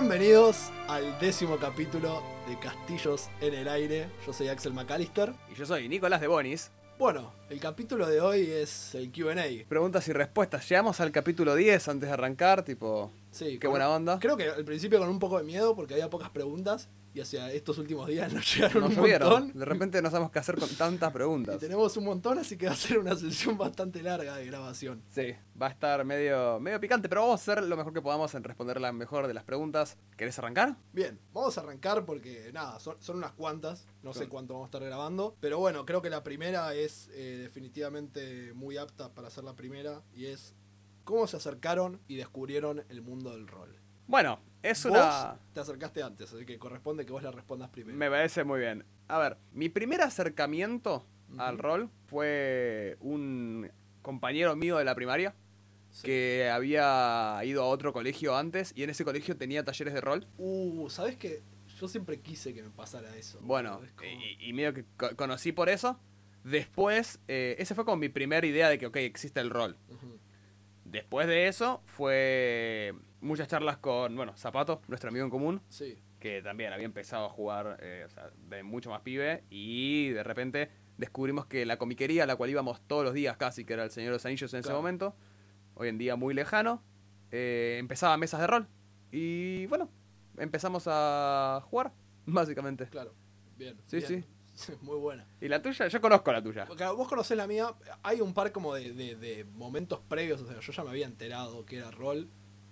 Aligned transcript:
Bienvenidos 0.00 0.70
al 0.86 1.18
décimo 1.18 1.56
capítulo 1.56 2.22
de 2.48 2.56
Castillos 2.60 3.28
en 3.40 3.52
el 3.52 3.66
Aire. 3.66 4.08
Yo 4.24 4.32
soy 4.32 4.46
Axel 4.46 4.72
McAllister. 4.72 5.34
Y 5.52 5.56
yo 5.56 5.66
soy 5.66 5.88
Nicolás 5.88 6.20
de 6.20 6.28
Bonis. 6.28 6.70
Bueno, 7.00 7.32
el 7.50 7.58
capítulo 7.58 8.06
de 8.06 8.20
hoy 8.20 8.48
es 8.48 8.94
el 8.94 9.10
QA. 9.10 9.34
Preguntas 9.68 10.06
y 10.06 10.12
respuestas. 10.12 10.68
Llegamos 10.68 11.00
al 11.00 11.10
capítulo 11.10 11.56
10 11.56 11.88
antes 11.88 12.08
de 12.08 12.12
arrancar, 12.12 12.62
tipo. 12.64 13.10
Sí, 13.32 13.58
Qué 13.58 13.66
con- 13.66 13.70
buena 13.70 13.90
onda. 13.90 14.20
Creo 14.20 14.36
que 14.36 14.48
al 14.48 14.64
principio 14.64 15.00
con 15.00 15.08
un 15.08 15.18
poco 15.18 15.36
de 15.38 15.42
miedo 15.42 15.74
porque 15.74 15.94
había 15.94 16.08
pocas 16.08 16.30
preguntas 16.30 16.88
y 17.18 17.20
hacia 17.20 17.52
estos 17.52 17.78
últimos 17.78 18.06
días 18.06 18.32
nos 18.32 18.46
llegaron 18.54 18.82
Nos 18.84 18.96
un 18.96 19.10
montón. 19.10 19.52
De 19.52 19.64
repente 19.64 20.00
no 20.00 20.08
sabemos 20.08 20.30
qué 20.30 20.38
hacer 20.38 20.56
con 20.56 20.68
tantas 20.70 21.10
Y 21.10 21.12
preguntas. 21.12 21.58
tenemos 21.58 21.96
un 21.96 22.04
montón, 22.04 22.38
así 22.38 22.56
que 22.56 22.66
va 22.66 22.72
a 22.72 22.76
ser 22.76 22.98
una 23.00 23.16
sesión 23.16 23.58
bastante 23.58 24.02
larga 24.02 24.36
de 24.36 24.46
grabación. 24.46 25.02
Sí, 25.10 25.34
va 25.60 25.66
a 25.66 25.70
estar 25.70 26.04
medio, 26.04 26.60
medio 26.60 26.78
picante, 26.80 27.08
pero 27.08 27.22
vamos 27.22 27.40
a 27.40 27.42
hacer 27.42 27.64
lo 27.64 27.76
mejor 27.76 27.92
que 27.92 28.00
podamos 28.00 28.32
en 28.36 28.44
responder 28.44 28.80
la 28.80 28.92
mejor 28.92 29.26
de 29.26 29.34
las 29.34 29.42
preguntas. 29.42 29.98
¿Querés 30.16 30.38
arrancar? 30.38 30.76
Bien, 30.92 31.18
vamos 31.32 31.58
a 31.58 31.62
arrancar 31.62 32.04
porque 32.04 32.50
nada, 32.52 32.78
son, 32.78 32.94
son 33.00 33.16
unas 33.16 33.32
cuantas, 33.32 33.88
no 34.04 34.14
sé 34.14 34.28
cuánto 34.28 34.54
vamos 34.54 34.66
a 34.66 34.68
estar 34.68 34.84
grabando, 34.84 35.36
pero 35.40 35.58
bueno, 35.58 35.84
creo 35.84 36.00
que 36.00 36.10
la 36.10 36.22
primera 36.22 36.72
es 36.74 37.10
eh, 37.14 37.38
definitivamente 37.42 38.52
muy 38.54 38.76
apta 38.76 39.12
para 39.12 39.28
ser 39.30 39.42
la 39.42 39.56
primera 39.56 40.02
y 40.14 40.26
es 40.26 40.54
cómo 41.02 41.26
se 41.26 41.36
acercaron 41.36 42.00
y 42.06 42.14
descubrieron 42.16 42.84
el 42.90 43.02
mundo 43.02 43.30
del 43.32 43.48
rol. 43.48 43.77
Bueno, 44.08 44.40
es 44.62 44.82
Vos 44.84 44.92
una. 44.92 45.38
te 45.54 45.60
acercaste 45.60 46.02
antes, 46.02 46.32
así 46.32 46.44
que 46.44 46.58
corresponde 46.58 47.06
que 47.06 47.12
vos 47.12 47.22
la 47.22 47.30
respondas 47.30 47.68
primero. 47.68 47.96
Me 47.96 48.10
parece 48.10 48.42
muy 48.42 48.58
bien. 48.60 48.84
A 49.06 49.18
ver, 49.18 49.36
mi 49.52 49.68
primer 49.68 50.00
acercamiento 50.00 51.04
al 51.36 51.58
rol 51.58 51.90
fue 52.06 52.96
un 53.00 53.70
compañero 54.02 54.56
mío 54.56 54.78
de 54.78 54.84
la 54.84 54.94
primaria 54.94 55.34
Sí. 55.90 56.02
que 56.04 56.50
había 56.52 57.38
ido 57.44 57.62
a 57.62 57.66
otro 57.66 57.92
colegio 57.92 58.36
antes 58.36 58.72
y 58.76 58.82
en 58.82 58.90
ese 58.90 59.04
colegio 59.04 59.36
tenía 59.36 59.64
talleres 59.64 59.94
de 59.94 60.00
rol. 60.02 60.26
Uh, 60.38 60.88
¿sabes 60.90 61.16
qué? 61.16 61.40
Yo 61.80 61.86
siempre 61.88 62.20
quise 62.20 62.52
que 62.54 62.62
me 62.62 62.70
pasara 62.70 63.14
eso. 63.16 63.38
Bueno, 63.42 63.80
como- 63.96 64.10
y, 64.10 64.36
y 64.48 64.52
medio 64.52 64.74
que 64.74 64.84
co- 64.96 65.14
conocí 65.16 65.52
por 65.52 65.68
eso. 65.68 65.98
Después, 66.44 67.20
eh, 67.28 67.56
ese 67.58 67.74
fue 67.74 67.84
como 67.84 67.96
mi 67.98 68.08
primera 68.08 68.46
idea 68.46 68.68
de 68.68 68.78
que, 68.78 68.86
ok, 68.86 68.96
existe 68.96 69.40
el 69.40 69.50
rol. 69.50 69.76
Después 70.90 71.26
de 71.26 71.48
eso, 71.48 71.82
fue 71.84 72.94
muchas 73.20 73.48
charlas 73.48 73.76
con, 73.78 74.16
bueno, 74.16 74.34
Zapato, 74.36 74.80
nuestro 74.88 75.10
amigo 75.10 75.24
en 75.24 75.30
común, 75.30 75.60
Sí, 75.68 75.98
que 76.18 76.40
también 76.42 76.72
había 76.72 76.86
empezado 76.86 77.26
a 77.26 77.28
jugar 77.28 77.78
eh, 77.82 78.04
o 78.06 78.10
sea, 78.10 78.30
de 78.48 78.62
mucho 78.62 78.90
más 78.90 79.02
pibe. 79.02 79.44
Y 79.50 80.08
de 80.10 80.22
repente 80.22 80.70
descubrimos 80.96 81.46
que 81.46 81.66
la 81.66 81.76
comiquería 81.76 82.24
a 82.24 82.26
la 82.26 82.36
cual 82.36 82.50
íbamos 82.50 82.80
todos 82.86 83.04
los 83.04 83.14
días 83.14 83.36
casi, 83.36 83.64
que 83.64 83.74
era 83.74 83.84
el 83.84 83.90
Señor 83.90 84.10
de 84.10 84.16
los 84.16 84.26
Anillos 84.26 84.52
en 84.54 84.60
ese 84.60 84.72
momento, 84.72 85.14
hoy 85.74 85.88
en 85.88 85.98
día 85.98 86.16
muy 86.16 86.34
lejano, 86.34 86.82
eh, 87.30 87.76
empezaba 87.78 88.16
mesas 88.16 88.40
de 88.40 88.46
rol. 88.46 88.66
Y 89.12 89.66
bueno, 89.66 89.90
empezamos 90.38 90.84
a 90.86 91.60
jugar, 91.64 91.92
básicamente. 92.26 92.86
claro. 92.86 93.14
Bien. 93.56 93.76
Sí, 93.86 93.98
bien. 93.98 94.37
Muy 94.82 94.96
buena. 94.96 95.24
¿Y 95.40 95.48
la 95.48 95.60
tuya? 95.62 95.88
Yo 95.88 96.00
conozco 96.00 96.32
la 96.32 96.42
tuya. 96.42 96.66
Claro, 96.66 96.96
vos 96.96 97.08
conocés 97.08 97.36
la 97.36 97.46
mía, 97.46 97.72
hay 98.02 98.20
un 98.20 98.32
par 98.34 98.52
como 98.52 98.74
de, 98.74 98.92
de- 98.92 99.16
de 99.16 99.44
momentos 99.44 100.00
previos, 100.08 100.40
o 100.42 100.46
sea, 100.46 100.60
yo 100.60 100.72
ya 100.72 100.84
me 100.84 100.90
había 100.90 101.06
enterado 101.06 101.64
que 101.64 101.76
era 101.78 101.90
rol. 101.90 102.28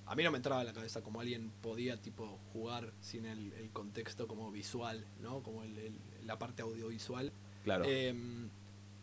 A 0.07 0.15
mí 0.15 0.23
no 0.23 0.31
me 0.31 0.37
entraba 0.37 0.61
en 0.61 0.69
la 0.69 0.73
cabeza 0.73 1.03
como 1.03 1.21
alguien 1.21 1.51
podía 1.63 2.01
tipo 2.01 2.39
jugar 2.53 2.93
sin 3.01 3.27
el, 3.27 3.53
el 3.55 3.71
contexto 3.71 4.29
como 4.29 4.51
visual, 4.53 5.05
¿no? 5.21 5.43
Como 5.43 5.63
el- 5.65 5.77
el- 5.79 5.95
la 6.27 6.39
parte 6.39 6.63
audiovisual. 6.63 7.33
Claro. 7.65 7.85
Eh, 7.87 8.15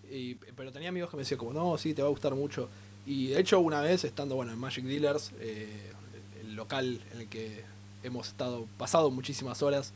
y- 0.10 0.36
pero 0.36 0.72
tenía 0.72 0.90
amigos 0.90 1.10
que 1.10 1.18
me 1.18 1.24
decían 1.24 1.38
como, 1.40 1.54
no, 1.54 1.78
sí, 1.78 1.94
te 1.94 2.02
va 2.02 2.08
a 2.08 2.12
gustar 2.12 2.36
mucho. 2.36 2.70
Y 3.06 3.28
de 3.28 3.40
hecho 3.40 3.60
una 3.60 3.82
vez 3.82 4.04
estando, 4.06 4.36
bueno, 4.36 4.54
en 4.54 4.60
Magic 4.60 4.86
Dealers, 4.86 5.34
eh, 5.40 5.92
el 6.42 6.56
local 6.56 7.02
en 7.14 7.22
el 7.22 7.28
que 7.30 7.64
hemos 8.04 8.30
estado, 8.30 8.68
pasado 8.78 9.12
muchísimas 9.12 9.62
horas, 9.62 9.94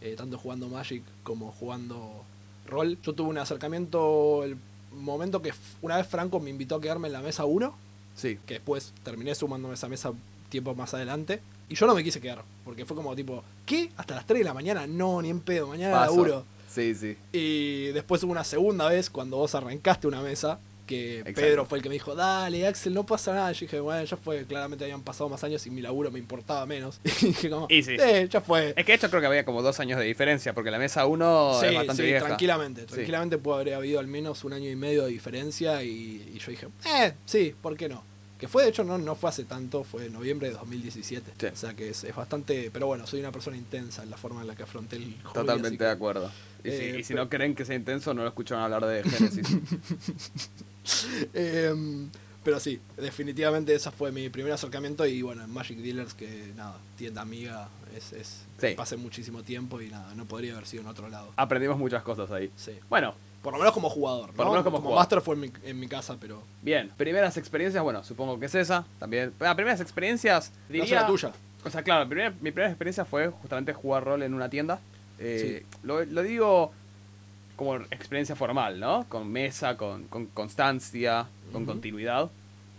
eh, 0.00 0.14
tanto 0.16 0.38
jugando 0.38 0.68
Magic 0.68 1.02
como 1.22 1.52
jugando 1.52 2.24
rol, 2.66 2.98
yo 3.02 3.14
tuve 3.14 3.28
un 3.28 3.38
acercamiento, 3.38 4.44
el 4.44 4.56
momento 4.92 5.40
que 5.42 5.52
una 5.82 5.96
vez 5.96 6.06
Franco 6.06 6.40
me 6.40 6.50
invitó 6.50 6.76
a 6.76 6.80
quedarme 6.80 7.08
en 7.08 7.12
la 7.12 7.20
mesa 7.20 7.44
1, 7.44 7.74
sí. 8.14 8.38
que 8.46 8.54
después 8.54 8.92
terminé 9.02 9.34
sumándome 9.34 9.72
a 9.72 9.74
esa 9.74 9.88
mesa 9.88 10.12
tiempo 10.48 10.74
más 10.74 10.94
adelante. 10.94 11.40
Y 11.68 11.74
yo 11.74 11.86
no 11.86 11.94
me 11.94 12.04
quise 12.04 12.20
quedar, 12.20 12.44
porque 12.64 12.84
fue 12.84 12.96
como 12.96 13.14
tipo, 13.16 13.42
¿qué? 13.64 13.90
¿Hasta 13.96 14.14
las 14.14 14.26
3 14.26 14.40
de 14.40 14.44
la 14.44 14.54
mañana? 14.54 14.86
No, 14.86 15.20
ni 15.20 15.30
en 15.30 15.40
pedo, 15.40 15.66
mañana 15.66 15.96
Paso. 15.96 16.12
laburo. 16.12 16.44
Sí, 16.68 16.94
sí. 16.94 17.16
Y 17.32 17.86
después 17.88 18.22
hubo 18.22 18.32
una 18.32 18.44
segunda 18.44 18.88
vez 18.88 19.10
cuando 19.10 19.38
vos 19.38 19.54
arrancaste 19.54 20.06
una 20.06 20.20
mesa. 20.20 20.60
Que 20.86 21.18
Exacto. 21.18 21.40
Pedro 21.40 21.64
fue 21.66 21.78
el 21.78 21.82
que 21.82 21.88
me 21.88 21.94
dijo, 21.94 22.14
dale 22.14 22.66
Axel, 22.66 22.94
no 22.94 23.04
pasa 23.04 23.34
nada. 23.34 23.50
Yo 23.52 23.60
dije, 23.60 23.80
bueno, 23.80 24.04
ya 24.04 24.16
fue, 24.16 24.44
claramente 24.44 24.84
habían 24.84 25.02
pasado 25.02 25.28
más 25.28 25.42
años 25.42 25.66
y 25.66 25.70
mi 25.70 25.80
laburo 25.82 26.10
me 26.12 26.18
importaba 26.20 26.64
menos. 26.66 27.00
Y 27.22 27.26
dije 27.26 27.50
como, 27.50 27.66
Y 27.68 27.82
sí. 27.82 27.96
"Eh, 27.98 28.28
ya 28.30 28.40
fue. 28.40 28.68
Es 28.76 28.84
que 28.86 28.92
de 28.92 28.96
hecho 28.96 29.08
creo 29.10 29.20
que 29.20 29.26
había 29.26 29.44
como 29.44 29.62
dos 29.62 29.80
años 29.80 29.98
de 29.98 30.04
diferencia, 30.06 30.52
porque 30.54 30.70
la 30.70 30.78
mesa 30.78 31.04
1 31.06 31.58
sí, 31.60 31.66
es 31.66 31.74
bastante 31.74 32.02
sí, 32.02 32.08
vieja. 32.08 32.26
tranquilamente. 32.26 32.82
Tranquilamente 32.84 33.38
puede 33.38 33.62
haber 33.62 33.74
habido 33.74 33.98
al 33.98 34.06
menos 34.06 34.44
un 34.44 34.52
año 34.52 34.70
y 34.70 34.76
medio 34.76 35.04
de 35.04 35.10
diferencia. 35.10 35.82
Y, 35.82 36.30
y 36.34 36.38
yo 36.38 36.50
dije, 36.52 36.68
eh, 36.84 37.14
sí, 37.24 37.54
¿por 37.60 37.76
qué 37.76 37.88
no? 37.88 38.04
Que 38.38 38.48
fue, 38.48 38.64
de 38.64 38.68
hecho, 38.68 38.84
no, 38.84 38.98
no 38.98 39.14
fue 39.14 39.30
hace 39.30 39.44
tanto, 39.44 39.82
fue 39.82 40.06
en 40.06 40.12
noviembre 40.12 40.48
de 40.48 40.54
2017. 40.54 41.32
Sí. 41.40 41.46
O 41.46 41.56
sea 41.56 41.72
que 41.74 41.88
es, 41.88 42.04
es 42.04 42.14
bastante. 42.14 42.70
Pero 42.70 42.86
bueno, 42.86 43.06
soy 43.06 43.18
una 43.20 43.32
persona 43.32 43.56
intensa 43.56 44.02
en 44.02 44.10
la 44.10 44.18
forma 44.18 44.42
en 44.42 44.46
la 44.46 44.54
que 44.54 44.62
afronté 44.62 44.96
el 44.96 45.14
hobby. 45.24 45.32
Totalmente 45.34 45.78
que- 45.78 45.84
de 45.84 45.90
acuerdo. 45.90 46.30
Y, 46.62 46.68
si, 46.70 46.76
Eh, 46.76 46.96
y 46.98 47.02
si 47.04 47.12
pero- 47.14 47.24
no 47.24 47.30
creen 47.30 47.54
que 47.54 47.64
sea 47.64 47.74
intenso, 47.76 48.12
no 48.12 48.22
lo 48.22 48.28
escucharon 48.28 48.62
hablar 48.62 48.84
de 48.86 49.02
Génesis. 49.08 49.46
Em, 51.34 52.08
pero 52.44 52.60
sí, 52.60 52.80
definitivamente 52.96 53.74
ese 53.74 53.90
fue 53.90 54.12
mi 54.12 54.28
primer 54.28 54.52
acercamiento 54.52 55.04
y 55.06 55.20
bueno, 55.22 55.42
en 55.42 55.50
Magic 55.52 55.78
Dealers 55.78 56.14
que 56.14 56.52
nada, 56.56 56.76
tienda 56.96 57.22
amiga, 57.22 57.68
es, 57.96 58.12
es 58.12 58.42
Sí. 58.58 58.68
pasé 58.76 58.96
muchísimo 58.96 59.42
tiempo 59.42 59.80
y 59.82 59.88
nada, 59.90 60.14
no 60.14 60.24
podría 60.24 60.52
haber 60.52 60.66
sido 60.66 60.82
en 60.82 60.88
otro 60.88 61.08
lado. 61.08 61.32
Aprendimos 61.36 61.76
muchas 61.78 62.02
cosas 62.02 62.30
ahí. 62.30 62.50
Sí. 62.56 62.72
Bueno, 62.88 63.14
Por 63.42 63.52
lo 63.52 63.58
menos 63.60 63.74
como 63.74 63.88
jugador, 63.90 64.28
Por 64.32 64.38
¿no? 64.38 64.44
lo 64.46 64.50
menos 64.52 64.64
como 64.64 64.78
jugador. 64.78 64.98
Master 64.98 65.20
fue 65.20 65.34
en 65.34 65.40
mi, 65.42 65.52
en 65.64 65.78
mi 65.78 65.86
casa, 65.88 66.16
pero 66.20 66.42
bien. 66.62 66.90
Primeras 66.96 67.36
experiencias, 67.36 67.82
bueno, 67.84 68.02
supongo 68.02 68.40
que 68.40 68.46
es 68.46 68.54
esa. 68.56 68.84
También. 68.98 69.32
Ah, 69.40 69.54
primeras 69.54 69.80
experiencias, 69.80 70.50
no 70.68 70.72
diría... 70.72 70.86
sé 70.88 70.94
la 70.96 71.06
tuya. 71.06 71.32
O 71.64 71.70
sea, 71.70 71.82
claro, 71.82 72.04
mi 72.06 72.10
primera, 72.10 72.30
mi 72.40 72.50
primera 72.50 72.70
experiencia 72.70 73.04
fue 73.04 73.28
justamente 73.28 73.72
jugar 73.72 74.02
rol 74.04 74.22
en 74.22 74.34
una 74.34 74.48
tienda. 74.50 74.80
Eh, 75.18 75.64
lo, 75.84 76.04
lo 76.04 76.22
digo 76.22 76.72
como 77.56 77.76
experiencia 77.76 78.36
formal, 78.36 78.78
¿no? 78.78 79.06
Con 79.08 79.30
mesa, 79.32 79.76
con, 79.76 80.04
con 80.04 80.26
constancia, 80.26 81.26
con 81.52 81.64
continuidad. 81.64 82.30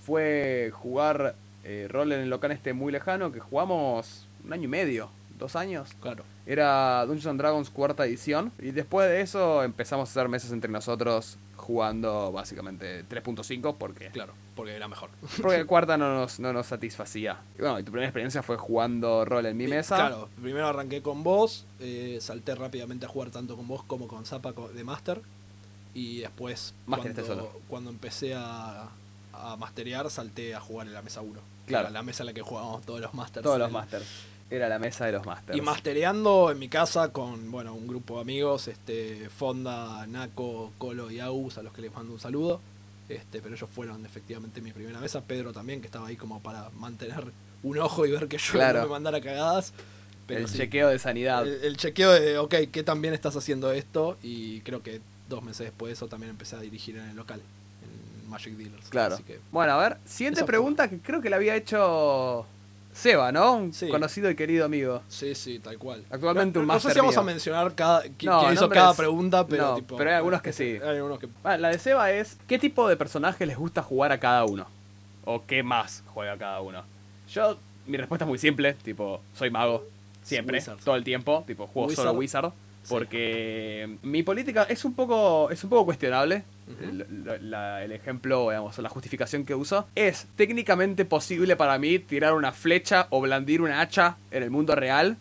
Fue 0.05 0.71
jugar 0.73 1.35
eh, 1.63 1.87
rol 1.89 2.13
en 2.13 2.21
el 2.21 2.29
local 2.29 2.51
este 2.51 2.73
muy 2.73 2.91
lejano 2.91 3.31
que 3.31 3.39
jugamos 3.39 4.27
un 4.45 4.53
año 4.53 4.63
y 4.63 4.67
medio, 4.67 5.09
dos 5.37 5.55
años. 5.55 5.93
Claro. 5.99 6.23
Era 6.45 7.01
Dungeons 7.05 7.27
and 7.27 7.39
Dragons 7.39 7.69
cuarta 7.69 8.05
edición. 8.05 8.51
Y 8.59 8.71
después 8.71 9.09
de 9.09 9.21
eso 9.21 9.63
empezamos 9.63 10.09
a 10.09 10.11
hacer 10.11 10.29
mesas 10.29 10.51
entre 10.51 10.71
nosotros 10.71 11.37
jugando 11.67 12.31
básicamente 12.31 13.03
3.5 13.09 13.75
porque, 13.77 14.07
Claro, 14.11 14.31
porque 14.55 14.73
era 14.73 14.87
mejor. 14.87 15.09
porque 15.41 15.65
cuarta 15.67 15.97
no 15.97 16.13
nos, 16.15 16.39
no 16.39 16.53
nos 16.53 16.65
satisfacía. 16.67 17.41
Y 17.57 17.61
bueno, 17.61 17.77
y 17.79 17.83
tu 17.83 17.91
primera 17.91 18.07
experiencia 18.07 18.41
fue 18.41 18.55
jugando 18.55 19.25
rol 19.25 19.45
en 19.47 19.57
mi 19.57 19.65
Sí, 19.65 19.71
mesa. 19.71 19.95
Claro, 19.97 20.29
primero 20.41 20.67
arranqué 20.67 21.01
con 21.01 21.23
vos, 21.23 21.65
eh, 21.81 22.19
salté 22.21 22.55
rápidamente 22.55 23.05
a 23.05 23.09
jugar 23.09 23.31
tanto 23.31 23.57
con 23.57 23.67
vos 23.67 23.83
como 23.83 24.07
con 24.07 24.25
Zapa 24.25 24.53
de 24.73 24.83
Master. 24.85 25.21
Y 25.93 26.19
después, 26.19 26.73
cuando, 26.87 27.25
solo. 27.25 27.51
cuando 27.67 27.89
empecé 27.89 28.33
a, 28.33 28.87
a 29.33 29.55
masterear, 29.57 30.09
salté 30.09 30.55
a 30.55 30.61
jugar 30.61 30.87
en 30.87 30.93
la 30.93 31.01
mesa 31.01 31.19
1. 31.21 31.39
Claro. 31.65 31.89
La 31.89 32.01
mesa 32.01 32.23
en 32.23 32.27
la 32.27 32.33
que 32.33 32.41
jugábamos 32.43 32.85
todos 32.85 33.01
los 33.01 33.13
Masters. 33.13 33.43
Todos 33.43 33.59
los 33.59 33.67
El- 33.67 33.73
masters. 33.73 34.05
Era 34.49 34.69
la 34.69 34.79
mesa 34.79 35.05
de 35.05 35.11
los 35.11 35.25
masters. 35.25 35.57
Y 35.57 35.61
mastereando 35.61 36.49
en 36.51 36.59
mi 36.59 36.69
casa 36.69 37.11
con 37.11 37.51
bueno 37.51 37.73
un 37.73 37.85
grupo 37.87 38.15
de 38.15 38.21
amigos, 38.21 38.67
este 38.69 39.29
Fonda, 39.29 40.05
Naco, 40.07 40.71
Colo 40.77 41.11
y 41.11 41.19
Agus, 41.19 41.57
a 41.57 41.63
los 41.63 41.73
que 41.73 41.81
les 41.81 41.93
mando 41.93 42.13
un 42.13 42.19
saludo. 42.19 42.61
Este, 43.09 43.41
pero 43.41 43.55
ellos 43.55 43.69
fueron 43.69 44.05
efectivamente 44.05 44.61
mi 44.61 44.71
primera 44.71 44.99
mesa. 44.99 45.21
Pedro 45.21 45.51
también, 45.53 45.81
que 45.81 45.87
estaba 45.87 46.07
ahí 46.07 46.15
como 46.15 46.41
para 46.41 46.69
mantener 46.77 47.23
un 47.63 47.77
ojo 47.77 48.05
y 48.05 48.11
ver 48.11 48.27
que 48.27 48.37
yo 48.37 48.53
Claro. 48.53 48.79
no 48.79 48.85
me 48.85 48.91
mandara 48.91 49.19
cagadas. 49.21 49.73
Pero 50.27 50.41
el 50.41 50.47
sí, 50.49 50.57
chequeo 50.57 50.89
de 50.89 50.99
sanidad. 50.99 51.47
el, 51.47 51.63
el 51.63 51.77
chequeo 51.77 52.11
de, 52.11 52.37
ok, 52.37 52.55
¿qué 52.71 52.83
tan 52.83 53.01
bien 53.01 53.13
estás 53.13 53.35
haciendo 53.37 53.71
esto? 53.71 54.17
Y 54.23 54.59
creo 54.61 54.83
que 54.83 54.99
dos 55.29 55.41
meses 55.43 55.67
después 55.67 55.89
de 55.89 55.93
eso 55.93 56.07
también 56.07 56.29
empecé 56.31 56.55
a 56.57 56.59
dirigir 56.59 56.97
en 56.97 57.09
el 57.09 57.15
local, 57.15 57.39
en 58.21 58.29
Magic 58.29 58.55
Dealers. 58.57 58.89
Claro. 58.89 59.15
Así 59.15 59.23
que, 59.23 59.39
Bueno, 59.51 59.73
a 59.73 59.77
ver, 59.77 59.97
siguiente 60.05 60.41
fue. 60.41 60.47
pregunta 60.47 60.89
que 60.89 60.99
creo 60.99 61.21
que 61.21 61.29
la 61.29 61.37
había 61.37 61.55
hecho 61.55 62.45
Seba, 62.97 63.31
¿no? 63.31 63.69
Sí. 63.71 63.89
conocido 63.89 64.29
y 64.31 64.35
querido 64.35 64.65
amigo. 64.65 65.01
sí, 65.07 65.35
sí, 65.35 65.59
tal 65.59 65.77
cual. 65.77 66.03
Actualmente 66.09 66.57
no, 66.57 66.61
un 66.63 66.67
no 66.67 66.73
sé 66.73 66.87
máster 66.87 66.93
si 66.93 66.99
vamos 66.99 67.13
mío. 67.13 67.21
a 67.21 67.23
mencionar 67.23 67.75
cada, 67.75 68.03
No, 68.23 68.51
hizo 68.53 68.67
cada 68.69 68.93
pregunta, 68.95 69.45
pero 69.45 69.67
no, 69.67 69.75
tipo, 69.75 69.97
pero 69.97 70.09
hay 70.09 70.15
algunos 70.15 70.41
que 70.41 70.51
sí. 70.51 70.79
Hay 70.83 70.97
algunos 70.97 71.19
que 71.19 71.27
Ah, 71.43 71.57
La 71.57 71.69
de 71.69 71.77
Seba 71.79 72.11
es, 72.11 72.37
¿qué 72.47 72.57
tipo 72.57 72.89
de 72.89 72.97
personaje 72.97 73.45
les 73.45 73.55
gusta 73.57 73.83
jugar 73.83 74.11
a 74.11 74.19
cada 74.19 74.45
uno? 74.45 74.65
¿O 75.25 75.43
qué 75.45 75.61
más 75.61 76.03
juega 76.13 76.37
cada 76.37 76.59
uno? 76.61 76.83
Yo, 77.31 77.57
mi 77.85 77.97
respuesta 77.97 78.25
es 78.25 78.29
muy 78.29 78.39
simple, 78.39 78.73
tipo, 78.73 79.21
soy 79.35 79.49
mago, 79.51 79.85
siempre, 80.23 80.57
Wizard. 80.57 80.79
todo 80.83 80.95
el 80.95 81.03
tiempo, 81.03 81.43
tipo, 81.45 81.67
juego 81.67 81.89
Wizard. 81.89 82.05
solo 82.07 82.17
Wizard, 82.19 82.51
Sí. 82.83 82.89
porque 82.93 83.97
mi 84.01 84.23
política 84.23 84.63
es 84.69 84.85
un 84.85 84.93
poco 84.95 85.49
es 85.51 85.63
un 85.63 85.69
poco 85.69 85.85
cuestionable. 85.85 86.43
El, 86.81 87.23
la- 87.25 87.37
la- 87.37 87.83
el 87.83 87.91
ejemplo, 87.91 88.49
digamos, 88.49 88.77
o 88.77 88.81
la 88.81 88.89
justificación 88.89 89.45
que 89.45 89.55
uso, 89.55 89.87
es 89.95 90.27
técnicamente 90.35 91.05
posible 91.05 91.55
para 91.55 91.77
mí 91.77 91.99
tirar 91.99 92.33
una 92.33 92.51
flecha 92.51 93.07
o 93.09 93.21
blandir 93.21 93.61
una 93.61 93.81
hacha 93.81 94.17
en 94.31 94.43
el 94.43 94.49
mundo 94.51 94.75
real, 94.75 95.17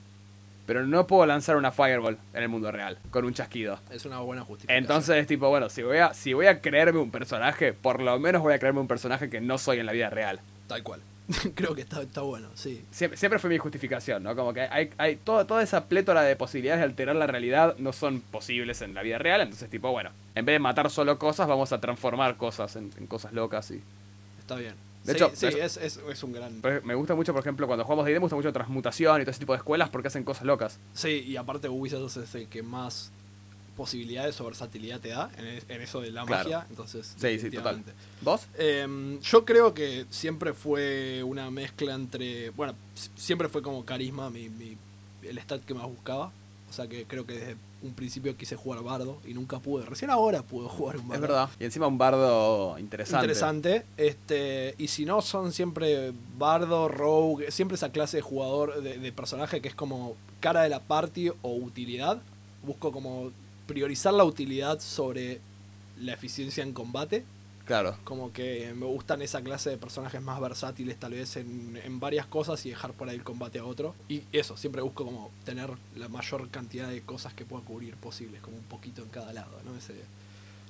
pero 0.67 0.85
no 0.85 1.07
puedo 1.07 1.25
lanzar 1.27 1.57
una 1.57 1.71
fireball 1.71 2.19
en 2.35 2.43
el 2.43 2.49
mundo 2.49 2.73
real 2.73 2.99
con 3.11 3.25
un 3.25 3.33
chasquido. 3.35 3.79
Es 3.91 4.05
una 4.05 4.19
buena 4.21 4.43
justificación. 4.43 4.83
Entonces 4.83 5.17
es 5.17 5.27
tipo, 5.29 5.49
bueno, 5.49 5.69
si 5.69 5.83
voy 5.83 5.99
a, 5.99 6.13
si 6.13 6.33
voy 6.33 6.47
a 6.47 6.61
creerme 6.61 6.99
un 6.99 7.11
personaje, 7.13 7.73
por 7.73 8.03
lo 8.03 8.19
menos 8.19 8.43
voy 8.43 8.55
a 8.55 8.59
creerme 8.59 8.81
un 8.81 8.89
personaje 8.89 9.31
que 9.31 9.41
no 9.41 9.59
soy 9.59 9.79
en 9.79 9.87
la 9.87 9.93
vida 9.93 10.11
real. 10.11 10.41
Tal 10.67 10.83
cual. 10.83 11.01
Creo 11.55 11.75
que 11.75 11.81
está, 11.81 12.03
está 12.03 12.21
bueno, 12.21 12.49
sí. 12.55 12.85
Siempre, 12.91 13.19
siempre 13.19 13.39
fue 13.39 13.51
mi 13.51 13.59
justificación, 13.59 14.23
¿no? 14.23 14.37
Como 14.37 14.53
que 14.53 14.63
hay, 14.63 14.91
hay 14.97 15.17
toda, 15.17 15.47
toda 15.47 15.63
esa 15.63 15.87
plétora 15.87 16.23
de 16.23 16.37
posibilidades 16.37 16.81
de 16.81 16.85
alterar 16.85 17.17
la 17.17 17.27
realidad 17.27 17.77
no 17.79 17.93
son 17.93 18.21
posibles 18.21 18.81
en 18.83 18.95
la 18.95 19.03
vida 19.03 19.19
real. 19.19 19.41
Entonces, 19.41 19.69
tipo, 19.69 19.91
bueno, 19.91 20.11
en 20.35 20.45
vez 20.45 20.55
de 20.55 20.59
matar 20.61 20.91
solo 20.91 21.19
cosas, 21.19 21.49
vamos 21.49 21.73
a 21.73 21.81
transformar 21.81 22.37
cosas 22.37 22.77
en, 22.77 22.93
en 22.97 23.07
cosas 23.07 23.33
locas. 23.33 23.71
Y... 23.73 23.83
Está 24.39 24.57
bien. 24.57 24.75
De 25.05 25.13
sí, 25.13 25.17
hecho, 25.19 25.31
sí, 25.35 25.47
es, 25.47 25.77
es, 25.77 26.01
es 26.09 26.23
un 26.25 26.33
gran... 26.33 26.61
Me 26.85 26.95
gusta 26.95 27.15
mucho, 27.15 27.33
por 27.33 27.41
ejemplo, 27.41 27.67
cuando 27.69 27.85
jugamos 27.85 28.05
D&D, 28.07 28.19
me 28.19 28.25
gusta 28.25 28.35
mucho 28.35 28.53
transmutación 28.53 29.21
y 29.21 29.25
todo 29.25 29.31
ese 29.31 29.41
tipo 29.41 29.53
de 29.53 29.59
escuelas 29.59 29.89
porque 29.89 30.09
hacen 30.09 30.25
cosas 30.25 30.45
locas. 30.45 30.81
Sí, 30.95 31.25
y 31.27 31.37
aparte 31.37 31.69
Wizards 31.69 32.17
es 32.17 32.35
el 32.35 32.49
que 32.49 32.63
más 32.65 33.13
posibilidades 33.77 34.41
o 34.41 34.45
versatilidad 34.47 35.01
te 35.01 35.11
da 35.11 35.31
en, 35.39 35.47
es- 35.47 35.65
en 35.69 35.83
eso 35.83 36.01
de 36.01 36.11
la 36.11 36.25
Claro. 36.25 36.45
magia. 36.51 36.67
Entonces, 36.71 37.15
Sí, 37.19 37.39
sí, 37.39 37.51
total. 37.51 37.83
¿Vos? 38.23 38.47
Em, 38.59 39.21
yo 39.21 39.45
creo 39.45 39.75
que 39.75 40.07
siempre 40.11 40.53
fue 40.53 41.23
una 41.23 41.51
mezcla 41.51 41.95
entre. 41.95 42.51
Bueno, 42.51 42.75
siempre 43.17 43.49
fue 43.49 43.63
como 43.63 43.85
carisma 43.85 44.31
mi, 44.31 44.49
mi- 44.49 44.77
el 45.23 45.39
stat 45.39 45.63
que 45.65 45.75
más 45.75 45.87
buscaba. 45.87 46.33
O 46.69 46.73
sea 46.73 46.89
que 46.89 47.05
creo 47.05 47.25
que 47.25 47.35
desde 47.35 47.57
un 47.83 47.95
principio 47.95 48.37
quise 48.37 48.57
jugar 48.57 48.83
bardo 48.83 49.19
y 49.25 49.35
nunca 49.35 49.61
pude. 49.61 49.85
Recién 49.87 50.11
ahora 50.11 50.43
pude 50.43 50.69
jugar 50.69 50.97
un 50.97 51.03
Es 51.03 51.09
bardo. 51.09 51.23
verdad. 51.23 51.51
Y 51.61 51.65
encima 51.65 51.87
un 51.87 51.97
bardo 51.99 52.77
interesante. 52.79 53.25
Interesante. 53.27 53.87
Este, 53.97 54.75
y 54.77 54.89
si 54.89 55.05
no, 55.05 55.23
son 55.23 55.53
siempre 55.53 56.13
bardo, 56.37 56.89
rogue, 56.89 57.51
siempre 57.53 57.77
esa 57.77 57.93
clase 57.93 58.17
de 58.17 58.23
jugador, 58.23 58.83
de, 58.83 58.99
de 58.99 59.13
personaje 59.13 59.61
que 59.61 59.69
es 59.69 59.75
como 59.77 60.17
cara 60.41 60.63
de 60.63 60.69
la 60.69 60.81
party 60.81 61.29
o 61.43 61.55
utilidad. 61.55 62.21
Busco 62.65 62.91
como 62.91 63.31
priorizar 63.67 64.15
la 64.15 64.25
utilidad 64.25 64.81
sobre 64.81 65.41
la 66.01 66.13
eficiencia 66.13 66.63
en 66.63 66.73
combate. 66.73 67.25
Claro. 67.65 67.97
Como 68.05 68.33
que 68.33 68.73
me 68.77 68.87
gustan 68.87 69.23
esa 69.23 69.43
clase 69.43 69.71
de 69.71 69.77
personajes 69.77 70.23
más 70.23 70.41
versátiles 70.41 70.97
tal 70.99 71.13
vez 71.13 71.37
en, 71.37 71.81
en 71.83 71.99
varias 71.99 72.27
cosas 72.27 72.65
y 72.65 72.71
dejar 72.71 72.93
por 72.93 73.09
ahí 73.09 73.17
el 73.17 73.25
combate 73.25 73.59
a 73.59 73.65
otro. 73.65 73.95
Y 74.09 74.23
eso, 74.33 74.57
siempre 74.57 74.83
busco 74.83 75.05
como 75.05 75.33
tener 75.45 75.71
la 75.97 76.09
mayor 76.09 76.49
cantidad 76.51 76.89
de 76.89 77.03
cosas 77.03 77.35
que 77.35 77.45
pueda 77.45 77.65
cubrir 77.65 77.97
posibles, 77.97 78.41
como 78.41 78.57
un 78.57 78.65
poquito 78.65 79.03
en 79.03 79.09
cada 79.09 79.33
lado, 79.33 79.51
¿no? 79.65 79.77
Ese, 79.77 79.95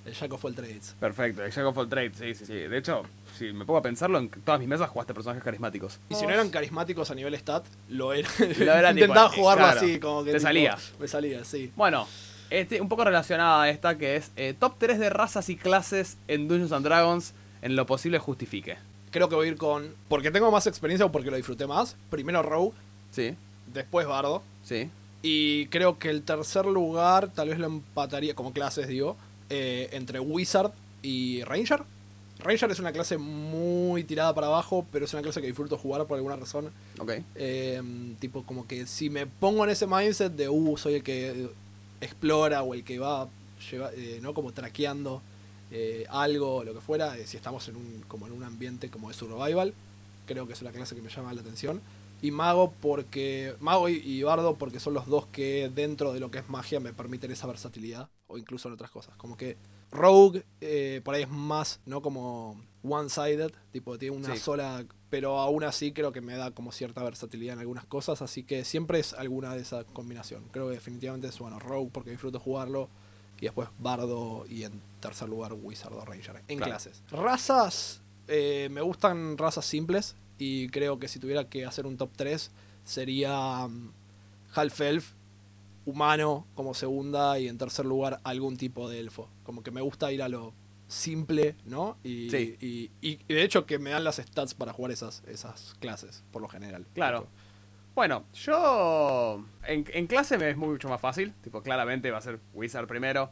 el 0.07 0.15
Jack 0.15 0.33
of 0.33 0.45
all 0.45 0.55
trades. 0.55 0.95
Perfecto. 1.01 1.45
El 1.45 1.51
Jack 1.51 1.67
of 1.67 1.77
all 1.77 1.89
trades, 1.89 2.17
sí, 2.17 2.35
sí, 2.35 2.47
sí. 2.47 2.55
De 2.55 2.79
hecho, 2.79 3.03
si 3.37 3.53
me 3.53 3.65
pongo 3.65 3.79
a 3.79 3.83
pensarlo, 3.83 4.19
en 4.19 4.31
todas 4.31 4.61
mis 4.61 4.69
mesas 4.69 4.89
jugaste 4.89 5.13
personajes 5.13 5.43
carismáticos. 5.43 5.99
Y 6.09 6.15
si 6.15 6.27
no 6.27 6.33
eran 6.33 6.49
carismáticos 6.49 7.11
a 7.11 7.15
nivel 7.15 7.35
stat, 7.35 7.67
lo 7.89 8.13
era. 8.13 8.29
Lo 8.39 8.47
era 8.73 8.95
tipo, 8.95 9.05
Intentaba 9.05 9.29
jugarlo 9.31 9.65
claro, 9.65 9.81
así, 9.81 9.99
como 9.99 10.25
que. 10.25 10.31
te 10.31 10.39
tipo, 10.39 10.49
salía. 10.49 10.79
Me 11.01 11.09
salía, 11.09 11.45
sí. 11.45 11.73
Bueno, 11.75 12.07
este, 12.51 12.81
un 12.81 12.89
poco 12.89 13.05
relacionada 13.05 13.63
a 13.63 13.71
esta 13.71 13.99
que 13.99 14.17
es 14.17 14.31
eh, 14.37 14.55
top 14.59 14.75
3 14.79 14.99
de 14.99 15.11
razas 15.11 15.49
y 15.49 15.57
clases 15.57 16.17
en 16.29 16.49
Dungeons 16.49 16.73
and 16.73 16.85
Dragons 16.87 17.35
en 17.63 17.77
lo 17.77 17.87
posible 17.87 18.19
justifique. 18.19 18.77
Creo 19.11 19.29
que 19.29 19.35
voy 19.35 19.47
a 19.49 19.51
ir 19.51 19.57
con. 19.57 19.95
Porque 20.09 20.31
tengo 20.31 20.51
más 20.51 20.67
experiencia 20.67 21.07
o 21.07 21.13
porque 21.13 21.31
lo 21.31 21.37
disfruté 21.37 21.67
más. 21.67 21.97
Primero 22.11 22.43
Rogue, 22.43 22.73
Sí, 23.11 23.35
después 23.73 24.07
Bardo. 24.07 24.43
sí. 24.65 24.91
Y 25.23 25.67
creo 25.69 25.99
que 25.99 26.09
el 26.11 26.23
tercer 26.23 26.67
lugar 26.67 27.31
tal 27.33 27.49
vez 27.49 27.59
lo 27.59 27.67
empataría, 27.67 28.35
como 28.35 28.53
clases 28.53 28.87
digo, 28.87 29.17
eh, 29.51 29.89
entre 29.93 30.21
Wizard 30.21 30.71
y 31.03 31.43
Ranger. 31.43 31.83
Ranger 32.39 32.71
es 32.71 32.79
una 32.79 32.93
clase 32.93 33.17
muy 33.17 34.05
tirada 34.05 34.35
para 34.35 34.47
abajo, 34.49 34.87
pero 34.93 35.05
es 35.07 35.13
una 35.15 35.23
clase 35.23 35.41
que 35.41 35.49
disfruto 35.49 35.79
jugar 35.79 36.05
por 36.05 36.17
alguna 36.19 36.37
razón. 36.37 36.71
Ok. 37.01 37.13
Eh, 37.35 37.83
tipo, 38.21 38.45
como 38.45 38.69
que 38.69 38.87
si 38.87 39.11
me 39.11 39.27
pongo 39.27 39.65
en 39.65 39.71
ese 39.71 39.87
mindset 39.89 40.33
de, 40.33 40.49
uh, 40.49 40.77
soy 40.77 40.95
el 40.97 41.03
que 41.03 41.49
explora 42.01 42.63
o 42.63 42.75
el 42.75 42.85
que 42.85 42.99
va, 42.99 43.29
lleva, 43.71 43.91
eh, 43.95 44.19
¿no? 44.23 44.35
Como 44.35 44.53
traqueando 44.53 45.23
eh, 45.71 46.07
algo 46.09 46.57
o 46.57 46.65
lo 46.65 46.75
que 46.75 46.81
fuera, 46.81 47.17
eh, 47.17 47.27
si 47.27 47.37
estamos 47.37 47.69
en 47.69 47.77
un, 47.77 48.05
como 48.09 48.27
en 48.27 48.33
un 48.33 48.45
ambiente 48.45 48.91
como 48.91 49.09
de 49.09 49.15
survival, 49.15 49.75
creo 50.27 50.47
que 50.47 50.53
es 50.53 50.63
una 50.63 50.73
clase 50.73 50.95
que 50.95 51.03
me 51.03 51.11
llama 51.11 51.33
la 51.33 51.41
atención. 51.41 51.81
Y 52.23 52.31
Mago 52.31 52.73
porque. 52.81 53.55
Mago 53.61 53.89
y, 53.89 53.97
y 53.97 54.23
Bardo 54.23 54.57
porque 54.57 54.81
son 54.81 54.95
los 54.95 55.07
dos 55.07 55.27
que 55.27 55.71
dentro 55.75 56.13
de 56.15 56.21
lo 56.21 56.31
que 56.31 56.39
es 56.39 56.49
magia 56.49 56.81
me 56.81 56.93
permiten 56.93 57.31
esa 57.31 57.47
versatilidad. 57.47 58.09
O 58.27 58.39
incluso 58.39 58.69
en 58.69 58.75
otras 58.75 58.91
cosas. 58.91 59.15
Como 59.17 59.37
que 59.37 59.57
Rogue 59.93 60.45
por 61.05 61.15
ahí 61.15 61.23
es 61.23 61.29
más, 61.29 61.81
¿no? 61.87 62.03
Como 62.03 62.61
one-sided. 62.89 63.53
Tipo, 63.73 63.99
tiene 63.99 64.17
una 64.17 64.35
Sí. 64.35 64.41
sola. 64.41 64.85
Pero 65.11 65.39
aún 65.39 65.63
así 65.65 65.93
creo 65.93 66.13
que 66.13 66.21
me 66.21 66.37
da 66.37 66.51
como 66.51 66.73
cierta 66.73 67.03
versatilidad 67.05 67.55
en 67.55 67.61
algunas 67.61 67.85
cosas. 67.87 68.23
Así 68.23 68.43
que 68.43 68.65
siempre 68.65 68.99
es 68.99 69.13
alguna 69.13 69.55
de 69.55 69.63
esa 69.63 69.85
combinación. 69.85 70.45
Creo 70.51 70.67
que 70.69 70.75
definitivamente 70.75 71.29
es 71.29 71.39
bueno, 71.39 71.59
Rogue 71.59 71.91
porque 71.93 72.11
disfruto 72.11 72.41
jugarlo. 72.41 72.89
Y 73.39 73.43
después 73.45 73.69
Bardo 73.79 74.47
y 74.49 74.65
en 74.65 74.81
tercer 75.01 75.29
lugar 75.29 75.53
Wizard 75.53 75.93
o 75.93 76.05
Ranger. 76.05 76.43
En 76.49 76.57
Claro. 76.59 76.73
clases. 76.73 77.03
Razas. 77.11 78.01
eh, 78.29 78.69
me 78.73 78.81
gustan 78.81 79.39
razas 79.39 79.65
simples. 79.65 80.17
Y 80.39 80.69
creo 80.71 80.99
que 80.99 81.07
si 81.09 81.19
tuviera 81.21 81.49
que 81.49 81.65
hacer 81.65 81.87
un 81.87 81.97
top 81.97 82.11
3 82.17 82.51
sería 82.85 83.67
mm, 83.69 83.91
Half 84.55 84.81
Elf, 84.81 85.13
humano 85.85 86.47
como 86.55 86.75
segunda 86.75 87.39
y 87.39 87.47
en 87.49 87.59
tercer 87.59 87.87
lugar 87.87 88.21
algún 88.25 88.57
tipo 88.57 88.89
de 88.89 88.99
elfo. 88.99 89.29
Como 89.45 89.63
que 89.63 89.71
me 89.71 89.81
gusta 89.81 90.11
ir 90.13 90.23
a 90.23 90.29
lo 90.29 90.53
simple, 90.89 91.57
¿no? 91.65 91.97
Y, 92.05 92.31
Sí. 92.31 92.57
y, 92.61 92.91
y- 93.01 93.19
y 93.27 93.35
de 93.35 93.43
hecho 93.43 93.67
que 93.67 93.79
me 93.79 93.91
dan 93.91 94.05
las 94.05 94.17
stats 94.17 94.55
para 94.55 94.73
jugar 94.73 94.93
esas, 94.93 95.23
esas 95.27 95.75
clases, 95.81 96.23
por 96.33 96.43
lo 96.43 96.49
general. 96.49 96.87
Claro. 96.95 97.27
Bueno, 97.95 98.25
yo 98.35 99.45
en, 99.67 99.85
en 99.93 100.07
clase 100.07 100.37
me 100.39 100.51
es 100.51 100.57
mucho 100.57 100.89
más 100.89 101.01
fácil. 101.01 101.33
Tipo, 101.43 101.63
claramente 101.63 102.11
va 102.11 102.19
a 102.19 102.21
ser 102.23 102.39
Wizard 102.53 102.87
primero. 102.87 103.31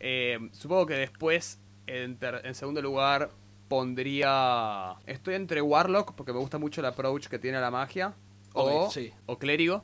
Eh, 0.00 0.38
supongo 0.52 0.84
que 0.86 0.94
después, 0.94 1.58
en, 1.86 2.16
ter- 2.18 2.42
en 2.44 2.54
segundo 2.54 2.82
lugar, 2.82 3.30
pondría... 3.68 4.94
Estoy 5.06 5.34
entre 5.34 5.62
Warlock, 5.62 6.12
porque 6.14 6.32
me 6.32 6.38
gusta 6.38 6.58
mucho 6.58 6.80
el 6.80 6.86
approach 6.86 7.26
que 7.28 7.38
tiene 7.38 7.58
a 7.58 7.60
la 7.60 7.70
magia. 7.70 8.14
O, 8.52 8.90
sí. 8.90 9.12
o 9.26 9.38
Clérigo, 9.38 9.82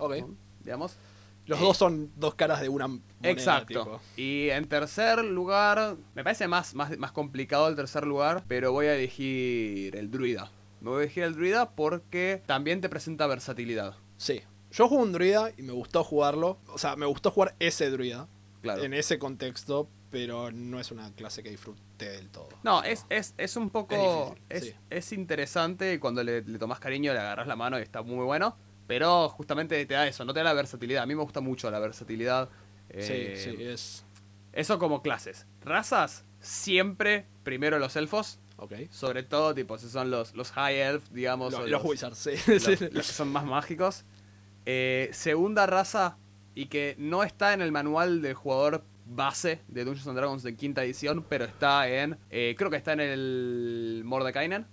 Ok. 0.00 0.16
digamos. 0.64 0.96
Los 1.46 1.60
Eh, 1.60 1.62
dos 1.62 1.76
son 1.76 2.10
dos 2.16 2.34
caras 2.34 2.60
de 2.60 2.68
una 2.68 2.86
moneda, 2.88 3.04
Exacto. 3.22 3.84
tipo. 3.84 4.00
Y 4.16 4.48
en 4.50 4.66
tercer 4.66 5.24
lugar, 5.24 5.96
me 6.14 6.24
parece 6.24 6.48
más, 6.48 6.74
más, 6.74 6.96
más 6.98 7.12
complicado 7.12 7.68
el 7.68 7.76
tercer 7.76 8.06
lugar, 8.06 8.44
pero 8.48 8.72
voy 8.72 8.86
a 8.86 8.94
elegir 8.94 9.94
el 9.96 10.10
druida. 10.10 10.50
Me 10.80 10.90
voy 10.90 11.00
a 11.00 11.02
elegir 11.04 11.24
el 11.24 11.34
druida 11.34 11.70
porque 11.70 12.42
también 12.46 12.80
te 12.80 12.88
presenta 12.88 13.26
versatilidad. 13.26 13.94
Sí. 14.16 14.42
Yo 14.70 14.88
jugué 14.88 15.02
un 15.02 15.12
druida 15.12 15.50
y 15.56 15.62
me 15.62 15.72
gustó 15.72 16.02
jugarlo. 16.02 16.58
O 16.68 16.78
sea, 16.78 16.96
me 16.96 17.06
gustó 17.06 17.30
jugar 17.30 17.54
ese 17.58 17.90
druida. 17.90 18.26
Claro. 18.62 18.82
En 18.82 18.94
ese 18.94 19.18
contexto, 19.18 19.88
pero 20.10 20.50
no 20.50 20.80
es 20.80 20.90
una 20.90 21.12
clase 21.12 21.42
que 21.42 21.50
disfruté 21.50 22.08
del 22.10 22.30
todo. 22.30 22.48
No, 22.62 22.82
es, 22.82 23.04
es, 23.10 23.34
es 23.36 23.56
un 23.56 23.68
poco. 23.70 24.34
Es 24.48 24.62
difícil, 24.62 24.80
es, 24.90 25.04
sí. 25.04 25.14
interesante 25.14 25.92
y 25.92 25.98
cuando 25.98 26.24
le, 26.24 26.40
le 26.42 26.58
tomas 26.58 26.80
cariño, 26.80 27.12
le 27.12 27.18
agarras 27.18 27.46
la 27.46 27.56
mano 27.56 27.78
y 27.78 27.82
está 27.82 28.00
muy 28.02 28.24
bueno. 28.24 28.56
Pero 28.86 29.28
justamente 29.30 29.84
te 29.86 29.94
da 29.94 30.06
eso, 30.06 30.24
no 30.24 30.32
te 30.34 30.40
da 30.40 30.44
la 30.44 30.52
versatilidad. 30.52 31.02
A 31.02 31.06
mí 31.06 31.14
me 31.14 31.22
gusta 31.22 31.40
mucho 31.40 31.70
la 31.70 31.78
versatilidad. 31.78 32.48
Eh, 32.90 33.34
sí, 33.36 33.50
sí, 33.56 33.62
es. 33.64 34.04
Eso 34.52 34.78
como 34.78 35.02
clases. 35.02 35.46
Razas, 35.64 36.24
siempre 36.40 37.26
primero 37.42 37.78
los 37.78 37.96
elfos. 37.96 38.38
Ok. 38.56 38.74
Sobre 38.90 39.22
todo, 39.24 39.54
tipo, 39.54 39.78
si 39.78 39.88
son 39.88 40.10
los, 40.10 40.34
los 40.34 40.52
high 40.52 40.76
elf, 40.80 41.08
digamos. 41.10 41.52
Lo- 41.52 41.60
o 41.60 41.66
los, 41.66 41.84
wizards, 41.84 42.18
sí. 42.18 42.30
los- 42.46 42.62
Sí. 42.62 42.76
los 42.92 43.06
que 43.06 43.12
son 43.12 43.28
más 43.32 43.44
mágicos. 43.44 44.04
Eh, 44.66 45.08
segunda 45.12 45.66
raza, 45.66 46.16
y 46.54 46.66
que 46.66 46.94
no 46.98 47.24
está 47.24 47.52
en 47.52 47.60
el 47.62 47.72
manual 47.72 48.22
del 48.22 48.34
jugador 48.34 48.84
base 49.06 49.60
de 49.68 49.84
Dungeons 49.84 50.06
and 50.06 50.16
Dragons 50.16 50.42
de 50.44 50.54
quinta 50.56 50.84
edición, 50.84 51.24
pero 51.28 51.44
está 51.46 51.88
en. 51.88 52.16
eh, 52.30 52.54
creo 52.56 52.70
que 52.70 52.76
está 52.76 52.92
en 52.92 53.00
el 53.00 54.02
Mordekainen. 54.04 54.66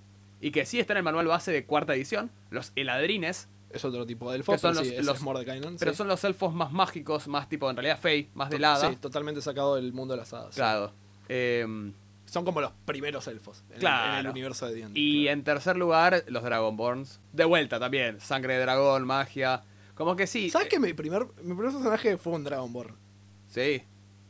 Y 0.43 0.51
que 0.51 0.65
sí 0.65 0.79
está 0.79 0.93
en 0.93 0.97
el 0.97 1.03
manual 1.03 1.27
base 1.27 1.51
de 1.51 1.65
cuarta 1.65 1.93
edición. 1.95 2.31
Los 2.49 2.71
eladrines. 2.75 3.47
Es 3.73 3.85
otro 3.85 4.05
tipo 4.05 4.29
de 4.31 4.37
elfo, 4.37 4.51
Que 4.51 4.57
son 4.57 4.71
pero 4.73 4.81
los- 4.85 4.89
sí, 4.95 5.03
los- 5.03 5.15
es 5.17 5.21
Mordekainen, 5.23 5.77
Pero 5.77 5.91
sí. 5.91 5.97
son 5.97 6.07
los 6.07 6.23
elfos 6.23 6.53
más 6.53 6.71
mágicos, 6.71 7.27
más 7.27 7.47
tipo, 7.49 7.69
en 7.69 7.75
realidad, 7.75 7.99
Fey, 7.99 8.29
más 8.33 8.49
de 8.49 8.57
helada. 8.57 8.89
Sí, 8.89 8.95
totalmente 8.97 9.41
sacado 9.41 9.75
del 9.75 9.93
mundo 9.93 10.13
de 10.13 10.19
las 10.19 10.33
hadas. 10.33 10.55
Claro. 10.55 10.91
Em, 11.29 11.93
Son 12.25 12.45
como 12.45 12.61
los 12.61 12.71
primeros 12.85 13.27
elfos 13.27 13.61
en, 13.67 13.73
el- 13.73 13.79
Claro. 13.79 14.13
en 14.13 14.19
el 14.19 14.31
universo 14.31 14.65
de 14.65 14.73
D&D. 14.75 14.91
Y 14.97 15.23
claro. 15.23 15.33
en 15.37 15.43
tercer 15.43 15.75
lugar, 15.75 16.23
los 16.27 16.43
Dragonborns. 16.43 17.19
De 17.33 17.43
vuelta 17.43 17.77
también. 17.77 18.21
Sangre 18.21 18.53
de 18.53 18.61
dragón, 18.61 19.05
magia. 19.05 19.63
Como 19.95 20.15
que 20.15 20.27
sí. 20.27 20.49
¿Sabes 20.49 20.67
eh, 20.67 20.69
que 20.69 20.79
mi 20.79 20.93
primer, 20.93 21.25
mi 21.43 21.53
primer 21.55 21.65
personaje 21.73 22.17
fue 22.17 22.31
un 22.33 22.45
Dragonborn? 22.45 22.95
Sí. 23.49 23.83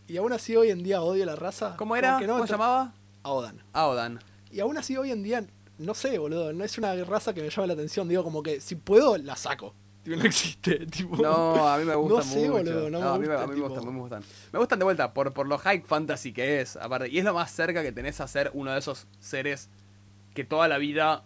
Y 0.08 0.18
aún 0.18 0.34
así 0.34 0.56
hoy 0.56 0.72
en 0.72 0.82
día 0.82 1.04
odio 1.04 1.26
la 1.28 1.36
raza. 1.36 1.76
¿Cómo 1.78 1.96
era? 1.96 2.20
No, 2.22 2.34
¿Cómo 2.34 2.48
se 2.48 2.54
llamaba? 2.54 2.94
Aodan. 3.22 3.62
Aodan. 3.72 4.20
Y 4.52 4.60
aún 4.62 4.78
así 4.78 4.98
hoy 4.98 5.12
en 5.12 5.22
día, 5.22 5.46
no 5.82 5.94
sé, 5.94 6.18
boludo, 6.18 6.54
no 6.54 6.64
es 6.64 6.78
una 6.78 6.96
raza 7.04 7.34
que 7.34 7.42
me 7.42 7.50
llame 7.50 7.68
la 7.68 7.74
atención. 7.74 8.08
Digo, 8.08 8.24
como 8.24 8.42
que 8.44 8.62
si 8.62 8.76
puedo, 8.76 9.18
la 9.18 9.36
saco. 9.36 9.74
Tipo, 10.04 10.18
no 10.18 10.24
existe. 10.24 10.86
Tipo, 10.88 11.18
No, 11.18 11.68
a 11.68 11.78
mí 11.78 11.86
me 11.86 11.94
gusta 11.96 12.16
No 12.18 12.24
sé, 12.24 12.40
mucho. 12.40 12.52
boludo, 12.54 12.90
no 12.90 13.00
me 13.00 13.06
a 13.08 13.12
mí, 13.14 13.28
gusta, 13.28 13.44
a 13.44 13.48
mí 13.48 13.56
me 13.56 13.62
gustan, 13.68 13.94
me 13.94 14.00
gustan. 14.00 14.24
Me 14.52 14.60
gustan 14.60 14.80
de 14.80 14.86
vuelta 14.86 15.14
por, 15.14 15.34
por 15.34 15.48
lo 15.48 15.58
high 15.60 15.82
fantasy 15.86 16.34
que 16.34 16.62
es, 16.62 16.76
aparte. 16.78 17.10
Y 17.10 17.20
es 17.20 17.26
lo 17.26 17.34
más 17.34 17.52
cerca 17.52 17.84
que 17.84 17.92
tenés 17.92 18.20
a 18.22 18.28
ser 18.28 18.50
uno 18.54 18.72
de 18.72 18.80
esos 18.80 19.08
seres 19.20 19.70
que 20.34 20.44
toda 20.44 20.68
la 20.68 20.78
vida 20.78 21.24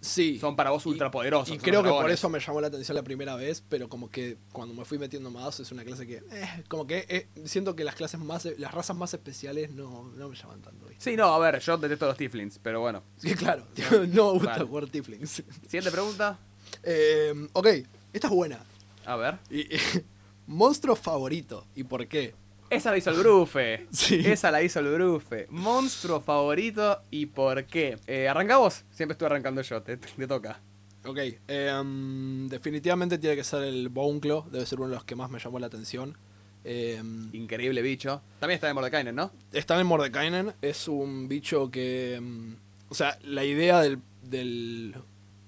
sí. 0.00 0.38
son 0.38 0.56
para 0.56 0.70
vos 0.70 0.84
Y- 0.86 0.90
ultrapoderosos. 0.90 1.48
Y 1.48 1.52
son 1.52 1.60
creo 1.64 1.82
que 1.82 1.90
por 1.90 2.10
eso 2.10 2.28
me 2.28 2.38
llamó 2.40 2.60
la 2.60 2.68
atención 2.68 2.94
la 2.94 3.02
primera 3.02 3.34
vez, 3.36 3.62
pero 3.68 3.88
como 3.88 4.10
que 4.10 4.38
cuando 4.52 4.74
me 4.74 4.84
fui 4.84 4.98
metiendo 4.98 5.30
más 5.30 5.58
es 5.60 5.70
una 5.72 5.84
clase 5.84 6.06
que, 6.06 6.22
eh, 6.30 6.64
como 6.68 6.86
que 6.86 7.06
eh, 7.08 7.28
siento 7.44 7.74
que 7.76 7.84
las 7.84 7.94
clases 7.94 8.20
más, 8.20 8.44
las 8.58 8.72
razas 8.72 8.96
más 8.96 9.12
especiales 9.14 9.70
no, 9.70 10.10
no 10.16 10.28
me 10.28 10.36
llaman 10.36 10.60
tanto. 10.62 10.86
¿viste? 10.86 11.10
Sí, 11.10 11.16
no, 11.16 11.24
a 11.34 11.38
ver, 11.38 11.60
yo 11.60 11.76
detesto 11.78 12.06
los 12.06 12.16
tieflings, 12.16 12.58
pero 12.62 12.80
bueno. 12.80 13.02
Sí, 13.16 13.34
claro, 13.34 13.64
no 14.08 14.34
me 14.34 14.38
gusta 14.40 14.64
jugar 14.66 14.86
Tieflings. 14.88 15.42
Siguiente 15.66 15.90
pregunta. 15.90 16.38
Eh, 16.82 17.48
ok, 17.52 17.66
esta 18.12 18.26
es 18.28 18.32
buena. 18.32 18.60
A 19.04 19.16
ver. 19.16 19.38
Y- 19.50 19.66
monstruo 20.46 20.94
favorito, 20.96 21.66
¿y 21.74 21.84
por 21.84 22.06
qué? 22.06 22.34
Esa 22.70 22.90
la 22.90 22.98
hizo 22.98 23.10
el 23.10 23.18
Brufe. 23.18 23.86
Sí. 23.92 24.22
Esa 24.24 24.50
la 24.50 24.62
hizo 24.62 24.80
el 24.80 24.92
Brufe. 24.94 25.46
Monstruo 25.50 26.20
favorito 26.20 27.00
y 27.10 27.26
por 27.26 27.64
qué. 27.66 27.98
Eh, 28.06 28.28
¿Arranca 28.28 28.56
vos? 28.58 28.84
Siempre 28.90 29.12
estoy 29.12 29.26
arrancando 29.26 29.62
yo, 29.62 29.82
te, 29.82 29.96
te 29.96 30.26
toca. 30.26 30.60
Ok, 31.04 31.18
em, 31.46 32.48
definitivamente 32.48 33.18
tiene 33.18 33.36
que 33.36 33.44
ser 33.44 33.62
el 33.62 33.88
Bounclo, 33.88 34.46
debe 34.50 34.66
ser 34.66 34.78
uno 34.80 34.88
de 34.88 34.94
los 34.96 35.04
que 35.04 35.14
más 35.14 35.30
me 35.30 35.38
llamó 35.38 35.58
la 35.60 35.68
atención. 35.68 36.16
Em, 36.64 37.30
Increíble 37.32 37.80
bicho. 37.80 38.22
También 38.40 38.56
está 38.56 38.66
de 38.66 38.74
Mordekainen, 38.74 39.14
¿no? 39.14 39.30
está 39.52 39.80
en 39.80 39.86
Mordekainen, 39.86 40.52
es 40.62 40.88
un 40.88 41.28
bicho 41.28 41.70
que... 41.70 42.18
mm, 42.20 42.54
O 42.88 42.94
sea, 42.94 43.18
la 43.22 43.44
idea 43.44 43.80
del, 43.80 44.00
del... 44.22 44.96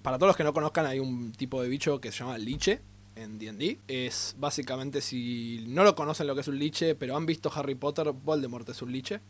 Para 0.03 0.17
todos 0.17 0.29
los 0.29 0.37
que 0.37 0.45
no 0.45 0.53
conozcan, 0.53 0.87
hay 0.87 1.01
un 1.01 1.33
tipo 1.33 1.61
de 1.61 1.69
bicho 1.69 2.01
que 2.01 2.13
se 2.13 2.19
llama 2.21 2.39
liche 2.39 2.81
en 3.23 3.39
D&D. 3.39 3.79
Es 3.89 4.35
básicamente, 4.39 5.01
si 5.01 5.65
no 5.69 5.85
lo 5.85 5.95
conocen 5.95 6.27
lo 6.27 6.35
que 6.35 6.41
es 6.43 6.49
un 6.49 6.59
liche, 6.59 6.95
pero 6.95 7.17
han 7.17 7.27
visto 7.27 7.51
Harry 7.55 7.75
Potter, 7.75 8.13
Voldemort 8.13 8.69
es 8.69 8.81
un 8.83 8.93
liche. 8.93 9.21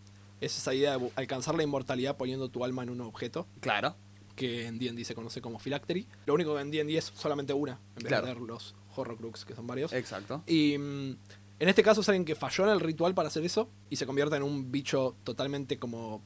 Es 0.41 0.57
esa 0.57 0.73
idea 0.75 0.99
de 0.99 1.11
alcanzar 1.17 1.55
la 1.57 1.63
inmortalidad 1.63 2.17
poniendo 2.17 2.49
tu 2.49 2.65
alma 2.65 2.83
en 2.83 2.91
un 2.91 3.01
objeto, 3.01 3.47
Claro. 3.61 3.97
que 4.37 4.67
en 4.67 4.79
D&D 4.79 5.05
se 5.05 5.15
conoce 5.15 5.41
como 5.41 5.59
Phylactery. 5.59 6.07
Lo 6.27 6.35
único 6.35 6.55
que 6.55 6.61
en 6.61 6.71
D&D 6.71 6.97
es 6.97 7.05
solamente 7.17 7.53
una, 7.53 7.73
en 7.97 8.03
vez 8.05 8.07
Claro. 8.07 8.27
de 8.27 8.35
ver 8.35 8.43
los 8.43 8.75
Horrocrux, 8.95 9.45
que 9.45 9.55
son 9.55 9.67
varios. 9.67 9.93
Exacto. 9.93 10.43
Y 10.47 10.77
mm, 10.79 11.17
en 11.61 11.69
este 11.69 11.83
caso 11.83 12.03
es 12.03 12.09
alguien 12.09 12.25
que 12.25 12.35
falló 12.37 12.65
en 12.65 12.71
el 12.71 12.81
ritual 12.81 13.15
para 13.15 13.29
hacer 13.29 13.45
eso 13.45 13.69
y 13.91 13.97
se 13.97 14.07
convierte 14.07 14.37
en 14.37 14.43
un 14.45 14.71
bicho 14.71 15.17
totalmente 15.25 15.79
como 15.79 16.23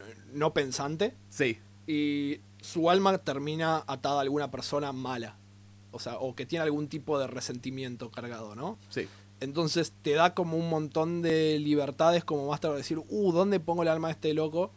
eh, 0.00 0.14
no 0.32 0.52
pensante 0.54 1.14
Sí. 1.28 1.58
y 1.88 2.38
su 2.60 2.88
alma 2.90 3.18
termina 3.18 3.82
atada 3.86 4.18
a 4.18 4.20
alguna 4.22 4.50
persona 4.50 4.92
mala. 4.92 5.36
O 5.96 5.98
sea, 5.98 6.18
o 6.18 6.34
que 6.34 6.46
tiene 6.46 6.62
algún 6.62 6.88
tipo 6.88 7.18
de 7.18 7.26
resentimiento 7.26 8.10
cargado, 8.10 8.54
¿no? 8.54 8.78
Sí. 8.88 9.08
Entonces 9.40 9.92
te 10.02 10.12
da 10.12 10.34
como 10.34 10.56
un 10.56 10.70
montón 10.70 11.20
de 11.20 11.58
libertades 11.58 12.24
como 12.24 12.48
más 12.48 12.60
tarde 12.60 12.78
decir, 12.78 12.98
uh, 12.98 13.32
¿dónde 13.32 13.60
pongo 13.60 13.82
el 13.82 13.88
alma 13.88 14.08
de 14.08 14.12
este 14.12 14.34
loco? 14.34 14.70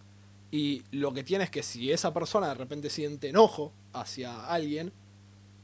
Y 0.52 0.84
lo 0.92 1.14
que 1.14 1.24
tiene 1.24 1.44
es 1.44 1.50
que 1.50 1.64
si 1.64 1.92
esa 1.92 2.14
persona 2.14 2.48
de 2.48 2.56
repente 2.56 2.90
siente 2.90 3.30
enojo 3.30 3.72
hacia 3.94 4.48
alguien, 4.48 4.92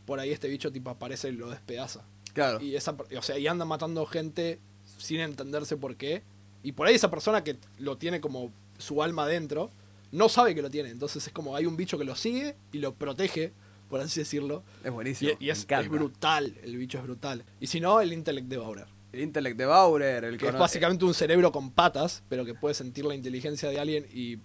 por 0.06 0.20
ahí 0.20 0.32
este 0.32 0.48
bicho 0.48 0.72
tipo 0.72 0.92
aparece 0.92 1.30
y 1.30 1.34
lo 1.34 1.50
despedaza. 1.50 2.06
Claro. 2.34 2.62
Y 2.62 2.76
esa, 2.76 2.96
o 3.18 3.22
sea, 3.22 3.38
y 3.38 3.48
anda 3.48 3.66
matando 3.66 4.06
gente 4.06 4.60
sin 4.98 5.20
entenderse 5.20 5.78
por 5.78 5.96
qué. 5.96 6.24
Y 6.64 6.74
por 6.74 6.88
ahí 6.88 6.96
esa 6.96 7.10
persona 7.10 7.44
que 7.44 7.58
lo 7.80 7.98
tiene 7.98 8.22
como 8.22 8.52
su 8.78 9.02
alma 9.02 9.28
dentro, 9.28 9.72
no 10.12 10.30
sabe 10.30 10.56
que 10.56 10.62
lo 10.62 10.70
tiene. 10.70 10.90
Entonces 10.90 11.28
es 11.28 11.34
como 11.34 11.56
hay 11.56 11.66
un 11.66 11.78
bicho 11.78 11.98
que 11.98 12.06
lo 12.06 12.16
sigue 12.16 12.56
y 12.72 12.80
lo 12.80 12.94
protege, 12.94 13.54
por 13.89 14.01
así 14.01 14.20
decirlo. 14.20 14.63
Es 14.84 14.92
buenísimo. 14.92 15.32
Y, 15.39 15.50
es, 15.50 15.68
brutal, 15.89 16.58
el 16.63 16.77
bicho 16.77 16.98
es 16.98 17.04
brutal. 17.04 17.44
Y 17.60 17.68
si 17.68 17.80
no, 17.80 18.01
el 18.01 18.13
Intellect 18.13 18.48
de 18.48 18.58
Bauer. 18.58 18.86
El 19.12 19.22
Intellect 19.22 19.58
de 19.58 19.65
Bauer, 19.65 20.24
el 20.24 20.38
Que 20.38 20.48
es 20.48 20.54
básicamente 20.54 21.06
un 21.06 21.13
cerebro 21.13 21.51
con 21.51 21.72
patas, 21.72 22.24
pero 22.27 22.46
que 22.46 22.54
puede 22.54 22.75
sentir 22.75 23.06
la 23.06 23.15
inteligencia 23.15 23.70
de 23.70 23.80
alguien 23.80 24.08
y... 24.13 24.39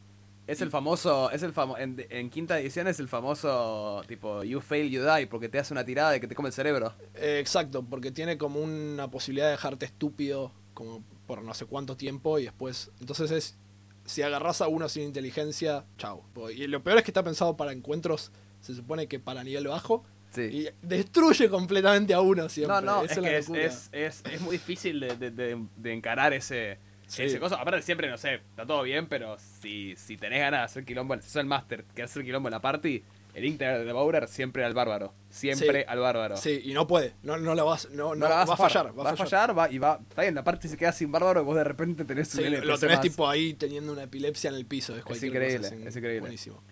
Es 0.46 0.60
el 0.62 0.70
famoso, 0.70 1.30
es 1.30 1.44
el 1.44 1.52
famo 1.52 1.78
en, 1.78 2.04
en 2.10 2.28
quinta 2.28 2.58
edición 2.58 2.88
es 2.88 2.98
el 2.98 3.06
famoso 3.06 4.02
tipo 4.08 4.42
you 4.42 4.60
fail 4.60 4.90
you 4.90 5.00
die 5.00 5.28
porque 5.28 5.48
te 5.48 5.60
hace 5.60 5.72
una 5.72 5.84
tirada 5.84 6.10
de 6.10 6.18
que 6.18 6.26
te 6.26 6.34
come 6.34 6.48
el 6.48 6.52
cerebro. 6.52 6.92
eh, 7.14 7.38
exacto, 7.38 7.84
porque 7.84 8.10
tiene 8.10 8.36
como 8.36 8.58
una 8.58 9.08
posibilidad 9.08 9.46
de 9.46 9.52
dejarte 9.52 9.86
estúpido 9.86 10.50
como 10.74 11.04
por 11.26 11.44
no 11.44 11.54
sé 11.54 11.66
cuánto 11.66 11.96
tiempo 11.96 12.38
y 12.38 12.44
después... 12.44 12.90
Entonces 13.00 13.30
es... 13.30 13.56
Si 14.04 14.22
agarras 14.22 14.60
a 14.60 14.66
uno 14.66 14.88
sin 14.88 15.04
inteligencia, 15.04 15.84
chao. 15.96 16.24
Y 16.52 16.66
lo 16.66 16.82
peor 16.82 16.98
es 16.98 17.04
que 17.04 17.12
está 17.12 17.22
pensado 17.22 17.56
para 17.56 17.70
encuentros, 17.70 18.32
se 18.60 18.74
supone 18.74 19.06
que 19.08 19.18
para 19.18 19.42
nivel 19.44 19.66
bajo, 19.68 20.04
Sí. 20.32 20.42
y 20.42 20.68
destruye 20.86 21.48
completamente 21.48 22.14
a 22.14 22.20
uno 22.20 22.48
siempre. 22.48 22.76
no, 22.76 22.80
no, 22.80 23.02
es 23.04 23.16
la 23.16 23.28
que 23.28 23.38
es, 23.38 23.48
es, 23.50 23.88
es, 23.90 24.22
es 24.30 24.40
muy 24.40 24.52
difícil 24.52 25.00
de, 25.00 25.16
de- 25.16 25.30
de- 25.32 25.66
de 25.76 25.92
encarar 25.92 26.32
ese, 26.32 26.78
Sí. 27.08 27.24
ese 27.24 27.40
cosa. 27.40 27.56
Aparte 27.56 27.82
siempre, 27.82 28.08
no 28.08 28.16
sé, 28.16 28.34
está 28.34 28.64
todo 28.64 28.82
bien, 28.84 29.08
pero 29.08 29.36
si, 29.60 29.96
si 29.96 30.16
tenés 30.16 30.38
ganas 30.38 30.60
de 30.60 30.64
hacer 30.66 30.84
quilombo, 30.84 31.16
si 31.16 31.22
sos 31.22 31.36
el 31.36 31.46
máster 31.46 31.84
que 31.96 32.04
hacer 32.04 32.22
quilombo 32.22 32.48
en 32.48 32.52
la 32.52 32.60
party, 32.60 33.02
el 33.34 33.44
Intellect 33.44 33.84
de 33.86 33.92
Bauer 33.92 34.28
siempre 34.28 34.64
al 34.64 34.72
bárbaro. 34.74 35.12
Siempre 35.30 35.80
Sí. 35.80 35.84
al 35.88 35.98
bárbaro. 35.98 36.36
Sí, 36.36 36.60
y 36.64 36.74
no 36.74 36.86
puede, 36.86 37.14
no, 37.24 37.36
no 37.36 37.56
la 37.56 37.64
vas, 37.64 37.88
no, 37.90 38.10
no, 38.10 38.14
No 38.14 38.28
la 38.28 38.36
vas 38.36 38.50
va 38.50 38.54
a 38.54 38.56
fallar, 38.56 38.96
va 38.98 39.10
a 39.10 39.16
fallar, 39.16 39.56
va, 39.58 39.68
y 39.70 39.78
va, 39.78 39.98
está 40.08 40.22
bien, 40.22 40.34
la 40.36 40.44
parte 40.44 40.68
se 40.68 40.76
queda 40.76 40.92
sin 40.92 41.10
bárbaro 41.10 41.40
y 41.40 41.44
vos 41.44 41.56
de 41.56 41.64
repente 41.64 42.04
tenés 42.04 42.28
Sí, 42.28 42.40
un 42.42 42.52
lo, 42.68 42.78
tenés 42.78 42.96
más. 42.98 43.00
tipo 43.00 43.28
ahí 43.28 43.54
teniendo 43.54 43.92
una 43.92 44.04
epilepsia 44.04 44.50
en 44.50 44.54
el 44.56 44.66
piso. 44.66 44.96
Es, 44.96 45.02
cualquier 45.04 45.32
increíble, 45.32 45.58
cosa, 45.70 45.74
es 45.88 45.96
increíble. 45.96 46.20
Buenísimo. 46.20 46.62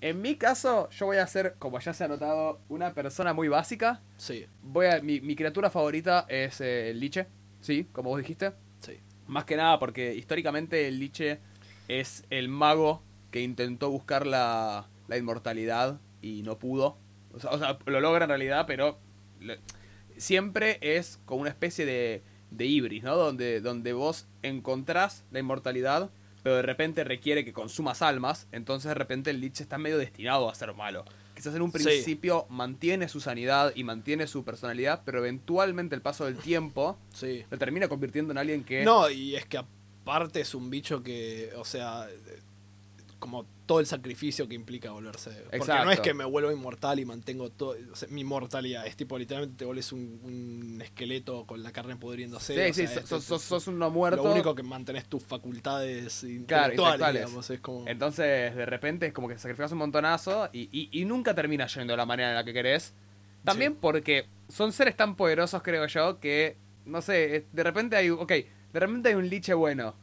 En 0.00 0.22
mi 0.22 0.36
caso, 0.36 0.88
yo 0.90 1.06
voy 1.06 1.16
a 1.16 1.26
ser, 1.26 1.54
como 1.58 1.78
ya 1.80 1.92
se 1.92 2.04
ha 2.04 2.08
notado, 2.08 2.60
una 2.68 2.94
persona 2.94 3.32
muy 3.32 3.48
básica. 3.48 4.00
Sí, 4.16 4.46
Voy 4.62 4.86
a, 4.86 5.00
mi, 5.02 5.20
mi 5.20 5.34
criatura 5.34 5.70
favorita 5.70 6.24
es 6.28 6.60
eh, 6.60 6.90
el 6.90 7.00
liche, 7.00 7.26
sí, 7.60 7.86
como 7.92 8.10
vos 8.10 8.18
dijiste. 8.18 8.52
sí. 8.80 8.98
Más 9.26 9.44
que 9.44 9.56
nada 9.56 9.78
porque 9.78 10.14
históricamente 10.14 10.88
el 10.88 10.98
liche 11.00 11.40
es 11.88 12.24
el 12.30 12.48
mago 12.48 13.02
que 13.30 13.42
intentó 13.42 13.90
buscar 13.90 14.26
la, 14.26 14.86
la 15.06 15.16
inmortalidad 15.18 16.00
y 16.22 16.42
no 16.44 16.58
pudo. 16.58 16.96
O 17.34 17.40
sea, 17.40 17.50
o 17.50 17.58
sea, 17.58 17.78
lo 17.84 18.00
logra 18.00 18.24
en 18.24 18.30
realidad, 18.30 18.64
pero 18.66 18.98
le- 19.40 19.58
siempre 20.16 20.78
es 20.80 21.20
como 21.26 21.42
una 21.42 21.50
especie 21.50 21.84
de, 21.84 22.22
de 22.50 22.64
ibris, 22.66 23.02
¿no? 23.02 23.16
Donde, 23.16 23.60
donde 23.60 23.92
vos 23.92 24.26
encontrás 24.42 25.24
la 25.30 25.40
inmortalidad, 25.40 26.10
pero 26.48 26.56
de 26.56 26.62
repente 26.62 27.04
requiere 27.04 27.44
que 27.44 27.52
consumas 27.52 28.00
almas, 28.00 28.48
entonces 28.52 28.88
de 28.88 28.94
repente 28.94 29.28
el 29.28 29.38
liche 29.38 29.62
está 29.62 29.76
medio 29.76 29.98
destinado 29.98 30.48
a 30.48 30.54
ser 30.54 30.72
malo. 30.72 31.04
Quizás 31.36 31.54
en 31.54 31.60
un 31.60 31.70
Sí. 31.70 31.84
principio 31.84 32.46
mantiene 32.48 33.06
su 33.06 33.20
sanidad 33.20 33.72
y 33.76 33.84
mantiene 33.84 34.26
su 34.26 34.44
personalidad, 34.46 35.02
pero 35.04 35.18
eventualmente 35.18 35.94
el 35.94 36.00
paso 36.00 36.24
del 36.24 36.38
tiempo 36.38 36.96
Sí. 37.12 37.44
lo 37.50 37.58
termina 37.58 37.86
convirtiendo 37.86 38.32
en 38.32 38.38
alguien 38.38 38.64
que... 38.64 38.82
No, 38.82 39.10
y 39.10 39.36
es 39.36 39.44
que 39.44 39.58
aparte 39.58 40.40
es 40.40 40.54
un 40.54 40.70
bicho 40.70 41.02
que, 41.02 41.52
o 41.54 41.66
sea, 41.66 42.08
como 43.18 43.46
todo 43.66 43.80
el 43.80 43.86
sacrificio 43.86 44.48
que 44.48 44.54
implica 44.54 44.90
volverse. 44.92 45.30
Porque 45.56 45.72
no 45.84 45.90
es 45.90 46.00
que 46.00 46.14
me 46.14 46.24
vuelvo 46.24 46.50
inmortal 46.52 46.98
y 47.00 47.04
mantengo 47.04 47.50
todo, 47.50 47.74
o 47.92 47.96
sea, 47.96 48.08
mi 48.10 48.22
mortalidad. 48.24 48.86
Es 48.86 48.96
tipo, 48.96 49.18
literalmente 49.18 49.56
te 49.58 49.64
vuelves 49.64 49.92
un, 49.92 50.20
un 50.22 50.80
esqueleto 50.82 51.44
con 51.46 51.62
la 51.62 51.72
carne 51.72 51.96
pudriéndose. 51.96 52.54
Sí, 52.54 52.70
o 52.70 52.86
sí, 52.86 52.92
sea, 52.92 53.06
sos, 53.20 53.66
un 53.66 53.78
no 53.78 53.90
muerto. 53.90 54.22
Lo 54.22 54.32
único 54.32 54.54
que 54.54 54.62
mantenés 54.62 55.06
tus 55.06 55.22
facultades 55.24 56.20
Claro, 56.20 56.32
intelectuales, 56.34 56.74
intelectuales. 56.78 57.22
digamos. 57.26 57.50
Es 57.50 57.60
como... 57.60 57.88
Entonces, 57.88 58.54
de 58.54 58.66
repente 58.66 59.06
es 59.06 59.12
como 59.12 59.28
que 59.28 59.36
sacrificas 59.38 59.72
un 59.72 59.78
montonazo 59.78 60.48
y, 60.52 60.68
y- 60.72 60.88
y 60.92 61.04
nunca 61.04 61.34
termina 61.34 61.66
yendo 61.66 61.92
de 61.92 61.96
la 61.96 62.06
manera 62.06 62.30
en 62.30 62.34
la 62.36 62.44
que 62.44 62.52
querés. 62.52 62.94
También 63.44 63.72
Sí. 63.72 63.78
porque 63.80 64.26
son 64.48 64.72
seres 64.72 64.96
tan 64.96 65.16
poderosos, 65.16 65.62
creo 65.62 65.86
yo, 65.86 66.20
que, 66.20 66.56
no 66.86 67.02
sé, 67.02 67.46
de 67.52 67.62
repente 67.62 67.96
hay, 67.96 68.10
ok, 68.10 68.28
de 68.28 68.80
repente 68.80 69.08
hay 69.10 69.14
un 69.14 69.28
liche 69.28 69.54
bueno. 69.54 69.94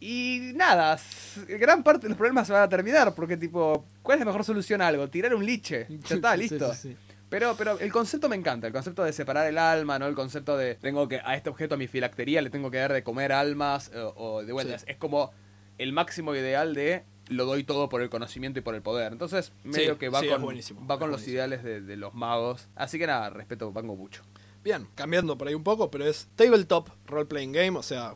Y 0.00 0.52
nada, 0.54 0.98
gran 1.46 1.82
parte 1.82 2.04
de 2.04 2.08
los 2.08 2.18
problemas 2.18 2.46
se 2.46 2.54
van 2.54 2.62
a 2.62 2.68
terminar, 2.68 3.14
porque 3.14 3.36
tipo, 3.36 3.84
¿cuál 4.02 4.16
es 4.16 4.20
la 4.20 4.26
mejor 4.26 4.44
solución 4.44 4.80
a 4.80 4.88
algo? 4.88 5.08
Tirar 5.08 5.34
un 5.34 5.44
liche. 5.44 5.86
Ya 6.08 6.16
está, 6.16 6.36
listo. 6.36 6.72
sí, 6.74 6.88
sí. 6.90 6.96
Pero, 7.28 7.54
pero 7.56 7.78
el 7.78 7.92
concepto 7.92 8.28
me 8.28 8.34
encanta, 8.34 8.66
el 8.66 8.72
concepto 8.72 9.04
de 9.04 9.12
separar 9.12 9.46
el 9.46 9.56
alma, 9.56 10.00
¿no? 10.00 10.06
El 10.06 10.16
concepto 10.16 10.56
de 10.56 10.74
tengo 10.74 11.06
que 11.06 11.20
a 11.24 11.36
este 11.36 11.48
objeto, 11.48 11.76
a 11.76 11.78
mi 11.78 11.86
filactería, 11.86 12.42
le 12.42 12.50
tengo 12.50 12.72
que 12.72 12.78
dar 12.78 12.92
de 12.92 13.04
comer 13.04 13.30
almas, 13.30 13.92
o, 13.94 14.14
o 14.16 14.44
de 14.44 14.52
vuelta. 14.52 14.78
Sí. 14.78 14.86
Es, 14.88 14.96
como 14.96 15.30
el 15.78 15.92
máximo 15.92 16.34
ideal 16.34 16.74
de 16.74 17.04
lo 17.28 17.44
doy 17.46 17.62
todo 17.62 17.88
por 17.88 18.02
el 18.02 18.10
conocimiento 18.10 18.58
y 18.58 18.62
por 18.62 18.74
el 18.74 18.82
poder. 18.82 19.12
Entonces, 19.12 19.52
medio 19.62 19.92
Sí, 19.92 19.98
que 20.00 20.08
va 20.08 20.20
sí, 20.20 20.28
con, 20.28 20.44
va 20.44 20.94
es 20.94 20.98
con 20.98 21.10
los 21.12 21.28
ideales 21.28 21.62
de, 21.62 21.80
de 21.80 21.96
los 21.96 22.14
magos. 22.14 22.68
Así 22.74 22.98
que 22.98 23.06
nada, 23.06 23.30
respeto 23.30 23.70
Bango 23.70 23.94
mucho. 23.94 24.22
Bien, 24.64 24.88
cambiando 24.96 25.38
por 25.38 25.46
ahí 25.46 25.54
un 25.54 25.62
poco, 25.62 25.90
pero 25.90 26.06
es 26.06 26.28
Tabletop 26.34 26.88
Role 27.06 27.26
Playing 27.26 27.52
Game, 27.52 27.78
o 27.78 27.82
sea, 27.82 28.14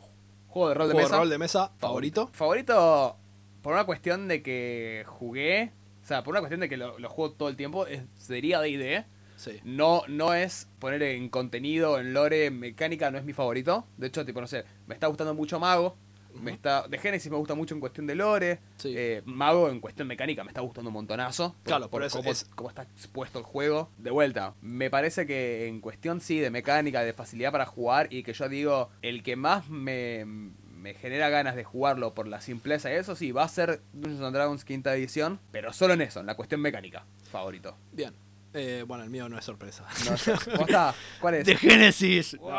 Juego 0.55 0.69
de 0.69 0.75
rol 0.75 0.87
de 0.87 0.93
juego 0.93 1.05
mesa. 1.07 1.15
de 1.15 1.19
rol 1.19 1.29
de 1.29 1.37
mesa 1.37 1.71
favorito. 1.79 2.29
Favorito 2.31 3.17
por 3.61 3.73
una 3.73 3.83
cuestión 3.83 4.29
de 4.29 4.41
que 4.41 5.03
jugué, 5.05 5.73
o 6.01 6.07
sea, 6.07 6.23
por 6.23 6.31
una 6.31 6.39
cuestión 6.39 6.61
de 6.61 6.69
que 6.69 6.77
lo, 6.77 6.97
lo 6.97 7.09
juego 7.09 7.33
todo 7.33 7.49
el 7.49 7.57
tiempo, 7.57 7.85
es, 7.87 8.03
sería 8.15 8.61
D&D. 8.61 9.03
Sí. 9.35 9.59
No, 9.65 10.03
no 10.07 10.33
es 10.33 10.69
poner 10.79 11.03
en 11.03 11.27
contenido, 11.27 11.99
en 11.99 12.13
lore, 12.13 12.45
en 12.45 12.57
mecánica, 12.57 13.11
no 13.11 13.17
es 13.17 13.25
mi 13.25 13.33
favorito. 13.33 13.85
De 13.97 14.07
hecho, 14.07 14.25
tipo, 14.25 14.39
no 14.39 14.47
sé, 14.47 14.63
me 14.87 14.93
está 14.93 15.07
gustando 15.07 15.33
mucho 15.33 15.59
Mago. 15.59 15.97
Me 16.41 16.51
está, 16.51 16.87
de 16.87 16.97
Genesis 16.97 17.31
me 17.31 17.37
gusta 17.37 17.55
mucho 17.55 17.73
en 17.73 17.79
cuestión 17.79 18.05
de 18.07 18.15
lore. 18.15 18.59
Sí. 18.77 18.93
Eh, 18.95 19.21
Mago 19.25 19.69
en 19.69 19.79
cuestión 19.79 20.07
mecánica 20.07 20.43
me 20.43 20.49
está 20.49 20.61
gustando 20.61 20.89
un 20.89 20.93
montonazo. 20.93 21.53
por- 21.53 21.63
Claro, 21.63 21.81
por 21.83 21.91
por 21.91 22.03
eso 22.03 22.17
cómo, 22.19 22.31
es- 22.31 22.45
cómo 22.55 22.69
está 22.69 22.83
expuesto 22.83 23.39
el 23.39 23.45
juego. 23.45 23.89
De 23.97 24.11
vuelta, 24.11 24.53
me 24.61 24.89
parece 24.89 25.25
que 25.25 25.67
en 25.67 25.81
cuestión 25.81 26.21
sí 26.21 26.39
de 26.39 26.49
mecánica, 26.51 27.01
de 27.01 27.13
facilidad 27.13 27.51
para 27.51 27.65
jugar 27.65 28.07
y 28.11 28.23
que 28.23 28.33
yo 28.33 28.47
digo, 28.49 28.89
el 29.01 29.23
que 29.23 29.35
más 29.35 29.69
me, 29.69 30.25
me 30.25 30.93
genera 30.93 31.29
ganas 31.29 31.55
de 31.55 31.63
jugarlo 31.63 32.13
por 32.13 32.27
la 32.27 32.41
simpleza 32.41 32.91
y 32.91 32.95
eso 32.95 33.15
sí, 33.15 33.31
va 33.31 33.43
a 33.43 33.47
ser 33.49 33.81
Dungeons 33.93 34.21
and 34.23 34.35
Dragons 34.35 34.65
quinta 34.65 34.93
edición, 34.95 35.39
pero 35.51 35.73
solo 35.73 35.93
en 35.95 36.01
eso, 36.01 36.19
en 36.19 36.25
la 36.27 36.35
cuestión 36.35 36.61
mecánica, 36.61 37.05
favorito. 37.31 37.75
Bien. 37.91 38.13
Eh, 38.57 38.85
bueno, 38.87 39.03
el 39.03 39.09
mío 39.09 39.27
no 39.27 39.37
es 39.37 39.43
sorpresa. 39.43 39.85
No. 40.05 40.35
¿Cómo 40.53 40.65
está? 40.65 40.95
¿Cuál 41.19 41.33
es? 41.35 41.45
De 41.45 41.57
Génesis. 41.57 42.37
Wow. 42.37 42.51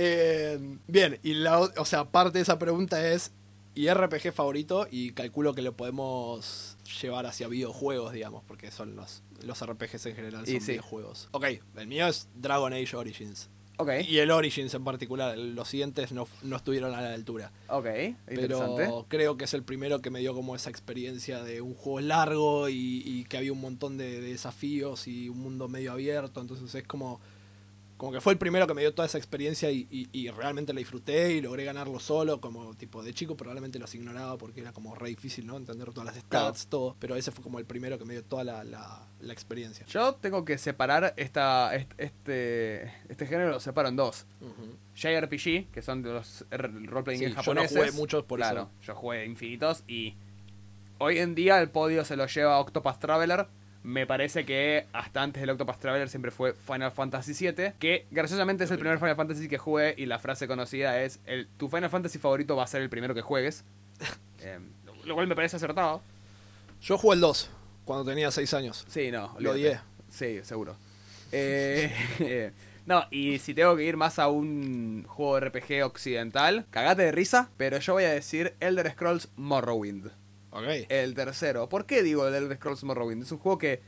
Eh, 0.00 0.58
bien, 0.86 1.18
y 1.22 1.34
la, 1.34 1.60
o 1.60 1.84
sea, 1.84 2.04
parte 2.04 2.38
de 2.38 2.42
esa 2.42 2.58
pregunta 2.58 3.08
es, 3.08 3.32
¿y 3.74 3.88
RPG 3.88 4.32
favorito? 4.32 4.86
Y 4.90 5.12
calculo 5.12 5.54
que 5.54 5.62
lo 5.62 5.72
podemos 5.72 6.76
llevar 7.02 7.26
hacia 7.26 7.48
videojuegos, 7.48 8.12
digamos, 8.12 8.44
porque 8.46 8.70
son 8.70 8.96
los, 8.96 9.22
los 9.42 9.64
RPGs 9.64 10.06
en 10.06 10.14
general, 10.16 10.46
son 10.46 10.60
sí. 10.60 10.72
videojuegos. 10.72 11.28
Ok, 11.32 11.46
el 11.76 11.86
mío 11.86 12.06
es 12.06 12.28
Dragon 12.34 12.72
Age 12.72 12.96
Origins. 12.96 13.48
Ok, 13.80 13.90
Y 14.08 14.18
el 14.18 14.32
Origins 14.32 14.74
en 14.74 14.82
particular, 14.82 15.38
los 15.38 15.68
siguientes 15.68 16.10
no, 16.10 16.26
no 16.42 16.56
estuvieron 16.56 16.94
a 16.94 17.00
la 17.00 17.14
altura. 17.14 17.52
ok, 17.68 17.86
interesante. 18.28 18.82
Pero 18.82 19.06
creo 19.08 19.36
que 19.36 19.44
es 19.44 19.54
el 19.54 19.62
primero 19.62 20.00
que 20.00 20.10
me 20.10 20.18
dio 20.18 20.34
como 20.34 20.56
esa 20.56 20.68
experiencia 20.68 21.44
de 21.44 21.60
un 21.60 21.74
juego 21.74 22.00
largo 22.00 22.68
y, 22.68 23.02
y 23.06 23.24
que 23.24 23.36
había 23.36 23.52
un 23.52 23.60
montón 23.60 23.96
de, 23.96 24.20
de 24.20 24.32
desafíos 24.32 25.06
y 25.06 25.28
un 25.28 25.38
mundo 25.38 25.68
medio 25.68 25.92
abierto. 25.92 26.40
Entonces 26.40 26.74
es 26.74 26.84
como, 26.88 27.20
como 27.98 28.12
que 28.12 28.20
fue 28.22 28.32
el 28.32 28.38
primero 28.38 28.66
que 28.66 28.72
me 28.72 28.80
dio 28.80 28.94
toda 28.94 29.04
esa 29.06 29.18
experiencia 29.18 29.70
y, 29.70 29.86
y- 29.90 30.08
y 30.12 30.30
realmente 30.30 30.72
la 30.72 30.78
disfruté 30.78 31.32
y 31.34 31.40
logré 31.42 31.64
ganarlo 31.64 31.98
solo. 32.00 32.40
Como 32.40 32.72
tipo 32.74 33.02
de 33.02 33.12
chico 33.12 33.36
probablemente 33.36 33.78
los 33.78 33.94
ignoraba 33.94 34.38
porque 34.38 34.60
era 34.62 34.72
como 34.72 34.94
re 34.94 35.10
difícil, 35.10 35.46
¿no? 35.46 35.56
Entender 35.58 35.92
todas 35.92 36.14
las 36.14 36.24
Claro. 36.24 36.46
stats, 36.54 36.68
todo. 36.68 36.96
Pero 36.98 37.16
ese 37.16 37.30
fue 37.32 37.42
como 37.44 37.58
el 37.58 37.66
primero 37.66 37.98
que 37.98 38.06
me 38.06 38.14
dio 38.14 38.24
toda 38.24 38.44
la, 38.44 38.64
la- 38.64 39.06
la 39.20 39.32
experiencia. 39.34 39.84
Yo 39.86 40.14
tengo 40.14 40.44
que 40.46 40.56
separar 40.58 41.12
esta, 41.18 41.74
est- 41.76 41.92
este, 41.98 42.84
este 43.08 43.26
género, 43.26 43.50
lo 43.50 43.60
separo 43.60 43.88
en 43.88 43.96
dos. 43.96 44.26
Ujú. 44.40 44.76
JRPG, 44.94 45.70
que 45.72 45.82
son 45.82 46.02
de 46.02 46.12
los 46.12 46.44
roleplaying 46.50 47.18
Sí, 47.18 47.24
game 47.24 47.42
yo 47.44 47.54
no 47.54 47.60
japoneses. 47.62 47.76
jugué 47.76 47.92
muchos 47.92 48.24
por 48.24 48.38
claro, 48.38 48.62
eso. 48.62 48.70
yo 48.82 48.94
jugué 48.94 49.26
infinitos 49.26 49.82
y 49.88 50.14
hoy 50.98 51.18
en 51.18 51.34
día 51.34 51.60
el 51.60 51.70
podio 51.70 52.04
se 52.04 52.16
lo 52.16 52.26
lleva 52.26 52.58
Octopath 52.60 52.98
Traveler. 53.00 53.46
Me 53.82 54.06
parece 54.06 54.44
que 54.44 54.86
hasta 54.92 55.22
antes 55.22 55.40
del 55.40 55.50
Octopath 55.50 55.78
Traveler 55.78 56.08
siempre 56.08 56.30
fue 56.30 56.52
Final 56.52 56.90
Fantasy 56.90 57.32
VII, 57.32 57.72
que 57.78 58.06
graciosamente 58.10 58.64
es 58.64 58.70
el 58.70 58.78
primer 58.78 58.98
Final 58.98 59.16
Fantasy 59.16 59.48
que 59.48 59.58
jugué 59.58 59.94
y 59.96 60.06
la 60.06 60.18
frase 60.18 60.46
conocida 60.46 61.00
es, 61.02 61.20
el, 61.26 61.48
tu 61.56 61.68
Final 61.68 61.88
Fantasy 61.88 62.18
favorito 62.18 62.56
va 62.56 62.64
a 62.64 62.66
ser 62.66 62.82
el 62.82 62.90
primero 62.90 63.14
que 63.14 63.22
juegues. 63.22 63.64
Eh, 64.40 64.60
lo 65.04 65.14
cual 65.14 65.26
me 65.26 65.34
parece 65.34 65.56
acertado. 65.56 66.00
Yo 66.80 66.96
jugué 66.96 67.16
el 67.16 67.20
2 67.20 67.50
cuando 67.84 68.04
tenía 68.04 68.30
6 68.30 68.54
años. 68.54 68.84
Sí, 68.86 69.10
no. 69.10 69.34
Lo 69.40 69.50
odié. 69.50 69.80
Sí, 70.08 70.40
seguro. 70.44 70.76
Eh, 71.32 72.52
no, 72.86 73.04
y 73.10 73.38
si 73.38 73.52
tengo 73.54 73.76
que 73.76 73.84
ir 73.84 73.96
más 73.96 74.18
a 74.20 74.28
un 74.28 75.04
juego 75.08 75.40
de 75.40 75.48
RPG 75.48 75.84
occidental, 75.84 76.66
cagate 76.70 77.02
de 77.02 77.12
risa, 77.12 77.50
pero 77.56 77.78
yo 77.78 77.94
voy 77.94 78.04
a 78.04 78.10
decir 78.10 78.54
Elder 78.60 78.92
Scrolls 78.92 79.28
Morrowind. 79.36 80.12
Ok. 80.50 80.64
El 80.88 81.14
tercero. 81.14 81.68
¿Por 81.68 81.86
qué 81.86 82.02
digo 82.02 82.26
el 82.26 82.34
Elder 82.34 82.56
Scrolls 82.56 82.84
Morrowind? 82.84 83.22
Es 83.22 83.32
un 83.32 83.38
juego 83.38 83.58
que 83.58 83.80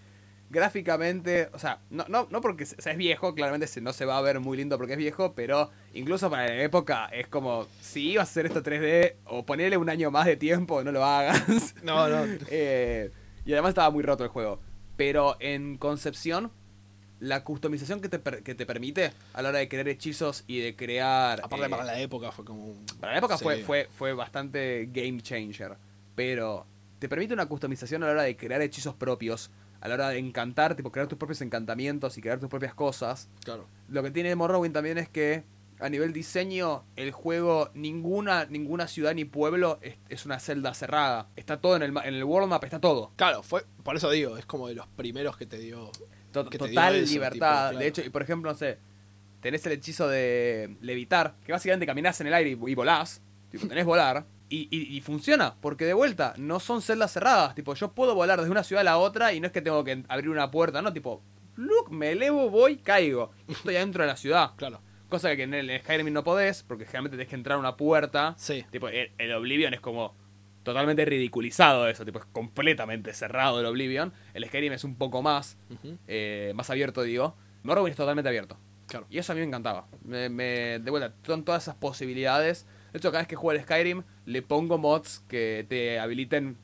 gráficamente, 0.50 1.48
o 1.52 1.58
sea, 1.58 1.80
no, 1.90 2.04
no, 2.08 2.26
no 2.30 2.40
porque 2.40 2.64
o 2.64 2.66
sea, 2.82 2.92
es 2.92 2.98
viejo, 2.98 3.34
claramente 3.34 3.80
no 3.80 3.92
se 3.92 4.04
va 4.04 4.18
a 4.18 4.20
ver 4.20 4.40
muy 4.40 4.56
lindo 4.58 4.76
porque 4.78 4.92
es 4.94 4.98
viejo, 4.98 5.32
pero 5.34 5.70
incluso 5.94 6.28
para 6.28 6.46
la 6.48 6.62
época 6.62 7.06
es 7.12 7.28
como, 7.28 7.66
si 7.80 8.10
ibas 8.10 8.28
a 8.28 8.30
hacer 8.30 8.46
esto 8.46 8.62
3D, 8.62 9.14
o 9.26 9.46
ponerle 9.46 9.76
un 9.76 9.88
año 9.88 10.10
más 10.10 10.26
de 10.26 10.36
tiempo, 10.36 10.82
no 10.82 10.90
lo 10.92 11.04
hagas. 11.04 11.74
No, 11.82 12.08
no. 12.08 12.24
Eh, 12.50 13.10
y 13.44 13.52
además 13.52 13.70
estaba 13.70 13.90
muy 13.90 14.02
roto 14.02 14.24
el 14.24 14.28
juego. 14.30 14.60
Pero 14.96 15.36
en 15.40 15.78
concepción, 15.78 16.50
la 17.20 17.42
customización 17.44 18.00
que 18.00 18.08
te, 18.08 18.18
per- 18.18 18.42
que 18.42 18.54
te 18.54 18.66
permite 18.66 19.12
a 19.32 19.42
la 19.42 19.48
hora 19.50 19.58
de 19.60 19.68
crear 19.68 19.88
hechizos 19.88 20.44
y 20.46 20.60
de 20.60 20.76
crear... 20.76 21.40
Aparte 21.42 21.66
eh, 21.66 21.68
para 21.70 21.84
la 21.84 21.98
época 22.00 22.32
fue 22.32 22.44
como 22.44 22.64
un... 22.66 22.84
para 23.00 23.12
la 23.12 23.18
época 23.18 23.38
Sí. 23.38 23.44
fue, 23.44 23.62
fue, 23.62 23.88
fue 23.96 24.12
bastante 24.14 24.88
game 24.92 25.20
changer. 25.22 25.76
Pero 26.20 26.66
te 26.98 27.08
permite 27.08 27.32
una 27.32 27.46
customización 27.46 28.02
a 28.02 28.06
la 28.06 28.12
hora 28.12 28.22
de 28.24 28.36
crear 28.36 28.60
hechizos 28.60 28.94
propios. 28.94 29.50
A 29.80 29.88
la 29.88 29.94
hora 29.94 30.10
de 30.10 30.18
encantar, 30.18 30.74
tipo 30.76 30.92
crear 30.92 31.08
tus 31.08 31.16
propios 31.16 31.40
encantamientos 31.40 32.18
y 32.18 32.20
crear 32.20 32.38
tus 32.38 32.50
propias 32.50 32.74
cosas. 32.74 33.30
Claro. 33.42 33.66
Lo 33.88 34.02
que 34.02 34.10
tiene 34.10 34.36
Morrowind 34.36 34.74
también 34.74 34.98
es 34.98 35.08
que 35.08 35.44
a 35.78 35.88
nivel 35.88 36.12
diseño, 36.12 36.84
el 36.96 37.10
juego, 37.10 37.70
ninguna, 37.72 38.44
ninguna 38.44 38.86
ciudad 38.86 39.14
ni 39.14 39.24
pueblo 39.24 39.78
es, 39.80 39.96
es 40.10 40.26
una 40.26 40.38
celda 40.38 40.74
cerrada. 40.74 41.28
Está 41.36 41.58
todo 41.62 41.76
en 41.76 41.82
el, 41.84 41.96
en 42.04 42.12
el 42.14 42.24
world 42.24 42.50
map, 42.50 42.62
está 42.64 42.78
todo. 42.82 43.12
Claro, 43.16 43.42
fue, 43.42 43.64
por 43.82 43.96
eso 43.96 44.10
digo, 44.10 44.36
es 44.36 44.44
como 44.44 44.68
de 44.68 44.74
los 44.74 44.86
primeros 44.88 45.38
que 45.38 45.46
te 45.46 45.56
dio. 45.56 45.90
To- 46.32 46.50
que 46.50 46.58
te 46.58 46.64
dio 46.64 46.74
total 46.74 46.96
eso, 46.96 47.14
libertad. 47.14 47.32
tipo, 47.32 47.46
claro. 47.46 47.78
De 47.78 47.86
hecho, 47.86 48.02
y 48.04 48.10
por 48.10 48.20
ejemplo, 48.20 48.50
no 48.52 48.58
sé, 48.58 48.76
tenés 49.40 49.64
el 49.64 49.72
hechizo 49.72 50.06
de 50.06 50.76
levitar, 50.82 51.36
que 51.46 51.52
básicamente 51.52 51.86
caminás 51.86 52.20
en 52.20 52.26
el 52.26 52.34
aire 52.34 52.50
y, 52.50 52.70
y 52.70 52.74
volás. 52.74 53.22
Tipo, 53.50 53.66
tenés 53.66 53.86
volar. 53.86 54.26
Y, 54.52 54.68
y- 54.70 54.96
y 54.96 55.00
funciona, 55.00 55.54
porque 55.60 55.84
de 55.86 55.94
vuelta, 55.94 56.34
no 56.36 56.58
son 56.60 56.82
celdas 56.82 57.12
cerradas. 57.12 57.54
Tipo, 57.54 57.74
yo 57.74 57.92
puedo 57.92 58.14
volar 58.14 58.38
desde 58.40 58.50
una 58.50 58.64
ciudad 58.64 58.80
a 58.80 58.84
la 58.84 58.98
otra 58.98 59.32
y 59.32 59.40
no 59.40 59.46
es 59.46 59.52
que 59.52 59.62
tengo 59.62 59.84
que 59.84 60.02
abrir 60.08 60.28
una 60.28 60.50
puerta, 60.50 60.82
no, 60.82 60.92
tipo, 60.92 61.22
look, 61.56 61.90
me 61.92 62.10
elevo, 62.10 62.50
voy, 62.50 62.76
caigo. 62.78 63.30
Y 63.48 63.52
estoy 63.52 63.76
adentro 63.76 64.02
de 64.02 64.08
la 64.08 64.16
ciudad. 64.16 64.50
Claro. 64.56 64.80
Cosa 65.08 65.34
que 65.36 65.44
en 65.44 65.54
el 65.54 65.70
en 65.70 65.80
Skyrim 65.82 66.12
no 66.12 66.24
podés, 66.24 66.62
porque 66.64 66.84
generalmente 66.84 67.16
tenés 67.16 67.28
que 67.28 67.36
entrar 67.36 67.56
a 67.56 67.60
una 67.60 67.76
puerta. 67.76 68.34
Sí. 68.38 68.64
Tipo, 68.70 68.88
el, 68.88 69.12
el 69.18 69.32
Oblivion 69.34 69.72
es 69.74 69.80
como 69.80 70.14
totalmente 70.64 71.04
ridiculizado 71.04 71.88
eso, 71.88 72.04
tipo, 72.04 72.18
es 72.18 72.24
completamente 72.26 73.12
cerrado 73.14 73.60
el 73.60 73.66
Oblivion. 73.66 74.12
El 74.34 74.44
Skyrim 74.46 74.72
es 74.72 74.82
un 74.84 74.96
poco 74.96 75.22
más, 75.22 75.58
eh, 76.08 76.52
más 76.56 76.70
abierto, 76.70 77.02
digo. 77.02 77.36
Morrowind 77.62 77.92
es 77.92 77.96
totalmente 77.96 78.28
abierto. 78.28 78.56
Claro. 78.88 79.06
Y 79.10 79.18
eso 79.18 79.32
a 79.32 79.34
mí 79.36 79.40
me 79.40 79.46
encantaba. 79.46 79.86
Me, 80.04 80.28
me- 80.28 80.78
de 80.80 80.90
vuelta, 80.90 81.14
son 81.24 81.44
todas 81.44 81.62
esas 81.62 81.76
posibilidades. 81.76 82.66
De 82.92 82.98
hecho, 82.98 83.10
cada 83.10 83.22
vez 83.22 83.28
que 83.28 83.36
juego 83.36 83.58
al 83.58 83.64
Skyrim, 83.64 84.02
le 84.26 84.42
pongo 84.42 84.78
mods 84.78 85.22
que 85.28 85.66
te 85.68 85.98
habiliten 85.98 86.56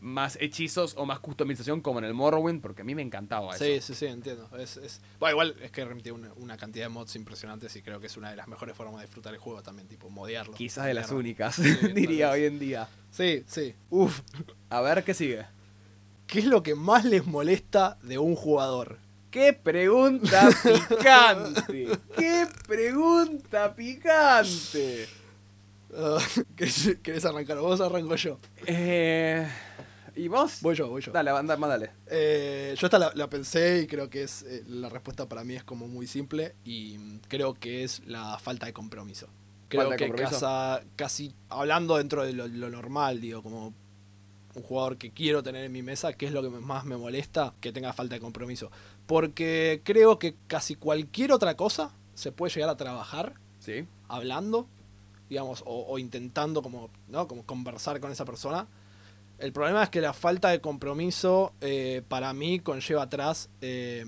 más 0.00 0.38
hechizos 0.40 0.94
o 0.96 1.04
más 1.04 1.20
customización 1.20 1.80
como 1.82 1.98
en 1.98 2.06
el 2.06 2.14
Morrowind, 2.14 2.62
porque 2.62 2.82
a 2.82 2.84
mí 2.84 2.94
me 2.94 3.02
encantaba 3.02 3.54
eso. 3.54 3.64
Sí, 3.64 3.80
sí, 3.80 3.94
sí, 3.94 4.06
entiendo. 4.06 4.48
Es, 4.58 4.78
es... 4.78 5.00
Bueno, 5.18 5.32
igual 5.32 5.56
es 5.62 5.70
que 5.70 5.84
remite 5.84 6.10
una, 6.10 6.32
una 6.36 6.56
cantidad 6.56 6.86
de 6.86 6.88
mods 6.88 7.16
impresionantes 7.16 7.76
y 7.76 7.82
creo 7.82 8.00
que 8.00 8.06
es 8.06 8.16
una 8.16 8.30
de 8.30 8.36
las 8.36 8.48
mejores 8.48 8.76
formas 8.76 8.96
de 8.96 9.02
disfrutar 9.02 9.34
el 9.34 9.40
juego 9.40 9.62
también, 9.62 9.88
tipo, 9.88 10.08
modearlo. 10.08 10.54
Quizás 10.54 10.86
de 10.86 10.94
las 10.94 11.10
únicas, 11.10 11.56
Sí, 11.56 11.76
diría 11.94 12.30
hoy 12.30 12.44
en 12.44 12.58
día. 12.58 12.88
Sí, 13.10 13.44
sí. 13.46 13.74
Uf. 13.90 14.20
A 14.70 14.80
ver, 14.80 15.04
¿qué 15.04 15.12
sigue? 15.12 15.44
¿Qué 16.26 16.38
es 16.38 16.46
lo 16.46 16.62
que 16.62 16.74
más 16.74 17.04
les 17.04 17.26
molesta 17.26 17.98
de 18.02 18.18
un 18.18 18.36
jugador? 18.36 18.98
¡Qué 19.30 19.52
pregunta 19.52 20.48
picante! 20.88 21.98
¡Qué 22.16 22.46
pregunta 22.66 23.74
picante! 23.74 25.08
¿querés, 26.56 26.96
querés 27.02 27.24
arrancar? 27.24 27.58
¿Vos 27.58 27.80
arranco 27.80 28.14
yo? 28.16 28.38
Eh, 28.66 29.46
¿Y 30.16 30.28
vos? 30.28 30.58
Voy 30.60 30.74
yo, 30.74 30.88
voy 30.88 31.02
yo. 31.02 31.12
Dale, 31.12 31.30
anda, 31.30 31.56
mándale. 31.56 31.90
Eh, 32.06 32.74
yo 32.78 32.86
esta 32.86 32.98
la, 32.98 33.12
la 33.14 33.28
pensé 33.30 33.82
y 33.82 33.86
creo 33.86 34.10
que 34.10 34.22
es 34.24 34.42
eh, 34.42 34.62
la 34.66 34.88
respuesta 34.88 35.28
para 35.28 35.44
mí 35.44 35.54
es 35.54 35.64
como 35.64 35.88
muy 35.88 36.06
simple 36.06 36.54
y 36.64 36.98
mm, 36.98 37.20
creo 37.28 37.54
que 37.54 37.84
es 37.84 38.02
la 38.06 38.38
falta 38.38 38.66
de 38.66 38.72
compromiso. 38.72 39.28
Creo 39.68 39.82
¿Falta 39.88 40.04
de 40.04 40.10
que 40.10 40.16
casa- 40.22 40.82
casi 40.96 41.34
hablando 41.48 41.96
dentro 41.96 42.24
de 42.24 42.32
lo, 42.32 42.48
lo 42.48 42.70
normal, 42.70 43.20
digo, 43.20 43.42
como 43.42 43.72
un 44.54 44.62
jugador 44.64 44.96
que 44.98 45.12
quiero 45.12 45.44
tener 45.44 45.64
en 45.64 45.70
mi 45.70 45.82
mesa, 45.82 46.12
¿qué 46.12 46.26
es 46.26 46.32
lo 46.32 46.42
que 46.42 46.48
más 46.50 46.84
me 46.84 46.96
molesta? 46.96 47.54
Que 47.60 47.70
tenga 47.72 47.92
falta 47.92 48.16
de 48.16 48.20
compromiso. 48.20 48.72
Porque 49.06 49.80
creo 49.84 50.18
que 50.18 50.34
casi 50.48 50.74
cualquier 50.74 51.30
otra 51.30 51.56
cosa 51.56 51.92
se 52.14 52.32
puede 52.32 52.52
llegar 52.52 52.68
a 52.68 52.76
trabajar 52.76 53.34
Sí. 53.60 53.86
hablando, 54.08 54.66
digamos, 55.30 55.62
o, 55.64 55.86
o 55.86 55.98
intentando 55.98 56.60
como, 56.60 56.90
¿no? 57.08 57.26
como 57.26 57.46
conversar 57.46 58.00
con 58.00 58.12
esa 58.12 58.26
persona. 58.26 58.66
El 59.38 59.52
problema 59.52 59.82
es 59.82 59.88
que 59.88 60.02
la 60.02 60.12
falta 60.12 60.50
de 60.50 60.60
compromiso 60.60 61.54
eh, 61.62 62.02
para 62.06 62.34
mí 62.34 62.60
conlleva 62.60 63.04
atrás 63.04 63.48
eh, 63.62 64.04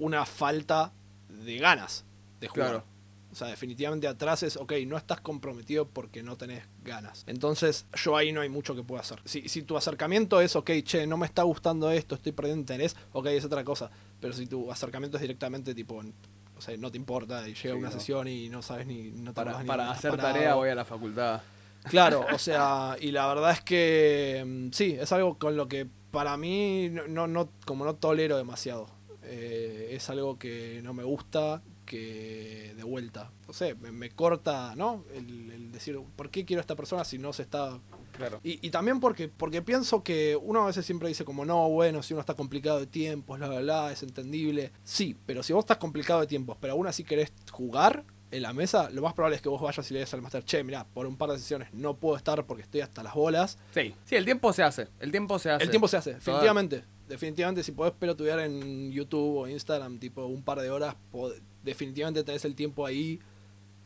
una 0.00 0.26
falta 0.26 0.92
de 1.28 1.58
ganas 1.58 2.04
de 2.40 2.48
jugar. 2.48 2.68
Claro. 2.70 2.84
O 3.30 3.34
sea, 3.38 3.48
definitivamente 3.48 4.08
atrás 4.08 4.42
es, 4.42 4.56
ok, 4.56 4.72
no 4.86 4.96
estás 4.96 5.20
comprometido 5.20 5.86
porque 5.86 6.22
no 6.22 6.36
tenés 6.36 6.64
ganas. 6.82 7.22
Entonces, 7.26 7.86
yo 7.92 8.16
ahí 8.16 8.32
no 8.32 8.40
hay 8.40 8.48
mucho 8.48 8.74
que 8.74 8.82
pueda 8.82 9.02
hacer. 9.02 9.20
Si, 9.26 9.46
si 9.48 9.62
tu 9.62 9.76
acercamiento 9.76 10.40
es, 10.40 10.56
ok, 10.56 10.70
che, 10.82 11.06
no 11.06 11.18
me 11.18 11.26
está 11.26 11.42
gustando 11.42 11.90
esto, 11.90 12.14
estoy 12.14 12.32
perdiendo 12.32 12.60
interés, 12.60 12.96
ok, 13.12 13.26
es 13.26 13.44
otra 13.44 13.62
cosa. 13.62 13.90
Pero 14.20 14.32
si 14.32 14.46
tu 14.46 14.72
acercamiento 14.72 15.18
es 15.18 15.20
directamente 15.20 15.74
tipo, 15.74 16.02
o 16.56 16.60
sea, 16.60 16.76
no 16.76 16.90
te 16.90 16.96
importa 16.98 17.42
y 17.48 17.54
llega 17.54 17.60
Sí, 17.60 17.68
una 17.80 17.88
no. 17.90 17.92
sesión 17.92 18.28
y 18.28 18.48
no 18.48 18.62
sabes 18.62 18.86
ni, 18.86 19.10
no 19.10 19.32
te 19.32 19.34
Para, 19.34 19.60
ni 19.62 19.66
para 19.66 19.90
hacer 19.90 20.16
tarea 20.16 20.54
voy 20.54 20.70
a 20.70 20.74
la 20.74 20.84
facultad. 20.84 21.42
Claro, 21.84 22.26
o 22.32 22.38
sea, 22.38 22.96
y 23.00 23.10
la 23.12 23.26
verdad 23.28 23.52
es 23.52 23.60
que 23.60 24.42
mm, 24.46 24.72
sí, 24.72 24.96
es 24.98 25.12
algo 25.12 25.38
con 25.38 25.56
lo 25.56 25.68
que 25.68 25.86
para 26.10 26.36
mí 26.36 26.88
no, 26.90 27.06
no, 27.08 27.26
no- 27.26 27.48
como 27.64 27.84
no 27.84 27.94
tolero 27.94 28.36
demasiado. 28.36 28.88
Eh, 29.22 29.88
es 29.92 30.08
algo 30.08 30.38
que 30.38 30.80
no 30.82 30.94
me 30.94 31.02
gusta, 31.04 31.60
que 31.84 32.72
de 32.76 32.82
vuelta. 32.84 33.30
No 33.46 33.52
sé, 33.52 33.74
me, 33.74 33.92
me 33.92 34.10
corta, 34.10 34.74
¿no? 34.76 35.04
El, 35.14 35.50
el 35.52 35.72
decir, 35.72 36.00
¿por 36.16 36.30
qué 36.30 36.44
quiero 36.44 36.60
a 36.60 36.62
esta 36.62 36.74
persona 36.76 37.04
si 37.04 37.18
no 37.18 37.32
se 37.32 37.42
está 37.42 37.78
Claro. 38.16 38.40
y, 38.42 38.66
y 38.66 38.70
también 38.70 39.00
porque, 39.00 39.28
porque 39.28 39.62
pienso 39.62 40.02
que 40.02 40.36
uno 40.36 40.62
a 40.62 40.66
veces 40.66 40.84
siempre 40.86 41.08
dice 41.08 41.24
como, 41.24 41.44
no, 41.44 41.68
bueno, 41.68 42.02
si 42.02 42.14
uno 42.14 42.20
está 42.20 42.34
complicado 42.34 42.80
de 42.80 42.86
tiempos, 42.86 43.38
bla, 43.38 43.48
bla, 43.60 43.92
es 43.92 44.02
entendible. 44.02 44.72
Sí, 44.84 45.16
pero 45.26 45.42
si 45.42 45.52
vos 45.52 45.62
estás 45.64 45.78
complicado 45.78 46.20
de 46.20 46.26
tiempos, 46.26 46.56
pero 46.60 46.72
aún 46.74 46.86
así 46.86 47.04
querés 47.04 47.32
jugar 47.50 48.04
en 48.30 48.42
la 48.42 48.52
mesa, 48.52 48.90
lo 48.90 49.02
más 49.02 49.14
probable 49.14 49.36
es 49.36 49.42
que 49.42 49.48
vos 49.48 49.62
vayas 49.62 49.88
y 49.90 49.94
le 49.94 50.00
digas 50.00 50.12
al 50.14 50.22
master, 50.22 50.44
che, 50.44 50.64
mirá, 50.64 50.84
por 50.84 51.06
un 51.06 51.16
par 51.16 51.30
de 51.30 51.38
sesiones 51.38 51.72
no 51.72 51.96
puedo 51.96 52.16
estar 52.16 52.44
porque 52.44 52.62
estoy 52.62 52.80
hasta 52.80 53.02
las 53.02 53.14
bolas. 53.14 53.58
Sí, 53.72 53.94
sí, 54.04 54.16
el 54.16 54.24
tiempo 54.24 54.52
se 54.52 54.62
hace. 54.62 54.88
El 54.98 55.10
tiempo 55.10 55.38
se 55.38 55.50
hace. 55.50 55.64
El 55.64 55.70
tiempo 55.70 55.88
se 55.88 55.96
hace, 55.96 56.14
definitivamente. 56.14 56.84
Definitivamente, 57.08 57.62
si 57.62 57.70
podés 57.70 57.92
pelotudear 57.92 58.40
en 58.40 58.90
YouTube 58.90 59.36
o 59.38 59.48
Instagram, 59.48 59.98
tipo 60.00 60.26
un 60.26 60.42
par 60.42 60.60
de 60.60 60.70
horas, 60.70 60.96
definitivamente 61.62 62.24
tenés 62.24 62.44
el 62.44 62.56
tiempo 62.56 62.84
ahí 62.84 63.20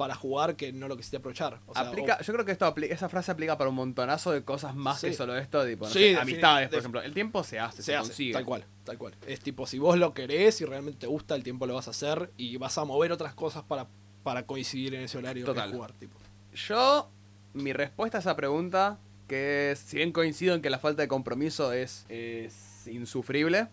para 0.01 0.15
jugar 0.15 0.57
que 0.57 0.73
no 0.73 0.89
lo 0.89 0.97
quisiste 0.97 1.19
aprovechar. 1.19 1.61
O 1.67 1.75
sea, 1.75 1.83
aplica, 1.83 2.17
o- 2.19 2.23
yo 2.25 2.33
creo 2.33 2.47
que 2.47 2.53
esto 2.53 2.75
esa 2.89 3.11
frase 3.11 3.31
aplica 3.31 3.59
para 3.59 3.69
un 3.69 3.77
montonazo 3.77 4.31
de 4.33 4.43
cosas 4.43 4.75
más 4.75 4.99
Sí. 4.99 5.09
que 5.09 5.13
solo 5.13 5.37
esto, 5.37 5.63
tipo, 5.67 5.85
no 5.85 5.91
Sí, 5.93 5.99
sé, 5.99 6.15
defini- 6.15 6.21
amistades, 6.23 6.69
por 6.71 6.79
ejemplo. 6.79 7.03
El 7.03 7.13
tiempo 7.13 7.45
se 7.45 7.59
hace, 7.61 7.77
se, 7.77 7.83
se 7.83 7.97
hace, 7.97 8.09
consigue. 8.09 8.33
tal 8.33 8.47
cual, 8.47 8.65
tal 8.85 8.97
cual. 8.97 9.15
Es 9.27 9.41
tipo, 9.41 9.67
si 9.67 9.79
vos 9.79 9.99
lo 9.99 10.15
querés 10.15 10.59
y 10.63 10.65
realmente 10.65 11.01
te 11.01 11.07
gusta, 11.07 11.35
el 11.35 11.43
tiempo 11.43 11.67
lo 11.67 11.75
vas 11.75 11.87
a 11.87 11.91
hacer 11.91 12.31
y 12.39 12.57
vas 12.57 12.79
a 12.79 12.87
mover 12.87 13.13
otras 13.13 13.35
cosas 13.35 13.63
para, 13.63 13.89
para 14.23 14.47
coincidir 14.47 14.95
en 14.95 15.03
ese 15.03 15.19
horario 15.19 15.45
Total. 15.45 15.69
de 15.71 15.77
jugar. 15.77 15.93
Tipo. 15.93 16.17
Yo, 16.55 17.11
mi 17.53 17.75
respuesta 17.75 18.17
a 18.17 18.21
esa 18.21 18.35
pregunta, 18.37 18.97
que 19.29 19.73
es, 19.73 19.81
si 19.81 19.99
bien 19.99 20.13
coincido 20.13 20.55
en 20.55 20.63
que 20.63 20.71
la 20.71 20.79
falta 20.79 21.03
de 21.03 21.09
compromiso 21.09 21.75
es, 21.75 22.07
es 22.09 22.87
insufrible, 22.87 23.69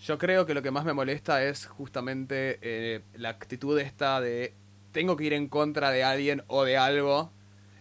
yo 0.00 0.18
creo 0.18 0.46
que 0.46 0.54
lo 0.54 0.62
que 0.62 0.70
más 0.70 0.84
me 0.84 0.92
molesta 0.92 1.42
es 1.42 1.66
justamente 1.66 2.58
eh, 2.62 3.00
la 3.14 3.30
actitud 3.30 3.78
esta 3.78 4.20
de 4.20 4.52
tengo 4.96 5.14
que 5.18 5.24
ir 5.24 5.34
en 5.34 5.46
contra 5.48 5.90
de 5.90 6.02
alguien 6.04 6.42
o 6.46 6.64
de 6.64 6.78
algo. 6.78 7.30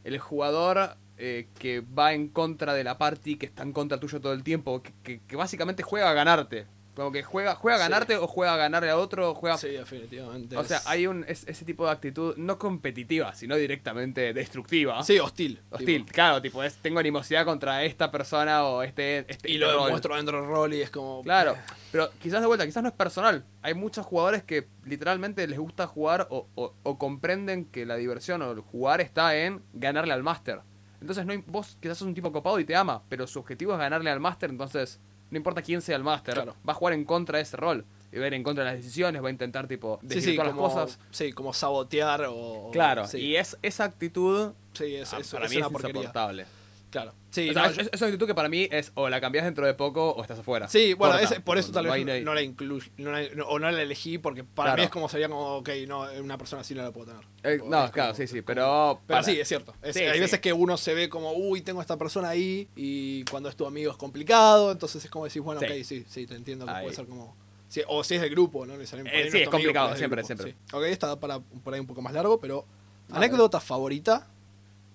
El 0.04 0.20
jugador 0.20 0.98
eh, 1.18 1.48
que 1.58 1.80
va 1.80 2.14
en 2.14 2.28
contra 2.28 2.74
de 2.74 2.84
la 2.84 2.98
party, 2.98 3.38
que 3.38 3.46
está 3.46 3.64
en 3.64 3.72
contra 3.72 4.02
tuyo 4.02 4.20
todo 4.20 4.34
el 4.34 4.44
tiempo, 4.44 4.84
que, 4.84 4.92
que- 5.02 5.22
que 5.26 5.36
básicamente 5.38 5.82
juega 5.82 6.10
a 6.10 6.14
ganarte. 6.14 6.68
Como 6.96 7.12
que 7.12 7.24
juega, 7.24 7.56
juega 7.56 7.76
a 7.78 7.80
Sí. 7.80 7.84
ganarte 7.92 8.16
o 8.18 8.26
juega 8.26 8.54
a 8.54 8.58
ganarle 8.58 8.90
a 8.90 8.98
otro, 8.98 9.36
juega... 9.36 9.58
Sí, 9.58 9.68
definitivamente. 9.68 10.56
O 10.56 10.64
sea, 10.64 10.82
hay 10.86 11.08
un, 11.08 11.26
es- 11.28 11.46
ese 11.46 11.66
tipo 11.66 11.86
de 11.86 11.92
actitud 11.92 12.36
no 12.38 12.58
competitiva, 12.58 13.36
sino 13.36 13.58
directamente 13.58 14.34
destructiva. 14.34 15.04
Sí, 15.04 15.20
hostil. 15.20 15.62
Hostil, 15.72 16.04
tipo. 16.06 16.14
claro, 16.14 16.42
tipo, 16.42 16.64
es, 16.64 16.76
tengo 16.78 17.00
animosidad 17.00 17.44
contra 17.44 17.84
esta 17.84 18.12
persona 18.12 18.64
o 18.64 18.82
este, 18.82 19.26
este 19.28 19.52
Y 19.52 19.58
lo 19.58 19.70
este 19.72 19.84
demuestro 19.84 20.16
dentro 20.16 20.40
del 20.40 20.50
rol 20.50 20.74
y 20.74 20.82
es 20.82 20.90
como. 20.90 21.22
Claro, 21.24 21.52
eh, 21.52 21.74
pero 21.92 22.10
quizás 22.22 22.40
de 22.40 22.48
vuelta, 22.48 22.66
quizás 22.66 22.82
no 22.82 22.88
es 22.90 22.96
personal. 22.96 23.44
Hay 23.62 23.74
muchos 23.74 24.06
jugadores 24.06 24.44
que 24.44 24.68
literalmente 24.86 25.46
les 25.48 25.60
gusta 25.60 25.88
jugar 25.88 26.28
o, 26.30 26.48
o- 26.56 26.74
o 26.84 26.98
comprenden 26.98 27.66
que 27.66 27.86
la 27.86 27.98
diversión 27.98 28.42
o 28.42 28.52
el 28.52 28.62
jugar 28.62 29.02
está 29.02 29.36
en 29.36 29.62
ganarle 29.74 30.14
al 30.14 30.24
máster. 30.24 30.62
Entonces 31.02 31.26
no, 31.26 31.34
vos 31.48 31.78
quizás 31.82 31.98
sos 31.98 32.08
un 32.08 32.14
tipo 32.16 32.32
copado 32.32 32.58
y 32.60 32.64
te 32.64 32.74
ama, 32.76 33.04
pero 33.10 33.28
su 33.28 33.38
objetivo 33.40 33.74
es 33.74 33.80
ganarle 33.80 34.10
al 34.10 34.22
máster, 34.22 34.50
entonces 34.50 35.02
no 35.32 35.38
importa 35.38 35.62
quién 35.62 35.82
sea 35.82 35.96
el 35.96 36.04
máster, 36.04 36.34
Claro. 36.36 36.56
va 36.68 36.74
a 36.74 36.76
jugar 36.76 36.94
en 36.94 37.06
contra 37.06 37.38
de 37.38 37.44
ese 37.44 37.58
rol. 37.58 37.86
Y 38.12 38.18
va 38.18 38.24
a 38.26 38.28
ir 38.28 38.34
en 38.36 38.44
contra 38.44 38.64
de 38.64 38.70
las 38.72 38.78
decisiones, 38.80 39.22
va 39.22 39.28
a 39.28 39.32
intentar 39.32 39.68
tipo 39.68 40.00
decir 40.02 40.24
sí, 40.24 40.36
todas 40.38 40.54
como, 40.54 40.68
las 40.68 40.74
cosas. 40.74 41.00
sí, 41.12 41.34
como 41.34 41.54
sabotear 41.54 42.26
o. 42.30 42.70
Claro, 42.72 43.08
sí, 43.08 43.18
y 43.20 43.36
es 43.36 43.58
esa 43.62 43.84
actitud 43.84 44.54
sí, 44.74 44.96
es, 44.96 45.14
ah, 45.14 45.18
para 45.32 45.46
es 45.46 45.52
mí 45.52 45.58
una 45.58 45.66
es 45.66 45.72
porquería. 45.72 46.02
insoportable. 46.02 46.46
Claro. 46.92 47.14
Sí, 47.36 47.50
O 47.50 47.54
sea, 47.54 47.64
no, 47.64 47.70
es, 47.72 47.76
yo- 47.76 47.82
es- 47.92 48.02
una 48.02 48.08
actitud 48.08 48.28
que 48.28 48.34
para 48.34 48.48
mí 48.48 48.68
es 48.72 48.94
o 48.96 49.10
la 49.10 49.20
cambias 49.20 49.44
dentro 49.44 49.66
de 49.66 49.74
poco 49.74 50.12
o 50.12 50.22
estás 50.22 50.40
afuera. 50.40 50.70
Sí, 50.70 50.94
bueno, 50.94 51.20
Corta. 51.20 51.42
por 51.42 51.58
eso 51.58 51.72
tal 51.74 51.86
vez 51.88 52.24
no, 52.24 52.34
la 52.34 52.42
incluyo, 52.42 52.90
no 52.98 53.12
o 53.48 53.60
no 53.60 53.70
la 53.72 53.82
elegí, 53.82 54.18
porque 54.18 54.44
para 54.46 54.70
Claro. 54.70 54.78
mí 54.82 54.86
es 54.86 54.90
como 54.90 55.10
sería 55.10 55.28
como, 55.28 55.58
ok, 55.58 55.70
no, 55.86 56.06
una 56.22 56.38
persona 56.38 56.62
así 56.62 56.74
no 56.74 56.82
la 56.82 56.92
puedo 56.92 57.08
tener. 57.08 57.24
Eh, 57.44 57.62
no, 57.66 57.84
es 57.86 57.92
claro, 57.92 58.14
como- 58.14 58.16
sí, 58.16 58.28
sí, 58.28 58.36
como- 58.36 58.46
pero... 58.46 59.02
Pero 59.06 59.20
para. 59.20 59.24
sí, 59.24 59.38
es 59.40 59.48
cierto. 59.50 59.74
Es- 59.82 59.96
Sí, 59.96 60.04
hay 60.04 60.14
sí. 60.14 60.20
veces 60.22 60.40
que 60.40 60.54
uno 60.54 60.78
se 60.78 60.94
ve 60.94 61.10
como, 61.10 61.34
uy, 61.34 61.60
tengo 61.62 61.80
a 61.80 61.84
esta 61.84 61.98
persona 61.98 62.30
ahí, 62.30 62.70
y 62.76 63.26
cuando 63.26 63.50
es 63.50 63.56
tu 63.58 63.66
amigo 63.66 63.92
es 63.92 63.98
complicado, 63.98 64.72
entonces 64.72 65.04
es 65.04 65.12
como 65.12 65.26
decir, 65.26 65.42
bueno, 65.42 65.60
Sí. 65.60 65.66
ok, 65.68 65.72
sí, 65.84 66.06
sí, 66.08 66.26
te 66.26 66.36
entiendo 66.36 66.66
que 66.66 66.72
Ahí. 66.72 66.84
puede 66.86 66.96
ser 66.96 67.06
como... 67.06 67.36
sí, 67.68 67.82
o 67.88 68.02
si 68.04 68.16
es 68.16 68.22
del 68.22 68.30
grupo, 68.30 68.66
¿no? 68.66 68.78
Necesariamente, 68.78 69.28
Eh, 69.28 69.32
sí, 69.32 69.40
es 69.40 69.50
complicado, 69.50 69.94
siempre, 69.98 70.24
siempre. 70.24 70.52
sí. 70.52 70.58
Ok, 70.74 70.84
esta 70.84 71.08
da 71.08 71.20
para 71.20 71.40
por 71.40 71.74
ahí 71.74 71.82
un 71.82 71.88
poco 71.88 72.02
más 72.02 72.14
largo, 72.14 72.40
pero... 72.40 72.66
Anécdota 73.12 73.60
favorita 73.60 74.28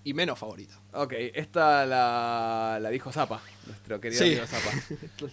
y 0.03 0.13
menos 0.13 0.39
favorita. 0.39 0.73
Ok, 0.93 1.13
esta 1.35 1.85
la, 1.85 2.79
la 2.81 2.89
dijo 2.89 3.11
Zapa, 3.11 3.41
nuestro 3.67 3.99
querido 4.01 4.23
Sí. 4.23 4.31
amigo 4.31 4.47
Zapa. 4.47 4.69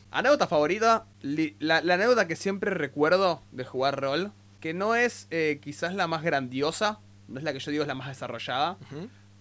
anécdota 0.11 0.46
favorita, 0.46 1.07
li- 1.22 1.57
la, 1.59 1.81
la 1.81 1.94
anécdota 1.94 2.26
que 2.28 2.37
siempre 2.37 2.70
recuerdo 2.70 3.42
de 3.52 3.64
jugar 3.64 4.00
rol, 4.00 4.33
que 4.61 4.74
no 4.74 4.94
es 4.94 5.26
eh, 5.31 5.59
quizás 5.62 5.94
la 5.94 6.07
más 6.07 6.22
grandiosa, 6.22 7.00
no 7.28 7.38
es 7.38 7.44
la 7.44 7.52
que 7.52 7.61
yo 7.61 7.70
digo 7.70 7.83
es 7.83 7.88
la 7.88 7.94
más 7.94 8.09
desarrollada, 8.09 8.76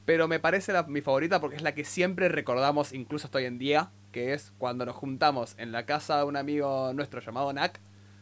pero 0.06 0.28
me 0.28 0.40
parece 0.40 0.72
la- 0.72 0.84
mi 0.84 1.02
favorita 1.02 1.42
porque 1.42 1.58
es 1.58 1.62
la 1.62 1.74
que 1.76 1.84
siempre 1.84 2.30
recordamos, 2.30 2.94
incluso 2.94 3.28
hasta 3.28 3.40
hoy 3.40 3.46
en 3.46 3.58
día, 3.58 3.92
que 4.14 4.34
es 4.34 4.54
cuando 4.58 4.86
nos 4.86 4.96
juntamos 4.96 5.56
en 5.58 5.72
la 5.74 5.86
casa 5.86 6.18
de 6.20 6.24
un 6.24 6.38
amigo 6.38 6.94
nuestro 6.94 7.20
llamado 7.20 7.52
Nak, 7.52 7.80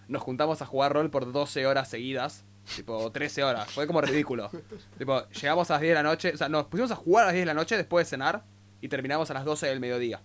nos 0.08 0.22
juntamos 0.24 0.62
a 0.62 0.66
jugar 0.66 0.94
rol 0.94 1.10
por 1.12 1.32
12 1.32 1.66
horas 1.68 1.88
seguidas, 1.90 2.46
tipo 2.76 3.12
13 3.12 3.44
horas, 3.44 3.72
fue 3.72 3.88
como 3.88 4.02
ridículo. 4.02 4.50
tipo, 4.98 5.28
llegamos 5.30 5.70
a 5.70 5.74
las 5.74 5.82
10 5.82 5.92
de 5.92 5.96
la 5.96 6.04
noche, 6.04 6.32
o 6.34 6.38
sea, 6.38 6.50
nos 6.50 6.66
pusimos 6.66 6.92
a 6.92 6.96
jugar 6.96 7.24
a 7.24 7.28
las 7.28 7.34
10 7.34 7.42
de 7.44 7.46
la 7.48 7.54
noche 7.54 7.78
después 7.78 8.06
de 8.06 8.10
cenar 8.10 8.44
y 8.82 8.88
terminamos 8.88 9.30
a 9.32 9.34
las 9.34 9.46
12 9.46 9.68
del 9.68 9.80
mediodía. 9.80 10.22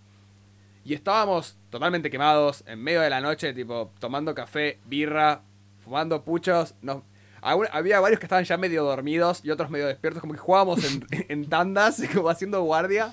Y 0.85 0.95
estábamos 0.95 1.59
totalmente 1.69 2.11
quemados, 2.11 2.65
en 2.67 2.83
medio 2.83 3.01
de 3.01 3.11
la 3.11 3.21
noche, 3.21 3.53
tipo, 3.53 3.93
tomando 3.99 4.35
café, 4.35 4.81
birra, 4.87 5.43
fumando 5.85 6.25
puchos. 6.25 6.75
Nos, 6.81 7.03
había 7.43 8.01
varios 8.01 8.19
que 8.19 8.27
estaban 8.27 8.45
ya 8.45 8.57
medio 8.57 8.85
dormidos 8.85 9.45
y 9.45 9.51
otros 9.51 9.71
medio 9.71 9.87
despiertos, 9.87 10.21
como 10.21 10.33
que 10.33 10.39
jugábamos 10.39 10.83
en, 10.85 11.07
en 11.29 11.49
tandas, 11.49 12.03
como 12.15 12.29
haciendo 12.29 12.63
guardia. 12.63 13.13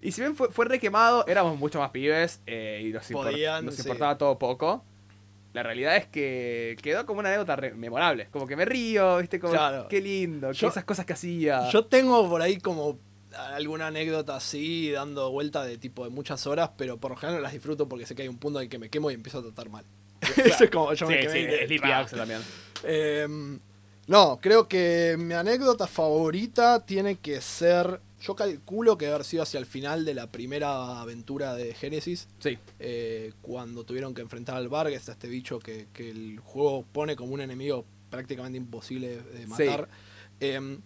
Y 0.00 0.12
si 0.12 0.20
bien 0.20 0.36
fue, 0.36 0.48
fue 0.50 0.64
re 0.66 0.78
quemado, 0.78 1.26
éramos 1.26 1.58
mucho 1.58 1.80
más 1.80 1.90
pibes 1.90 2.40
eh, 2.46 2.82
y 2.84 2.92
nos, 2.92 3.06
Podían, 3.08 3.64
nos 3.64 3.74
sí. 3.74 3.82
importaba 3.82 4.16
todo 4.16 4.38
poco. 4.38 4.84
La 5.54 5.62
realidad 5.62 5.96
es 5.96 6.06
que 6.06 6.76
quedó 6.82 7.06
como 7.06 7.20
una 7.20 7.30
anécdota 7.30 7.56
memorable. 7.74 8.28
Como 8.30 8.46
que 8.46 8.54
me 8.56 8.64
río, 8.64 9.16
¿viste? 9.18 9.40
Como, 9.40 9.54
Claro. 9.54 9.88
qué 9.88 10.00
lindo, 10.00 10.52
Yo- 10.52 10.68
esas 10.68 10.84
cosas 10.84 11.06
que 11.06 11.14
hacía. 11.14 11.68
Yo 11.70 11.86
tengo 11.86 12.28
por 12.28 12.42
ahí 12.42 12.58
como 12.58 12.98
alguna 13.54 13.88
anécdota 13.88 14.36
así, 14.36 14.90
dando 14.90 15.30
vuelta 15.30 15.64
de 15.64 15.78
tipo 15.78 16.04
de 16.04 16.10
muchas 16.10 16.46
horas, 16.46 16.70
pero 16.76 16.98
por 16.98 17.10
lo 17.12 17.16
general 17.16 17.36
no 17.38 17.42
las 17.42 17.52
disfruto 17.52 17.88
porque 17.88 18.04
sé 18.06 18.14
que 18.14 18.22
hay 18.22 18.28
un 18.28 18.38
punto 18.38 18.58
en 18.60 18.64
el 18.64 18.68
que 18.70 18.78
me 18.78 18.88
quemo 18.90 19.10
y 19.10 19.14
empiezo 19.14 19.38
a 19.38 19.42
tratar 19.42 19.68
mal. 19.70 19.84
Eso 20.36 20.64
es 20.64 20.70
como 20.70 20.92
yo 20.94 21.06
me 21.06 21.14
sí, 21.14 21.20
quemé 21.28 21.66
sí, 21.68 21.78
de-. 21.78 21.92
Axe 21.94 22.16
también. 22.16 22.40
Em, 22.84 23.58
no, 24.08 24.38
creo 24.40 24.68
que 24.68 25.16
mi 25.18 25.34
anécdota 25.34 25.86
favorita 25.86 26.84
tiene 26.84 27.16
que 27.16 27.40
ser. 27.40 28.00
Yo 28.20 28.34
calculo 28.34 28.98
que 28.98 29.06
haber 29.06 29.24
sido 29.24 29.44
hacia 29.44 29.60
el 29.60 29.66
final 29.66 30.04
de 30.04 30.14
la 30.14 30.26
primera 30.26 31.00
aventura 31.00 31.54
de 31.54 31.72
Genesis, 31.74 32.26
Sí, 32.40 32.58
eh, 32.80 33.32
cuando 33.42 33.84
tuvieron 33.84 34.14
que 34.14 34.22
enfrentar 34.22 34.56
al 34.56 34.68
Vargas, 34.68 35.08
a 35.08 35.12
este 35.12 35.28
bicho 35.28 35.60
que, 35.60 35.86
que 35.92 36.10
el 36.10 36.40
juego 36.40 36.84
pone 36.90 37.14
como 37.14 37.34
un 37.34 37.42
enemigo 37.42 37.84
prácticamente 38.10 38.58
imposible 38.58 39.20
de 39.22 39.46
matar. 39.46 39.88
Em, 40.40 40.80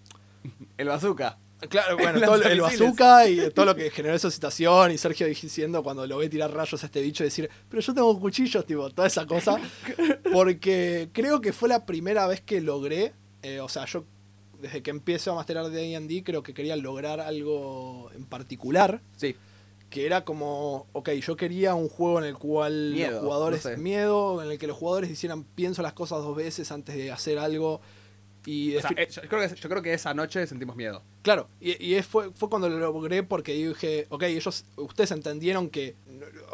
el 0.77 0.89
bazooka. 0.89 1.39
Claro, 1.69 1.97
bueno, 1.97 2.21
todo 2.25 2.43
el- 2.43 2.61
bazooka 2.61 3.29
y 3.29 3.51
todo 3.51 3.67
lo 3.67 3.75
que 3.75 3.91
generó 3.91 4.15
esa 4.15 4.31
situación 4.31 4.91
y 4.93 4.99
Sergio 4.99 5.27
diciendo 5.27 5.83
cuando 5.83 6.07
lo 6.07 6.19
ve 6.19 6.29
tirar 6.29 6.53
rayos 6.53 6.83
a 6.83 6.87
este 6.87 7.01
bicho 7.03 7.25
decir, 7.25 7.49
pero 7.69 7.81
yo 7.83 7.95
tengo 7.95 8.19
cuchillos, 8.21 8.65
tipo, 8.67 8.91
toda 8.91 9.07
esa 9.07 9.27
cosa. 9.27 9.59
Porque 10.33 11.09
creo 11.13 11.41
que 11.41 11.53
fue 11.53 11.69
la 11.69 11.85
primera 11.87 12.27
vez 12.27 12.41
que 12.41 12.61
logré, 12.61 13.13
eh, 13.43 13.61
o 13.61 13.69
sea, 13.69 13.85
yo 13.87 14.05
desde 14.61 14.83
que 14.83 14.91
empiezo 14.91 15.33
a 15.33 15.35
masterar 15.35 15.69
D&D 15.71 16.23
creo 16.25 16.43
que 16.43 16.55
quería 16.55 16.77
lograr 16.77 17.21
algo 17.21 18.11
en 18.15 18.25
particular, 18.27 19.01
Sí, 19.17 19.35
que 19.91 20.07
era 20.07 20.25
como, 20.25 20.87
ok, 20.93 21.11
yo 21.11 21.37
quería 21.37 21.75
un 21.75 21.89
juego 21.89 22.19
en 22.21 22.25
el 22.27 22.35
cual 22.39 22.93
Miedo, 22.93 23.11
los 23.13 23.21
jugadores, 23.23 23.65
no 23.65 23.71
sé. 23.73 23.77
miedo, 23.77 24.43
en 24.43 24.51
el 24.51 24.59
que 24.59 24.67
los 24.67 24.77
jugadores 24.77 25.11
hicieran 25.11 25.45
pienso 25.45 25.83
las 25.83 25.93
cosas 25.93 26.19
dos 26.21 26.35
veces 26.37 26.71
antes 26.73 26.95
de 26.97 27.11
hacer 27.13 27.39
algo. 27.39 27.81
Y 28.45 28.77
o 28.77 28.81
sea, 28.81 28.91
defi- 28.91 28.99
eh, 28.99 29.09
yo, 29.09 29.23
creo 29.29 29.49
que, 29.49 29.55
yo 29.55 29.69
creo 29.69 29.83
que 29.83 29.93
esa 29.95 30.15
noche 30.15 30.45
sentimos 30.47 30.75
miedo. 30.75 31.03
Claro, 31.23 31.49
y, 31.61 32.01
fue, 32.03 32.33
fue 32.33 32.49
cuando 32.51 32.69
lo 32.69 32.79
logré 32.79 33.23
porque 33.23 33.53
dije, 33.53 34.07
ok, 34.09 34.25
ellos, 34.25 34.65
ustedes 34.77 35.13
entendieron 35.13 35.71
que 35.71 35.95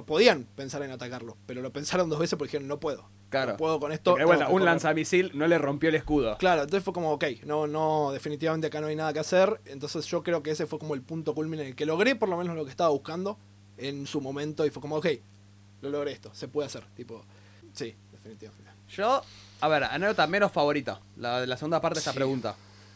podían 0.06 0.44
pensar 0.56 0.82
en 0.82 0.90
atacarlo, 0.90 1.36
pero 1.46 1.62
lo 1.62 1.72
pensaron 1.72 2.10
dos 2.10 2.18
veces 2.18 2.38
porque 2.38 2.50
dijeron, 2.52 2.68
no 2.68 2.78
puedo. 2.78 3.08
Claro. 3.30 3.52
No 3.52 3.56
puedo 3.58 3.78
con 3.80 3.92
esto. 3.92 4.12
Porque, 4.12 4.24
que 4.26 4.30
un 4.30 4.38
correr". 4.50 4.64
lanzamisil 4.64 5.30
no 5.34 5.46
le 5.46 5.58
rompió 5.58 5.88
el 5.90 5.94
escudo. 5.94 6.36
Claro, 6.38 6.62
entonces 6.62 6.82
fue 6.84 6.92
como, 6.94 7.12
ok, 7.12 7.24
no, 7.44 7.66
no, 7.66 8.10
definitivamente 8.12 8.66
acá 8.68 8.80
no 8.80 8.86
hay 8.86 8.96
nada 8.96 9.12
que 9.12 9.18
hacer. 9.20 9.60
Entonces 9.66 10.06
yo 10.06 10.22
creo 10.22 10.42
que 10.42 10.50
ese 10.50 10.66
fue 10.66 10.78
como 10.78 10.94
el 10.94 11.02
punto 11.02 11.34
culmine 11.34 11.62
en 11.62 11.68
el 11.70 11.74
que 11.76 11.84
logré 11.86 12.16
por 12.16 12.28
lo 12.28 12.36
menos 12.38 12.56
lo 12.56 12.64
que 12.64 12.70
estaba 12.70 12.90
buscando 12.90 13.38
en 13.76 14.06
su 14.06 14.20
momento 14.20 14.64
y 14.66 14.70
fue 14.70 14.80
como, 14.82 14.96
ok, 14.96 15.06
lo 15.82 15.90
logré 15.90 16.12
esto, 16.12 16.30
se 16.34 16.48
puede 16.48 16.66
hacer. 16.66 16.84
Tipo, 16.96 17.22
sí, 17.72 17.94
definitivamente. 18.12 18.67
Yo, 18.90 19.22
a 19.60 19.68
ver, 19.68 19.84
anécdota 19.84 20.26
menos 20.26 20.52
favorita. 20.52 21.00
La, 21.16 21.44
la 21.46 21.56
segunda 21.56 21.80
parte 21.80 21.96
de 21.96 22.00
esta 22.00 22.12
Sí. 22.12 22.16
pregunta. 22.16 22.54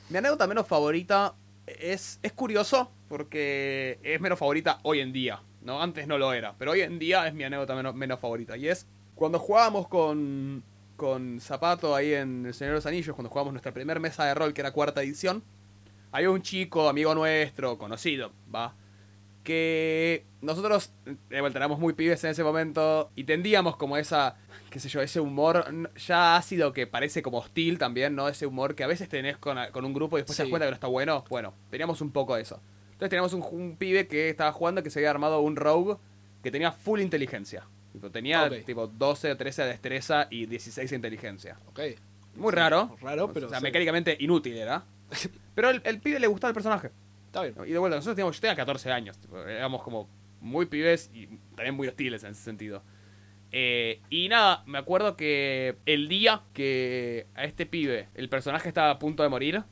Mi 0.09 0.19
anécdota 0.19 0.47
menos 0.47 0.67
favorita 0.67 1.35
es, 1.67 2.19
es 2.23 2.33
curioso 2.33 2.91
porque 3.09 3.99
es 4.03 4.21
menos 4.21 4.39
favorita 4.39 4.79
hoy 4.83 5.01
en 5.01 5.13
día. 5.13 5.41
¿no? 5.63 5.81
Antes 5.81 6.07
no 6.09 6.19
lo 6.19 6.33
era, 6.33 6.55
pero 6.59 6.73
hoy 6.73 6.81
en 6.81 6.99
día 6.99 7.27
es 7.29 7.35
mi 7.35 7.45
anécdota 7.45 7.75
menos, 7.77 7.95
menos 7.95 8.19
favorita. 8.19 8.57
Y 8.57 8.69
es 8.69 8.87
cuando 9.15 9.39
jugábamos 9.39 9.87
con, 9.87 10.65
con 10.97 11.41
Zapato 11.41 11.95
ahí 11.95 12.15
en 12.15 12.47
El 12.47 12.55
Señor 12.55 12.73
de 12.73 12.77
los 12.79 12.87
Anillos, 12.87 13.15
cuando 13.15 13.31
jugamos 13.31 13.53
nuestra 13.53 13.73
primera 13.73 14.01
mesa 14.01 14.25
de 14.25 14.35
rol, 14.35 14.53
que 14.53 14.61
era 14.61 14.73
cuarta 14.73 15.03
edición, 15.03 15.45
había 16.11 16.31
un 16.31 16.43
chico, 16.43 16.89
amigo 16.89 17.15
nuestro, 17.15 17.79
conocido, 17.79 18.33
va, 18.53 18.75
que 19.43 20.25
nosotros, 20.41 20.93
de 21.29 21.41
vuelta, 21.41 21.59
éramos 21.59 21.79
muy 21.79 21.93
pibes 21.95 22.23
en 22.25 22.31
ese 22.31 22.45
momento 22.45 23.11
y 23.17 23.25
tendíamos 23.25 23.77
como 23.77 23.97
esa, 23.97 24.37
qué 24.71 24.79
sé 24.81 24.89
yo, 24.89 25.01
ese 25.03 25.21
humor 25.21 25.65
ya 25.97 26.37
ácido 26.37 26.73
que 26.73 26.87
parece 26.87 27.23
como 27.23 27.39
hostil 27.39 27.79
también, 27.79 28.15
¿no? 28.15 28.29
Ese 28.29 28.47
humor 28.47 28.75
que 28.75 28.85
a 28.85 28.87
veces 28.87 29.09
tenés 29.09 29.37
con, 29.39 29.59
con 29.73 29.85
un 29.85 29.93
grupo 29.95 30.17
y 30.17 30.21
después 30.21 30.37
te 30.37 30.43
das 30.43 30.47
Sí. 30.47 30.51
cuenta 30.51 30.67
que 30.67 30.71
no 30.71 30.75
está 30.75 30.87
bueno. 30.87 31.25
Bueno, 31.29 31.55
teníamos 31.71 32.01
un 32.01 32.11
poco 32.13 32.37
de 32.37 32.43
eso. 32.43 32.61
Entonces 32.93 33.11
teníamos 33.11 33.33
un, 33.33 33.43
un 33.51 33.77
pibe 33.77 34.07
que 34.07 34.29
estaba 34.29 34.53
jugando 34.53 34.83
que 34.83 34.91
se 34.91 34.99
había 35.01 35.11
armado 35.11 35.41
un 35.41 35.57
rogue 35.57 35.97
que 36.43 36.51
tenía 36.51 36.73
full 36.73 37.01
inteligencia. 37.01 37.67
Tenía 38.13 38.49
tipo 38.65 38.87
12 38.87 39.33
o 39.33 39.37
13 39.37 39.63
de 39.63 39.69
destreza 39.69 40.27
y 40.31 40.47
16 40.47 40.89
de 40.91 40.97
inteligencia. 40.97 41.59
Ok. 41.67 41.81
Muy 42.37 42.53
raro. 42.53 42.97
Raro, 43.03 43.31
pero 43.33 43.47
O 43.47 43.51
sea, 43.51 43.59
sí. 43.59 43.63
mecánicamente 43.65 44.17
inútil 44.19 44.57
era. 44.57 44.85
Pero 45.55 45.69
el, 45.69 45.83
el 45.85 46.01
pibe 46.01 46.19
le 46.19 46.27
gustaba 46.27 46.49
el 46.49 46.55
personaje. 46.55 46.91
Está 47.33 47.45
bien. 47.45 47.55
Y 47.67 47.73
de 47.73 47.79
vuelta, 47.79 47.97
nosotros 47.97 48.15
teníamos, 48.15 48.37
yo 48.37 48.41
tenía 48.43 48.57
14 48.57 48.93
años. 48.93 49.19
éramos 49.49 49.83
como 49.83 50.07
muy 50.43 50.67
pibes 50.67 51.11
y 51.15 51.29
también 51.57 51.75
muy 51.75 51.89
hostiles 51.89 52.23
en 52.25 52.33
ese 52.33 52.43
sentido. 52.43 52.83
Eh, 53.51 54.03
y 54.11 54.29
nada, 54.29 54.63
me 54.67 54.77
acuerdo 54.77 55.17
que 55.17 55.79
el 55.87 56.09
día 56.09 56.43
que 56.53 57.27
a 57.35 57.45
este 57.45 57.65
pibe 57.65 58.11
el 58.15 58.29
personaje 58.29 58.69
estaba 58.69 58.91
a 58.91 58.99
punto 58.99 59.23
de 59.23 59.31
morir, 59.31 59.63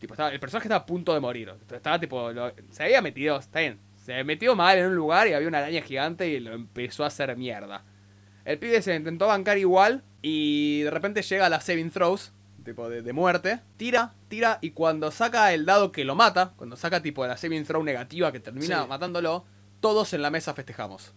tipo, 0.00 0.14
estaba, 0.14 0.30
el 0.30 0.40
personaje 0.40 0.66
estaba 0.66 0.82
a 0.82 0.86
punto 0.86 1.14
de 1.14 1.20
morir. 1.20 1.52
Estaba 1.72 2.00
tipo, 2.00 2.28
se 2.70 2.82
había 2.82 3.00
metido, 3.00 3.38
está 3.38 3.60
bien, 3.60 3.78
se 3.94 4.24
metió 4.24 4.56
mal 4.56 4.76
en 4.76 4.86
un 4.86 4.96
lugar 4.96 5.28
y 5.28 5.32
había 5.32 5.46
una 5.46 5.58
araña 5.58 5.82
gigante 5.82 6.26
y 6.26 6.40
lo 6.40 6.54
empezó 6.54 7.04
a 7.04 7.06
hacer 7.06 7.36
mierda. 7.36 7.84
El 8.44 8.58
pibe 8.58 8.82
se 8.82 8.96
intentó 8.96 9.28
bancar 9.28 9.58
igual 9.58 10.02
y 10.22 10.80
de 10.80 10.90
repente 10.90 11.22
llega 11.22 11.46
a 11.46 11.50
las 11.50 11.62
saving 11.62 11.92
throws, 11.92 12.32
tipo 12.66 12.88
de, 12.90 13.00
de 13.00 13.12
muerte, 13.14 13.60
tira, 13.78 14.12
tira 14.28 14.58
y 14.60 14.72
cuando 14.72 15.10
saca 15.10 15.54
el 15.54 15.64
dado 15.64 15.90
que 15.92 16.04
lo 16.04 16.14
mata, 16.14 16.52
cuando 16.56 16.76
saca 16.76 17.00
tipo 17.02 17.26
la 17.26 17.38
saving 17.38 17.64
throw 17.64 17.82
negativa 17.82 18.30
que 18.32 18.40
termina 18.40 18.82
Sí. 18.82 18.88
matándolo, 18.88 19.44
todos 19.80 20.12
en 20.12 20.20
la 20.20 20.30
mesa 20.30 20.52
festejamos. 20.52 21.12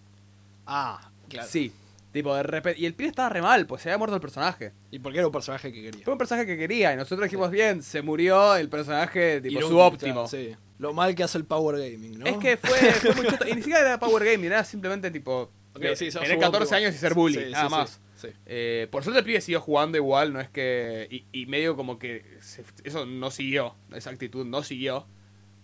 Ah, 0.65 1.11
claro. 1.27 1.47
Sí, 1.49 1.73
tipo 2.13 2.33
de 2.35 2.43
repente... 2.43 2.79
Y 2.79 2.85
el 2.85 2.93
pibe 2.93 3.09
estaba 3.09 3.29
re 3.29 3.41
mal, 3.41 3.65
pues 3.65 3.81
se 3.81 3.89
había 3.89 3.97
muerto 3.97 4.15
el 4.15 4.21
personaje. 4.21 4.71
Y 4.91 4.99
porque 4.99 5.17
era 5.19 5.27
un 5.27 5.33
personaje 5.33 5.71
que 5.73 5.81
quería. 5.81 6.03
Fue 6.03 6.13
un 6.13 6.17
personaje 6.19 6.45
que 6.47 6.57
quería 6.57 6.93
y 6.93 6.97
nosotros 6.97 7.23
dijimos, 7.25 7.51
bien, 7.51 7.83
se 7.83 8.01
murió 8.01 8.55
el 8.55 8.69
personaje, 8.69 9.41
tipo, 9.41 9.53
Inútil, 9.59 9.69
su 9.69 9.77
óptimo. 9.79 10.13
claro, 10.13 10.27
sí. 10.27 10.55
Lo 10.77 10.93
mal 10.93 11.13
que 11.13 11.23
hace 11.23 11.37
el 11.37 11.43
Power 11.45 11.75
Gaming, 11.77 12.19
¿no? 12.19 12.25
Es 12.25 12.37
que 12.37 12.55
fue, 12.55 12.77
fue 12.93 13.13
muy 13.15 13.27
choto. 13.27 13.45
Y 13.47 13.51
ni 13.53 13.61
siquiera 13.61 13.81
era 13.81 13.99
Power 13.99 14.23
Gaming, 14.23 14.45
era 14.45 14.63
simplemente 14.63 15.11
tipo... 15.11 15.51
Sí, 15.95 16.11
sos 16.11 16.21
tener 16.21 16.37
un 16.37 16.41
14 16.43 16.63
óptimo. 16.63 16.77
años 16.77 16.95
y 16.95 16.97
ser 16.97 17.13
bully, 17.13 17.51
nada 17.51 17.69
más. 17.69 17.99
Sí. 18.19 18.27
Eh, 18.45 18.89
por 18.91 19.01
suerte 19.03 19.19
el 19.19 19.25
pibe 19.25 19.39
siguió 19.39 19.61
jugando 19.61 19.97
igual, 19.97 20.33
no 20.33 20.41
es 20.41 20.49
que... 20.49 21.07
Y, 21.09 21.25
y 21.41 21.45
medio 21.45 21.77
como 21.77 21.97
que 21.97 22.25
se- 22.41 22.65
eso 22.83 23.05
no 23.05 23.31
siguió, 23.31 23.75
esa 23.93 24.09
actitud 24.09 24.45
no 24.45 24.61
siguió. 24.61 25.05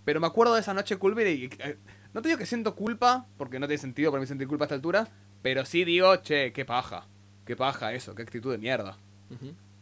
Pero 0.06 0.22
me 0.22 0.28
acuerdo 0.28 0.54
de 0.54 0.62
esa 0.62 0.74
noche 0.74 0.96
culmine 0.96 1.32
y... 1.32 1.46
eh, 1.60 1.78
no 2.14 2.22
te 2.22 2.30
digo 2.30 2.40
que 2.40 2.46
siento 2.46 2.74
culpa, 2.76 3.28
porque 3.38 3.60
no 3.60 3.68
tiene 3.68 3.80
sentido 3.82 4.10
para 4.10 4.22
mí 4.22 4.28
sentir 4.28 4.48
culpa 4.48 4.64
a 4.64 4.68
esta 4.68 4.76
altura, 4.76 5.10
pero 5.42 5.66
sí 5.66 5.84
digo, 5.84 6.16
che, 6.18 6.54
qué 6.54 6.64
paja. 6.64 7.08
Qué 7.46 7.58
paja 7.58 7.94
eso, 7.94 8.16
qué 8.16 8.22
actitud 8.22 8.52
de 8.54 8.58
mierda. 8.58 8.98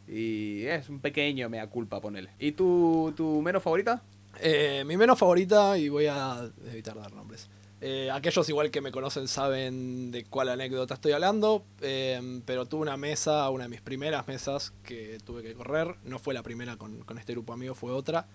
Y 0.07 0.63
es 0.65 0.89
un 0.89 0.99
pequeño 0.99 1.47
mea 1.49 1.67
culpa, 1.67 2.01
ponele. 2.01 2.31
¿Y 2.39 2.53
tu, 2.53 3.13
tu 3.15 3.41
menos 3.43 3.61
favorita? 3.61 4.01
Eh, 4.41 4.83
mi 4.85 4.97
menos 4.97 5.19
favorita, 5.19 5.77
y 5.77 5.89
voy 5.89 6.07
a 6.07 6.49
evitar 6.71 6.95
dar 6.97 7.13
nombres. 7.13 7.49
Eh, 7.85 8.09
aquellos 8.11 8.47
igual 8.47 8.71
que 8.71 8.79
me 8.79 8.93
conocen 8.93 9.27
saben 9.27 10.09
de 10.11 10.23
cuál 10.23 10.47
anécdota 10.47 10.93
estoy 10.93 11.11
hablando, 11.11 11.65
eh, 11.81 12.41
pero 12.45 12.65
tuve 12.65 12.83
una 12.83 12.95
mesa, 12.95 13.49
una 13.49 13.65
de 13.65 13.69
mis 13.69 13.81
primeras 13.81 14.25
mesas 14.25 14.71
que 14.85 15.17
tuve 15.25 15.43
que 15.43 15.53
correr, 15.53 15.97
no 16.05 16.17
fue 16.17 16.33
la 16.33 16.43
primera 16.43 16.77
con, 16.77 17.03
con 17.03 17.17
este 17.17 17.33
grupo 17.33 17.51
amigo, 17.51 17.75
fue 17.75 17.91
otra, 17.91 18.25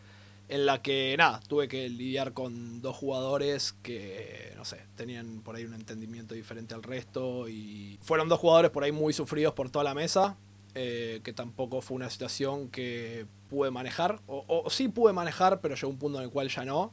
en 0.49 0.67
la 0.67 0.83
que 0.83 1.15
nada, 1.17 1.41
tuve 1.49 1.67
que 1.67 1.89
lidiar 1.89 2.35
con 2.35 2.83
dos 2.83 2.95
jugadores 2.95 3.73
que, 3.83 4.53
no 4.59 4.67
sé, 4.67 4.83
tenían 4.97 5.41
por 5.41 5.57
ahí 5.57 5.65
un 5.65 5.73
entendimiento 5.73 6.35
diferente 6.35 6.75
al 6.75 6.83
resto 6.83 7.49
y 7.49 7.99
fueron 8.03 8.29
dos 8.29 8.41
jugadores 8.41 8.71
por 8.71 8.85
ahí 8.85 8.93
muy 8.93 9.15
sufridos 9.15 9.55
por 9.55 9.71
toda 9.71 9.83
la 9.83 9.95
mesa, 9.95 10.37
eh, 10.75 11.23
que 11.25 11.33
tampoco 11.33 11.81
fue 11.81 11.95
una 11.95 12.11
situación 12.11 12.69
que 12.69 13.25
pude 13.49 13.71
manejar, 13.71 14.21
o, 14.27 14.45
o 14.47 14.69
sí 14.69 14.89
pude 14.89 15.15
manejar, 15.15 15.63
pero 15.63 15.75
llegó 15.75 15.89
un 15.89 15.99
punto 15.99 16.19
en 16.19 16.25
el 16.25 16.31
cual 16.31 16.51
ya 16.51 16.67
no. 16.67 16.93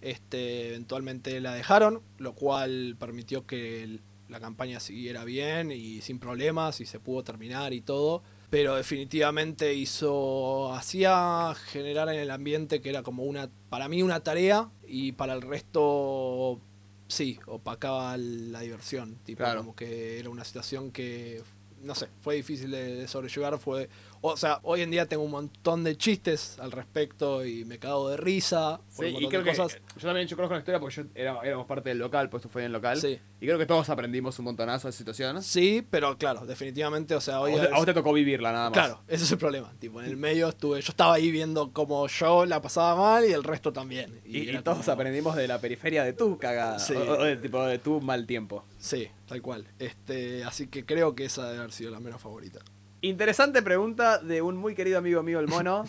Este, 0.00 0.68
eventualmente 0.68 1.40
la 1.40 1.54
dejaron, 1.54 2.02
lo 2.18 2.34
cual 2.34 2.96
permitió 2.98 3.46
que 3.46 3.82
el- 3.82 4.00
la 4.28 4.40
campaña 4.40 4.78
siguiera 4.78 5.24
bien 5.24 5.72
y 5.72 6.02
sin 6.02 6.18
problemas 6.18 6.80
y 6.82 6.86
se 6.86 7.00
pudo 7.00 7.24
terminar 7.24 7.72
y 7.72 7.80
todo. 7.80 8.22
Pero 8.50 8.74
definitivamente 8.76 9.74
hizo. 9.74 10.72
hacía 10.74 11.54
generar 11.66 12.08
en 12.10 12.20
el 12.20 12.30
ambiente 12.30 12.80
que 12.80 12.90
era 12.90 13.02
como 13.02 13.24
una. 13.24 13.50
para 13.70 13.88
mí 13.88 14.02
una 14.02 14.20
tarea 14.20 14.70
y 14.86 15.12
para 15.12 15.34
el 15.34 15.42
resto. 15.42 16.60
sí, 17.08 17.38
opacaba 17.46 18.16
la 18.18 18.60
diversión. 18.60 19.16
Tipo, 19.24 19.38
Claro. 19.38 19.60
como 19.60 19.74
que 19.74 20.18
era 20.18 20.28
una 20.30 20.44
situación 20.44 20.90
que. 20.92 21.42
no 21.82 21.94
sé, 21.94 22.08
fue 22.20 22.34
difícil 22.36 22.70
de, 22.70 22.96
de 22.96 23.08
sobrellevar. 23.08 23.58
Fue. 23.58 23.88
O 24.20 24.36
sea, 24.36 24.58
hoy 24.62 24.82
en 24.82 24.90
día 24.90 25.06
tengo 25.06 25.22
un 25.22 25.30
montón 25.30 25.84
de 25.84 25.96
chistes 25.96 26.58
al 26.60 26.72
respecto 26.72 27.44
y 27.44 27.64
me 27.64 27.78
cago 27.78 28.08
de 28.10 28.16
risa. 28.16 28.80
por 28.96 29.04
un 29.06 29.10
Sí, 29.12 29.16
y 29.24 29.28
creo 29.28 29.42
de 29.44 29.50
que 29.52 29.56
cosas. 29.56 29.80
yo 29.96 30.08
también 30.08 30.26
yo 30.26 30.36
conozco 30.36 30.54
la 30.54 30.58
historia 30.60 30.80
porque 30.80 30.96
yo 30.96 31.02
era- 31.14 31.38
éramos 31.44 31.66
parte 31.66 31.88
del 31.90 31.98
local, 31.98 32.28
pues 32.28 32.40
esto 32.40 32.48
fue 32.52 32.62
en 32.62 32.66
el 32.66 32.72
local. 32.72 33.00
Sí. 33.00 33.18
Y 33.40 33.46
creo 33.46 33.58
que 33.58 33.66
todos 33.66 33.88
aprendimos 33.90 34.36
un 34.40 34.46
montonazo 34.46 34.88
de 34.88 34.92
situaciones. 34.92 35.46
Sí, 35.46 35.86
pero 35.88 36.18
claro, 36.18 36.44
definitivamente, 36.46 37.14
o 37.14 37.20
sea, 37.20 37.36
A 37.36 37.40
hoy 37.42 37.52
vos, 37.52 37.60
a 37.72 37.76
vos 37.76 37.86
te 37.86 37.94
tocó 37.94 38.12
vivirla 38.12 38.50
nada 38.52 38.70
más. 38.70 38.78
Claro, 38.78 39.00
ese 39.08 39.22
es 39.24 39.30
el 39.32 39.38
problema. 39.38 39.72
Tipo, 39.78 40.00
en 40.02 40.08
el 40.08 40.16
medio 40.16 40.48
estuve, 40.48 40.80
yo 40.80 40.90
estaba 40.90 41.14
ahí 41.14 41.30
viendo 41.30 41.72
cómo 41.72 42.06
yo 42.08 42.44
la 42.46 42.60
pasaba 42.60 42.96
mal 42.96 43.24
y 43.28 43.32
el 43.32 43.44
resto 43.44 43.72
también. 43.72 44.20
Y, 44.24 44.46
todos 44.62 44.78
como- 44.78 44.92
aprendimos 44.92 45.36
de 45.36 45.46
la 45.46 45.60
periferia 45.60 46.02
de 46.02 46.12
tu 46.12 46.38
cagada. 46.38 46.78
Sí. 46.80 46.94
O, 46.94 47.00
o 47.12 47.22
de, 47.22 47.36
tipo, 47.36 47.62
de 47.64 47.78
tu 47.78 48.00
mal 48.00 48.26
tiempo. 48.26 48.64
Sí, 48.78 49.08
tal 49.28 49.40
cual. 49.42 49.64
Este, 49.78 50.42
así 50.44 50.66
que 50.66 50.84
creo 50.84 51.14
que 51.14 51.24
esa 51.26 51.46
debe 51.46 51.58
haber 51.58 51.72
sido 51.72 51.90
la 51.92 52.00
menos 52.00 52.20
favorita. 52.20 52.58
Interesante 53.00 53.62
pregunta 53.62 54.18
de 54.18 54.42
un 54.42 54.56
muy 54.56 54.74
querido 54.74 54.98
amigo 54.98 55.22
mío, 55.22 55.38
el 55.38 55.46
mono. 55.46 55.84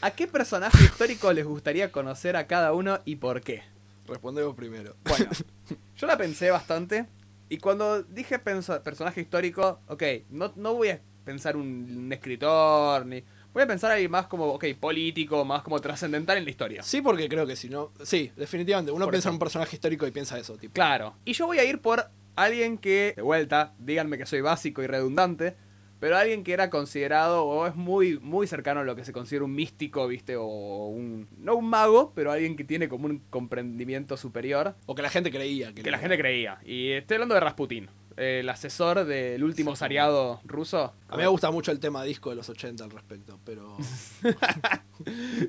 ¿A 0.00 0.12
qué 0.12 0.28
personaje 0.28 0.84
histórico 0.84 1.32
les 1.32 1.44
gustaría 1.44 1.90
conocer 1.90 2.36
a 2.36 2.46
cada 2.46 2.72
uno 2.72 3.00
y 3.04 3.16
por 3.16 3.40
qué? 3.40 3.62
Respondemos 4.06 4.54
primero. 4.54 4.94
Bueno, 5.04 5.26
yo 5.96 6.06
la 6.06 6.16
pensé 6.16 6.50
bastante. 6.50 7.06
Y 7.48 7.58
cuando 7.58 8.02
dije 8.02 8.38
personaje 8.38 9.20
histórico, 9.20 9.80
ok, 9.88 10.02
no, 10.30 10.52
no 10.56 10.74
voy 10.74 10.90
a 10.90 11.00
pensar 11.24 11.56
un, 11.56 11.96
un 11.96 12.12
escritor, 12.12 13.06
ni. 13.06 13.24
Voy 13.52 13.62
a 13.62 13.66
pensar 13.66 13.90
ahí 13.90 14.06
más 14.06 14.26
como, 14.26 14.46
ok, 14.46 14.66
político, 14.78 15.44
más 15.44 15.62
como 15.62 15.80
trascendental 15.80 16.36
en 16.38 16.44
la 16.44 16.50
historia. 16.50 16.82
Sí, 16.82 17.00
porque 17.00 17.28
creo 17.28 17.46
que 17.46 17.56
si 17.56 17.68
no. 17.68 17.90
Sí, 18.04 18.30
definitivamente. 18.36 18.92
Uno 18.92 19.06
Por 19.06 19.12
piensa 19.12 19.28
eso. 19.28 19.30
en 19.30 19.34
un 19.36 19.38
personaje 19.40 19.74
histórico 19.76 20.06
y 20.06 20.10
piensa 20.12 20.38
eso. 20.38 20.56
Tipo. 20.56 20.74
Claro. 20.74 21.16
Y 21.24 21.32
yo 21.32 21.46
voy 21.46 21.58
a 21.58 21.64
ir 21.64 21.80
por 21.80 22.08
alguien 22.36 22.78
que, 22.78 23.14
de 23.16 23.22
vuelta, 23.22 23.74
díganme 23.78 24.18
que 24.18 24.26
soy 24.26 24.42
básico 24.42 24.82
y 24.82 24.86
redundante, 24.86 25.56
pero 26.00 26.16
alguien 26.16 26.44
que 26.44 26.52
era 26.52 26.70
considerado 26.70 27.44
o 27.44 27.66
es 27.66 27.74
muy, 27.74 28.18
muy 28.20 28.46
cercano 28.46 28.80
a 28.80 28.84
lo 28.84 28.94
que 28.96 29.04
se 29.04 29.12
considera 29.12 29.44
un 29.44 29.54
místico, 29.54 30.06
¿viste? 30.08 30.36
O 30.36 30.44
un. 30.88 31.28
No 31.38 31.56
un 31.56 31.68
mago, 31.68 32.12
pero 32.14 32.32
alguien 32.32 32.56
que 32.56 32.64
tiene 32.64 32.88
como 32.88 33.06
un 33.06 33.18
comprendimiento 33.30 34.16
superior 34.16 34.74
O 34.86 34.94
que 34.94 35.02
la 35.02 35.10
gente 35.10 35.30
creía. 35.30 35.72
Que, 35.72 35.82
que 35.82 35.90
la 35.90 35.98
gente 35.98 36.18
creía. 36.18 36.58
Y 36.64 36.90
estoy 36.90 37.14
hablando 37.16 37.34
de 37.34 37.40
Rasputin, 37.40 37.88
el 38.16 38.48
asesor 38.48 39.04
del 39.04 39.42
último 39.44 39.72
Sí. 39.76 39.80
sariado 39.80 40.40
ruso. 40.44 40.92
A 41.08 41.16
mí 41.16 41.22
me 41.22 41.28
gusta 41.28 41.50
mucho 41.50 41.70
el 41.72 41.80
tema 41.80 42.02
disco 42.04 42.30
de 42.30 42.36
los 42.36 42.48
80 42.48 42.84
al 42.84 42.90
respecto, 42.90 43.38
pero. 43.44 43.76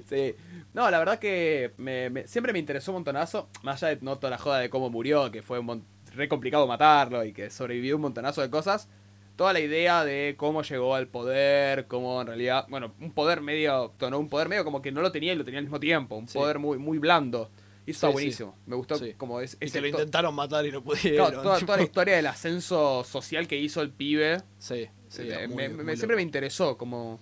Sí. 0.09 0.35
No, 0.73 0.89
la 0.91 0.99
verdad 0.99 1.19
que 1.19 1.73
me- 1.77 2.09
me- 2.09 2.27
siempre 2.27 2.53
me 2.53 2.59
interesó 2.59 2.91
un 2.91 2.95
montonazo. 2.97 3.49
Más 3.63 3.81
allá 3.83 3.95
de 3.95 4.01
no 4.03 4.17
toda 4.17 4.31
la 4.31 4.37
joda 4.37 4.59
de 4.59 4.69
cómo 4.69 4.89
murió, 4.89 5.31
que 5.31 5.41
fue 5.41 5.59
un 5.59 5.83
re 6.13 6.27
complicado 6.27 6.67
matarlo 6.67 7.23
y 7.23 7.33
que 7.33 7.49
sobrevivió 7.49 7.95
un 7.95 8.01
montonazo 8.01 8.41
de 8.41 8.49
cosas. 8.49 8.89
Toda 9.37 9.53
la 9.53 9.59
idea 9.61 10.03
de 10.03 10.35
cómo 10.37 10.63
llegó 10.63 10.95
al 10.95 11.07
poder, 11.07 11.87
cómo 11.87 12.19
en 12.21 12.27
realidad, 12.27 12.65
bueno, 12.69 12.93
un 12.99 13.11
poder 13.13 13.39
medio, 13.39 13.93
no, 14.01 14.19
un 14.19 14.27
poder 14.27 14.49
medio 14.49 14.65
como 14.65 14.81
que 14.81 14.91
no 14.91 15.01
lo 15.01 15.11
tenía 15.13 15.31
y 15.31 15.35
lo 15.37 15.45
tenía 15.45 15.59
al 15.59 15.65
mismo 15.65 15.79
tiempo, 15.79 16.15
un 16.17 16.27
Sí. 16.27 16.37
poder 16.37 16.59
muy, 16.59 16.77
muy 16.77 16.97
blando. 16.97 17.49
Y 17.85 17.91
eso 17.91 17.97
está 17.99 18.07
sí. 18.07 18.13
buenísimo. 18.13 18.55
Me 18.65 18.75
gustó 18.75 18.95
como 19.17 19.39
es, 19.39 19.55
Y 19.61 19.65
ese 19.65 19.73
que 19.77 19.81
lo 19.81 19.87
intentaron 19.87 20.35
matar 20.35 20.65
y 20.65 20.71
no 20.71 20.83
pudieron. 20.83 21.27
claro, 21.29 21.41
toda, 21.43 21.59
toda 21.61 21.77
la 21.77 21.83
historia 21.83 22.15
del 22.17 22.25
ascenso 22.27 23.03
social 23.05 23.47
que 23.47 23.57
hizo 23.57 23.81
el 23.81 23.91
pibe. 23.91 24.41
Sí, 24.57 24.87
sí. 25.07 25.21
eh, 25.21 25.43
es 25.43 25.47
muy- 25.47 25.55
me- 25.55 25.69
muy 25.69 25.77
me- 25.77 25.83
loco. 25.83 25.97
siempre 25.97 26.15
me 26.17 26.21
interesó 26.23 26.77
como... 26.77 27.19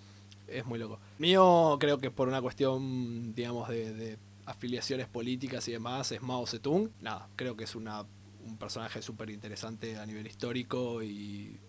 Es 0.48 0.66
muy 0.66 0.80
loco. 0.80 1.00
Mío, 1.20 1.78
creo 1.80 1.98
que 2.00 2.10
por 2.12 2.28
una 2.28 2.42
cuestión, 2.42 3.34
digamos, 3.36 3.68
de, 3.70 3.94
de 3.94 4.18
afiliaciones 4.46 5.08
políticas 5.08 5.68
y 5.68 5.72
demás, 5.74 6.12
es 6.12 6.22
Mao 6.22 6.46
Zedong. 6.48 6.92
Nada, 7.02 7.28
creo 7.36 7.56
que 7.58 7.64
es 7.66 7.76
una, 7.76 8.06
un 8.46 8.58
personaje 8.58 9.02
súper 9.02 9.30
interesante 9.32 9.98
a 9.98 10.06
nivel 10.06 10.26
histórico 10.28 11.02
y, 11.04 11.60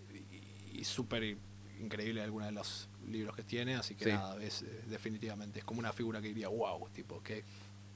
y, 0.77 0.83
súper 0.83 1.37
increíble 1.79 2.21
algunos 2.21 2.47
de 2.47 2.53
los 2.53 2.89
libros 3.09 3.35
que 3.35 3.43
tiene. 3.43 3.75
Así 3.75 3.95
que 3.95 4.05
Sí. 4.05 4.11
nada, 4.11 4.41
es, 4.43 4.61
eh, 4.63 4.81
definitivamente, 4.87 5.59
es 5.59 5.65
como 5.65 5.79
una 5.79 5.93
figura 5.93 6.21
que 6.21 6.27
diría, 6.29 6.47
wow, 6.49 6.87
tipo, 6.93 7.21
que. 7.23 7.43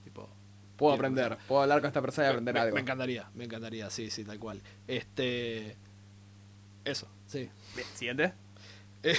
Tipo, 0.03 0.29
Puedo 0.77 0.95
aprender, 0.95 1.37
puedo 1.47 1.61
hablar 1.61 1.79
con 1.79 1.87
esta 1.89 2.01
persona 2.01 2.27
y 2.27 2.29
aprender 2.31 2.55
me, 2.55 2.59
algo. 2.59 2.73
me 2.73 2.81
encantaría, 2.81 3.29
me 3.35 3.43
encantaría, 3.43 3.87
sí, 3.91 4.09
sí, 4.09 4.23
tal 4.23 4.39
cual. 4.39 4.61
Este. 4.87 5.75
Eso, 6.83 7.07
sí. 7.27 7.49
Bien, 7.75 7.87
Siguiente. 7.93 8.33
Eh, 9.03 9.15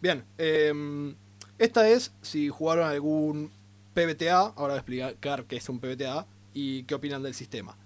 bien, 0.00 0.24
eh, 0.38 1.14
esta 1.58 1.88
es 1.88 2.12
si 2.22 2.48
jugaron 2.48 2.88
algún 2.88 3.50
PBTA, 3.94 4.38
ahora 4.38 4.54
voy 4.56 4.72
a 4.74 4.76
explicar 5.08 5.44
qué 5.44 5.56
es 5.56 5.68
un 5.68 5.78
PBTA 5.78 6.26
y 6.54 6.82
qué 6.84 6.94
opinan 6.94 7.22
del 7.22 7.34
sistema. 7.34 7.76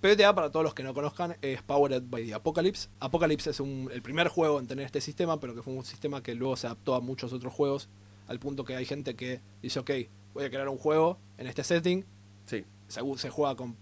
PBTA, 0.00 0.34
para 0.34 0.50
todos 0.50 0.62
los 0.62 0.74
que 0.74 0.82
no 0.84 0.94
conozcan, 0.94 1.36
es 1.42 1.60
Powered 1.62 2.04
by 2.08 2.24
the 2.26 2.34
Apocalypse. 2.34 2.88
Apocalypse 3.00 3.50
es 3.50 3.58
un- 3.60 3.90
el 3.92 4.00
primer 4.00 4.28
juego 4.28 4.60
en 4.60 4.66
tener 4.68 4.84
este 4.86 5.00
sistema, 5.00 5.40
pero 5.40 5.54
que 5.54 5.62
fue 5.62 5.72
un 5.74 5.84
sistema 5.84 6.22
que 6.22 6.34
luego 6.34 6.56
se 6.56 6.66
adaptó 6.68 6.94
a 6.94 7.00
muchos 7.00 7.32
otros 7.32 7.52
juegos, 7.52 7.88
al 8.28 8.38
punto 8.38 8.64
que 8.64 8.76
hay 8.76 8.84
gente 8.84 9.16
que 9.16 9.40
dice, 9.60 9.80
ok, 9.80 9.90
voy 10.34 10.44
a 10.44 10.50
crear 10.50 10.68
un 10.68 10.78
juego 10.78 11.18
en 11.36 11.48
este 11.48 11.64
setting, 11.64 12.04
Sí. 12.46 12.64
se, 12.86 13.00
se 13.16 13.30
juega 13.30 13.56
con, 13.56 13.76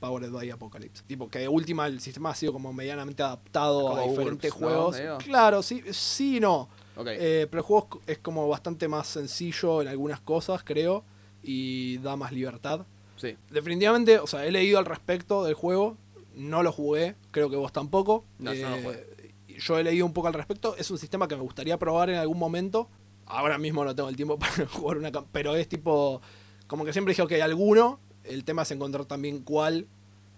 Powered 0.00 0.30
by 0.30 0.50
Apocalypse. 0.50 1.02
Tipo, 1.06 1.28
que 1.30 1.38
de 1.38 1.48
última 1.48 1.86
el 1.86 2.00
sistema 2.00 2.30
ha 2.30 2.34
sido 2.34 2.52
como 2.52 2.70
medianamente 2.74 3.22
adaptado 3.22 3.80
Como 3.88 3.96
a 3.96 4.02
diferentes 4.02 4.52
juegos. 4.52 4.98
Claro, 5.24 5.62
sí, 5.62 5.82
sí 5.92 6.36
y 6.36 6.40
no. 6.40 6.68
Eh, 7.06 7.46
pero 7.50 7.60
el 7.62 7.66
juego 7.66 8.00
es 8.06 8.18
como 8.18 8.46
bastante 8.46 8.88
más 8.88 9.06
sencillo 9.06 9.80
en 9.80 9.88
algunas 9.88 10.20
cosas, 10.20 10.62
creo, 10.62 11.02
y 11.42 11.96
da 11.98 12.14
más 12.16 12.32
libertad. 12.32 12.84
Sí. 13.16 13.36
Definitivamente, 13.50 14.18
o 14.18 14.26
sea, 14.26 14.46
he 14.46 14.50
leído 14.52 14.78
al 14.78 14.84
respecto 14.86 15.44
del 15.44 15.54
juego, 15.54 15.96
no 16.34 16.62
lo 16.62 16.72
jugué, 16.72 17.16
creo 17.30 17.50
que 17.50 17.56
vos 17.56 17.72
tampoco. 17.72 18.24
No, 18.38 18.52
yo 18.54 18.68
no 18.68 18.76
lo 18.76 18.76
Eh, 18.76 18.82
jugué. 18.82 19.58
yo 19.58 19.78
he 19.78 19.84
leído 19.84 20.06
un 20.06 20.12
poco 20.12 20.28
al 20.28 20.34
respecto, 20.34 20.76
es 20.76 20.90
un 20.90 20.98
sistema 20.98 21.26
que 21.28 21.36
me 21.36 21.42
gustaría 21.42 21.78
probar 21.78 22.10
en 22.10 22.16
algún 22.16 22.38
momento. 22.38 22.88
Ahora 23.26 23.58
mismo 23.58 23.84
no 23.84 23.94
tengo 23.94 24.08
el 24.08 24.16
tiempo 24.16 24.38
para 24.38 24.66
jugar 24.66 24.98
una... 24.98 25.10
Pero 25.32 25.56
es 25.56 25.68
tipo, 25.68 26.20
como 26.66 26.84
que 26.84 26.92
siempre 26.92 27.12
dije, 27.12 27.22
ok, 27.22 27.32
alguno, 27.42 27.98
el 28.24 28.44
tema 28.44 28.62
es 28.62 28.70
encontrar 28.70 29.04
también 29.06 29.40
cuál 29.42 29.86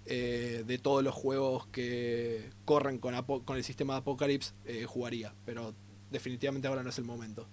eh, 0.07 0.65
de 0.67 0.79
todos 0.79 1.03
los 1.05 1.15
juegos 1.15 1.67
que 1.67 2.49
corren 2.65 2.99
con, 2.99 3.15
Apo- 3.15 3.45
con 3.45 3.57
el 3.59 3.65
sistema 3.65 3.95
de 3.95 3.99
Apocalypse 4.01 4.55
eh, 4.65 4.87
jugaría. 4.87 5.35
Pero 5.45 5.75
definitivamente 6.11 6.67
ahora 6.69 6.83
no 6.83 6.89
es 6.91 6.97
el 6.99 7.05
momento. 7.05 7.47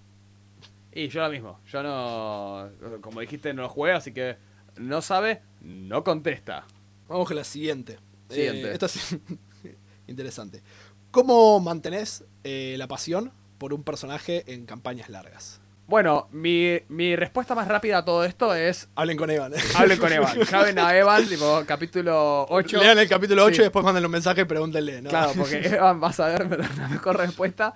Y 0.92 1.08
yo 1.08 1.20
lo 1.20 1.28
mismo. 1.30 1.60
Yo 1.70 1.82
no. 1.82 2.70
Como 3.02 3.20
dijiste, 3.20 3.52
no 3.52 3.62
lo 3.62 3.68
jugué, 3.68 3.92
así 3.92 4.12
que 4.12 4.36
no 4.78 5.02
sabe, 5.02 5.42
no 5.60 6.04
contesta. 6.04 6.64
Vamos 7.08 7.26
con 7.28 7.36
la 7.36 7.44
siguiente. 7.44 7.98
Siguiente. 8.28 8.68
Eh, 8.70 8.72
esta 8.72 8.86
es 8.86 9.16
interesante. 10.06 10.62
¿Cómo 11.10 11.58
mantenés 11.60 12.24
eh, 12.44 12.74
la 12.78 12.88
pasión 12.88 13.32
por 13.58 13.72
un 13.72 13.82
personaje 13.84 14.44
en 14.52 14.66
campañas 14.66 15.08
largas? 15.08 15.60
Bueno, 15.88 16.26
mi, 16.32 16.80
mi 16.88 17.14
respuesta 17.14 17.54
más 17.54 17.68
rápida 17.68 17.98
a 17.98 18.04
todo 18.04 18.24
esto 18.24 18.52
es. 18.56 18.88
Hablen 18.96 19.16
con 19.16 19.30
Evan. 19.30 19.52
Hablen 19.76 19.98
con 20.00 20.12
Evan. 20.12 20.36
Llamen 20.50 20.78
a 20.80 20.96
Evan, 20.96 21.28
tipo, 21.28 21.62
capítulo 21.64 22.44
8. 22.50 22.78
Lean 22.82 22.98
el 22.98 23.08
capítulo 23.08 23.44
8 23.44 23.54
Sí. 23.54 23.60
y 23.60 23.64
después 23.64 23.84
manden 23.84 24.04
un 24.04 24.10
mensaje 24.10 24.40
y 24.40 24.44
pregúntenle. 24.46 25.00
¿no? 25.02 25.10
Claro, 25.10 25.32
porque 25.36 25.58
Evan 25.64 26.02
va 26.02 26.08
a 26.08 26.12
saber 26.12 26.58
la 26.58 26.88
mejor 26.88 27.16
respuesta. 27.18 27.74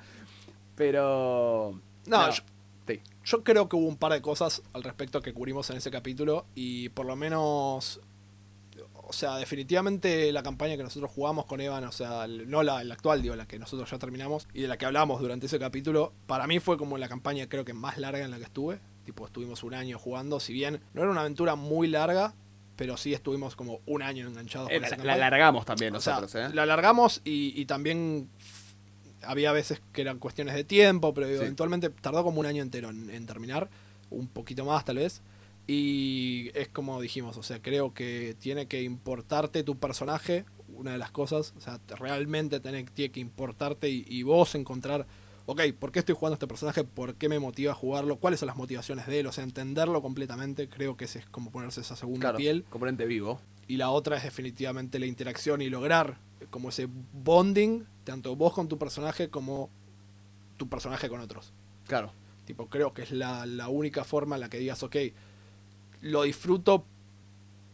Pero. 0.75 1.81
No, 2.07 2.31
yo- 2.31 2.43
Sí. 2.95 3.01
Yo 3.25 3.45
creo 3.45 3.69
que 3.69 3.77
hubo 3.77 3.87
un 3.87 3.97
par 3.97 4.13
de 4.13 4.23
cosas 4.23 4.63
al 4.73 4.83
respecto 4.83 5.21
que 5.21 5.33
cubrimos 5.33 5.69
en 5.71 5.77
ese 5.77 5.91
capítulo 5.91 6.47
y 6.55 6.89
por 6.91 7.07
lo 7.07 7.17
menos, 7.17 8.01
o 8.95 9.13
sea, 9.13 9.37
definitivamente 9.37 10.33
la 10.33 10.43
campaña 10.43 10.77
que 10.77 10.83
nosotros 10.83 11.11
jugamos 11.11 11.47
con 11.47 11.61
Evan, 11.61 11.85
o 11.85 11.93
sea, 11.93 12.27
no 12.27 12.63
la, 12.63 12.83
la 12.85 12.95
actual, 12.95 13.23
digo, 13.23 13.37
la 13.37 13.47
que 13.47 13.59
nosotros 13.59 13.91
ya 13.91 13.99
terminamos 13.99 14.49
y 14.55 14.63
de 14.63 14.69
la 14.69 14.79
que 14.79 14.87
hablamos 14.87 15.21
durante 15.21 15.47
ese 15.47 15.59
capítulo, 15.59 16.13
para 16.27 16.47
mí 16.47 16.61
fue 16.61 16.77
como 16.77 16.99
la 16.99 17.09
campaña 17.09 17.49
creo 17.49 17.65
que 17.65 17.75
más 17.75 17.99
larga 17.99 18.25
en 18.25 18.31
la 18.31 18.39
que 18.39 18.45
estuve. 18.45 18.81
Tipo, 19.05 19.27
estuvimos 19.27 19.63
un 19.65 19.75
año 19.75 19.99
jugando, 19.99 20.41
si 20.41 20.53
bien 20.53 20.81
no 20.95 21.03
era 21.03 21.11
una 21.11 21.23
aventura 21.23 21.55
muy 21.55 21.89
larga, 21.89 22.35
pero 22.77 22.97
sí 22.97 23.13
estuvimos 23.13 23.57
como 23.57 23.81
un 23.87 24.03
año 24.03 24.27
enganchados 24.27 24.71
Eh, 24.71 24.75
con 24.75 24.83
la, 24.83 24.89
esa 24.89 25.05
la 25.05 25.13
alargamos 25.15 25.67
también 25.67 25.95
O 25.95 26.01
sea, 26.01 26.21
nosotros, 26.21 26.51
¿eh? 26.51 26.55
la 26.55 26.63
alargamos 26.63 27.21
y, 27.25 27.53
y 27.61 27.67
también 27.67 28.31
había 29.23 29.53
veces 29.53 29.81
que 29.93 30.03
eran 30.03 30.19
cuestiones 30.19 30.55
de 30.55 30.65
tiempo, 30.65 31.13
pero 31.15 31.27
Sí. 31.29 31.35
eventualmente 31.35 31.91
tardó 31.91 32.23
como 32.25 32.41
un 32.41 32.47
año 32.47 32.63
entero 32.63 32.91
en, 32.91 33.11
en 33.11 33.27
terminar, 33.27 33.69
un 34.11 34.27
poquito 34.29 34.65
más 34.65 34.85
tal 34.85 34.97
vez. 34.97 35.23
Y 35.67 36.51
es 36.55 36.69
como 36.69 37.01
dijimos, 37.01 37.37
o 37.37 37.43
sea, 37.43 37.63
creo 37.63 37.95
que 37.95 38.35
tiene 38.41 38.67
que 38.67 38.83
importarte 38.83 39.63
tu 39.63 39.77
personaje, 39.77 40.45
una 40.75 40.93
de 40.93 40.99
las 40.99 41.11
cosas, 41.13 41.55
o 41.57 41.61
sea, 41.61 41.79
te- 41.79 41.95
realmente 41.97 42.59
tiene, 42.61 42.85
tiene 42.85 43.13
que 43.13 43.21
importarte 43.21 43.89
y, 43.89 44.05
y 44.09 44.23
vos 44.25 44.55
encontrar, 44.57 45.07
ok, 45.47 45.61
¿por 45.79 45.93
qué 45.93 46.01
estoy 46.01 46.15
jugando 46.17 46.35
a 46.35 46.37
este 46.37 46.47
personaje? 46.49 46.83
¿Por 46.83 47.15
qué 47.15 47.29
me 47.29 47.39
motiva 47.39 47.73
a 47.73 47.75
jugarlo? 47.77 48.17
¿Cuáles 48.17 48.41
son 48.41 48.49
las 48.49 48.57
motivaciones 48.57 49.07
de 49.07 49.21
él? 49.21 49.27
O 49.29 49.33
sea, 49.33 49.45
entenderlo 49.45 50.03
completamente, 50.03 50.69
creo 50.69 50.97
que 50.97 51.05
ese 51.05 51.21
es 51.21 51.27
como 51.27 51.51
ponerse 51.53 51.83
esa 51.83 51.95
segunda 51.95 52.21
Claro, 52.21 52.39
piel 52.39 52.65
componente 52.69 53.07
vivo. 53.07 53.41
y 53.69 53.77
la 53.77 53.91
otra 53.91 54.17
es 54.17 54.25
definitivamente 54.25 54.99
la 54.99 55.07
interacción 55.07 55.63
y 55.63 55.69
lograr 55.71 56.19
como 56.51 56.71
ese 56.71 56.89
bonding, 57.13 57.85
tanto 58.11 58.35
vos 58.37 58.53
con 58.53 58.69
tu 58.69 58.77
personaje 58.79 59.31
como 59.31 59.71
tu 60.57 60.69
personaje 60.69 61.09
con 61.09 61.21
otros. 61.21 61.53
Claro. 61.87 62.13
Tipo, 62.45 62.67
creo 62.69 62.93
que 62.93 63.03
es 63.03 63.13
la, 63.13 63.47
la 63.47 63.69
única 63.69 64.03
forma 64.05 64.35
en 64.37 64.41
la 64.41 64.49
que 64.51 64.59
digas, 64.59 64.83
ok, 64.83 64.97
lo 66.03 66.23
disfruto 66.23 66.85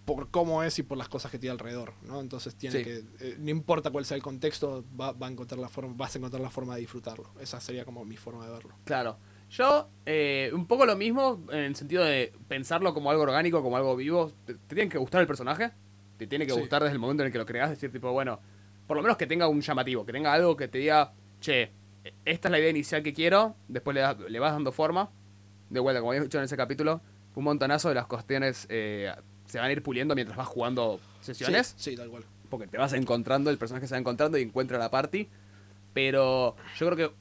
por 0.05 0.31
cómo 0.31 0.63
es 0.63 0.79
y 0.79 0.83
por 0.85 0.97
las 0.99 1.09
cosas 1.09 1.31
que 1.33 1.39
tiene 1.39 1.53
alrededor, 1.53 1.93
¿no? 2.03 2.21
Entonces 2.21 2.55
tiene 2.55 2.79
Sí. 2.79 2.85
que, 2.85 3.05
eh, 3.21 3.37
no 3.41 3.51
importa 3.51 3.91
cuál 3.91 4.05
sea 4.05 4.17
el 4.17 4.23
contexto, 4.23 4.85
va, 5.01 5.13
va 5.13 5.27
a 5.27 5.31
encontrar 5.31 5.59
la 5.59 5.69
forma, 5.69 5.95
vas 5.97 6.15
a 6.15 6.19
encontrar 6.19 6.41
la 6.43 6.51
forma 6.51 6.75
de 6.75 6.81
disfrutarlo. 6.83 7.31
Esa 7.41 7.61
sería 7.61 7.85
como 7.85 8.05
mi 8.05 8.17
forma 8.17 8.45
de 8.47 8.53
verlo. 8.53 8.75
Claro. 8.85 9.17
Yo, 9.51 9.89
eh, 10.05 10.51
un 10.53 10.67
poco 10.67 10.87
lo 10.87 10.97
mismo 10.97 11.43
en 11.51 11.59
el 11.61 11.77
sentido 11.77 12.05
de 12.05 12.33
pensarlo 12.47 12.93
como 12.95 13.11
algo 13.11 13.23
orgánico, 13.25 13.63
como 13.63 13.77
algo 13.77 13.97
vivo. 13.97 14.33
Te, 14.45 14.55
te 14.55 14.75
tiene 14.75 14.89
que 14.91 14.99
gustar 14.99 15.21
el 15.23 15.27
personaje. 15.27 15.73
Te 16.19 16.27
tiene 16.27 16.47
que 16.47 16.53
Sí. 16.53 16.61
gustar 16.61 16.83
desde 16.83 16.93
el 16.95 16.99
momento 17.01 17.23
en 17.23 17.27
el 17.29 17.33
que 17.33 17.39
lo 17.39 17.47
creas. 17.47 17.71
Decir, 17.71 17.91
tipo, 17.93 18.13
bueno, 18.13 18.39
por 18.87 18.97
lo 18.97 19.03
menos 19.03 19.17
que 19.17 19.27
tenga 19.27 19.49
un 19.49 19.61
llamativo, 19.61 20.05
que 20.07 20.13
tenga 20.13 20.33
algo 20.33 20.57
que 20.57 20.69
te 20.69 20.79
diga, 20.79 21.13
che, 21.41 21.71
esta 22.25 22.49
es 22.49 22.53
la 22.53 22.59
idea 22.59 22.71
inicial 22.71 23.03
que 23.03 23.13
quiero. 23.13 23.57
Después 23.69 23.95
le, 23.95 24.01
das- 24.01 24.19
le 24.19 24.39
vas 24.39 24.53
dando 24.53 24.73
forma. 24.73 25.11
De 25.71 25.81
vuelta, 25.81 26.01
como 26.01 26.13
habías 26.13 26.25
dicho 26.25 26.39
en 26.39 26.45
ese 26.45 26.57
capítulo, 26.57 27.01
un 27.35 27.45
montonazo 27.45 27.89
de 27.89 27.97
las 27.97 28.07
cuestiones 28.07 28.67
eh, 28.71 29.13
se 29.47 29.59
van 29.59 29.69
a 29.69 29.73
ir 29.73 29.83
puliendo 29.83 30.15
mientras 30.15 30.37
vas 30.39 30.47
jugando 30.47 31.01
sesiones 31.21 31.75
Sí, 31.77 31.91
sí, 31.91 31.97
tal 31.97 32.09
cual. 32.09 32.25
porque 32.49 32.67
te 32.69 32.79
vas 32.79 32.93
encontrando, 32.93 33.51
el 33.51 33.59
personaje 33.59 33.87
se 33.89 33.95
va 33.95 33.99
encontrando 33.99 34.39
y 34.39 34.43
encuentra 34.43 34.79
la 34.79 34.91
party. 34.91 35.29
Pero 35.93 36.57
yo 36.79 36.87
creo 36.91 36.97
que 37.11 37.15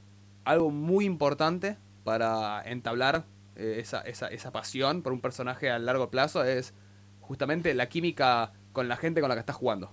algo 0.44 0.70
muy 0.70 1.04
importante 1.04 1.76
para 2.04 2.62
entablar 2.64 3.24
eh, 3.56 3.76
esa, 3.80 4.00
esa, 4.02 4.28
esa 4.28 4.52
pasión 4.52 5.02
por 5.02 5.12
un 5.12 5.20
personaje 5.20 5.70
a 5.70 5.78
largo 5.78 6.10
plazo 6.10 6.44
es 6.44 6.72
justamente 7.20 7.74
la 7.74 7.88
química 7.88 8.52
con 8.72 8.86
la 8.88 8.96
gente 8.96 9.20
con 9.20 9.28
la 9.28 9.34
que 9.34 9.40
estás 9.40 9.56
jugando. 9.56 9.90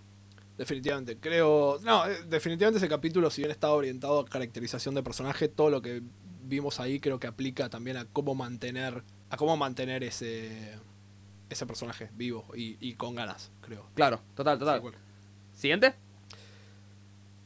Definitivamente, 0.57 1.17
creo. 1.17 1.79
No, 1.83 2.05
eh, 2.05 2.23
definitivamente 2.27 2.77
ese 2.77 2.89
capítulo, 2.89 3.29
si 3.29 3.41
bien 3.41 3.51
estaba 3.51 3.73
orientado 3.73 4.19
a 4.19 4.25
caracterización 4.25 4.93
de 4.95 5.03
personaje, 5.03 5.47
todo 5.47 5.69
lo 5.69 5.81
que 5.81 6.03
vimos 6.43 6.79
ahí 6.79 6.99
creo 6.99 7.19
que 7.19 7.27
aplica 7.27 7.69
también 7.69 7.97
a 7.97 8.05
cómo 8.05 8.35
mantener. 8.35 9.03
a 9.29 9.37
cómo 9.37 9.57
mantener 9.57 10.03
ese. 10.03 10.77
ese 11.49 11.65
personaje 11.65 12.09
vivo 12.13 12.45
y, 12.55 12.77
y 12.79 12.93
con 12.93 13.15
ganas, 13.15 13.51
creo. 13.61 13.87
Claro, 13.95 14.21
total, 14.35 14.59
total. 14.59 14.81
Siguiente. 15.53 15.95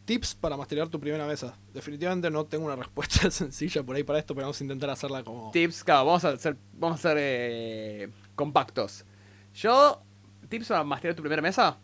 Tips 0.05 0.35
para 0.35 0.55
masterear 0.55 0.87
tu 0.87 0.99
primera 1.01 1.25
mesa. 1.25 1.57
Definitivamente 1.73 2.29
no 2.29 2.45
tengo 2.45 2.65
una 2.65 2.77
respuesta 2.77 3.29
sencilla 3.31 3.83
por 3.83 3.95
ahí 3.95 4.03
para 4.03 4.19
esto, 4.19 4.33
pero 4.33 4.45
vamos 4.45 4.59
a 4.59 4.63
intentar 4.63 4.89
hacerla 4.89 5.23
como. 5.23 5.51
Tips, 5.51 5.83
claro, 5.83 6.05
vamos 6.05 6.23
a 6.25 6.37
ser, 6.37 6.57
vamos 6.73 6.99
a 6.99 7.01
ser 7.01 7.17
eh, 7.19 8.09
compactos. 8.35 9.05
Yo, 9.53 10.01
tips 10.49 10.67
para 10.67 10.83
masterar 10.83 11.15
tu 11.15 11.21
primera 11.21 11.41
mesa, 11.41 11.77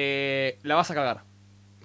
eh, 0.00 0.58
la 0.62 0.76
vas 0.76 0.88
a 0.90 0.94
cagar. 0.94 1.24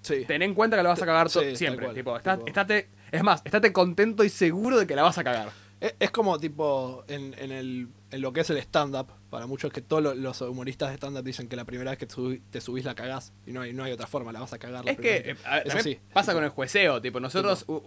Sí. 0.02 0.24
Ten 0.28 0.42
en 0.44 0.54
cuenta 0.54 0.78
que 0.78 0.84
la 0.84 0.90
vas 0.90 1.02
a 1.02 1.06
cagar 1.06 1.30
Sí, 1.30 1.56
siempre. 1.56 1.90
tipo, 1.94 2.16
está- 2.16 2.36
tipo- 2.38 2.48
estate, 2.48 2.90
es 3.12 3.24
más, 3.24 3.42
estate 3.44 3.74
contento 3.74 4.24
y 4.24 4.30
seguro 4.30 4.78
de 4.78 4.86
que 4.86 4.96
la 4.96 5.02
vas 5.02 5.18
a 5.18 5.24
cagar. 5.24 5.50
Es, 5.82 5.96
es 6.00 6.12
como 6.12 6.38
tipo 6.40 7.04
en, 7.08 7.34
en, 7.40 7.52
el, 7.52 7.88
en 8.12 8.22
lo 8.22 8.32
que 8.32 8.42
es 8.42 8.50
el 8.52 8.58
stand-up. 8.58 9.08
Para 9.32 9.48
muchos 9.48 9.72
que 9.74 9.82
todos 9.82 10.04
lo- 10.04 10.14
los 10.14 10.42
humoristas 10.42 10.90
de 10.92 10.96
stand-up 10.98 11.24
dicen 11.24 11.48
que 11.48 11.56
la 11.56 11.66
primera 11.66 11.90
vez 11.92 11.98
que 11.98 12.06
te 12.06 12.14
subí- 12.16 12.42
te 12.52 12.62
subís 12.62 12.86
la 12.86 12.94
cagás. 12.96 13.34
Y 13.48 13.52
no 13.52 13.62
hay, 13.62 13.74
no 13.74 13.84
hay 13.84 13.92
otra 13.94 14.06
forma, 14.06 14.32
la 14.32 14.40
vas 14.42 14.54
a 14.54 14.60
cagar. 14.60 14.86
la 14.86 14.92
Es 14.92 14.98
que 14.98 15.10
vez. 15.10 15.28
eh, 15.28 15.36
a- 15.46 15.60
Es 15.60 15.74
así. 15.74 16.00
pasa 16.14 16.34
con 16.34 16.44
el 16.44 16.50
jueceo, 16.52 17.02
tipo, 17.02 17.20
nosotros, 17.20 17.66
u- 17.68 17.82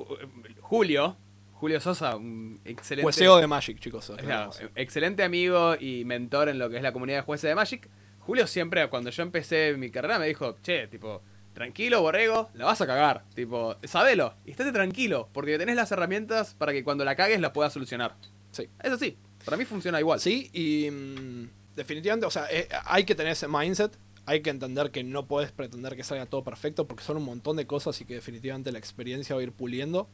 Julio, 0.60 1.16
Julio 1.52 1.80
Sosa, 1.80 2.16
un 2.16 2.60
excelente, 2.64 3.04
Jueceo 3.04 3.36
de 3.38 3.46
Magic, 3.46 3.78
chicos. 3.78 4.12
claro, 4.18 4.50
excelente 4.74 5.22
amigo 5.22 5.74
y 5.78 6.04
mentor 6.04 6.48
en 6.48 6.58
lo 6.58 6.68
que 6.68 6.76
es 6.78 6.82
la 6.82 6.92
comunidad 6.92 7.18
de 7.18 7.22
jueces 7.22 7.48
de 7.48 7.54
Magic. 7.54 7.88
Julio 8.26 8.48
siempre, 8.48 8.88
cuando 8.88 9.10
yo 9.10 9.22
empecé 9.22 9.76
mi 9.76 9.88
carrera, 9.88 10.18
me 10.18 10.26
dijo, 10.26 10.56
che, 10.60 10.88
tipo, 10.88 11.22
tranquilo, 11.54 12.02
borrego, 12.02 12.50
la 12.54 12.64
vas 12.64 12.80
a 12.80 12.86
cagar. 12.86 13.22
Tipo, 13.36 13.76
sabelo, 13.84 14.34
y 14.44 14.50
estate 14.50 14.72
tranquilo, 14.72 15.28
porque 15.32 15.56
tenés 15.58 15.76
las 15.76 15.92
herramientas 15.92 16.54
para 16.54 16.72
que 16.72 16.82
cuando 16.82 17.04
la 17.04 17.14
cagues 17.14 17.40
la 17.40 17.52
puedas 17.52 17.72
solucionar. 17.72 18.16
Sí. 18.50 18.68
Es 18.82 18.90
así, 18.90 19.16
para 19.44 19.56
mí 19.56 19.64
funciona 19.64 20.00
igual. 20.00 20.18
Sí, 20.18 20.50
y 20.52 20.90
mm, 20.90 21.48
definitivamente, 21.76 22.26
o 22.26 22.30
sea, 22.30 22.48
eh, 22.50 22.68
hay 22.84 23.04
que 23.04 23.14
tener 23.14 23.32
ese 23.32 23.46
mindset. 23.46 23.96
Hay 24.28 24.42
que 24.42 24.50
entender 24.50 24.90
que 24.90 25.04
no 25.04 25.26
puedes 25.26 25.52
pretender 25.52 25.94
que 25.94 26.02
salga 26.02 26.26
todo 26.26 26.42
perfecto 26.42 26.88
porque 26.88 27.04
son 27.04 27.18
un 27.18 27.24
montón 27.24 27.56
de 27.56 27.68
cosas 27.68 28.00
y 28.00 28.04
que 28.04 28.14
definitivamente 28.14 28.72
la 28.72 28.80
experiencia 28.80 29.36
va 29.36 29.40
a 29.40 29.44
ir 29.44 29.52
puliendo. 29.52 30.08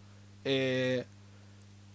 Eh, 0.45 1.07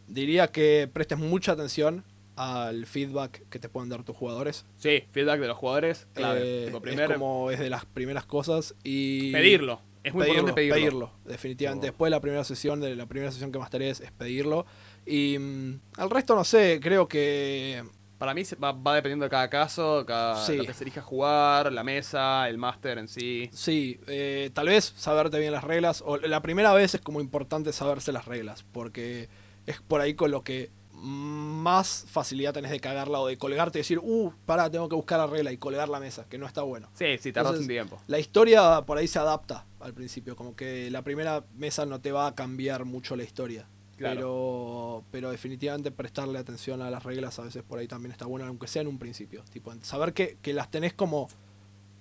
diría 0.07 0.47
que 0.47 0.89
prestes 0.91 1.19
mucha 1.19 1.51
atención 1.51 2.03
al 2.37 2.85
feedback 2.85 3.43
que 3.49 3.59
te 3.59 3.67
pueden 3.67 3.89
dar 3.89 4.03
tus 4.03 4.15
jugadores. 4.15 4.65
Sí, 4.77 5.03
feedback 5.11 5.39
de 5.39 5.47
los 5.47 5.57
jugadores, 5.57 6.07
clave. 6.13 6.39
Eh, 6.43 6.71
tipo, 6.71 6.85
es 6.87 7.11
como 7.11 7.51
es 7.51 7.59
de 7.59 7.69
las 7.69 7.85
primeras 7.85 8.25
cosas 8.25 8.75
y 8.83 9.31
pedirlo. 9.31 9.81
Es 10.03 10.13
muy 10.13 10.27
importante 10.27 10.53
pedirlo. 10.53 11.11
definitivamente. 11.25 11.87
Oh. 11.87 11.91
Después 11.91 12.07
de 12.07 12.11
la 12.11 12.21
primera 12.21 12.43
sesión, 12.43 12.79
de 12.79 12.95
la 12.95 13.07
primera 13.07 13.31
sesión 13.31 13.51
que 13.51 13.59
más 13.59 13.73
es, 13.73 13.99
es 13.99 14.11
pedirlo. 14.11 14.65
Y 15.05 15.37
mm, 15.37 15.79
al 15.97 16.09
resto 16.09 16.35
no 16.35 16.43
sé, 16.43 16.79
creo 16.81 17.07
que 17.07 17.83
Para 18.17 18.33
mí 18.33 18.43
va, 18.63 18.71
va 18.71 18.95
dependiendo 18.95 19.25
de 19.25 19.29
cada 19.29 19.49
caso, 19.49 20.05
cada, 20.05 20.45
Sí. 20.45 20.57
lo 20.57 20.65
que 20.65 20.73
se 20.73 20.83
elija 20.83 21.01
jugar, 21.01 21.73
la 21.73 21.83
mesa, 21.83 22.47
el 22.47 22.57
máster 22.57 22.99
en 22.99 23.07
sí. 23.07 23.49
Sí, 23.51 23.99
eh, 24.07 24.49
tal 24.53 24.67
vez 24.67 24.93
saberte 24.95 25.39
bien 25.39 25.51
las 25.51 25.63
reglas, 25.63 26.03
o 26.05 26.17
la 26.17 26.41
primera 26.41 26.71
vez 26.73 26.95
es 26.95 27.01
como 27.01 27.19
importante 27.19 27.73
saberse 27.73 28.11
las 28.11 28.25
reglas, 28.25 28.63
porque 28.71 29.27
es 29.65 29.81
por 29.81 30.01
ahí 30.01 30.13
con 30.13 30.31
lo 30.31 30.43
que 30.43 30.71
más 30.97 32.05
facilidad 32.07 32.53
tenés 32.53 32.71
de 32.71 32.79
cagarla 32.79 33.19
o 33.19 33.27
de 33.27 33.37
colgarte 33.37 33.79
y 33.79 33.81
decir, 33.81 33.99
uh, 33.99 34.33
pará, 34.45 34.69
tengo 34.69 34.89
que 34.89 34.95
buscar 34.95 35.19
la 35.19 35.27
regla 35.27 35.51
y 35.51 35.57
colgar 35.57 35.89
la 35.89 35.99
mesa, 35.99 36.25
que 36.27 36.37
no 36.37 36.45
está 36.45 36.63
bueno. 36.63 36.89
Sí, 36.93 37.17
sí, 37.19 37.31
tardas 37.31 37.59
un 37.59 37.67
tiempo. 37.67 37.99
La 38.07 38.19
historia 38.19 38.81
por 38.85 38.97
ahí 38.97 39.07
se 39.07 39.19
adapta 39.19 39.65
al 39.79 39.93
principio, 39.93 40.35
como 40.35 40.55
que 40.55 40.89
la 40.89 41.03
primera 41.03 41.43
mesa 41.55 41.85
no 41.85 42.01
te 42.01 42.11
va 42.11 42.27
a 42.27 42.35
cambiar 42.35 42.85
mucho 42.85 43.15
la 43.15 43.23
historia. 43.23 43.67
Claro. 43.97 44.15
Pero, 44.15 45.03
pero 45.11 45.31
definitivamente 45.31 45.89
prestarle 45.89 46.37
atención 46.37 46.81
a 46.83 46.91
las 46.91 47.03
reglas 47.03 47.39
a 47.39 47.43
veces 47.43 47.63
por 47.63 47.79
ahí 47.79 47.87
también 47.87 48.11
está 48.11 48.27
bueno, 48.27 48.45
aunque 48.45 48.67
sea 48.67 48.83
en 48.83 48.87
un 48.87 48.99
principio. 48.99 49.43
Tipo, 49.51 49.73
saber 49.81 50.13
que, 50.13 50.37
que 50.41 50.53
las 50.53 50.69
tenés 50.69 50.93
como 50.93 51.29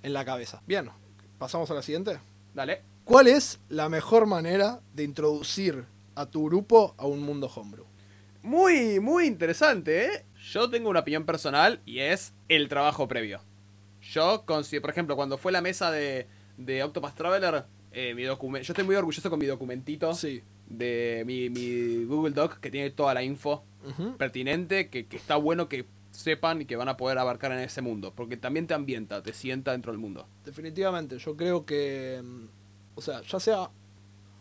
en 0.03 0.13
la 0.13 0.25
cabeza. 0.25 0.63
Bien, 0.67 0.91
pasamos 1.39 1.71
a 1.71 1.75
la 1.75 1.83
siguiente. 1.83 2.19
Dale. 2.55 2.83
¿Cuál 3.05 3.29
es 3.29 3.61
la 3.69 3.89
mejor 3.89 4.27
manera 4.27 4.81
de 4.95 5.05
introducir 5.05 5.87
a 6.15 6.27
tu 6.27 6.45
grupo 6.47 6.95
a 6.99 7.07
un 7.07 7.21
mundo 7.21 7.51
homebrew? 7.55 7.87
Muy, 8.47 9.01
muy 9.01 9.27
interesante, 9.27 10.05
¿eh? 10.07 10.25
Yo 10.53 10.71
tengo 10.71 10.89
una 10.89 11.01
opinión 11.01 11.25
personal 11.27 11.81
y 11.85 11.99
es 11.99 12.33
el 12.49 12.69
trabajo 12.69 13.09
previo. 13.09 13.41
Yo 14.13 14.45
considero, 14.47 14.83
por 14.83 14.91
ejemplo, 14.91 15.17
cuando 15.17 15.37
fue 15.37 15.51
la 15.51 15.61
mesa 15.61 15.91
de, 15.91 16.29
de 16.57 16.85
Octopath 16.85 17.17
Traveler, 17.17 17.65
eh, 17.91 18.15
mi 18.15 18.23
yo 18.23 18.39
estoy 18.61 18.85
muy 18.85 18.95
orgulloso 18.95 19.29
con 19.31 19.41
mi 19.41 19.47
documentito 19.47 20.15
Sí. 20.15 20.43
de 20.69 21.25
mi, 21.27 21.51
mi 21.51 22.05
Google 22.05 22.35
Doc 22.35 22.61
que 22.61 22.71
tiene 22.71 22.91
toda 22.91 23.15
la 23.15 23.25
info 23.25 23.65
pertinente, 24.17 24.91
que, 24.91 25.07
que 25.07 25.17
está 25.17 25.35
bueno 25.35 25.69
que 25.69 25.85
sepan 26.13 26.63
y 26.63 26.67
que 26.67 26.77
van 26.77 26.89
a 26.89 26.97
poder 26.97 27.19
abarcar 27.19 27.51
en 27.51 27.59
ese 27.59 27.83
mundo, 27.83 28.13
porque 28.15 28.37
también 28.37 28.69
te 28.69 28.75
ambienta, 28.75 29.25
te 29.25 29.33
sienta 29.33 29.73
dentro 29.73 29.91
del 29.91 30.01
mundo. 30.01 30.25
Definitivamente, 30.45 31.19
yo 31.19 31.37
creo 31.37 31.67
que, 31.67 32.23
mm, 32.23 32.45
o 32.95 33.01
sea, 33.01 33.23
ya 33.23 33.41
sea 33.41 33.71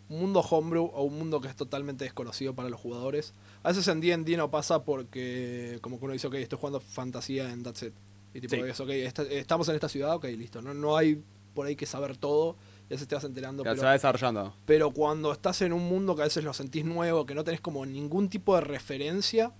un 0.09 0.19
mundo 0.19 0.41
homebrew 0.41 0.91
o 0.93 1.01
un 1.01 1.17
mundo 1.17 1.41
que 1.41 1.47
es 1.47 1.55
totalmente 1.55 2.03
desconocido 2.03 2.53
para 2.53 2.69
los 2.69 2.79
jugadores, 2.79 3.33
a 3.65 3.69
veces 3.69 3.87
en 3.87 3.99
D&D 3.99 4.37
no 4.37 4.51
pasa 4.51 4.83
porque 4.83 5.79
como 5.81 5.97
que 5.97 6.05
uno 6.05 6.13
dice, 6.13 6.27
ok, 6.27 6.35
estoy 6.35 6.59
jugando 6.59 6.79
fantasía 6.79 7.51
en 7.51 7.63
That's 7.63 7.83
It. 7.83 7.93
Y 8.33 8.41
tipo, 8.41 8.55
Sí. 8.55 8.61
es, 8.69 8.79
ok, 8.79 8.89
esta- 8.89 9.23
estamos 9.23 9.67
en 9.69 9.75
esta 9.75 9.89
ciudad, 9.89 10.15
ok, 10.15 10.25
listo. 10.25 10.61
No, 10.61 10.73
no 10.73 10.97
hay 10.97 11.23
por 11.53 11.65
ahí 11.67 11.75
que 11.75 11.85
saber 11.85 12.17
todo, 12.17 12.57
ya 12.89 12.97
se 12.97 13.05
te 13.05 13.15
vas 13.15 13.23
enterando. 13.23 13.63
Que 13.63 13.69
pero- 13.69 13.79
se 13.81 13.85
va 13.85 13.93
desarrollando. 13.93 14.53
pero 14.65 14.91
cuando 14.91 15.31
estás 15.31 15.61
en 15.61 15.71
un 15.73 15.83
mundo 15.87 16.15
que 16.15 16.21
a 16.21 16.25
veces 16.25 16.43
lo 16.43 16.53
sentís 16.53 16.83
nuevo, 16.85 17.25
que 17.25 17.33
no 17.33 17.43
tenés 17.43 17.61
como 17.61 17.85
ningún 17.85 18.27
tipo 18.29 18.53
de 18.55 18.61
referencia, 18.61 19.51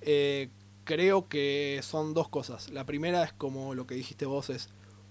eh, 0.00 0.48
creo 0.84 1.28
que 1.28 1.80
son 1.82 2.12
dos 2.12 2.28
cosas. 2.28 2.70
La 2.70 2.84
primera 2.84 3.22
es 3.24 3.32
como 3.32 3.74
lo 3.74 3.86
que 3.86 3.94
dijiste 3.94 4.26
vos, 4.26 4.50
es 4.50 4.68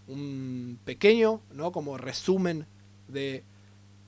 un 0.07 0.77
pequeño, 0.83 1.41
¿no? 1.53 1.71
Como 1.71 1.97
resumen 1.97 2.65
de, 3.07 3.43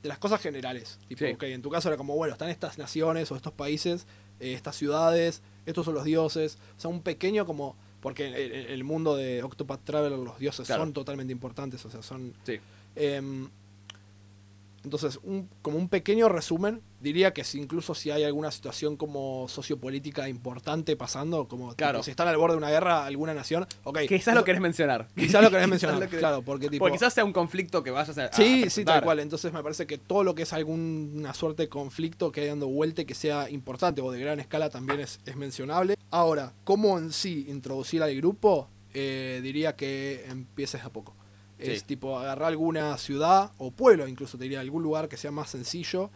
de 0.03 0.09
las 0.09 0.19
cosas 0.19 0.39
generales. 0.41 0.99
Tipo, 1.07 1.25
Sí. 1.25 1.31
ok, 1.33 1.43
en 1.43 1.61
tu 1.63 1.69
caso 1.71 1.87
era 1.89 1.97
como, 1.97 2.15
bueno, 2.15 2.33
están 2.33 2.49
estas 2.49 2.77
naciones 2.77 3.31
o 3.31 3.35
estos 3.35 3.53
países, 3.53 4.05
eh, 4.39 4.53
estas 4.53 4.75
ciudades, 4.75 5.41
estos 5.65 5.85
son 5.85 5.95
los 5.95 6.03
dioses. 6.03 6.57
O 6.77 6.79
sea, 6.79 6.89
un 6.91 7.01
pequeño 7.01 7.45
como... 7.45 7.75
Porque 8.01 8.27
en 8.27 8.33
en 8.35 8.69
el 8.71 8.83
mundo 8.83 9.15
de 9.15 9.41
Octopath 9.43 9.81
Traveler 9.85 10.19
los 10.19 10.37
dioses 10.37 10.67
Claro. 10.67 10.83
son 10.83 10.91
totalmente 10.93 11.31
importantes, 11.31 11.83
o 11.85 11.89
sea, 11.89 12.03
son 12.03 12.33
Sí. 12.45 12.59
Em, 12.97 13.49
entonces, 14.83 15.19
un- 15.23 15.49
como 15.61 15.77
un 15.77 15.89
pequeño 15.89 16.29
resumen, 16.29 16.81
diría 16.99 17.33
que 17.33 17.43
si 17.43 17.59
incluso 17.59 17.95
si 17.95 18.11
hay 18.11 18.23
alguna 18.23 18.51
situación 18.51 18.95
como 18.97 19.47
sociopolítica 19.49 20.27
importante 20.29 20.95
pasando, 20.95 21.47
como 21.47 21.73
tipo, 21.73 22.03
si 22.03 22.11
están 22.11 22.27
al 22.27 22.37
borde 22.37 22.53
de 22.55 22.57
una 22.59 22.69
guerra 22.69 23.05
alguna 23.05 23.33
nación, 23.33 23.65
ok. 23.83 23.99
Quizás 24.07 24.35
lo 24.35 24.43
querés 24.43 24.61
mencionar. 24.61 25.07
Quizás 25.15 25.41
lo 25.43 25.49
querés 25.51 25.67
mencionar, 25.69 25.99
lo 25.99 26.05
querés- 26.05 26.19
claro, 26.19 26.41
porque 26.43 26.69
tipo... 26.69 26.83
Porque 26.85 26.97
quizás 26.97 27.13
sea 27.13 27.25
un 27.25 27.33
conflicto 27.33 27.83
que 27.83 27.91
vayas 27.91 28.17
a. 28.17 28.25
a 28.25 28.33
Sí, 28.33 28.69
sí, 28.69 28.85
tal 28.85 29.03
cual. 29.03 29.19
Entonces 29.19 29.51
me 29.53 29.61
parece 29.63 29.85
que 29.87 29.97
todo 29.97 30.23
lo 30.23 30.35
que 30.35 30.43
es 30.43 30.53
alguna 30.53 31.33
suerte 31.33 31.63
de 31.63 31.69
conflicto 31.69 32.31
que 32.31 32.41
hay 32.41 32.47
dando 32.47 32.67
vuelta 32.67 33.01
y 33.01 33.05
que 33.05 33.15
sea 33.15 33.49
importante 33.49 34.01
o 34.01 34.11
de 34.11 34.19
gran 34.19 34.39
escala 34.39 34.69
también 34.69 34.99
es, 34.99 35.19
es 35.25 35.35
mencionable. 35.35 35.95
Ahora, 36.11 36.53
¿cómo 36.63 36.97
en 36.99 37.11
sí 37.11 37.45
introducir 37.49 38.03
al 38.03 38.15
grupo? 38.15 38.67
Eh, 38.93 39.39
diría 39.41 39.75
que 39.75 40.25
empieces 40.29 40.83
a 40.83 40.89
poco. 40.91 41.15
Es 41.71 41.83
tipo 41.85 42.19
agarrar 42.19 42.49
alguna 42.49 42.97
ciudad 42.97 43.51
o 43.57 43.71
pueblo, 43.71 44.07
incluso 44.07 44.37
te 44.37 44.43
diría 44.43 44.59
algún 44.59 44.83
lugar 44.83 45.07
que 45.07 45.17
sea 45.17 45.31
más 45.31 45.49
sencillo. 45.49 46.11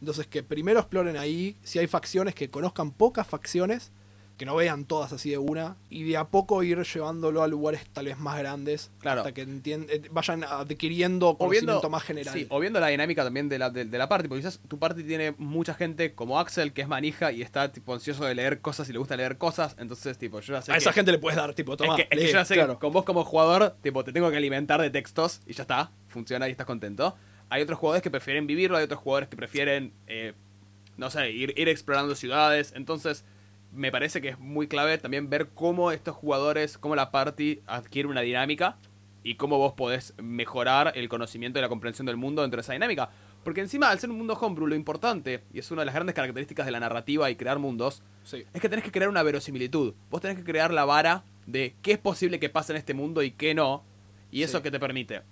Entonces 0.00 0.26
que 0.26 0.42
primero 0.42 0.80
exploren 0.80 1.16
ahí, 1.16 1.56
si 1.62 1.78
hay 1.78 1.86
facciones, 1.86 2.34
que 2.34 2.48
conozcan 2.48 2.90
pocas 2.90 3.26
facciones, 3.26 3.92
que 4.40 4.46
no 4.46 4.56
vean 4.56 4.86
todas 4.86 5.12
así 5.12 5.28
de 5.28 5.36
una, 5.36 5.76
y 5.90 6.04
de 6.04 6.16
a 6.16 6.24
poco 6.28 6.62
ir 6.62 6.82
llevándolo 6.82 7.42
a 7.42 7.46
lugares 7.46 7.84
tal 7.92 8.06
vez 8.06 8.18
más 8.18 8.38
grandes, 8.38 8.90
Claro. 8.98 9.20
hasta 9.20 9.34
que 9.34 9.42
eh, 9.42 10.02
vayan 10.10 10.44
adquiriendo 10.44 11.36
conocimiento 11.36 11.72
viendo, 11.74 11.90
más 11.90 12.02
general. 12.02 12.32
sí, 12.32 12.46
o 12.48 12.58
viendo 12.58 12.80
la 12.80 12.86
dinámica 12.86 13.22
también 13.22 13.50
de 13.50 13.58
la, 13.58 13.68
de, 13.68 13.84
de 13.84 13.98
la 13.98 14.08
party, 14.08 14.28
porque 14.28 14.40
quizás 14.40 14.58
tu 14.66 14.78
party 14.78 15.04
tiene 15.04 15.34
mucha 15.36 15.74
gente 15.74 16.14
como 16.14 16.40
Axel, 16.40 16.72
que 16.72 16.80
es 16.80 16.88
manija 16.88 17.32
y 17.32 17.42
está 17.42 17.70
tipo 17.70 17.92
ansioso 17.92 18.24
de 18.24 18.34
leer 18.34 18.62
cosas 18.62 18.88
y 18.88 18.94
le 18.94 18.98
gusta 18.98 19.14
leer 19.14 19.36
cosas, 19.36 19.76
entonces 19.78 20.16
tipo, 20.16 20.40
yo 20.40 20.54
ya 20.54 20.62
sé 20.62 20.72
a 20.72 20.74
que, 20.76 20.78
esa 20.78 20.94
gente 20.94 21.12
le 21.12 21.18
puedes 21.18 21.36
dar, 21.36 21.52
tipo, 21.52 21.76
toma, 21.76 21.96
es 21.96 21.96
que, 21.96 22.02
es 22.04 22.08
que 22.08 22.16
lee, 22.16 22.32
yo 22.32 22.38
ya 22.38 22.44
sé 22.46 22.54
claro. 22.54 22.76
que 22.76 22.80
con 22.80 22.94
vos 22.94 23.04
como 23.04 23.24
jugador, 23.24 23.76
tipo, 23.82 24.04
te 24.04 24.12
tengo 24.14 24.30
que 24.30 24.38
alimentar 24.38 24.80
de 24.80 24.88
textos 24.88 25.42
y 25.46 25.52
ya 25.52 25.64
está, 25.64 25.92
funciona 26.08 26.48
y 26.48 26.52
estás 26.52 26.66
contento. 26.66 27.14
Hay 27.50 27.60
otros 27.60 27.78
jugadores 27.78 28.02
que 28.02 28.10
prefieren 28.10 28.46
vivirlo, 28.46 28.78
hay 28.78 28.84
otros 28.84 29.00
jugadores 29.00 29.28
que 29.28 29.36
prefieren, 29.36 29.92
eh, 30.06 30.32
no 30.96 31.10
sé, 31.10 31.30
ir, 31.30 31.52
ir 31.58 31.68
explorando 31.68 32.14
ciudades, 32.14 32.72
entonces 32.74 33.22
me 33.72 33.90
parece 33.92 34.20
que 34.20 34.30
es 34.30 34.38
muy 34.38 34.66
clave 34.68 34.98
también 34.98 35.30
ver 35.30 35.48
cómo 35.54 35.92
estos 35.92 36.16
jugadores, 36.16 36.78
cómo 36.78 36.96
la 36.96 37.10
party 37.10 37.60
adquiere 37.66 38.08
una 38.08 38.20
dinámica 38.22 38.76
y 39.22 39.34
cómo 39.34 39.58
vos 39.58 39.74
podés 39.74 40.14
mejorar 40.20 40.92
el 40.96 41.08
conocimiento 41.08 41.58
y 41.58 41.62
la 41.62 41.68
comprensión 41.68 42.06
del 42.06 42.16
mundo 42.16 42.42
dentro 42.42 42.56
de 42.58 42.62
esa 42.62 42.72
dinámica. 42.72 43.10
Porque 43.44 43.60
encima, 43.60 43.88
al 43.90 43.98
ser 43.98 44.10
un 44.10 44.18
mundo 44.18 44.34
homebrew, 44.34 44.66
lo 44.66 44.74
importante, 44.74 45.44
y 45.52 45.58
es 45.60 45.70
una 45.70 45.82
de 45.82 45.86
las 45.86 45.94
grandes 45.94 46.14
características 46.14 46.66
de 46.66 46.72
la 46.72 46.80
narrativa 46.80 47.30
y 47.30 47.36
crear 47.36 47.58
mundos, 47.58 48.02
Sí. 48.22 48.44
es 48.52 48.60
que 48.60 48.68
tenés 48.68 48.84
que 48.84 48.92
crear 48.92 49.08
una 49.08 49.22
verosimilitud. 49.22 49.94
Vos 50.10 50.20
tenés 50.20 50.36
que 50.36 50.44
crear 50.44 50.72
la 50.72 50.84
vara 50.84 51.24
de 51.46 51.74
qué 51.82 51.92
es 51.92 51.98
posible 51.98 52.38
que 52.38 52.50
pase 52.50 52.72
en 52.72 52.76
este 52.78 52.92
mundo 52.94 53.22
y 53.22 53.30
qué 53.30 53.54
no. 53.54 53.82
Y 54.30 54.42
eso 54.42 54.58
Sí. 54.58 54.62
que 54.64 54.70
te 54.70 54.78
permite 54.80 55.22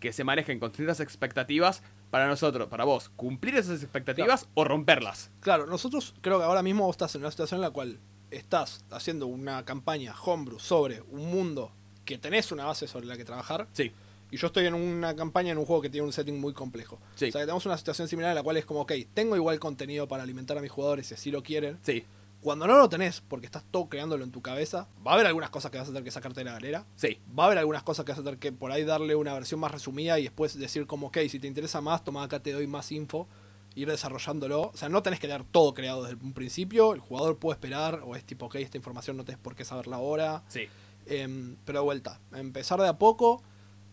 que 0.00 0.12
se 0.12 0.22
manejen 0.22 0.60
con 0.60 0.72
ciertas 0.72 1.00
expectativas 1.00 1.82
para 2.10 2.26
nosotros, 2.26 2.68
para 2.68 2.84
vos, 2.84 3.10
cumplir 3.16 3.56
esas 3.56 3.82
expectativas 3.82 4.48
o 4.54 4.64
romperlas. 4.64 5.30
Claro, 5.40 5.66
nosotros 5.66 6.14
creo 6.20 6.38
que 6.38 6.44
ahora 6.44 6.62
mismo 6.62 6.84
vos 6.86 6.94
estás 6.94 7.14
en 7.14 7.22
una 7.22 7.30
situación 7.30 7.58
en 7.58 7.62
la 7.62 7.70
cual 7.70 7.98
estás 8.30 8.84
haciendo 8.90 9.26
una 9.26 9.64
campaña 9.64 10.14
homebrew 10.24 10.58
sobre 10.58 11.02
un 11.02 11.30
mundo 11.30 11.72
que 12.04 12.18
tenés 12.18 12.52
una 12.52 12.64
base 12.66 12.86
sobre 12.86 13.06
la 13.06 13.16
que 13.16 13.24
trabajar. 13.24 13.66
Sí, 13.72 13.92
Y 14.30 14.36
yo 14.36 14.46
estoy 14.48 14.66
en 14.66 14.74
una 14.74 15.16
campaña 15.16 15.52
en 15.52 15.58
un 15.58 15.64
juego 15.64 15.80
que 15.82 15.88
tiene 15.90 16.06
un 16.06 16.12
setting 16.12 16.38
muy 16.38 16.52
complejo. 16.52 16.98
Sí. 17.14 17.28
O 17.28 17.32
sea 17.32 17.40
que 17.40 17.46
tenemos 17.46 17.64
una 17.66 17.76
situación 17.78 18.08
similar 18.08 18.30
en 18.30 18.34
la 18.34 18.42
cual 18.42 18.56
es 18.58 18.64
como, 18.66 18.80
ok, 18.80 18.92
tengo 19.14 19.36
igual 19.36 19.58
contenido 19.58 20.06
para 20.08 20.22
alimentar 20.22 20.58
a 20.58 20.60
mis 20.60 20.70
jugadores 20.70 21.06
si 21.06 21.14
así 21.14 21.30
lo 21.30 21.42
quieren. 21.42 21.78
sí, 21.82 22.04
Cuando 22.40 22.66
no 22.66 22.78
lo 22.78 22.88
tenés, 22.88 23.20
porque 23.20 23.46
estás 23.46 23.64
todo 23.70 23.88
creándolo 23.88 24.22
en 24.24 24.30
tu 24.30 24.40
cabeza, 24.42 24.88
va 25.04 25.10
a 25.10 25.14
haber 25.14 25.26
algunas 25.26 25.50
cosas 25.50 25.70
que 25.70 25.78
vas 25.78 25.88
a 25.88 25.90
tener 25.90 26.04
que 26.04 26.10
sacarte 26.10 26.40
de 26.40 26.44
la 26.44 26.52
galera. 26.52 26.86
sí. 26.96 27.18
Va 27.36 27.44
a 27.44 27.46
haber 27.46 27.58
algunas 27.58 27.82
cosas 27.82 28.04
que 28.04 28.12
vas 28.12 28.18
a 28.20 28.22
tener 28.22 28.38
que 28.38 28.52
por 28.52 28.70
ahí 28.70 28.84
darle 28.84 29.14
una 29.16 29.34
versión 29.34 29.58
más 29.60 29.72
resumida 29.72 30.18
y 30.18 30.22
después 30.24 30.56
decir 30.58 30.86
como, 30.86 31.08
ok, 31.08 31.18
si 31.28 31.40
te 31.40 31.46
interesa 31.48 31.80
más, 31.80 32.04
toma 32.04 32.22
acá 32.22 32.40
te 32.40 32.52
doy 32.52 32.66
más 32.66 32.92
info, 32.92 33.26
ir 33.74 33.88
desarrollándolo. 33.88 34.70
O 34.72 34.76
sea, 34.76 34.88
no 34.88 35.02
tenés 35.02 35.18
que 35.20 35.26
tener 35.26 35.44
todo 35.44 35.74
creado 35.74 36.04
desde 36.04 36.16
un 36.24 36.32
principio, 36.32 36.94
el 36.94 37.00
jugador 37.00 37.38
puede 37.38 37.54
esperar, 37.54 38.02
o 38.04 38.14
es 38.14 38.24
tipo, 38.24 38.46
ok, 38.46 38.54
esta 38.56 38.76
información 38.76 39.16
no 39.16 39.24
tenés 39.24 39.40
por 39.40 39.54
qué 39.56 39.64
saberla 39.64 39.96
ahora. 39.96 40.42
Sí, 40.48 40.68
Em, 41.10 41.56
pero 41.64 41.78
de 41.80 41.84
vuelta, 41.84 42.20
empezar 42.34 42.78
de 42.80 42.86
a 42.88 42.98
poco, 42.98 43.42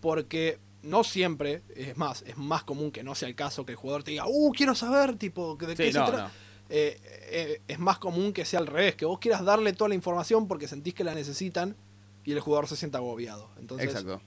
porque 0.02 0.60
no 0.84 1.04
siempre, 1.04 1.64
es 1.76 1.96
más, 1.98 2.24
es 2.28 2.38
más 2.38 2.64
común 2.64 2.92
que 2.92 3.04
no 3.04 3.16
sea 3.16 3.30
el 3.30 3.36
caso 3.36 3.66
que 3.66 3.72
el 3.72 3.78
jugador 3.78 4.04
te 4.04 4.12
diga, 4.12 4.26
uh, 4.28 4.52
quiero 4.52 4.76
saber, 4.76 5.16
tipo, 5.16 5.56
de 5.56 5.76
qué 5.76 5.88
se 5.88 5.92
trata. 5.94 6.24
no. 6.24 6.45
Eh, 6.70 7.00
eh, 7.30 7.62
es 7.68 7.80
más 7.80 8.00
común 8.00 8.34
que 8.34 8.44
sea 8.46 8.60
al 8.60 8.68
revés, 8.68 8.96
que 8.96 9.06
vos 9.06 9.20
quieras 9.20 9.44
darle 9.46 9.74
toda 9.74 9.90
la 9.90 9.96
información 9.96 10.48
porque 10.48 10.68
sentís 10.68 10.94
que 10.94 11.04
la 11.04 11.14
necesitan 11.14 11.76
y 12.24 12.32
el 12.32 12.40
jugador 12.40 12.68
se 12.68 12.76
sienta 12.76 12.98
agobiado. 12.98 13.50
Entonces, 13.60 13.90
Exacto. 13.90 14.20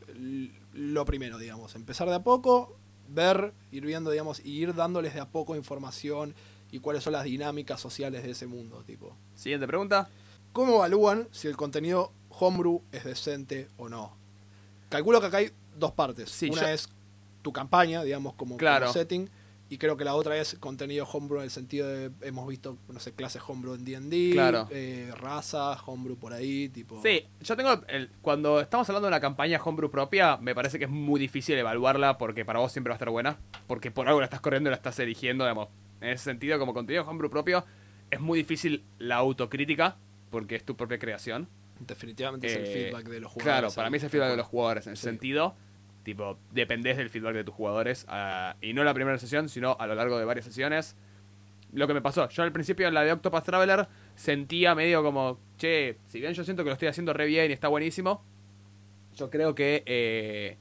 lo 0.73 1.05
primero, 1.05 1.39
digamos, 1.39 1.75
empezar 1.75 2.09
de 2.09 2.15
a 2.15 2.23
poco, 2.23 2.77
ver, 3.09 3.53
ir 3.73 3.85
viendo, 3.85 4.11
digamos, 4.11 4.41
y 4.45 4.53
ir 4.53 4.75
dándoles 4.75 5.15
de 5.15 5.21
a 5.21 5.27
poco 5.29 5.57
información 5.57 6.35
y 6.71 6.79
cuáles 6.81 7.03
son 7.03 7.15
las 7.15 7.25
dinámicas 7.25 7.81
sociales 7.81 8.23
de 8.23 8.31
ese 8.31 8.47
mundo, 8.47 8.85
tipo. 8.87 9.17
Siguiente 9.35 9.67
pregunta. 9.67 10.09
¿Cómo 10.53 10.77
evalúan 10.77 11.29
si 11.33 11.49
el 11.49 11.57
contenido 11.57 12.13
homebrew 12.31 12.83
es 12.93 13.05
decente 13.05 13.69
o 13.79 13.89
no? 13.89 14.13
Calculo 14.89 15.21
que 15.21 15.27
acá 15.27 15.39
hay 15.39 15.51
dos 15.77 15.93
partes. 15.93 16.31
Sí, 16.31 16.51
Una 16.51 16.63
yo- 16.63 16.69
es 16.69 16.89
tu 17.43 17.53
campaña, 17.53 18.03
digamos, 18.05 18.35
como, 18.35 18.51
como 18.51 18.59
Claro. 18.59 18.93
setting, 18.93 19.29
y 19.71 19.77
creo 19.79 19.97
que 19.97 20.05
la 20.05 20.15
otra 20.15 20.37
es 20.39 20.57
contenido 20.59 21.05
homebrew 21.05 21.39
en 21.41 21.45
el 21.45 21.51
sentido 21.51 21.87
de, 21.89 22.11
hemos 22.23 22.49
visto, 22.49 22.79
no 22.89 22.99
sé, 23.01 23.13
clases 23.13 23.43
homebrew 23.47 23.75
en 23.75 23.85
D&D, 23.85 24.31
Claro. 24.33 24.67
eh, 24.71 25.11
raza, 25.17 25.73
homebrew 25.85 26.17
por 26.17 26.33
ahí, 26.33 26.69
tipo... 26.71 27.01
Sí, 27.03 27.25
yo 27.41 27.57
tengo. 27.57 27.83
el- 27.89 28.11
cuando 28.23 28.61
estamos 28.61 28.89
hablando 28.89 29.07
de 29.07 29.11
una 29.13 29.21
campaña 29.21 29.61
homebrew 29.63 29.91
propia, 29.91 30.37
me 30.39 30.55
parece 30.55 30.79
que 30.79 30.87
es 30.87 30.91
muy 30.91 31.21
difícil 31.21 31.57
evaluarla 31.59 32.17
porque 32.19 32.45
para 32.45 32.61
vos 32.61 32.73
siempre 32.73 32.91
va 32.91 32.95
a 32.95 32.97
estar 32.99 33.11
buena. 33.11 33.39
Porque 33.67 33.91
por 33.91 34.09
algo 34.09 34.21
la 34.21 34.25
estás 34.27 34.41
corriendo 34.41 34.69
y 34.69 34.73
la 34.73 34.77
estás 34.77 34.99
eligiendo, 35.01 35.45
digamos. 35.45 35.69
En 36.01 36.11
ese 36.11 36.25
sentido, 36.25 36.59
como 36.59 36.73
contenido 36.73 37.05
homebrew 37.07 37.31
propio, 37.31 37.65
es 38.11 38.21
muy 38.21 38.39
difícil 38.39 38.85
la 38.99 39.17
autocrítica 39.17 39.97
porque 40.31 40.57
es 40.57 40.65
tu 40.65 40.77
propia 40.77 40.99
creación. 40.99 41.49
Definitivamente 41.81 42.47
es 42.47 42.57
el 42.57 42.65
Eh, 42.65 42.73
feedback 42.87 43.09
de 43.09 43.21
los 43.21 43.31
jugadores. 43.33 43.61
Claro, 43.61 43.75
para 43.75 43.91
mí 43.91 43.99
es 43.99 44.03
el 44.05 44.11
feedback 44.11 44.31
de 44.31 44.37
los 44.37 44.47
jugadores. 44.47 44.87
En 44.87 44.95
ese 44.95 45.03
Sí. 45.03 45.09
sentido, 45.09 45.55
tipo, 46.09 46.39
dependés 46.53 46.97
del 46.97 47.11
feedback 47.11 47.35
de 47.35 47.45
tus 47.45 47.55
jugadores. 47.55 48.07
ah, 48.09 48.57
y 48.63 48.73
no 48.73 48.81
en 48.81 48.87
la 48.87 48.95
primera 48.95 49.19
sesión, 49.19 49.51
sino 49.51 49.77
a 49.79 49.87
lo 49.87 49.95
largo 49.95 50.19
de 50.19 50.25
varias 50.25 50.47
sesiones. 50.47 50.97
Lo 51.75 51.87
que 51.87 51.93
me 51.93 52.01
pasó, 52.01 52.27
yo 52.31 52.43
al 52.45 52.51
principio 52.51 52.89
en 52.89 52.95
la 52.95 53.05
de 53.05 53.13
Octopath 53.13 53.45
Traveler 53.45 53.87
sentía 54.15 54.75
medio 54.75 55.03
como, 55.03 55.39
che, 55.59 55.99
si 56.07 56.19
bien 56.19 56.33
yo 56.33 56.43
siento 56.45 56.65
que 56.65 56.71
lo 56.71 56.73
estoy 56.73 56.89
haciendo 56.89 57.13
re 57.13 57.27
bien 57.27 57.51
y 57.51 57.53
está 57.53 57.69
buenísimo, 57.69 58.25
yo 59.17 59.29
creo 59.29 59.55
que 59.55 59.83
eh, 59.85 60.57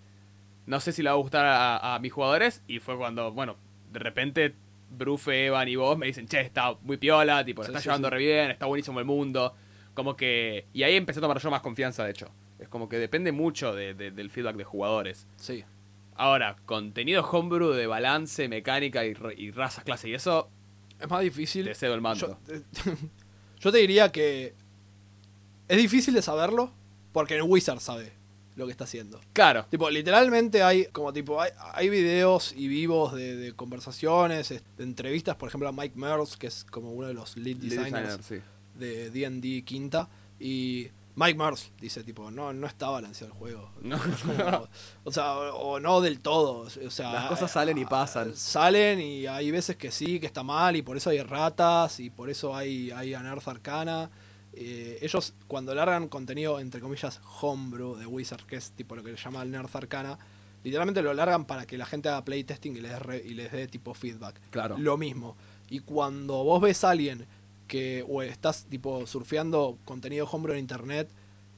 no 0.65 0.81
sé 0.81 0.91
si 0.91 1.01
le 1.01 1.09
va 1.09 1.15
a 1.15 1.17
gustar 1.19 1.45
a, 1.45 1.95
a 1.95 1.99
mis 1.99 2.11
jugadores. 2.11 2.61
Y 2.67 2.79
fue 2.79 2.97
cuando, 2.97 3.31
bueno, 3.31 3.55
de 3.93 3.99
repente 3.99 4.53
Brufe, 4.89 5.45
Evan 5.45 5.69
y 5.69 5.77
vos 5.77 5.97
me 5.97 6.07
dicen, 6.07 6.27
che, 6.27 6.41
está 6.41 6.73
muy 6.81 6.97
piola, 6.97 7.45
tipo, 7.45 7.61
lo 7.61 7.67
Sí, 7.67 7.71
está 7.71 7.79
sí, 7.79 7.85
llevando 7.85 8.09
sí. 8.09 8.13
re 8.15 8.19
bien, 8.19 8.51
está 8.51 8.65
buenísimo 8.65 8.99
el 8.99 9.05
mundo. 9.05 9.55
Como 9.93 10.17
que. 10.17 10.65
Y 10.73 10.83
ahí 10.83 10.95
empecé 10.95 11.19
a 11.19 11.21
tomar 11.21 11.39
yo 11.39 11.49
más 11.49 11.61
confianza, 11.61 12.03
de 12.03 12.11
hecho. 12.11 12.27
Es 12.59 12.67
como 12.69 12.89
que 12.89 12.97
depende 12.97 13.31
mucho 13.31 13.73
de- 13.75 13.93
de- 13.93 14.11
del 14.11 14.29
feedback 14.29 14.55
de 14.55 14.63
jugadores. 14.63 15.27
Sí. 15.37 15.63
Ahora, 16.15 16.55
contenido 16.65 17.23
homebrew 17.23 17.71
de 17.71 17.85
balance, 17.87 18.47
mecánica 18.49 19.05
y, 19.05 19.13
y 19.37 19.51
razas, 19.51 19.83
clase 19.83 20.09
y 20.09 20.13
eso, 20.15 20.49
Es 20.99 21.07
más 21.09 21.21
difícil. 21.21 21.65
te 21.65 21.75
cedo 21.75 21.93
el 21.93 22.01
manto. 22.01 22.39
Yo, 22.47 22.93
yo 23.59 23.71
te 23.71 23.77
diría 23.77 24.11
que 24.11 24.55
es 25.67 25.77
difícil 25.77 26.13
de 26.13 26.21
saberlo 26.21 26.71
porque 27.11 27.35
el 27.35 27.43
Wizard 27.43 27.79
sabe 27.79 28.13
lo 28.55 28.65
que 28.65 28.71
está 28.71 28.85
haciendo. 28.85 29.21
Claro, 29.33 29.67
Tipo, 29.69 29.87
literalmente 29.91 30.63
hay 30.63 30.85
como 30.87 31.13
tipo 31.13 31.39
hay, 31.39 31.51
hay 31.73 31.89
videos 31.89 32.53
y 32.57 32.67
vivos 32.67 33.13
de, 33.13 33.35
de 33.35 33.53
conversaciones, 33.53 34.49
es- 34.49 34.63
de 34.77 34.83
entrevistas, 34.83 35.35
por 35.35 35.49
ejemplo 35.49 35.69
a 35.69 35.71
Mike 35.71 35.95
Merles, 35.95 36.35
que 36.37 36.47
es 36.47 36.63
como 36.63 36.91
uno 36.91 37.05
de 37.07 37.13
los 37.13 37.37
lead 37.37 37.57
lead 37.57 37.69
designers 37.83 38.17
designer, 38.17 38.43
sí. 38.43 38.79
de 38.79 39.11
D&D 39.11 39.63
quinta 39.63 40.09
y 40.39 40.87
Mike 41.19 41.35
Merles 41.37 41.71
dice 41.81 42.03
tipo, 42.03 42.29
no 42.29 42.53
no 42.53 42.67
está 42.67 42.89
balanceado 42.89 43.33
el 43.33 43.39
juego. 43.39 43.71
No. 43.81 43.97
Como- 43.99 44.67
o 45.03 45.11
sea, 45.11 45.35
o, 45.37 45.71
o 45.73 45.79
no 45.79 45.99
del 45.99 46.19
todo, 46.19 46.59
o 46.59 46.89
sea, 46.91 47.11
Las 47.11 47.25
cosas 47.29 47.51
salen 47.51 47.77
y 47.77 47.85
pasan. 47.85 48.35
Salen 48.35 49.01
y 49.01 49.25
hay 49.27 49.49
veces 49.51 49.75
que 49.77 49.89
sí, 49.91 50.19
que 50.19 50.27
está 50.27 50.43
mal 50.43 50.75
y 50.75 50.83
por 50.83 50.95
eso 50.95 51.09
hay 51.09 51.21
ratas 51.23 51.99
y 51.99 52.09
por 52.11 52.29
eso 52.29 52.55
hay 52.55 52.91
hay 52.91 53.13
Anarth 53.15 53.47
Arcana. 53.47 54.09
Eh, 54.53 54.99
ellos 55.01 55.33
cuando 55.47 55.73
largan 55.75 56.07
contenido 56.07 56.59
entre 56.59 56.81
comillas 56.81 57.19
homebrew 57.41 57.95
de 57.95 58.05
Wizard, 58.05 58.45
que 58.45 58.55
es 58.55 58.71
tipo 58.71 58.95
lo 58.95 59.03
que 59.03 59.11
le 59.11 59.17
llama 59.17 59.41
el 59.43 59.51
Nerd 59.51 59.69
Arcana, 59.75 60.17
literalmente 60.63 61.01
lo 61.01 61.13
largan 61.13 61.45
para 61.45 61.65
que 61.65 61.77
la 61.77 61.85
gente 61.85 62.09
haga 62.09 62.23
playtesting 62.25 62.75
y 62.77 62.81
les 62.81 62.91
dé 62.91 62.99
re- 62.99 63.23
y 63.25 63.33
les 63.33 63.51
dé 63.51 63.67
tipo 63.67 63.93
feedback. 63.93 64.39
Claro. 64.51 64.77
Lo 64.77 64.97
mismo. 64.97 65.35
Y 65.69 65.79
cuando 65.79 66.43
vos 66.43 66.61
ves 66.61 66.83
a 66.83 66.91
alguien 66.91 67.27
que 67.67 68.03
o 68.07 68.21
estás 68.21 68.65
tipo 68.65 69.05
surfeando 69.07 69.77
contenido 69.85 70.25
homebrew 70.31 70.53
en 70.55 70.59
internet 70.61 71.09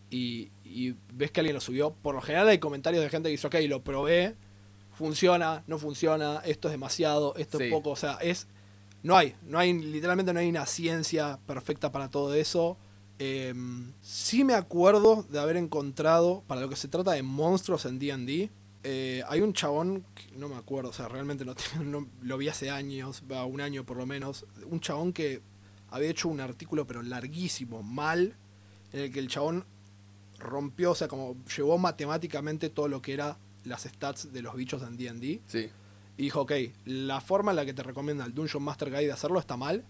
y, 0.10 0.50
y 0.66 0.96
ves 1.14 1.32
que 1.32 1.40
alguien 1.42 1.54
lo 1.56 1.62
subió, 1.62 1.92
por 1.92 2.16
lo 2.16 2.22
general 2.22 2.48
hay 2.50 2.58
comentarios 2.60 3.04
de 3.04 3.10
gente 3.10 3.30
que 3.30 3.32
dice, 3.32 3.48
ok, 3.48 3.56
lo 3.68 3.84
probé, 3.84 4.36
funciona, 4.94 5.64
no 5.68 5.78
funciona, 5.78 6.42
esto 6.46 6.68
es 6.68 6.72
demasiado, 6.74 7.36
esto 7.38 7.58
Sí. 7.58 7.66
es 7.66 7.72
poco, 7.72 7.92
o 7.92 7.96
sea, 7.96 8.14
es... 8.22 8.48
No 9.02 9.16
hay, 9.16 9.34
no 9.48 9.58
hay, 9.60 9.72
literalmente 9.72 10.34
no 10.34 10.42
hay 10.42 10.50
una 10.50 10.66
ciencia 10.66 11.40
perfecta 11.48 11.90
para 11.90 12.10
todo 12.10 12.34
eso. 12.34 12.76
Eh, 13.18 13.54
sí 14.02 14.44
me 14.44 14.54
acuerdo 14.56 15.24
de 15.30 15.40
haber 15.40 15.56
encontrado, 15.56 16.44
para 16.48 16.60
lo 16.60 16.68
que 16.70 16.76
se 16.76 16.90
trata 16.90 17.12
de 17.12 17.24
monstruos 17.24 17.86
en 17.86 17.98
D&D, 17.98 18.50
eh, 18.84 19.24
hay 19.30 19.40
un 19.40 19.54
chabón, 19.54 20.04
que 20.16 20.36
no 20.38 20.50
me 20.50 20.56
acuerdo, 20.58 20.90
o 20.90 20.94
sea, 20.94 21.08
realmente 21.08 21.46
no, 21.46 21.56
no- 21.84 22.08
lo 22.22 22.38
vi 22.38 22.50
hace 22.50 22.70
años, 22.72 23.24
va, 23.32 23.46
un 23.46 23.62
año 23.62 23.86
por 23.86 23.96
lo 23.96 24.06
menos, 24.06 24.46
un 24.70 24.82
chabón 24.82 25.14
que 25.14 25.42
había 25.92 26.10
hecho 26.10 26.28
un 26.30 26.40
artículo 26.40 26.86
pero 26.88 27.02
larguísimo, 27.02 27.82
mal, 27.84 28.36
en 28.94 29.00
el 29.02 29.12
que 29.12 29.20
el 29.20 29.28
chabón 29.28 29.66
rompió, 30.38 30.92
o 30.92 30.96
sea, 30.96 31.08
como 31.08 31.36
llevó 31.56 31.78
matemáticamente 31.78 32.70
todo 32.70 32.88
lo 32.88 33.02
que 33.02 33.14
era 33.14 33.38
las 33.66 33.84
stats 33.84 34.32
de 34.32 34.42
los 34.42 34.56
bichos 34.56 34.82
en 34.84 34.96
D&D 34.98 35.42
Sí. 35.48 35.70
y 36.18 36.24
dijo, 36.24 36.42
ok, 36.42 36.52
la 36.86 37.20
forma 37.22 37.52
en 37.52 37.58
la 37.58 37.66
que 37.66 37.74
te 37.74 37.84
recomienda 37.84 38.26
el 38.26 38.34
Dungeon 38.34 38.64
Master 38.64 38.90
Guide 38.90 39.06
de 39.08 39.12
hacerlo 39.12 39.40
está 39.40 39.58
mal. 39.58 39.84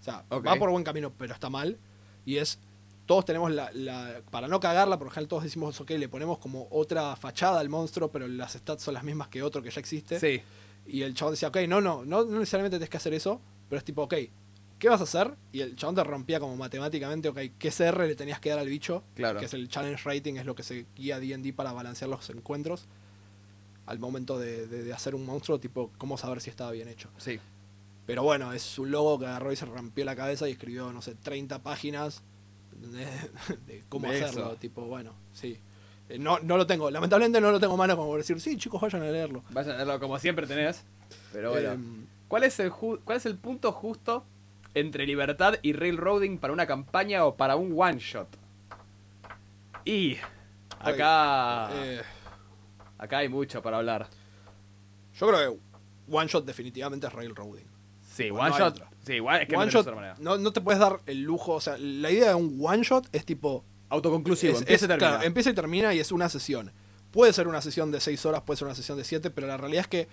O 0.00 0.02
sea, 0.02 0.24
va 0.30 0.56
por 0.56 0.70
buen 0.70 0.84
camino, 0.84 1.12
pero 1.18 1.34
está 1.34 1.50
mal. 1.50 1.76
Y 2.24 2.36
es, 2.36 2.58
todos 3.04 3.24
tenemos 3.24 3.50
la, 3.50 3.70
la- 3.72 4.22
para 4.30 4.46
no 4.48 4.60
cagarla, 4.60 4.96
por 4.96 5.08
lo 5.08 5.10
general 5.10 5.28
todos 5.28 5.42
decimos, 5.42 5.78
ok, 5.80 5.90
le 5.90 6.08
ponemos 6.08 6.38
como 6.38 6.68
otra 6.70 7.14
fachada 7.16 7.60
al 7.60 7.68
monstruo, 7.68 8.10
pero 8.10 8.26
las 8.28 8.52
stats 8.52 8.82
son 8.84 8.94
las 8.94 9.02
mismas 9.04 9.28
que 9.28 9.42
otro 9.42 9.60
que 9.62 9.70
ya 9.70 9.80
existe. 9.80 10.18
Sí. 10.20 10.40
Y 10.86 11.02
el 11.02 11.14
chabón 11.14 11.34
decía, 11.34 11.48
ok, 11.48 11.58
no, 11.68 11.80
no, 11.80 12.04
no, 12.04 12.24
no 12.24 12.38
necesariamente 12.38 12.76
tienes 12.78 12.88
que 12.90 12.96
hacer 12.96 13.12
eso, 13.12 13.40
pero 13.68 13.78
es 13.78 13.84
tipo, 13.84 14.02
ok, 14.04 14.14
¿qué 14.80 14.88
vas 14.88 15.00
a 15.00 15.04
hacer? 15.04 15.36
Y 15.52 15.60
el 15.60 15.76
chabón 15.76 15.94
te 15.94 16.02
rompía 16.02 16.40
como 16.40 16.56
matemáticamente, 16.56 17.28
ok, 17.28 17.38
¿qué 17.58 17.70
CR 17.70 18.06
le 18.08 18.16
tenías 18.16 18.40
que 18.40 18.50
dar 18.50 18.58
al 18.58 18.66
bicho? 18.68 19.04
Claro. 19.14 19.38
Que 19.38 19.44
es 19.46 19.54
el 19.54 19.68
challenge 19.68 20.02
rating, 20.04 20.34
es 20.34 20.44
lo 20.46 20.56
que 20.56 20.64
se 20.64 20.86
guía 20.96 21.20
D&D 21.20 21.52
para 21.52 21.72
balancear 21.72 22.10
los 22.10 22.28
encuentros. 22.30 22.86
Al 23.86 23.98
momento 23.98 24.38
de, 24.38 24.66
de- 24.66 24.82
de 24.84 24.92
hacer 24.92 25.14
un 25.14 25.24
monstruo, 25.26 25.58
tipo, 25.60 25.90
cómo 25.98 26.16
saber 26.16 26.40
si 26.40 26.50
estaba 26.50 26.70
bien 26.72 26.88
hecho. 26.88 27.08
Sí. 27.18 27.38
Pero 28.06 28.22
bueno, 28.22 28.52
es 28.52 28.78
un 28.78 28.90
logo 28.90 29.18
que 29.18 29.26
agarró 29.26 29.52
y 29.52 29.56
se 29.56 29.66
rompió 29.66 30.04
la 30.04 30.16
cabeza 30.16 30.48
y 30.48 30.52
escribió, 30.52 30.92
no 30.92 31.02
sé, 31.02 31.14
30 31.14 31.62
páginas 31.62 32.22
de, 32.80 33.06
de 33.66 33.84
cómo 33.88 34.10
De 34.10 34.22
hacerlo. 34.24 34.46
eso. 34.52 34.56
Tipo, 34.56 34.82
bueno, 34.86 35.12
sí. 35.32 35.58
Eh, 36.08 36.18
No, 36.18 36.38
no 36.40 36.56
lo 36.56 36.66
tengo, 36.66 36.90
lamentablemente 36.90 37.40
no 37.40 37.50
lo 37.52 37.60
tengo 37.60 37.76
mano 37.76 37.96
como 37.96 38.16
decir, 38.16 38.40
sí, 38.40 38.56
chicos, 38.56 38.80
vayan 38.80 39.02
a 39.02 39.10
leerlo. 39.10 39.42
Vayan 39.50 39.74
a 39.74 39.78
verlo 39.78 40.00
como 40.00 40.18
siempre 40.18 40.46
tenés. 40.46 40.82
Pero 41.32 41.50
bueno. 41.50 41.72
Em, 41.72 42.06
¿Cuál 42.28 42.44
es, 42.44 42.58
el 42.60 42.70
ju- 42.70 43.00
¿Cuál 43.04 43.18
es 43.18 43.26
el 43.26 43.36
punto 43.36 43.72
justo 43.72 44.24
entre 44.74 45.06
libertad 45.06 45.54
y 45.62 45.72
railroading 45.72 46.38
para 46.38 46.52
una 46.52 46.66
campaña 46.66 47.24
o 47.24 47.36
para 47.36 47.56
un 47.56 47.72
one 47.76 47.98
shot? 47.98 48.28
Y 49.84 50.16
acá, 50.78 51.70
eh, 51.74 52.02
acá 52.98 53.18
hay 53.18 53.28
mucho 53.28 53.62
para 53.62 53.78
hablar. 53.78 54.08
yo 55.18 55.28
creo 55.28 55.52
que 55.54 55.60
One 56.12 56.26
Shot 56.28 56.44
definitivamente 56.44 57.06
es 57.06 57.12
Railroading. 57.12 57.66
Sí, 58.12 58.28
No 58.28 58.34
one 58.40 58.50
shot. 58.56 58.78
Sí, 59.04 59.16
es 59.16 59.46
que 59.48 59.52
no 59.52 59.60
one 59.60 59.70
tenés 59.70 59.72
Shot, 59.72 60.18
no, 60.18 60.36
no 60.38 60.52
te 60.52 60.60
puedes 60.60 60.80
dar 60.80 61.00
el 61.06 61.22
lujo, 61.22 61.52
o 61.54 61.60
sea, 61.60 61.76
la 61.78 62.10
idea 62.10 62.28
de 62.30 62.34
un 62.34 62.58
One 62.60 62.82
Shot 62.82 63.08
es 63.12 63.24
tipo... 63.24 63.64
Autoconclusivo, 63.88 64.52
es- 64.54 64.60
empieza 64.60 64.76
es- 64.76 64.82
y 64.84 64.88
termina. 64.88 65.08
claro, 65.10 65.24
empieza 65.24 65.50
y 65.50 65.54
termina 65.54 65.94
y 65.94 65.98
es 66.00 66.12
una 66.12 66.28
sesión. 66.28 66.72
Puede 67.10 67.32
ser 67.32 67.48
una 67.48 67.60
sesión 67.62 67.90
de 67.90 68.00
6 68.00 68.24
horas, 68.26 68.42
puede 68.42 68.58
ser 68.58 68.66
una 68.66 68.74
sesión 68.74 68.98
de 68.98 69.04
7, 69.04 69.30
pero 69.30 69.46
la 69.46 69.56
realidad 69.56 69.82
es 69.82 69.88
que 69.88 70.08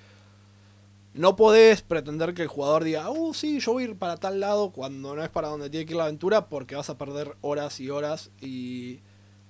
no 1.17 1.35
podés 1.35 1.81
pretender 1.81 2.33
que 2.33 2.43
el 2.43 2.47
jugador 2.47 2.83
diga, 2.83 3.09
uh, 3.09 3.33
sí, 3.33 3.59
yo 3.59 3.73
voy 3.73 3.83
a 3.83 3.87
ir 3.87 3.97
para 3.97 4.17
tal 4.17 4.39
lado 4.39 4.71
cuando 4.71 5.15
no 5.15 5.23
es 5.23 5.29
para 5.29 5.47
donde 5.49 5.69
tiene 5.69 5.85
que 5.85 5.93
ir 5.93 5.97
la 5.97 6.03
aventura 6.03 6.47
porque 6.49 6.75
vas 6.75 6.89
a 6.89 6.97
perder 6.97 7.35
horas 7.41 7.79
y 7.79 7.89
horas 7.89 8.31
y 8.39 8.99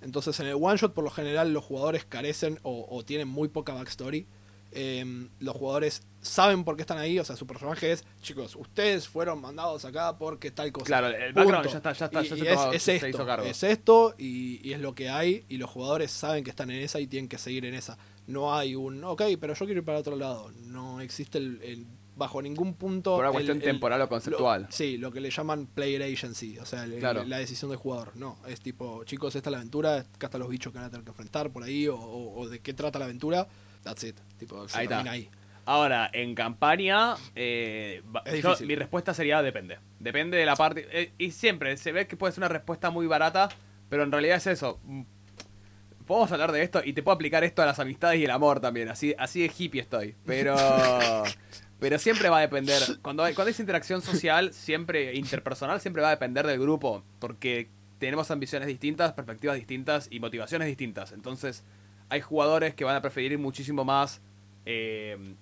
entonces 0.02 0.40
en 0.40 0.48
el 0.48 0.56
one 0.56 0.78
shot 0.78 0.94
por 0.94 1.04
lo 1.04 1.10
general 1.10 1.54
los 1.54 1.64
jugadores 1.64 2.06
carecen 2.06 2.60
o, 2.64 2.86
o 2.90 3.04
tienen 3.04 3.28
muy 3.28 3.48
poca 3.50 3.74
backstory. 3.74 4.26
Em, 4.74 5.30
los 5.40 5.56
jugadores 5.56 6.04
saben 6.22 6.64
por 6.66 6.76
qué 6.76 6.82
están 6.82 6.98
ahí, 6.98 7.18
o 7.20 7.24
sea, 7.26 7.38
su 7.38 7.48
personaje 7.48 7.94
es, 7.94 8.04
chicos, 8.22 8.56
ustedes 8.58 9.08
fueron 9.08 9.40
mandados 9.42 9.86
acá 9.86 10.18
porque 10.18 10.52
tal 10.52 10.72
cosa. 10.74 10.86
Claro, 10.86 11.08
el 11.08 11.32
background 11.34 11.64
Punto. 11.66 11.70
ya 11.72 11.78
está, 11.78 11.94
ya 11.94 12.06
está, 12.06 12.22
Y- 12.24 12.28
ya 12.30 12.36
y 12.36 12.40
se, 12.40 12.52
es, 12.52 12.58
tomó- 12.60 12.74
es 12.74 12.84
se 12.84 12.96
esto, 12.98 13.08
hizo 13.08 13.26
cargo. 13.26 13.46
es 13.46 13.64
esto 13.64 14.14
y, 14.18 14.60
y 14.68 14.74
es 14.74 14.82
lo 14.82 14.94
que 14.94 15.10
hay 15.10 15.46
y 15.48 15.58
los 15.58 15.70
jugadores 15.70 16.12
saben 16.12 16.44
que 16.44 16.50
están 16.50 16.70
en 16.70 16.82
esa 16.82 17.00
y 17.00 17.08
tienen 17.08 17.30
que 17.30 17.38
seguir 17.38 17.66
en 17.66 17.76
esa. 17.76 17.98
No 18.28 18.54
hay 18.54 18.76
un, 18.76 19.04
ok, 19.04 19.24
pero 19.40 19.54
yo 19.54 19.66
quiero 19.66 19.80
ir 19.80 19.86
para 19.86 20.00
otro 20.00 20.16
lado. 20.16 20.52
No 20.66 21.00
existe 21.02 21.38
el, 21.38 21.62
el- 21.64 21.88
bajo 22.16 22.42
ningún 22.42 22.74
punto... 22.74 23.12
Por 23.16 23.26
una 23.26 23.32
cuestión 23.32 23.58
el- 23.58 23.64
temporal 23.64 24.02
o 24.02 24.04
lo- 24.06 24.10
conceptual. 24.10 24.68
sí, 24.72 24.98
lo 24.98 25.12
que 25.12 25.20
le 25.22 25.30
llaman 25.30 25.68
player 25.68 26.02
agency, 26.02 26.58
o 26.60 26.66
sea, 26.66 26.84
el- 26.84 26.96
Claro. 27.00 27.24
la 27.26 27.38
decisión 27.38 27.70
del 27.70 27.78
jugador. 27.78 28.12
No, 28.16 28.38
es 28.48 28.60
tipo, 28.60 29.04
chicos, 29.06 29.36
esta 29.36 29.50
es 29.50 29.52
la 29.52 29.58
aventura, 29.60 29.98
acá 29.98 30.26
están 30.28 30.40
los 30.42 30.50
bichos 30.50 30.74
que 30.74 30.80
van 30.80 30.88
a 30.88 30.90
tener 30.90 31.04
que 31.04 31.12
enfrentar 31.12 31.52
por 31.52 31.64
ahí 31.64 31.88
o, 31.88 31.96
o- 31.96 32.40
o 32.40 32.50
de 32.50 32.60
qué 32.60 32.74
trata 32.74 32.98
la 33.00 33.06
aventura. 33.06 33.48
That's 33.84 34.04
it. 34.04 34.18
Tipo, 34.38 34.68
se 34.68 34.78
Ahí 34.78 34.84
está. 34.86 34.96
termina 34.96 35.12
ahí. 35.12 35.30
Ahora, 35.66 36.10
en 36.12 36.34
campaña, 36.34 37.16
eh, 37.36 38.02
yo- 38.42 38.56
mi 38.66 38.74
respuesta 38.76 39.14
sería 39.14 39.42
depende. 39.44 39.78
Depende 40.00 40.38
de 40.38 40.46
la 40.46 40.56
parte. 40.56 40.88
eh, 40.92 41.14
y 41.20 41.32
siempre 41.32 41.78
se 41.78 41.92
ve 41.92 42.08
que 42.08 42.18
puede 42.18 42.34
ser 42.34 42.40
una 42.42 42.48
respuesta 42.50 42.90
muy 42.90 43.06
barata, 43.06 43.50
pero 43.90 44.04
en 44.04 44.12
realidad 44.12 44.38
es 44.38 44.48
eso. 44.48 44.80
Podemos 46.08 46.32
hablar 46.32 46.52
de 46.52 46.64
esto 46.64 46.82
y 46.84 46.94
te 46.94 47.04
puedo 47.04 47.16
aplicar 47.16 47.44
esto 47.44 47.62
a 47.62 47.66
las 47.66 47.80
amistades 47.80 48.20
y 48.20 48.24
el 48.24 48.32
amor 48.32 48.60
también. 48.60 48.90
Así, 48.90 49.14
así 49.20 49.42
de 49.42 49.52
hippie 49.56 49.82
estoy. 49.82 50.16
Pero. 50.26 50.56
Pero 51.80 52.00
siempre 52.00 52.30
va 52.30 52.40
a 52.40 52.42
depender. 52.42 52.82
Cuando 53.04 53.24
hay, 53.24 53.36
cuando 53.36 53.50
hay 53.50 53.56
interacción 53.60 54.02
social, 54.02 54.52
siempre, 54.52 55.14
interpersonal, 55.14 55.80
siempre 55.80 56.02
va 56.02 56.08
a 56.08 56.12
depender 56.12 56.48
del 56.48 56.60
grupo. 56.60 57.04
Porque 57.20 57.70
tenemos 58.00 58.32
ambiciones 58.32 58.68
distintas, 58.68 59.14
perspectivas 59.14 59.58
distintas 59.58 60.08
y 60.10 60.20
motivaciones 60.20 60.68
distintas. 60.68 61.12
Entonces, 61.12 61.64
hay 62.10 62.22
jugadores 62.22 62.74
que 62.74 62.84
van 62.84 62.96
a 62.96 63.02
preferir 63.02 63.38
muchísimo 63.38 63.86
más. 63.86 64.22
eh, 64.66 65.36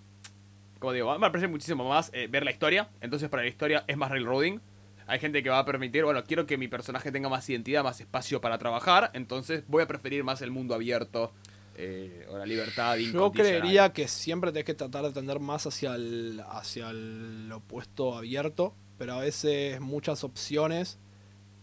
como 0.80 0.94
digo, 0.94 1.18
me 1.18 1.32
parece 1.32 1.48
muchísimo 1.48 1.88
más 1.88 2.12
eh, 2.14 2.28
ver 2.30 2.44
la 2.44 2.52
historia. 2.52 2.90
Entonces, 3.02 3.30
para 3.30 3.44
la 3.44 3.50
historia 3.50 3.86
es 3.88 3.98
más 3.98 4.12
railroading. 4.12 4.60
Hay 5.08 5.20
gente 5.20 5.44
que 5.44 5.50
va 5.50 5.60
a 5.60 5.66
permitir, 5.66 6.04
bueno, 6.04 6.24
quiero 6.24 6.46
que 6.46 6.58
mi 6.58 6.68
personaje 6.68 7.12
tenga 7.12 7.30
más 7.30 7.48
identidad, 7.50 7.84
más 7.84 8.02
espacio 8.02 8.42
para 8.42 8.58
trabajar. 8.58 9.12
Entonces, 9.14 9.64
voy 9.68 9.84
a 9.84 9.88
preferir 9.88 10.24
más 10.24 10.42
el 10.42 10.52
mundo 10.52 10.74
abierto 10.74 11.32
eh, 11.78 12.26
o 12.30 12.38
la 12.38 12.46
libertad. 12.46 12.98
Yo 12.98 13.32
creería 13.32 13.94
que 13.94 14.08
siempre 14.08 14.52
tenés 14.52 14.66
que 14.66 14.74
tratar 14.74 15.04
de 15.06 15.12
tender 15.12 15.40
más 15.40 15.68
hacia 15.68 15.96
el, 15.96 16.42
hacia 16.50 16.90
el 16.90 17.52
opuesto 17.52 18.16
abierto, 18.16 18.74
pero 18.98 19.14
a 19.14 19.20
veces 19.20 19.80
muchas 19.80 20.24
opciones. 20.24 20.98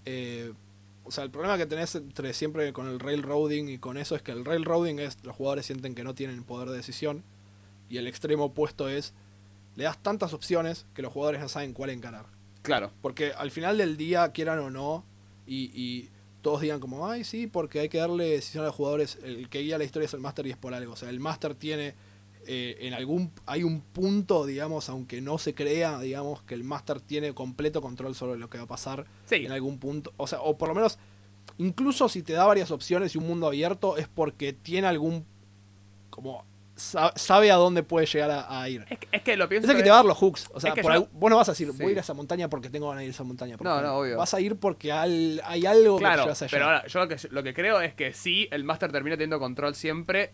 eh, 0.04 0.52
o 1.04 1.10
sea, 1.10 1.24
el 1.24 1.30
problema 1.30 1.58
que 1.58 1.66
tenés 1.66 1.94
entre 1.94 2.32
siempre 2.32 2.72
con 2.72 2.88
el 2.88 3.00
railroading 3.00 3.68
y 3.68 3.78
con 3.78 3.96
eso 3.96 4.14
es 4.14 4.22
que 4.22 4.32
el 4.32 4.44
railroading 4.44 5.00
es 5.00 5.18
los 5.24 5.34
jugadores 5.34 5.66
sienten 5.66 5.94
que 5.94 6.04
no 6.04 6.14
tienen 6.14 6.44
poder 6.44 6.68
de 6.68 6.76
decisión 6.76 7.24
y 7.88 7.98
el 7.98 8.06
extremo 8.06 8.46
opuesto 8.46 8.88
es 8.88 9.14
le 9.74 9.84
das 9.84 9.98
tantas 10.02 10.32
opciones 10.32 10.86
que 10.94 11.02
los 11.02 11.12
jugadores 11.12 11.40
no 11.40 11.48
saben 11.48 11.72
cuál 11.72 11.90
encarar. 11.90 12.26
Claro, 12.62 12.92
Porque 13.02 13.32
al 13.32 13.50
final 13.50 13.76
del 13.76 13.96
día, 13.96 14.30
quieran 14.30 14.60
o 14.60 14.70
no, 14.70 15.04
y, 15.46 15.70
y 15.74 16.10
todos 16.42 16.60
digan 16.60 16.80
como, 16.80 17.08
ay, 17.08 17.24
sí, 17.24 17.46
porque 17.46 17.80
hay 17.80 17.88
que 17.88 17.98
darle 17.98 18.24
decisión 18.24 18.64
a 18.64 18.68
los 18.68 18.76
jugadores, 18.76 19.18
el 19.22 19.48
que 19.48 19.60
guía 19.60 19.78
la 19.78 19.84
historia 19.84 20.06
es 20.06 20.14
el 20.14 20.20
máster 20.20 20.46
y 20.46 20.50
es 20.50 20.56
por 20.56 20.72
algo. 20.74 20.92
O 20.92 20.96
sea, 20.96 21.10
el 21.10 21.20
máster 21.20 21.54
tiene, 21.54 21.94
eh, 22.46 22.76
en 22.80 22.94
algún, 22.94 23.32
hay 23.46 23.62
un 23.62 23.80
punto, 23.80 24.44
digamos, 24.44 24.88
aunque 24.88 25.20
no 25.20 25.38
se 25.38 25.54
crea, 25.54 25.98
digamos, 26.00 26.42
que 26.42 26.54
el 26.54 26.64
máster 26.64 27.00
tiene 27.00 27.34
completo 27.34 27.80
control 27.80 28.14
sobre 28.14 28.38
lo 28.38 28.50
que 28.50 28.58
va 28.58 28.64
a 28.64 28.68
pasar 28.68 29.06
sí. 29.26 29.36
en 29.36 29.52
algún 29.52 29.78
punto. 29.78 30.12
O 30.16 30.26
sea, 30.26 30.40
o 30.40 30.58
por 30.58 30.68
lo 30.68 30.74
menos, 30.74 30.98
incluso 31.58 32.08
si 32.08 32.22
te 32.22 32.32
da 32.32 32.44
varias 32.44 32.70
opciones 32.70 33.14
y 33.14 33.18
un 33.18 33.26
mundo 33.26 33.46
abierto, 33.46 33.96
es 33.96 34.08
porque 34.08 34.52
tiene 34.52 34.86
algún, 34.88 35.24
como, 36.10 36.44
sabe 36.82 37.50
a 37.50 37.56
dónde 37.56 37.82
puede 37.82 38.06
llegar 38.06 38.30
a, 38.30 38.60
a 38.62 38.68
ir. 38.68 38.84
Es, 38.90 38.98
que- 38.98 39.08
es 39.12 39.22
que 39.22 39.36
lo 39.36 39.48
pienso. 39.48 39.66
Es 39.66 39.70
el 39.70 39.76
que 39.76 39.82
te 39.84 39.90
va 39.90 39.96
a 39.96 39.98
dar 40.00 40.06
los 40.06 40.18
hooks. 40.18 40.50
O 40.52 40.60
sea, 40.60 40.70
Es 40.70 40.74
que 40.74 40.82
por 40.82 40.92
yo- 40.92 40.94
algún- 41.02 41.20
vos 41.20 41.30
no 41.30 41.36
vas 41.36 41.48
a 41.48 41.52
decir, 41.52 41.70
voy 41.72 41.86
a 41.86 41.90
ir 41.92 41.98
a 41.98 42.00
esa 42.00 42.14
montaña 42.14 42.48
porque 42.48 42.68
tengo 42.70 42.88
ganas 42.88 43.00
de 43.00 43.04
ir 43.04 43.10
a 43.10 43.14
esa 43.14 43.24
montaña. 43.24 43.56
No, 43.60 43.80
no, 43.80 43.94
obvio. 43.96 44.18
Vas 44.18 44.34
a 44.34 44.40
ir 44.40 44.56
porque 44.56 44.92
al- 44.92 45.40
hay 45.44 45.66
algo 45.66 45.96
que 45.98 46.04
te 46.04 46.10
Claro, 46.10 46.30
hacia 46.32 46.46
allá. 46.46 46.50
pero 46.56 46.64
ahora, 46.66 46.86
yo 46.86 46.98
lo 47.00 47.08
que, 47.08 47.16
lo 47.30 47.42
que 47.42 47.54
creo 47.54 47.80
es 47.80 47.94
que 47.94 48.12
sí, 48.12 48.48
el 48.50 48.64
Master 48.64 48.90
termina 48.92 49.16
teniendo 49.16 49.38
control 49.38 49.74
siempre, 49.74 50.32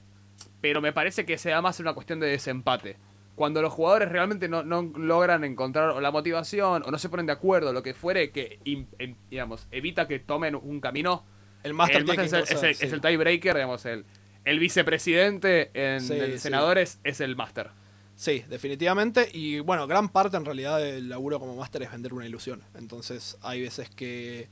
pero 0.60 0.80
me 0.80 0.92
parece 0.92 1.24
que 1.26 1.38
se 1.38 1.50
da 1.50 1.60
más 1.62 1.78
una 1.80 1.92
cuestión 1.94 2.20
de 2.20 2.26
desempate. 2.28 2.96
Cuando 3.34 3.62
los 3.62 3.72
jugadores 3.72 4.08
realmente 4.08 4.48
no, 4.48 4.64
no 4.64 4.82
logran 4.82 5.44
encontrar 5.44 5.90
o 5.90 6.00
la 6.00 6.10
motivación 6.10 6.82
o 6.84 6.90
no 6.90 6.98
se 6.98 7.08
ponen 7.08 7.26
de 7.26 7.32
acuerdo, 7.32 7.72
lo 7.72 7.84
que 7.84 7.94
fuere 7.94 8.32
que, 8.32 8.58
em- 8.64 9.14
digamos, 9.30 9.68
evita 9.70 10.08
que 10.08 10.18
tomen 10.18 10.56
un 10.56 10.80
camino, 10.80 11.24
el 11.62 11.72
Master 11.74 12.04
que 12.04 12.12
el, 12.12 12.28
sí. 12.46 12.84
es 12.84 12.92
el 12.92 13.00
tiebreaker, 13.00 13.54
digamos, 13.54 13.84
el, 13.86 14.04
el 14.48 14.58
vicepresidente 14.58 15.70
en 15.74 16.00
Sí, 16.00 16.14
el 16.14 16.32
sí. 16.32 16.38
senadores 16.38 16.98
es 17.04 17.20
el 17.20 17.36
Master. 17.36 17.70
Sí, 18.16 18.44
definitivamente. 18.48 19.28
Y 19.32 19.60
bueno, 19.60 19.86
gran 19.86 20.08
parte 20.08 20.36
en 20.36 20.44
realidad 20.44 20.78
del 20.80 21.08
laburo 21.08 21.38
como 21.38 21.54
máster 21.54 21.82
es 21.82 21.92
vender 21.92 22.12
una 22.14 22.26
ilusión. 22.26 22.62
Entonces 22.76 23.36
hay 23.42 23.62
veces 23.62 23.88
que 23.90 24.48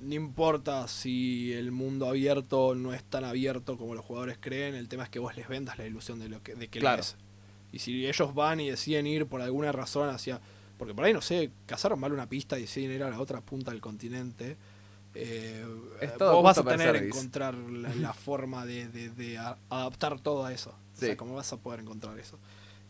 no 0.00 0.14
importa 0.14 0.88
si 0.88 1.52
el 1.52 1.70
mundo 1.70 2.08
abierto 2.08 2.74
no 2.74 2.94
es 2.94 3.04
tan 3.04 3.24
abierto 3.24 3.76
como 3.76 3.94
los 3.94 4.04
jugadores 4.04 4.38
creen, 4.40 4.74
el 4.74 4.88
tema 4.88 5.04
es 5.04 5.10
que 5.10 5.18
vos 5.18 5.36
les 5.36 5.48
vendas 5.48 5.76
la 5.78 5.86
ilusión 5.86 6.18
de, 6.18 6.28
lo 6.28 6.42
que, 6.42 6.54
de 6.54 6.68
que 6.68 6.80
lo 6.80 6.84
Claro. 6.84 7.02
es. 7.02 7.16
Y 7.72 7.78
si 7.78 8.06
ellos 8.06 8.34
van 8.34 8.60
y 8.60 8.70
deciden 8.70 9.06
ir 9.06 9.26
por 9.26 9.40
alguna 9.42 9.70
razón 9.72 10.08
hacia... 10.08 10.40
Porque 10.78 10.94
por 10.94 11.04
ahí, 11.04 11.12
no 11.12 11.20
sé, 11.20 11.50
cazaron 11.66 12.00
mal 12.00 12.12
una 12.12 12.28
pista 12.28 12.58
y 12.58 12.62
deciden 12.62 12.90
ir 12.92 13.02
a 13.04 13.10
la 13.10 13.20
otra 13.20 13.40
punta 13.42 13.70
del 13.70 13.80
continente. 13.80 14.56
Eh, 15.14 15.64
Es 16.00 16.16
todo 16.16 16.34
vos 16.34 16.42
vas 16.44 16.58
a 16.58 16.64
tener 16.64 16.92
que 16.98 17.06
encontrar 17.06 17.54
la, 17.54 17.94
la 17.94 18.12
forma 18.14 18.64
de, 18.66 18.88
de- 18.88 19.10
de 19.10 19.38
adaptar 19.38 20.20
todo 20.20 20.44
a 20.44 20.52
eso. 20.52 20.74
O 20.94 20.96
sea, 20.98 21.16
¿cómo 21.16 21.34
vas 21.34 21.52
a 21.52 21.56
poder 21.58 21.80
encontrar 21.80 22.18
eso? 22.18 22.38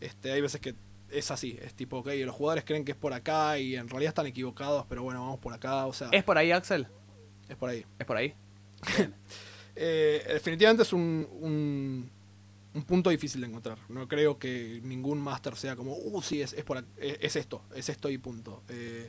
Este, 0.00 0.32
hay 0.32 0.40
veces 0.40 0.60
que 0.60 0.74
es 1.10 1.30
así, 1.30 1.58
es 1.60 1.74
tipo, 1.74 1.98
ok, 1.98 2.08
los 2.24 2.34
jugadores 2.34 2.64
creen 2.64 2.84
que 2.84 2.92
es 2.92 2.98
por 2.98 3.12
acá 3.12 3.58
y 3.58 3.76
en 3.76 3.88
realidad 3.88 4.08
están 4.10 4.26
equivocados, 4.26 4.86
pero 4.88 5.02
bueno, 5.02 5.20
vamos 5.20 5.38
por 5.40 5.52
acá, 5.52 5.86
o 5.86 5.92
sea, 5.92 6.08
¿Es 6.10 6.24
por 6.24 6.38
ahí, 6.38 6.50
Axel? 6.52 6.86
es 7.48 7.56
por 7.56 7.68
ahí. 7.68 7.84
¿Es 7.98 8.06
por 8.06 8.16
ahí? 8.16 8.34
Eh, 9.74 10.22
definitivamente 10.34 10.82
es 10.82 10.92
un, 10.92 11.26
un, 11.40 12.10
un 12.74 12.82
punto 12.82 13.08
difícil 13.08 13.40
de 13.40 13.46
encontrar. 13.46 13.78
No 13.88 14.06
creo 14.06 14.38
que 14.38 14.80
ningún 14.84 15.18
máster 15.18 15.56
sea 15.56 15.76
como, 15.76 15.96
uh, 15.96 16.20
sí, 16.22 16.42
es, 16.42 16.52
es, 16.52 16.62
por 16.64 16.76
es, 16.98 17.16
es 17.20 17.36
esto, 17.36 17.62
es 17.74 17.88
esto 17.88 18.10
y 18.10 18.18
punto. 18.18 18.62
Eh, 18.68 19.08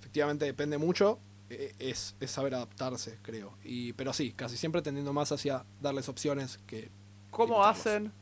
efectivamente 0.00 0.46
depende 0.46 0.78
mucho, 0.78 1.18
es, 1.50 2.16
es 2.20 2.30
saber 2.30 2.54
adaptarse, 2.54 3.18
creo. 3.22 3.56
Y, 3.64 3.92
pero 3.94 4.12
sí, 4.12 4.32
casi 4.32 4.56
siempre 4.56 4.82
tendiendo 4.82 5.12
más 5.12 5.32
hacia 5.32 5.64
darles 5.80 6.08
opciones 6.08 6.58
que... 6.66 6.90
¿Cómo 7.30 7.64
hacen 7.64 8.12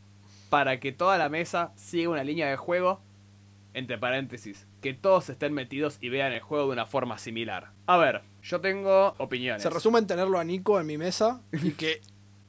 para 0.51 0.81
que 0.81 0.93
toda 0.93 1.19
la 1.19 1.29
mesa 1.29 1.73
siga 1.77 2.11
una 2.11 2.25
línea 2.25 2.49
de 2.49 2.57
juego? 2.57 3.01
Entre 3.73 3.99
paréntesis, 3.99 4.67
que 4.81 4.95
todos 4.95 5.29
estén 5.29 5.53
metidos 5.53 5.99
y 6.01 6.09
vean 6.09 6.33
el 6.33 6.41
juego 6.41 6.67
de 6.67 6.73
una 6.73 6.87
forma 6.87 7.19
similar. 7.19 7.73
A 7.87 7.99
ver, 7.99 8.23
yo 8.43 8.61
tengo 8.61 9.15
opiniones. 9.19 9.63
Se 9.63 9.69
resume 9.69 9.99
en 9.99 10.07
tenerlo 10.07 10.39
a 10.39 10.45
Nico 10.45 10.81
en 10.81 10.87
mi 10.87 10.97
mesa 10.97 11.43
y 11.53 11.73
que 11.73 12.01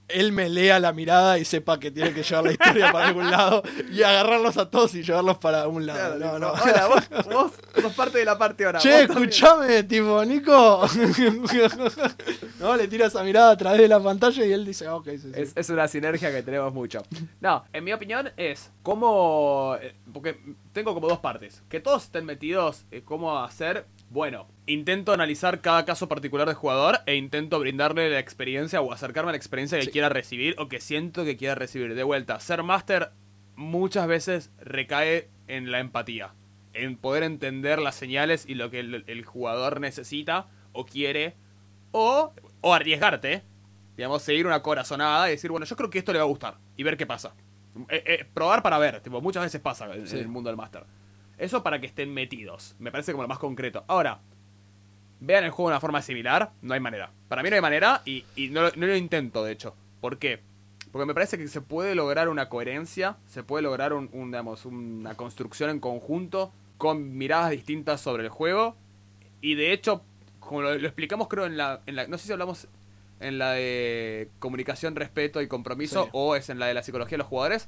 él 0.09 0.31
me 0.31 0.49
lea 0.49 0.79
la 0.79 0.93
mirada 0.93 1.37
y 1.37 1.45
sepa 1.45 1.79
que 1.79 1.91
tiene 1.91 2.13
que 2.13 2.23
llevar 2.23 2.45
la 2.45 2.51
historia 2.51 2.91
para 2.91 3.07
algún 3.09 3.29
lado 3.29 3.61
y 3.91 4.01
agarrarlos 4.03 4.57
a 4.57 4.69
todos 4.69 4.95
y 4.95 5.03
llevarlos 5.03 5.37
para 5.37 5.67
un 5.67 5.85
lado. 5.85 6.17
Claro, 6.17 6.39
no, 6.39 6.51
tipo, 6.53 6.65
no. 6.65 6.71
Hola, 6.71 6.87
vos, 6.87 7.25
vos 7.33 7.51
sos 7.81 7.93
parte 7.93 8.17
de 8.19 8.25
la 8.25 8.37
parte 8.37 8.65
ahora. 8.65 8.79
Che, 8.79 9.03
escuchame, 9.03 9.83
tipo, 9.83 10.23
Nico. 10.25 10.87
no, 12.59 12.75
le 12.75 12.87
tira 12.87 13.07
esa 13.07 13.23
mirada 13.23 13.51
a 13.51 13.57
través 13.57 13.81
de 13.81 13.87
la 13.87 13.99
pantalla 14.01 14.45
y 14.45 14.51
él 14.51 14.65
dice, 14.65 14.87
"Ah, 14.87 14.95
ok, 14.95 15.07
sí, 15.11 15.19
sí". 15.19 15.31
Es, 15.35 15.51
es 15.55 15.69
una 15.69 15.87
sinergia 15.87 16.31
que 16.31 16.43
tenemos 16.43 16.73
mucho. 16.73 17.03
No, 17.41 17.65
en 17.73 17.83
mi 17.83 17.93
opinión 17.93 18.29
es 18.37 18.71
cómo... 18.83 19.75
eh, 19.81 19.93
Porque 20.13 20.39
tengo 20.73 20.93
como 20.93 21.07
dos 21.07 21.19
partes. 21.19 21.63
Que 21.69 21.79
todos 21.79 22.03
estén 22.05 22.25
metidos, 22.25 22.85
cómo 23.05 23.37
hacer... 23.39 23.85
Bueno, 24.09 24.47
intento 24.67 25.11
analizar 25.11 25.59
cada 25.61 25.83
caso 25.83 26.07
particular 26.07 26.47
de 26.47 26.53
jugador 26.53 26.99
e 27.05 27.15
intento 27.15 27.59
brindarle 27.59 28.09
la 28.09 28.19
experiencia 28.19 28.79
o 28.81 28.93
acercarme 28.93 29.29
a 29.29 29.33
la 29.33 29.37
experiencia 29.37 29.77
que 29.77 29.85
Sí. 29.85 29.91
quiera 29.91 30.07
recibir 30.09 30.55
o 30.59 30.69
que 30.69 30.79
siento 30.79 31.25
que 31.25 31.35
quiera 31.35 31.55
recibir. 31.55 31.93
De 31.93 32.03
vuelta, 32.03 32.39
ser 32.39 32.63
máster 32.63 33.11
muchas 33.55 34.07
veces 34.07 34.51
recae 34.59 35.29
en 35.47 35.71
la 35.71 35.79
empatía. 35.79 36.33
En 36.73 36.95
poder 36.95 37.23
entender 37.23 37.79
las 37.79 37.95
señales 37.95 38.45
y 38.47 38.55
lo 38.55 38.69
que 38.69 38.79
el, 38.79 39.03
el 39.07 39.25
jugador 39.25 39.81
necesita 39.81 40.47
o 40.71 40.85
quiere. 40.85 41.35
O, 41.91 42.33
o 42.61 42.73
arriesgarte. 42.73 43.43
Digamos, 43.97 44.21
seguir 44.21 44.45
una 44.45 44.61
corazonada 44.61 45.27
y 45.27 45.31
decir, 45.31 45.49
bueno, 45.51 45.65
yo 45.65 45.75
creo 45.75 45.89
que 45.89 45.97
esto 45.99 46.13
le 46.13 46.19
va 46.19 46.25
a 46.25 46.27
gustar. 46.27 46.57
Y 46.77 46.83
ver 46.83 46.95
qué 46.97 47.05
pasa. 47.07 47.33
Eh, 47.89 48.03
eh, 48.05 48.25
probar 48.33 48.61
para 48.63 48.77
ver. 48.77 49.01
Tipo, 49.01 49.19
muchas 49.21 49.43
veces 49.43 49.59
pasa 49.59 49.93
en, 49.93 50.07
Sí. 50.07 50.15
en 50.17 50.21
el 50.23 50.27
mundo 50.27 50.49
del 50.49 50.57
máster. 50.57 50.83
Eso 51.37 51.63
para 51.63 51.79
que 51.79 51.87
estén 51.87 52.13
metidos. 52.13 52.75
Me 52.79 52.91
parece 52.91 53.11
como 53.11 53.21
lo 53.23 53.27
más 53.27 53.39
concreto. 53.39 53.83
Ahora, 53.87 54.19
vean 55.19 55.43
el 55.43 55.51
juego 55.51 55.69
de 55.69 55.73
una 55.75 55.79
forma 55.81 56.01
similar, 56.01 56.51
no 56.61 56.73
hay 56.73 56.79
manera. 56.79 57.11
Para 57.27 57.43
mí 57.43 57.49
no 57.49 57.55
hay 57.55 57.61
manera 57.61 58.01
y, 58.05 58.23
y 58.35 58.49
no, 58.49 58.61
lo- 58.63 58.71
no 58.75 58.85
lo 58.87 58.95
intento, 58.95 59.43
de 59.43 59.51
hecho. 59.51 59.75
¿Por 60.01 60.17
qué? 60.17 60.41
Porque 60.91 61.05
me 61.05 61.13
parece 61.13 61.37
que 61.37 61.47
se 61.47 61.61
puede 61.61 61.95
lograr 61.95 62.29
una 62.29 62.49
coherencia, 62.49 63.17
se 63.27 63.43
puede 63.43 63.61
lograr 63.63 63.93
un, 63.93 64.09
un, 64.13 64.31
digamos, 64.31 64.65
una 64.65 65.15
construcción 65.15 65.69
en 65.69 65.79
conjunto 65.79 66.51
con 66.77 67.17
miradas 67.17 67.51
distintas 67.51 68.01
sobre 68.01 68.23
el 68.23 68.29
juego. 68.29 68.75
Y 69.41 69.55
de 69.55 69.73
hecho, 69.73 70.03
como 70.39 70.61
lo, 70.61 70.75
lo 70.77 70.87
explicamos 70.87 71.27
creo 71.27 71.45
en 71.45 71.57
la, 71.57 71.81
en 71.85 71.95
la... 71.95 72.07
No 72.07 72.17
sé 72.17 72.27
si 72.27 72.31
hablamos 72.31 72.67
en 73.19 73.37
la 73.37 73.51
de 73.51 74.29
comunicación, 74.39 74.95
respeto 74.95 75.41
y 75.41 75.47
compromiso 75.47 76.05
Sí. 76.05 76.09
o 76.13 76.35
es 76.35 76.49
en 76.49 76.59
la 76.59 76.67
de 76.67 76.73
la 76.75 76.83
psicología 76.83 77.11
de 77.15 77.19
los 77.19 77.27
jugadores. 77.27 77.67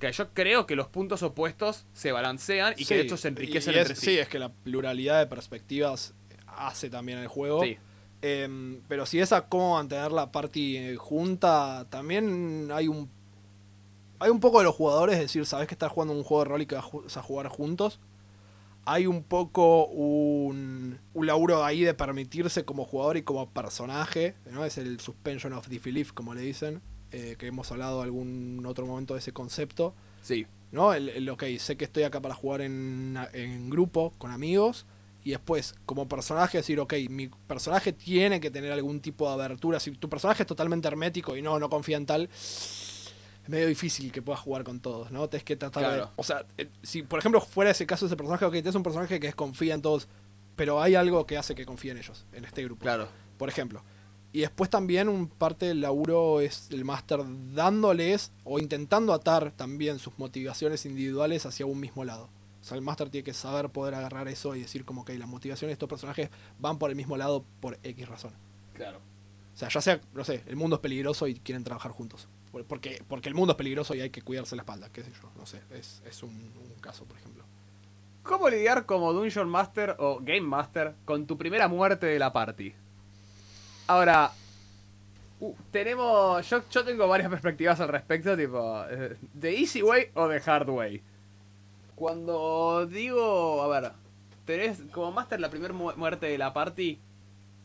Que 0.00 0.10
yo 0.10 0.30
creo 0.34 0.66
que 0.66 0.74
los 0.74 0.88
puntos 0.88 1.22
opuestos 1.22 1.86
se 1.92 2.10
balancean 2.10 2.74
y 2.76 2.86
que 2.86 2.96
de 2.96 3.02
hecho 3.02 3.16
se 3.16 3.28
enriquecen 3.28 3.74
y 3.74 3.78
entre 3.78 3.94
sí. 3.94 4.06
Sí, 4.06 4.18
es 4.18 4.28
que 4.28 4.38
la 4.38 4.48
pluralidad 4.48 5.20
de 5.20 5.26
perspectivas 5.26 6.14
hace 6.46 6.90
también 6.90 7.18
el 7.18 7.28
juego. 7.28 7.62
Sí. 7.62 7.76
Em, 8.22 8.80
pero 8.88 9.06
si 9.06 9.20
es 9.20 9.32
a 9.32 9.46
cómo 9.48 9.74
mantener 9.74 10.10
la 10.10 10.32
party 10.32 10.76
eh, 10.76 10.96
junta, 10.96 11.86
también 11.90 12.70
hay 12.72 12.88
un 12.88 13.08
hay 14.20 14.30
un 14.30 14.38
poco 14.38 14.58
de 14.58 14.64
los 14.64 14.74
jugadores, 14.74 15.16
es 15.16 15.22
decir, 15.22 15.46
sabes 15.46 15.66
que 15.66 15.74
estás 15.74 15.90
jugando 15.90 16.12
un 16.12 16.22
juego 16.22 16.44
de 16.44 16.50
rol 16.50 16.62
y 16.62 16.66
que 16.66 16.74
vas 16.74 17.16
a 17.16 17.22
jugar 17.22 17.48
juntos. 17.48 18.00
Hay 18.84 19.06
un 19.06 19.22
poco 19.22 19.86
un, 19.86 20.98
un 21.14 21.26
laburo 21.26 21.64
ahí 21.64 21.82
de 21.82 21.94
permitirse 21.94 22.64
como 22.64 22.84
jugador 22.84 23.16
y 23.16 23.22
como 23.22 23.48
personaje, 23.50 24.34
¿no? 24.50 24.64
Es 24.64 24.76
el 24.76 25.00
suspension 25.00 25.54
of 25.54 25.68
disbelief, 25.68 26.12
como 26.12 26.34
le 26.34 26.42
dicen, 26.42 26.82
eh, 27.12 27.36
que 27.38 27.46
hemos 27.46 27.70
hablado 27.72 28.02
algún 28.02 28.64
otro 28.66 28.86
momento 28.86 29.14
de 29.14 29.20
ese 29.20 29.32
concepto. 29.32 29.94
Sí. 30.22 30.46
¿no? 30.72 30.94
El, 30.94 31.08
el, 31.08 31.28
ok, 31.28 31.44
sé 31.58 31.76
que 31.76 31.84
estoy 31.84 32.04
acá 32.04 32.20
para 32.20 32.34
jugar 32.34 32.60
en, 32.60 33.18
en 33.32 33.70
grupo, 33.70 34.14
con 34.18 34.30
amigos, 34.30 34.86
y 35.22 35.30
después, 35.30 35.74
como 35.84 36.08
personaje, 36.08 36.58
decir, 36.58 36.80
ok, 36.80 36.94
mi 37.10 37.28
personaje 37.28 37.92
tiene 37.92 38.40
que 38.40 38.50
tener 38.50 38.72
algún 38.72 39.00
tipo 39.00 39.28
de 39.28 39.34
abertura. 39.34 39.78
Si 39.78 39.90
tu 39.92 40.08
personaje 40.08 40.44
es 40.44 40.46
totalmente 40.46 40.88
hermético 40.88 41.36
y 41.36 41.42
no, 41.42 41.58
no 41.58 41.68
confía 41.68 41.98
en 41.98 42.06
tal, 42.06 42.28
es 42.32 43.12
medio 43.46 43.66
difícil 43.66 44.10
que 44.12 44.22
puedas 44.22 44.40
jugar 44.40 44.64
con 44.64 44.80
todos, 44.80 45.10
¿no? 45.10 45.28
Tienes 45.28 45.44
que 45.44 45.56
tratar 45.56 45.82
de... 45.82 45.88
Claro. 45.88 46.10
O 46.16 46.22
sea, 46.22 46.46
eh, 46.56 46.68
si 46.82 47.02
por 47.02 47.18
ejemplo 47.18 47.40
fuera 47.40 47.70
ese 47.70 47.86
caso 47.86 48.06
ese 48.06 48.16
personaje, 48.16 48.44
ok, 48.46 48.52
tienes 48.52 48.74
un 48.74 48.82
personaje 48.82 49.20
que 49.20 49.32
confía 49.34 49.74
en 49.74 49.82
todos, 49.82 50.08
pero 50.56 50.80
hay 50.80 50.94
algo 50.94 51.26
que 51.26 51.36
hace 51.36 51.54
que 51.54 51.66
confíe 51.66 51.90
en 51.90 51.98
ellos, 51.98 52.24
en 52.32 52.46
este 52.46 52.64
grupo. 52.64 52.82
Claro. 52.82 53.08
Por 53.36 53.50
ejemplo, 53.50 53.82
Y 54.32 54.40
después 54.40 54.70
también 54.70 55.08
un 55.08 55.26
parte 55.28 55.66
del 55.66 55.80
laburo 55.80 56.40
es 56.40 56.68
el 56.70 56.84
máster 56.84 57.20
dándoles 57.54 58.32
o 58.44 58.58
intentando 58.58 59.12
atar 59.12 59.50
también 59.52 59.98
sus 59.98 60.18
motivaciones 60.18 60.86
individuales 60.86 61.46
hacia 61.46 61.66
un 61.66 61.80
mismo 61.80 62.04
lado. 62.04 62.28
O 62.60 62.64
sea, 62.64 62.76
el 62.76 62.82
máster 62.82 63.08
tiene 63.10 63.24
que 63.24 63.32
saber 63.34 63.70
poder 63.70 63.94
agarrar 63.94 64.28
eso 64.28 64.54
y 64.54 64.60
decir 64.60 64.84
como 64.84 65.04
que 65.04 65.18
las 65.18 65.28
motivaciones 65.28 65.70
de 65.70 65.74
estos 65.74 65.88
personajes 65.88 66.30
van 66.58 66.78
por 66.78 66.90
el 66.90 66.96
mismo 66.96 67.16
lado 67.16 67.44
por 67.60 67.78
X 67.82 68.08
razón. 68.08 68.32
Claro. 68.74 68.98
O 69.52 69.56
sea, 69.56 69.68
ya 69.68 69.80
sea, 69.80 70.00
no 70.14 70.22
sé, 70.24 70.42
el 70.46 70.56
mundo 70.56 70.76
es 70.76 70.80
peligroso 70.80 71.26
y 71.26 71.34
quieren 71.34 71.64
trabajar 71.64 71.90
juntos. 71.90 72.28
Por- 72.52 72.64
Porque, 72.66 73.02
porque 73.08 73.28
el 73.28 73.34
mundo 73.34 73.52
es 73.54 73.56
peligroso 73.56 73.94
y 73.94 74.00
hay 74.00 74.10
que 74.10 74.22
cuidarse 74.22 74.54
la 74.56 74.62
espalda, 74.62 74.90
qué 74.92 75.02
sé 75.02 75.10
yo, 75.20 75.28
no 75.36 75.44
sé. 75.46 75.60
Es, 75.70 76.02
es 76.06 76.22
un, 76.22 76.30
un 76.30 76.80
caso, 76.80 77.04
por 77.04 77.16
ejemplo. 77.18 77.44
¿Cómo 78.22 78.48
lidiar 78.48 78.86
como 78.86 79.12
Dungeon 79.12 79.48
Master 79.48 79.96
o 79.98 80.18
Game 80.20 80.42
Master 80.42 80.94
con 81.04 81.26
tu 81.26 81.36
primera 81.36 81.66
muerte 81.66 82.06
de 82.06 82.18
la 82.18 82.32
party? 82.32 82.74
Ahora, 83.90 84.30
uh, 85.40 85.54
tenemos. 85.72 86.48
Yo, 86.48 86.62
yo 86.70 86.84
tengo 86.84 87.08
varias 87.08 87.28
perspectivas 87.28 87.80
al 87.80 87.88
respecto, 87.88 88.36
tipo, 88.36 88.84
eh, 88.88 89.16
¿de 89.34 89.56
easy 89.58 89.82
way 89.82 90.10
o 90.14 90.28
de 90.28 90.40
hard 90.46 90.68
way? 90.68 91.02
Cuando 91.96 92.86
digo, 92.86 93.62
a 93.62 93.68
ver, 93.80 93.92
tenés 94.44 94.80
como 94.92 95.10
Master 95.12 95.40
la 95.40 95.50
primera 95.50 95.74
mu- 95.74 95.92
muerte 95.96 96.26
de 96.26 96.38
la 96.38 96.52
party, 96.52 97.00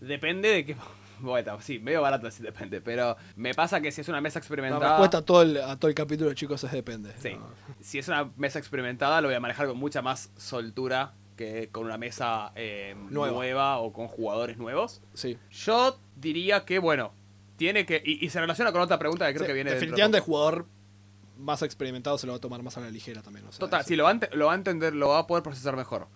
depende 0.02 0.50
de 0.50 0.66
qué. 0.66 0.76
Bueno, 1.18 1.62
sí, 1.62 1.80
medio 1.80 2.02
barato 2.02 2.28
así 2.28 2.44
depende, 2.44 2.82
pero 2.82 3.16
me 3.38 3.54
pasa 3.54 3.80
que 3.80 3.90
si 3.90 4.02
es 4.02 4.10
una 4.10 4.20
mesa 4.20 4.40
La 4.40 4.42
experimentada. 4.42 4.86
respuesta 4.90 5.20
a 5.20 5.22
todo, 5.22 5.44
el, 5.44 5.56
a 5.62 5.78
todo 5.78 5.88
el 5.88 5.96
capítulo, 5.96 6.34
chicos, 6.34 6.62
es 6.66 6.72
depende. 6.74 7.14
Sí. 7.22 7.36
No. 7.40 7.48
Si 7.80 8.00
es 8.00 8.10
una 8.10 8.30
mesa 8.36 8.60
experimentada, 8.60 9.22
lo 9.22 9.30
voy 9.30 9.36
a 9.36 9.40
manejar 9.40 9.66
con 9.68 9.78
mucha 9.78 10.02
más 10.02 10.30
soltura 10.36 11.14
que 11.36 11.70
con 11.72 11.86
una 11.86 11.98
mesa 11.98 12.52
eh, 12.56 12.96
Nueva. 13.10 13.34
nueva. 13.36 13.78
o 13.80 13.92
con 13.94 14.08
jugadores 14.08 14.58
nuevos. 14.58 15.02
Sí. 15.14 15.38
Yo 15.52 16.00
diría 16.16 16.66
que, 16.66 16.80
bueno, 16.80 17.14
tiene 17.58 17.86
que. 17.86 18.02
Y, 18.06 18.26
y 18.26 18.30
se 18.30 18.40
relaciona 18.40 18.72
con 18.72 18.82
otra 18.82 18.98
pregunta 19.00 19.28
que 19.28 19.34
creo 19.34 19.46
Sí, 19.46 19.48
que 19.48 19.54
viene 19.54 19.70
dentro 19.72 19.80
de 19.82 19.86
definitivamente 19.88 20.18
el 20.18 20.24
jugador 20.24 20.66
más 21.38 21.62
experimentado 21.62 22.18
se 22.18 22.26
lo 22.28 22.34
va 22.34 22.38
a 22.38 22.42
tomar 22.42 22.64
más 22.64 22.78
a 22.78 22.82
la 22.82 22.90
ligera 22.90 23.22
también. 23.22 23.46
o 23.48 23.52
sea, 23.52 23.60
Total, 23.60 23.84
sí, 23.84 23.96
lo 23.98 24.06
va, 24.06 24.12
a 24.12 24.14
ente- 24.14 24.30
lo 24.34 24.46
va 24.46 24.54
a 24.54 24.56
entender, 24.56 24.94
lo 24.96 25.10
va 25.10 25.20
a 25.20 25.28
poder 25.28 25.44
procesar 25.44 25.76
mejor. 25.76 26.08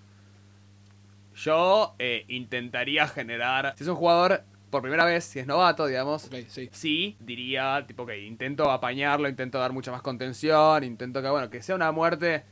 Yo 1.36 1.96
eh, 2.00 2.26
intentaría 2.28 3.08
generar. 3.08 3.74
Si 3.78 3.84
es 3.84 3.90
un 3.90 3.96
jugador 3.96 4.44
por 4.70 4.82
primera 4.82 5.06
vez, 5.06 5.24
si 5.24 5.40
es 5.40 5.48
novato, 5.48 5.86
digamos. 5.88 6.26
Ok, 6.26 6.36
sí. 6.48 6.70
Sí, 6.72 7.18
diría, 7.20 7.84
tipo, 7.88 8.06
que 8.06 8.20
intento 8.26 8.70
apañarlo, 8.70 9.28
intento 9.30 9.58
dar 9.58 9.72
mucha 9.72 9.92
más 9.92 10.02
contención, 10.02 10.84
intento 10.84 11.22
que, 11.22 11.30
bueno, 11.30 11.50
que 11.50 11.62
sea 11.62 11.76
una 11.76 11.92
muerte 11.92 12.44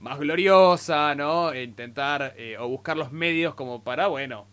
más 0.00 0.18
gloriosa, 0.18 1.14
¿no? 1.14 1.52
E 1.52 1.62
intentar, 1.62 2.34
eh, 2.36 2.56
o 2.58 2.68
buscar 2.68 2.96
los 2.96 3.12
medios 3.12 3.54
como 3.54 3.82
para, 3.82 4.08
bueno, 4.08 4.46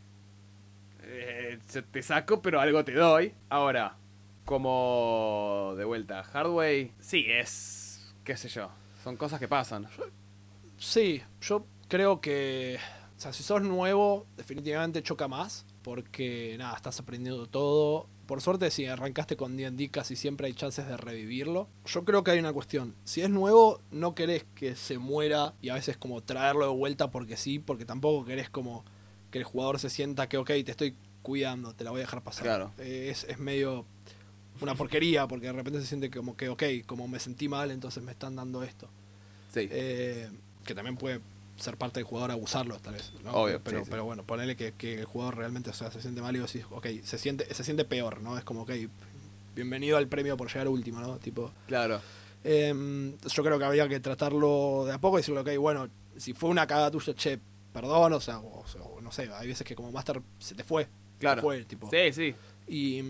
eh, 1.02 1.60
te 1.92 2.02
saco, 2.02 2.42
pero 2.42 2.60
algo 2.60 2.84
te 2.84 2.94
doy. 2.94 3.34
Ahora, 3.50 3.98
como 4.46 5.74
de 5.78 5.86
vuelta, 5.86 6.24
Hardway, 6.24 6.92
sí, 7.00 7.26
es, 7.28 8.14
qué 8.24 8.38
sé 8.38 8.50
yo, 8.50 8.70
son 9.04 9.18
cosas 9.18 9.40
que 9.40 9.48
pasan. 9.48 9.88
Sí, 10.78 11.22
yo 11.42 11.66
creo 11.88 12.20
que. 12.22 12.78
O 13.16 13.20
sea, 13.20 13.32
si 13.32 13.44
sos 13.44 13.62
nuevo, 13.62 14.28
definitivamente 14.36 15.02
choca 15.04 15.28
más. 15.28 15.66
Porque, 15.82 16.56
nada, 16.58 16.76
estás 16.76 17.00
aprendiendo 17.00 17.48
todo. 17.48 18.08
Por 18.26 18.42
suerte, 18.42 18.72
si 18.72 18.86
arrancaste 18.86 19.36
con 19.36 19.58
D&D, 19.58 19.90
casi 19.90 20.16
siempre 20.16 20.48
hay 20.48 20.54
chances 20.54 20.88
de 20.88 20.96
revivirlo. 20.96 21.68
Yo 21.86 22.06
creo 22.06 22.24
que 22.24 22.32
hay 22.32 22.40
una 22.40 22.54
cuestión. 22.54 22.96
Si 23.04 23.22
es 23.22 23.30
nuevo, 23.30 23.82
no 23.92 24.16
querés 24.16 24.46
que 24.56 24.76
se 24.76 24.98
muera 24.98 25.54
y 25.62 25.70
a 25.70 25.74
veces 25.74 25.98
como 25.98 26.22
traerlo 26.22 26.66
de 26.66 26.74
vuelta 26.74 27.12
porque 27.12 27.36
sí, 27.36 27.60
porque 27.60 27.86
tampoco 27.86 28.26
querés 28.26 28.50
como 28.50 28.86
que 29.30 29.40
el 29.40 29.44
jugador 29.44 29.80
se 29.80 29.90
sienta 29.90 30.30
que, 30.30 30.38
ok, 30.38 30.48
te 30.48 30.72
estoy 30.72 30.96
cuidando, 31.22 31.74
te 31.74 31.84
la 31.84 31.92
voy 31.92 32.00
a 32.00 32.06
dejar 32.06 32.24
pasar. 32.24 32.44
Claro. 32.44 32.72
Eh, 32.78 33.10
es, 33.10 33.26
es 33.26 33.40
medio 33.40 33.86
una 34.62 34.76
porquería 34.76 35.28
porque 35.28 35.48
de 35.48 35.54
repente 35.54 35.82
se 35.82 35.88
siente 35.88 36.10
como 36.10 36.38
que, 36.38 36.50
ok, 36.50 36.64
como 36.86 37.08
me 37.08 37.20
sentí 37.20 37.50
mal, 37.50 37.72
entonces 37.72 38.04
me 38.04 38.12
están 38.12 38.36
dando 38.36 38.64
esto. 38.64 38.90
Sí. 39.54 39.68
Eh, 39.70 40.30
que 40.66 40.74
también 40.74 40.96
puede 40.96 41.20
ser 41.64 41.78
parte 41.78 42.00
del 42.00 42.06
jugador 42.06 42.32
abusarlo, 42.32 42.78
tal 42.80 42.94
vez. 42.94 43.12
¿no? 43.24 43.32
Obvio, 43.32 43.60
pero, 43.64 43.80
sí, 43.80 43.86
sí. 43.86 43.92
pero 43.92 44.06
bueno, 44.06 44.24
ponele 44.24 44.56
que, 44.56 44.74
que 44.74 45.00
el 45.00 45.06
jugador 45.06 45.38
realmente 45.38 45.70
o 45.70 45.74
sea, 45.74 45.90
se 45.92 46.02
siente 46.02 46.22
mal 46.22 46.36
y 46.36 46.40
vos 46.40 46.52
decís, 46.54 46.68
ok, 46.72 46.88
se 47.04 47.18
siente, 47.18 47.52
se 47.54 47.64
siente 47.64 47.86
peor, 47.86 48.22
¿no? 48.22 48.38
Es 48.38 48.44
como, 48.44 48.62
ok, 48.64 48.72
bienvenido 49.56 49.98
al 49.98 50.08
premio 50.08 50.38
por 50.38 50.48
llegar 50.50 50.68
último, 50.68 51.00
¿no? 51.00 51.18
Tipo, 51.18 51.52
claro. 51.68 52.02
eh, 52.44 53.14
yo 53.26 53.44
creo 53.44 53.58
que 53.58 53.66
habría 53.66 53.88
que 53.88 54.00
tratarlo 54.00 54.84
de 54.86 54.94
a 54.94 55.00
poco 55.00 55.18
y 55.18 55.22
decirle, 55.22 55.42
ok, 55.42 55.58
bueno, 55.60 55.88
si 56.18 56.34
fue 56.34 56.50
una 56.50 56.68
cagada 56.68 56.92
tuya, 56.92 57.14
che, 57.16 57.40
perdón, 57.72 58.14
o 58.14 58.20
sea, 58.22 58.40
o, 58.40 58.62
o 58.62 58.68
sea, 58.68 58.82
o 58.82 59.02
no 59.02 59.12
sé, 59.12 59.30
hay 59.34 59.48
veces 59.48 59.66
que 59.66 59.76
como 59.76 59.92
Master 59.92 60.22
se 60.40 60.56
te 60.56 60.64
fue. 60.64 60.88
Claro. 61.20 61.42
Se 61.42 61.46
fue, 61.46 61.66
tipo. 61.66 61.90
Sí, 61.90 62.12
sí. 62.14 62.36
Y, 62.68 63.02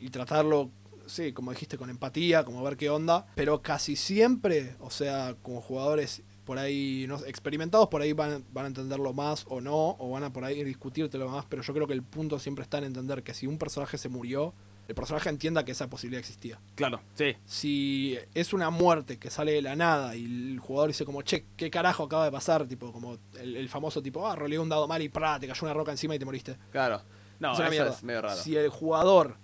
y 0.00 0.10
tratarlo, 0.10 0.70
sí, 1.06 1.32
como 1.32 1.52
dijiste, 1.52 1.78
con 1.78 1.90
empatía, 1.90 2.44
como 2.44 2.62
ver 2.62 2.76
qué 2.76 2.90
onda. 2.90 3.26
Pero 3.34 3.62
casi 3.62 3.96
siempre, 3.96 4.76
o 4.80 4.90
sea, 4.90 5.36
como 5.42 5.60
jugadores 5.60 6.22
por 6.44 6.58
ahí 6.58 7.06
no 7.08 7.16
experimentados, 7.24 7.88
por 7.88 8.02
ahí 8.02 8.12
van, 8.12 8.44
van 8.52 8.64
a 8.66 8.68
entenderlo 8.68 9.12
más 9.12 9.44
o 9.48 9.60
no, 9.60 9.96
o 9.98 10.10
van 10.10 10.24
a 10.24 10.32
por 10.32 10.44
ahí 10.44 10.62
discutírtelo 10.64 11.28
más. 11.28 11.44
Pero 11.48 11.62
yo 11.62 11.72
creo 11.74 11.86
que 11.86 11.94
el 11.94 12.02
punto 12.02 12.38
siempre 12.38 12.62
está 12.62 12.78
en 12.78 12.84
entender 12.84 13.22
que 13.22 13.34
si 13.34 13.46
un 13.46 13.58
personaje 13.58 13.96
se 13.98 14.08
murió, 14.08 14.52
el 14.86 14.94
personaje 14.94 15.30
entienda 15.30 15.64
que 15.64 15.72
esa 15.72 15.88
posibilidad 15.88 16.20
existía. 16.20 16.60
Claro, 16.74 17.00
sí. 17.14 17.34
Si 17.46 18.18
es 18.34 18.52
una 18.52 18.68
muerte 18.68 19.18
que 19.18 19.30
sale 19.30 19.52
de 19.52 19.62
la 19.62 19.74
nada 19.76 20.14
y 20.14 20.24
el 20.26 20.58
jugador 20.60 20.88
dice 20.88 21.06
como, 21.06 21.22
che, 21.22 21.46
¿qué 21.56 21.70
carajo 21.70 22.02
acaba 22.02 22.26
de 22.26 22.32
pasar? 22.32 22.66
Tipo, 22.68 22.92
como 22.92 23.16
el, 23.40 23.56
el 23.56 23.68
famoso 23.70 24.02
tipo, 24.02 24.28
ah, 24.28 24.36
roleé 24.36 24.58
un 24.58 24.68
dado 24.68 24.86
mal 24.86 25.00
y 25.00 25.08
¡prá! 25.08 25.40
te 25.40 25.46
cayó 25.48 25.60
una 25.64 25.72
roca 25.72 25.90
encima 25.90 26.14
y 26.14 26.18
te 26.18 26.26
moriste. 26.26 26.58
Claro. 26.70 27.00
No, 27.40 27.52
Es 27.52 27.58
una 27.58 27.68
eso 27.68 27.70
mierda. 27.74 27.90
es 27.92 28.02
medio 28.04 28.20
raro. 28.20 28.36
Si 28.36 28.54
el 28.56 28.68
jugador 28.68 29.38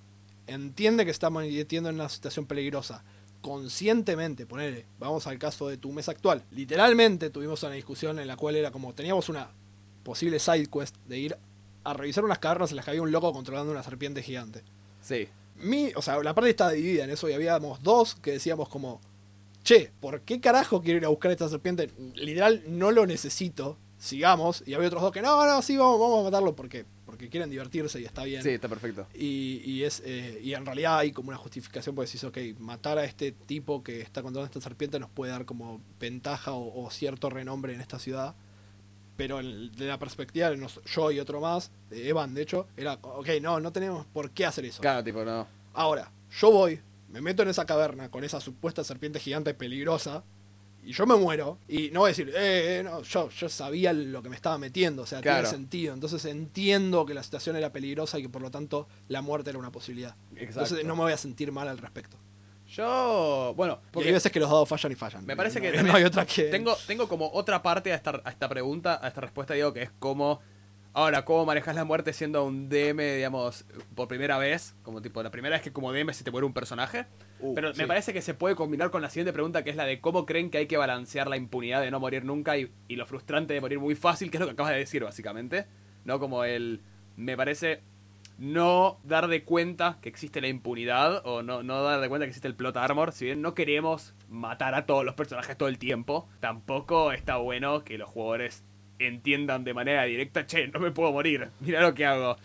entiende 0.46 1.04
que 1.04 1.10
está 1.10 1.30
metiendo 1.30 1.88
en 1.88 1.94
una 1.94 2.08
situación 2.10 2.44
peligrosa, 2.46 3.02
conscientemente, 3.40 4.46
ponele, 4.46 4.86
vamos 4.98 5.26
al 5.26 5.38
caso 5.38 5.68
de 5.68 5.76
tu 5.76 5.92
mesa 5.92 6.12
actual. 6.12 6.44
Literalmente 6.50 7.30
tuvimos 7.30 7.62
una 7.62 7.72
discusión 7.72 8.18
en 8.18 8.26
la 8.26 8.36
cual 8.36 8.56
era 8.56 8.70
como 8.70 8.94
teníamos 8.94 9.28
una 9.28 9.50
posible 10.02 10.38
side 10.38 10.66
quest 10.66 10.96
de 11.06 11.18
ir 11.18 11.36
a 11.84 11.94
revisar 11.94 12.24
unas 12.24 12.38
cavernas 12.38 12.70
en 12.70 12.76
las 12.76 12.84
que 12.84 12.90
había 12.90 13.02
un 13.02 13.12
loco 13.12 13.32
controlando 13.32 13.72
una 13.72 13.82
serpiente 13.82 14.22
gigante. 14.22 14.62
Sí. 15.00 15.28
Mi, 15.56 15.92
o 15.94 16.02
sea, 16.02 16.22
la 16.22 16.34
parte 16.34 16.50
estaba 16.50 16.72
dividida 16.72 17.04
en 17.04 17.10
eso 17.10 17.28
y 17.28 17.32
habíamos 17.32 17.82
dos 17.82 18.14
que 18.14 18.32
decíamos 18.32 18.68
como, 18.68 19.00
che, 19.62 19.90
¿por 20.00 20.22
qué 20.22 20.40
carajo 20.40 20.82
quiero 20.82 20.98
ir 20.98 21.04
a 21.04 21.08
buscar 21.08 21.30
esta 21.30 21.48
serpiente? 21.48 21.90
Literal, 22.14 22.62
no 22.66 22.90
lo 22.90 23.06
necesito, 23.06 23.78
sigamos. 24.00 24.64
Y 24.66 24.74
había 24.74 24.88
otros 24.88 25.02
dos 25.02 25.12
que, 25.12 25.22
no, 25.22 25.46
no, 25.46 25.62
sí, 25.62 25.76
vamos, 25.76 26.00
vamos 26.00 26.20
a 26.20 26.24
matarlo 26.24 26.56
porque, 26.56 26.84
porque 27.06 27.28
quieren 27.28 27.50
divertirse 27.50 28.00
y 28.00 28.04
está 28.04 28.24
bien. 28.24 28.42
Sí, 28.42 28.48
está 28.48 28.68
perfecto. 28.68 29.06
Y, 29.14 29.60
y 29.64 29.84
es 29.84 30.02
eh, 30.04 30.40
y 30.42 30.54
en 30.54 30.66
realidad 30.66 30.98
hay 30.98 31.12
como 31.12 31.28
una 31.28 31.36
justificación 31.38 31.94
porque 31.94 32.06
decís, 32.08 32.24
ok, 32.24 32.38
matar 32.58 32.98
a 32.98 33.04
este 33.04 33.30
tipo 33.30 33.84
que 33.84 34.00
está 34.00 34.22
controlando 34.22 34.46
esta 34.50 34.60
serpiente 34.66 34.98
nos 34.98 35.10
puede 35.10 35.30
dar 35.32 35.44
como 35.44 35.80
ventaja 36.00 36.52
o, 36.52 36.84
o 36.84 36.90
cierto 36.90 37.30
renombre 37.30 37.74
en 37.74 37.80
esta 37.80 37.98
ciudad. 37.98 38.34
Pero 39.16 39.38
en- 39.40 39.70
de 39.72 39.84
la 39.86 39.98
perspectiva 39.98 40.48
de 40.50 40.56
nos- 40.56 40.80
yo 40.84 41.10
y 41.10 41.20
otro 41.20 41.40
más, 41.40 41.70
de 41.90 42.08
Evan 42.08 42.32
de 42.34 42.42
hecho, 42.42 42.66
era, 42.76 42.94
ok, 43.02 43.28
no, 43.42 43.60
no 43.60 43.70
tenemos 43.70 44.06
por 44.06 44.30
qué 44.30 44.46
hacer 44.46 44.64
eso. 44.64 44.80
Claro, 44.80 45.04
tipo, 45.04 45.22
no. 45.24 45.46
Ahora, 45.74 46.10
yo 46.40 46.50
voy, 46.50 46.80
me 47.10 47.20
meto 47.20 47.42
en 47.42 47.50
esa 47.50 47.66
caverna 47.66 48.10
con 48.10 48.24
esa 48.24 48.40
supuesta 48.40 48.82
serpiente 48.82 49.20
gigante 49.20 49.52
peligrosa 49.52 50.24
y 50.84 50.92
yo 50.92 51.06
me 51.06 51.14
muero 51.16 51.58
y 51.68 51.90
no 51.90 52.00
voy 52.00 52.08
a 52.08 52.12
decir, 52.12 52.28
eh, 52.30 52.78
eh, 52.78 52.82
no, 52.82 53.02
yo, 53.02 53.28
yo 53.30 53.48
sabía 53.48 53.92
lo 53.92 54.22
que 54.22 54.28
me 54.28 54.36
estaba 54.36 54.56
metiendo, 54.58 55.02
o 55.02 55.06
sea, 55.06 55.20
Claro. 55.20 55.42
tiene 55.42 55.50
sentido. 55.56 55.94
Entonces 55.94 56.24
entiendo 56.24 57.04
que 57.06 57.14
la 57.14 57.22
situación 57.22 57.56
era 57.56 57.70
peligrosa 57.72 58.18
y 58.18 58.22
que 58.22 58.28
por 58.28 58.42
lo 58.42 58.50
tanto 58.50 58.88
la 59.08 59.20
muerte 59.22 59.50
era 59.50 59.58
una 59.58 59.70
posibilidad. 59.72 60.16
Exacto. 60.32 60.60
Entonces 60.62 60.84
no 60.86 60.96
me 60.96 61.02
voy 61.02 61.12
a 61.12 61.16
sentir 61.16 61.52
mal 61.52 61.68
al 61.68 61.78
respecto. 61.78 62.16
Yo, 62.68 63.52
bueno, 63.56 63.76
Porque 63.76 63.90
porque 63.92 64.08
hay 64.08 64.14
veces 64.14 64.30
que 64.30 64.38
los 64.40 64.48
dados 64.48 64.68
fallan 64.68 64.92
y 64.92 64.94
fallan. 64.94 65.26
me 65.26 65.36
parece 65.36 65.60
No- 65.60 65.70
que 65.72 65.82
no, 65.82 65.92
hay 65.94 66.04
otra 66.04 66.24
que... 66.24 66.44
tengo, 66.44 66.76
tengo 66.86 67.08
como 67.08 67.28
otra 67.32 67.62
parte 67.62 67.92
a 67.92 67.96
esta, 67.96 68.20
a 68.24 68.30
esta 68.30 68.48
pregunta, 68.48 68.98
a 69.02 69.08
esta 69.08 69.20
respuesta, 69.20 69.54
digo, 69.54 69.72
que 69.72 69.82
es 69.82 69.90
cómo, 69.98 70.40
ahora, 70.92 71.24
cómo 71.24 71.44
manejas 71.46 71.74
la 71.74 71.84
muerte 71.84 72.12
siendo 72.12 72.44
un 72.44 72.68
DM, 72.68 73.16
digamos, 73.16 73.64
por 73.96 74.06
primera 74.06 74.38
vez, 74.38 74.74
como 74.84 75.02
tipo, 75.02 75.20
la 75.22 75.30
primera 75.32 75.56
vez 75.56 75.62
que 75.62 75.72
como 75.72 75.92
DM 75.92 76.12
se 76.14 76.22
te 76.22 76.30
muere 76.30 76.46
un 76.46 76.52
personaje. 76.52 77.06
Uh, 77.40 77.54
Pero 77.54 77.72
sí. 77.74 77.80
me 77.80 77.86
parece 77.86 78.12
que 78.12 78.22
se 78.22 78.34
puede 78.34 78.54
combinar 78.54 78.90
con 78.90 79.02
la 79.02 79.10
siguiente 79.10 79.32
pregunta, 79.32 79.64
que 79.64 79.70
es 79.70 79.76
la 79.76 79.84
de 79.86 80.00
cómo 80.00 80.26
creen 80.26 80.50
que 80.50 80.58
hay 80.58 80.66
que 80.66 80.76
balancear 80.76 81.28
la 81.28 81.36
impunidad 81.36 81.80
de 81.80 81.90
no 81.90 82.00
morir 82.00 82.24
nunca 82.24 82.56
y, 82.58 82.70
y 82.88 82.96
lo 82.96 83.06
frustrante 83.06 83.54
de 83.54 83.60
morir 83.60 83.78
muy 83.78 83.94
fácil, 83.94 84.30
que 84.30 84.36
es 84.36 84.40
lo 84.40 84.46
que 84.46 84.52
acabas 84.52 84.72
de 84.72 84.78
decir, 84.78 85.02
básicamente. 85.04 85.66
No 86.04 86.18
como 86.18 86.44
el... 86.44 86.80
Me 87.16 87.36
parece 87.36 87.80
no 88.38 88.98
dar 89.04 89.28
de 89.28 89.44
cuenta 89.44 89.98
que 90.00 90.08
existe 90.08 90.40
la 90.40 90.48
impunidad 90.48 91.26
o 91.26 91.42
no, 91.42 91.62
no 91.62 91.82
dar 91.82 92.00
de 92.00 92.08
cuenta 92.08 92.24
que 92.24 92.30
existe 92.30 92.48
el 92.48 92.54
plot 92.54 92.76
armor. 92.78 93.12
Si 93.12 93.26
bien 93.26 93.42
no 93.42 93.54
queremos 93.54 94.14
matar 94.30 94.74
a 94.74 94.86
todos 94.86 95.04
los 95.04 95.14
personajes 95.14 95.58
todo 95.58 95.68
el 95.68 95.78
tiempo, 95.78 96.26
tampoco 96.40 97.12
está 97.12 97.36
bueno 97.36 97.84
que 97.84 97.98
los 97.98 98.08
jugadores 98.08 98.64
entiendan 98.98 99.64
de 99.64 99.74
manera 99.74 100.04
directa, 100.04 100.46
che, 100.46 100.68
no 100.68 100.80
me 100.80 100.90
puedo 100.90 101.12
morir, 101.12 101.48
mira 101.60 101.82
lo 101.82 101.94
que 101.94 102.06
hago. 102.06 102.36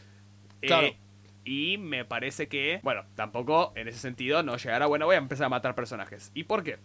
Eh, 0.61 0.67
Claro. 0.67 0.87
Y 1.45 1.77
me 1.77 2.03
parece 2.03 2.47
que, 2.47 2.79
bueno, 2.83 3.03
tampoco 3.15 3.71
en 3.75 3.87
ese 3.87 3.99
sentido 3.99 4.43
no 4.43 4.57
llegará, 4.57 4.87
bueno, 4.87 5.05
voy 5.05 5.15
a 5.15 5.19
empezar 5.19 5.45
a 5.45 5.49
matar 5.49 5.75
personajes. 5.75 6.31
¿Y 6.33 6.43
por 6.43 6.63
qué? 6.63 6.79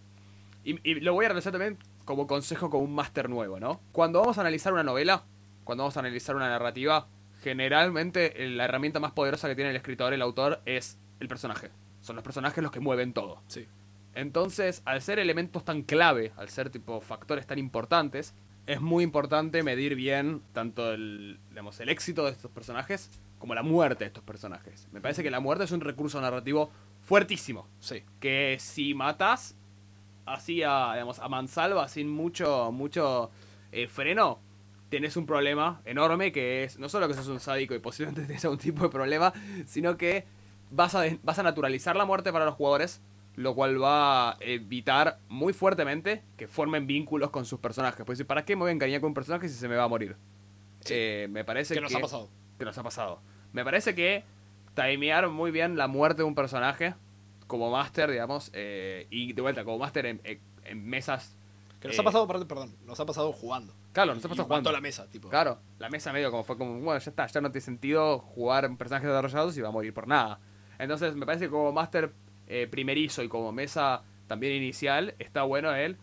Y, 0.63 0.79
y 0.89 1.01
lo 1.01 1.15
voy 1.15 1.25
a 1.25 1.29
realizar 1.29 1.53
también 1.53 1.79
como 2.05 2.27
consejo 2.27 2.69
con 2.69 2.83
un 2.83 2.95
máster 2.95 3.31
nuevo, 3.31 3.59
¿no? 3.59 3.81
Cuando 3.93 4.21
vamos 4.21 4.37
a 4.37 4.43
analizar 4.43 4.73
una 4.73 4.83
novela, 4.83 5.25
cuando 5.65 5.85
vamos 5.85 5.97
a 5.97 6.01
analizar 6.01 6.37
una 6.37 6.49
narrativa, 6.51 7.09
generalmente 7.43 8.45
eh, 8.45 8.49
la 8.51 8.65
herramienta 8.65 9.01
más 9.01 9.13
poderosa 9.13 9.49
que 9.49 9.55
tiene 9.55 9.71
el 9.71 9.77
escritor, 9.77 10.13
el 10.13 10.23
autor, 10.23 10.61
es 10.67 10.99
el 11.21 11.29
personaje. 11.29 11.71
Son 12.03 12.17
los 12.17 12.23
personajes 12.23 12.63
los 12.63 12.73
que 12.73 12.81
mueven 12.81 13.13
todo. 13.13 13.43
Sí. 13.47 13.67
Entonces, 14.15 14.83
al 14.85 15.01
ser 15.01 15.19
elementos 15.19 15.65
tan 15.65 15.83
clave, 15.83 16.33
al 16.37 16.49
ser 16.49 16.69
tipo 16.69 17.01
factores 17.01 17.47
tan 17.47 17.59
importantes, 17.59 18.35
es 18.67 18.81
muy 18.81 19.05
importante 19.05 19.63
medir 19.63 19.95
bien 19.95 20.43
tanto 20.53 20.93
el, 20.93 21.39
digamos, 21.49 21.81
el 21.81 21.89
éxito 21.89 22.25
de 22.25 22.33
estos 22.33 22.51
personajes 22.51 23.11
como 23.41 23.55
la 23.55 23.63
muerte 23.63 24.05
de 24.05 24.09
estos 24.09 24.23
personajes. 24.23 24.87
Me 24.93 25.01
parece 25.01 25.25
que 25.25 25.31
la 25.31 25.41
muerte 25.41 25.65
es 25.65 25.73
un 25.73 25.81
recurso 25.81 26.21
narrativo 26.21 26.71
fuertísimo. 27.01 27.67
Sí. 27.81 28.05
Que 28.21 28.59
si 28.61 28.95
matas 28.95 29.57
así 30.27 30.63
a, 30.63 30.93
digamos, 30.93 31.19
a 31.19 31.29
mansalva, 31.29 31.89
sin 31.89 32.09
mucho, 32.09 32.71
mucho 32.71 33.31
eh, 33.73 33.89
freno, 33.89 34.39
tenés 34.91 35.17
un 35.17 35.25
problema 35.25 35.81
enorme 35.87 36.33
que 36.33 36.65
es 36.65 36.79
no 36.79 36.89
solo 36.91 37.09
que 37.09 37.15
sos 37.15 37.29
un 37.29 37.41
sádico 37.41 37.75
y 37.75 37.79
posiblemente 37.79 38.23
tenés 38.27 38.45
algún 38.45 38.59
tipo 38.59 38.85
de 38.85 38.91
problema, 38.91 39.33
sino 39.67 39.97
que 39.97 40.27
vas 40.71 40.95
a, 40.95 41.05
vas 41.23 41.39
a 41.39 41.43
naturalizar 41.43 41.97
la 41.97 42.05
muerte 42.05 42.33
para 42.33 42.45
los 42.45 42.55
jugadores, 42.55 43.01
lo 43.37 43.55
cual 43.55 43.83
va 43.83 44.33
a 44.33 44.37
evitar 44.41 45.19
muy 45.29 45.55
fuertemente 45.55 46.23
que 46.37 46.47
formen 46.47 46.87
vínculos 46.87 47.31
con 47.31 47.47
sus 47.47 47.59
personajes. 47.59 48.05
Pues 48.05 48.23
¿para 48.25 48.45
qué 48.45 48.55
me 48.55 48.61
voy 48.61 48.69
a 48.69 48.75
encariñar 48.75 49.01
con 49.01 49.09
un 49.09 49.15
personaje 49.15 49.49
si 49.49 49.55
se 49.55 49.67
me 49.67 49.77
va 49.77 49.85
a 49.85 49.89
morir? 49.89 50.15
Sí. 50.81 50.93
Eh, 50.95 51.29
me 51.31 51.43
parece 51.43 51.73
¿Qué 51.73 51.81
que... 51.81 51.85
nos 51.85 51.95
ha 51.95 52.01
pasado? 52.01 52.29
Que 52.61 52.65
nos 52.67 52.77
ha 52.79 52.83
pasado. 52.83 53.21
Me 53.53 53.65
parece 53.65 53.95
que 53.95 54.23
timear 54.75 55.29
muy 55.29 55.51
bien 55.51 55.77
la 55.79 55.89
muerte 55.89 56.19
de 56.23 56.29
un 56.29 56.35
personaje 56.35 56.95
como 57.47 57.71
máster, 57.71 58.11
digamos, 58.11 58.51
eh, 58.53 59.07
y 59.11 59.33
de 59.33 59.43
vuelta, 59.43 59.65
como 59.65 59.79
máster 59.79 60.05
en, 60.07 60.21
en- 60.25 60.41
en 60.65 60.87
mesas. 60.87 61.35
Que 61.81 61.89
nos 61.89 61.97
eh, 61.97 62.01
ha 62.03 62.05
pasado, 62.05 62.29
perdón, 62.29 62.77
nos 62.85 63.01
ha 63.01 63.07
pasado 63.07 63.33
jugando. 63.33 63.75
Claro, 63.93 64.15
nos 64.15 64.23
ha 64.25 64.29
pasado 64.29 64.47
jugando. 64.47 64.71
la 64.71 64.81
mesa, 64.83 65.07
tipo. 65.09 65.31
Claro, 65.31 65.59
la 65.79 65.89
mesa 65.89 66.13
medio 66.13 66.31
como 66.31 66.45
fue 66.45 66.57
como, 66.59 66.79
bueno, 66.81 67.01
ya 67.01 67.11
está, 67.11 67.27
ya 67.27 67.41
no 67.41 67.51
tiene 67.51 67.65
sentido 67.65 68.19
jugar 68.19 68.67
en 68.67 68.77
personajes 68.77 69.09
desarrollados 69.09 69.57
y 69.57 69.63
va 69.63 69.69
a 69.71 69.73
morir 69.73 69.93
por 69.95 70.07
nada. 70.07 70.39
Entonces, 70.79 71.17
me 71.17 71.25
parece 71.27 71.47
que 71.47 71.51
como 71.51 71.73
máster 71.73 72.13
eh, 72.47 72.69
primerizo 72.71 73.23
y 73.23 73.29
como 73.29 73.51
mesa 73.53 74.03
también 74.29 74.53
inicial, 74.53 75.15
está 75.19 75.43
bueno 75.45 75.75
el 75.75 75.97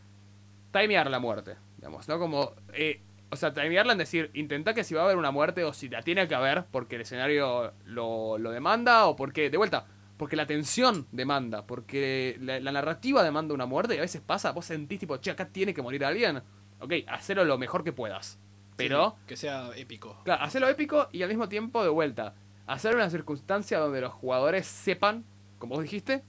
timear 0.74 1.10
la 1.10 1.20
muerte, 1.20 1.56
digamos, 1.78 2.08
¿no? 2.10 2.20
Como, 2.20 2.52
eh, 2.74 3.00
o 3.30 3.36
sea, 3.36 3.54
timearla 3.54 3.92
en 3.94 3.98
decir, 3.98 4.32
intenta 4.34 4.74
que 4.74 4.84
si 4.84 4.94
va 4.96 5.02
a 5.02 5.06
haber 5.06 5.18
una 5.18 5.32
muerte 5.32 5.64
o 5.64 5.74
si 5.74 5.90
la 5.90 6.02
tiene 6.02 6.28
que 6.28 6.36
haber 6.36 6.66
porque 6.72 6.96
el 6.96 7.02
escenario 7.02 7.74
lo, 7.86 8.38
lo 8.38 8.52
demanda 8.52 9.06
o 9.08 9.16
porque, 9.16 9.50
de 9.50 9.58
vuelta, 9.58 9.86
porque 10.18 10.36
la 10.36 10.46
tensión 10.46 11.08
demanda, 11.12 11.66
porque 11.68 12.38
la, 12.40 12.60
la 12.60 12.72
narrativa 12.72 13.24
demanda 13.24 13.54
una 13.54 13.66
muerte 13.66 13.96
y 13.96 13.98
a 13.98 14.02
veces 14.02 14.22
pasa, 14.22 14.52
vos 14.52 14.66
sentís 14.66 15.00
tipo, 15.00 15.18
che, 15.18 15.32
acá 15.32 15.48
tiene 15.50 15.74
que 15.74 15.82
morir 15.82 16.04
alguien. 16.06 16.42
Ok, 16.80 16.94
hacelo 17.08 17.44
lo 17.46 17.58
mejor 17.58 17.84
que 17.84 17.92
puedas. 17.94 18.40
Pero... 18.76 19.16
Sí, 19.20 19.24
que 19.28 19.36
sea 19.36 19.70
épico. 19.76 20.22
Claro, 20.24 20.44
hacerlo 20.44 20.70
épico 20.70 21.10
y 21.12 21.22
al 21.24 21.30
mismo 21.30 21.50
tiempo 21.50 21.84
de 21.84 21.90
vuelta. 21.90 22.36
Hacer 22.68 22.96
una 22.96 23.10
circunstancia 23.10 23.80
donde 23.80 24.02
los 24.02 24.14
jugadores 24.14 24.68
sepan, 24.68 25.26
como 25.58 25.76
vos 25.76 25.84
dijiste, 25.84 26.24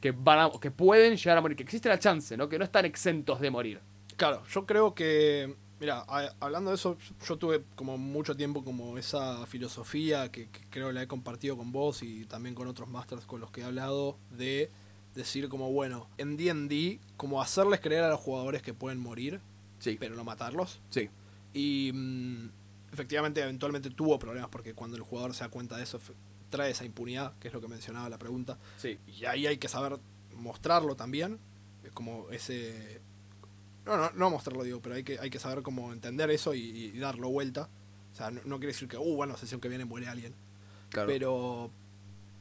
que 0.00 0.10
van 0.10 0.38
a- 0.40 0.50
que 0.60 0.70
pueden 0.72 1.16
llegar 1.16 1.38
a 1.38 1.40
morir, 1.40 1.56
que 1.56 1.62
existe 1.62 1.88
la 1.88 1.98
chance, 1.98 2.36
¿no? 2.36 2.48
Que 2.48 2.58
no 2.58 2.64
están 2.64 2.84
exentos 2.84 3.40
de 3.40 3.50
morir. 3.50 3.80
Claro, 4.16 4.42
yo 4.46 4.66
creo 4.66 4.94
que, 4.94 5.54
mira, 5.82 6.04
hablando 6.38 6.70
de 6.70 6.76
eso, 6.76 6.96
yo 7.26 7.36
tuve 7.38 7.64
como 7.74 7.98
mucho 7.98 8.36
tiempo 8.36 8.62
como 8.64 8.96
esa 8.98 9.44
filosofía 9.46 10.30
que, 10.30 10.48
que 10.48 10.60
creo 10.70 10.92
la 10.92 11.02
he 11.02 11.08
compartido 11.08 11.56
con 11.56 11.72
vos 11.72 12.04
y 12.04 12.24
también 12.26 12.54
con 12.54 12.68
otros 12.68 12.88
masters 12.88 13.26
con 13.26 13.40
los 13.40 13.50
que 13.50 13.62
he 13.62 13.64
hablado 13.64 14.16
de 14.30 14.70
decir 15.16 15.48
como, 15.48 15.72
bueno, 15.72 16.08
en 16.18 16.36
D&D, 16.36 17.00
como 17.16 17.42
hacerles 17.42 17.80
creer 17.80 18.04
a 18.04 18.10
los 18.10 18.20
jugadores 18.20 18.62
que 18.62 18.72
pueden 18.74 19.00
morir, 19.00 19.40
Sí, 19.80 19.96
pero 19.98 20.14
no 20.14 20.22
matarlos. 20.22 20.80
sí. 20.90 21.10
Y 21.52 21.90
mm, 21.92 22.48
efectivamente, 22.92 23.42
eventualmente 23.42 23.90
tuvo 23.90 24.18
problemas 24.20 24.48
porque 24.50 24.72
cuando 24.74 24.96
el 24.96 25.02
jugador 25.02 25.34
se 25.34 25.42
da 25.42 25.50
cuenta 25.50 25.76
de 25.76 25.82
eso, 25.82 25.98
trae 26.48 26.70
esa 26.70 26.84
impunidad, 26.84 27.34
que 27.40 27.48
es 27.48 27.54
lo 27.54 27.60
que 27.60 27.66
mencionaba 27.66 28.08
la 28.08 28.18
pregunta. 28.18 28.56
Sí. 28.78 28.98
Y 29.08 29.24
ahí 29.24 29.48
hay 29.48 29.58
que 29.58 29.66
saber 29.68 29.98
mostrarlo 30.36 30.94
también. 30.94 31.40
Como 31.92 32.30
ese. 32.30 33.00
No, 33.84 33.96
no, 33.96 34.10
no 34.12 34.30
mostrarlo, 34.30 34.62
digo, 34.62 34.80
pero 34.80 34.94
hay 34.94 35.04
que, 35.04 35.18
hay 35.18 35.30
que 35.30 35.38
saber 35.38 35.62
cómo 35.62 35.92
entender 35.92 36.30
eso 36.30 36.54
y, 36.54 36.60
y 36.60 36.98
darlo 36.98 37.28
vuelta. 37.28 37.68
O 38.12 38.16
sea, 38.16 38.30
no, 38.30 38.40
no 38.44 38.58
quiere 38.58 38.72
decir 38.72 38.88
que, 38.88 38.96
uh, 38.96 39.14
bueno, 39.14 39.36
sesión 39.36 39.60
que 39.60 39.68
viene 39.68 39.84
muere 39.84 40.08
alguien. 40.08 40.34
Claro. 40.90 41.08
Pero. 41.08 41.70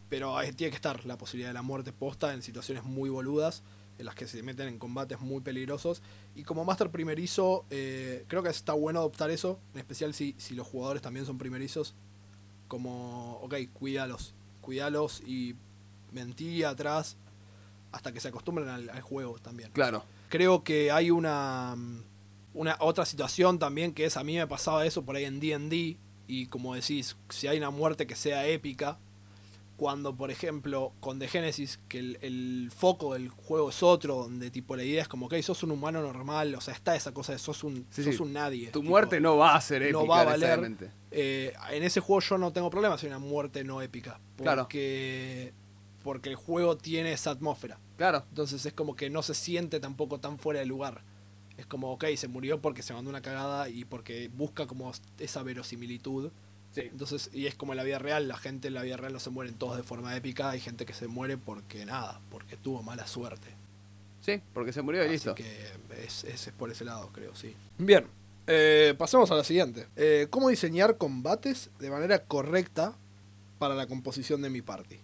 Pero 0.10 0.36
tiene 0.58 0.72
que 0.72 0.76
estar 0.76 1.06
la 1.06 1.18
posibilidad 1.18 1.52
de 1.52 1.54
la 1.54 1.62
muerte 1.62 1.94
posta 1.94 2.34
en 2.34 2.42
situaciones 2.42 2.84
muy 2.84 3.10
boludas, 3.10 3.64
en 3.98 4.06
las 4.06 4.14
que 4.14 4.28
se 4.28 4.44
meten 4.44 4.68
en 4.68 4.78
combates 4.78 5.22
muy 5.22 5.40
peligrosos. 5.40 6.02
Y 6.36 6.44
como 6.44 6.66
Master 6.66 6.90
primerizo, 6.92 7.64
eh, 7.70 8.26
creo 8.28 8.44
que 8.44 8.50
está 8.50 8.74
bueno 8.74 9.00
adoptar 9.00 9.30
eso, 9.32 9.58
en 9.74 9.80
especial 9.80 10.14
si, 10.14 10.36
si 10.38 10.54
los 10.54 10.68
jugadores 10.68 11.02
también 11.02 11.26
son 11.26 11.38
primerizos. 11.38 11.96
Como, 12.68 13.40
ok, 13.42 13.56
cuídalos, 13.72 14.34
cuídalos 14.60 15.22
y 15.22 15.56
mentí 16.12 16.66
atrás 16.66 17.16
hasta 17.92 18.12
que 18.14 18.20
se 18.20 18.30
acostumbren 18.30 18.68
al, 18.70 18.90
al 18.90 19.02
juego 19.02 19.38
también. 19.40 19.72
Claro. 19.72 20.04
Creo 20.30 20.64
que 20.64 20.92
hay 20.92 21.12
una, 21.12 21.76
una 22.54 22.78
otra 22.80 23.06
situación 23.06 23.60
también 23.60 23.94
que 23.94 24.06
es, 24.06 24.18
a 24.18 24.24
mí 24.24 24.36
me 24.38 24.48
pasaba 24.48 24.86
eso 24.86 25.04
por 25.04 25.16
ahí 25.16 25.26
en 25.26 25.40
D&D, 25.40 25.98
y 26.28 26.46
como 26.48 26.74
decís, 26.76 27.18
si 27.30 27.48
hay 27.48 27.58
una 27.58 27.70
muerte 27.72 28.08
que 28.08 28.16
sea 28.16 28.48
épica, 28.48 28.98
cuando 29.76 30.16
por 30.16 30.30
ejemplo 30.30 30.94
con 31.00 31.18
The 31.18 31.28
Genesis, 31.28 31.80
que 31.90 31.98
el, 32.00 32.20
el 32.22 32.72
foco 32.74 33.16
del 33.16 33.30
juego 33.30 33.72
es 33.72 33.82
otro, 33.82 34.16
donde 34.18 34.52
tipo 34.52 34.76
la 34.76 34.84
idea 34.84 35.02
es 35.02 35.08
como, 35.08 35.26
ok, 35.26 35.34
sos 35.42 35.64
un 35.64 35.72
humano 35.72 36.02
normal, 36.04 36.54
o 36.56 36.62
sea, 36.62 36.74
está 36.76 36.96
esa 36.96 37.14
cosa 37.14 37.34
de 37.34 37.40
sos 37.40 37.64
un, 37.64 37.88
Sí, 37.90 38.04
sos 38.04 38.16
sí. 38.18 38.22
un 38.22 38.32
nadie. 38.32 38.68
Tu 38.70 38.80
tipo, 38.80 38.90
muerte 38.92 39.20
no 39.20 39.38
va 39.38 39.56
a 39.56 39.62
ser 39.62 39.82
épica 39.82 39.98
no 40.00 40.06
va 40.08 40.22
a 40.22 40.26
valer. 40.26 40.78
eh, 41.10 41.54
en 41.72 41.84
ese 41.84 42.00
juego 42.00 42.22
yo 42.22 42.38
no 42.38 42.54
tengo 42.54 42.70
problema 42.70 42.98
si 42.98 43.08
hay 43.08 43.10
una 43.14 43.20
muerte 43.20 43.64
no 43.64 43.82
épica, 43.82 44.20
Claro. 44.38 44.62
porque, 44.64 45.52
porque 46.04 46.30
el 46.30 46.36
juego 46.36 46.78
tiene 46.78 47.12
esa 47.14 47.32
atmósfera. 47.32 47.78
Claro. 47.98 48.24
Entonces 48.30 48.66
es 48.66 48.74
como 48.74 48.96
que 48.96 49.10
no 49.10 49.22
se 49.24 49.34
siente 49.34 49.80
tampoco 49.80 50.20
tan 50.20 50.38
fuera 50.38 50.60
de 50.60 50.66
lugar. 50.66 51.02
Es 51.58 51.66
como, 51.66 51.92
ok, 51.94 52.06
se 52.16 52.28
murió 52.28 52.60
porque 52.62 52.82
se 52.82 52.94
mandó 52.94 53.10
una 53.10 53.22
cagada 53.22 53.70
y 53.70 53.86
porque 53.86 54.30
busca 54.34 54.66
como 54.68 54.92
esa 55.20 55.44
verosimilitud. 55.44 56.32
Sí. 56.74 56.82
Entonces, 56.82 57.30
y 57.34 57.48
es 57.48 57.56
como 57.56 57.74
en 57.74 57.78
la 57.78 57.84
vida 57.84 58.00
real, 58.00 58.28
la 58.28 58.38
gente 58.38 58.70
en 58.70 58.74
la 58.74 58.82
vida 58.82 58.96
real 58.98 59.12
no 59.14 59.20
se 59.20 59.30
mueren 59.30 59.56
todos 59.56 59.76
de 59.78 59.84
forma 59.84 60.16
épica, 60.16 60.50
hay 60.50 60.60
gente 60.62 60.86
que 60.86 60.94
se 60.94 61.08
muere 61.08 61.38
porque 61.38 61.86
nada, 61.86 62.22
porque 62.32 62.56
tuvo 62.58 62.82
mala 62.82 63.06
suerte. 63.08 63.50
Sí, 64.22 64.42
porque 64.54 64.72
se 64.72 64.82
murió 64.82 65.02
y 65.02 65.06
Así 65.08 65.12
listo. 65.14 65.36
que 65.36 65.68
es, 66.04 66.24
es- 66.24 66.48
es 66.48 66.54
por 66.54 66.72
ese 66.72 66.86
lado, 66.86 67.10
creo, 67.12 67.36
sí. 67.36 67.54
Bien, 67.78 68.06
eh, 68.48 68.96
pasemos 68.98 69.30
a 69.32 69.36
la 69.36 69.44
siguiente. 69.44 69.88
Eh, 69.98 70.28
¿Cómo 70.30 70.48
diseñar 70.50 70.98
combates 70.98 71.70
de 71.80 71.90
manera 71.90 72.24
correcta 72.24 72.96
para 73.60 73.76
la 73.76 73.86
composición 73.88 74.42
de 74.42 74.50
mi 74.50 74.62
party? 74.62 74.98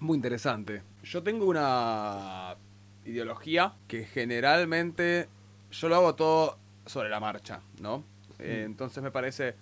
Muy 0.00 0.16
interesante. 0.16 0.82
Yo 1.02 1.22
tengo 1.22 1.46
una 1.46 2.56
ideología 3.04 3.72
que 3.86 4.04
generalmente 4.04 5.28
yo 5.72 5.88
lo 5.88 5.96
hago 5.96 6.14
todo 6.14 6.58
sobre 6.86 7.08
la 7.08 7.20
marcha, 7.20 7.60
¿no? 7.80 8.04
Eh, 8.38 8.62
Mm. 8.62 8.70
entonces 8.70 9.02
me 9.02 9.10
parece 9.10 9.54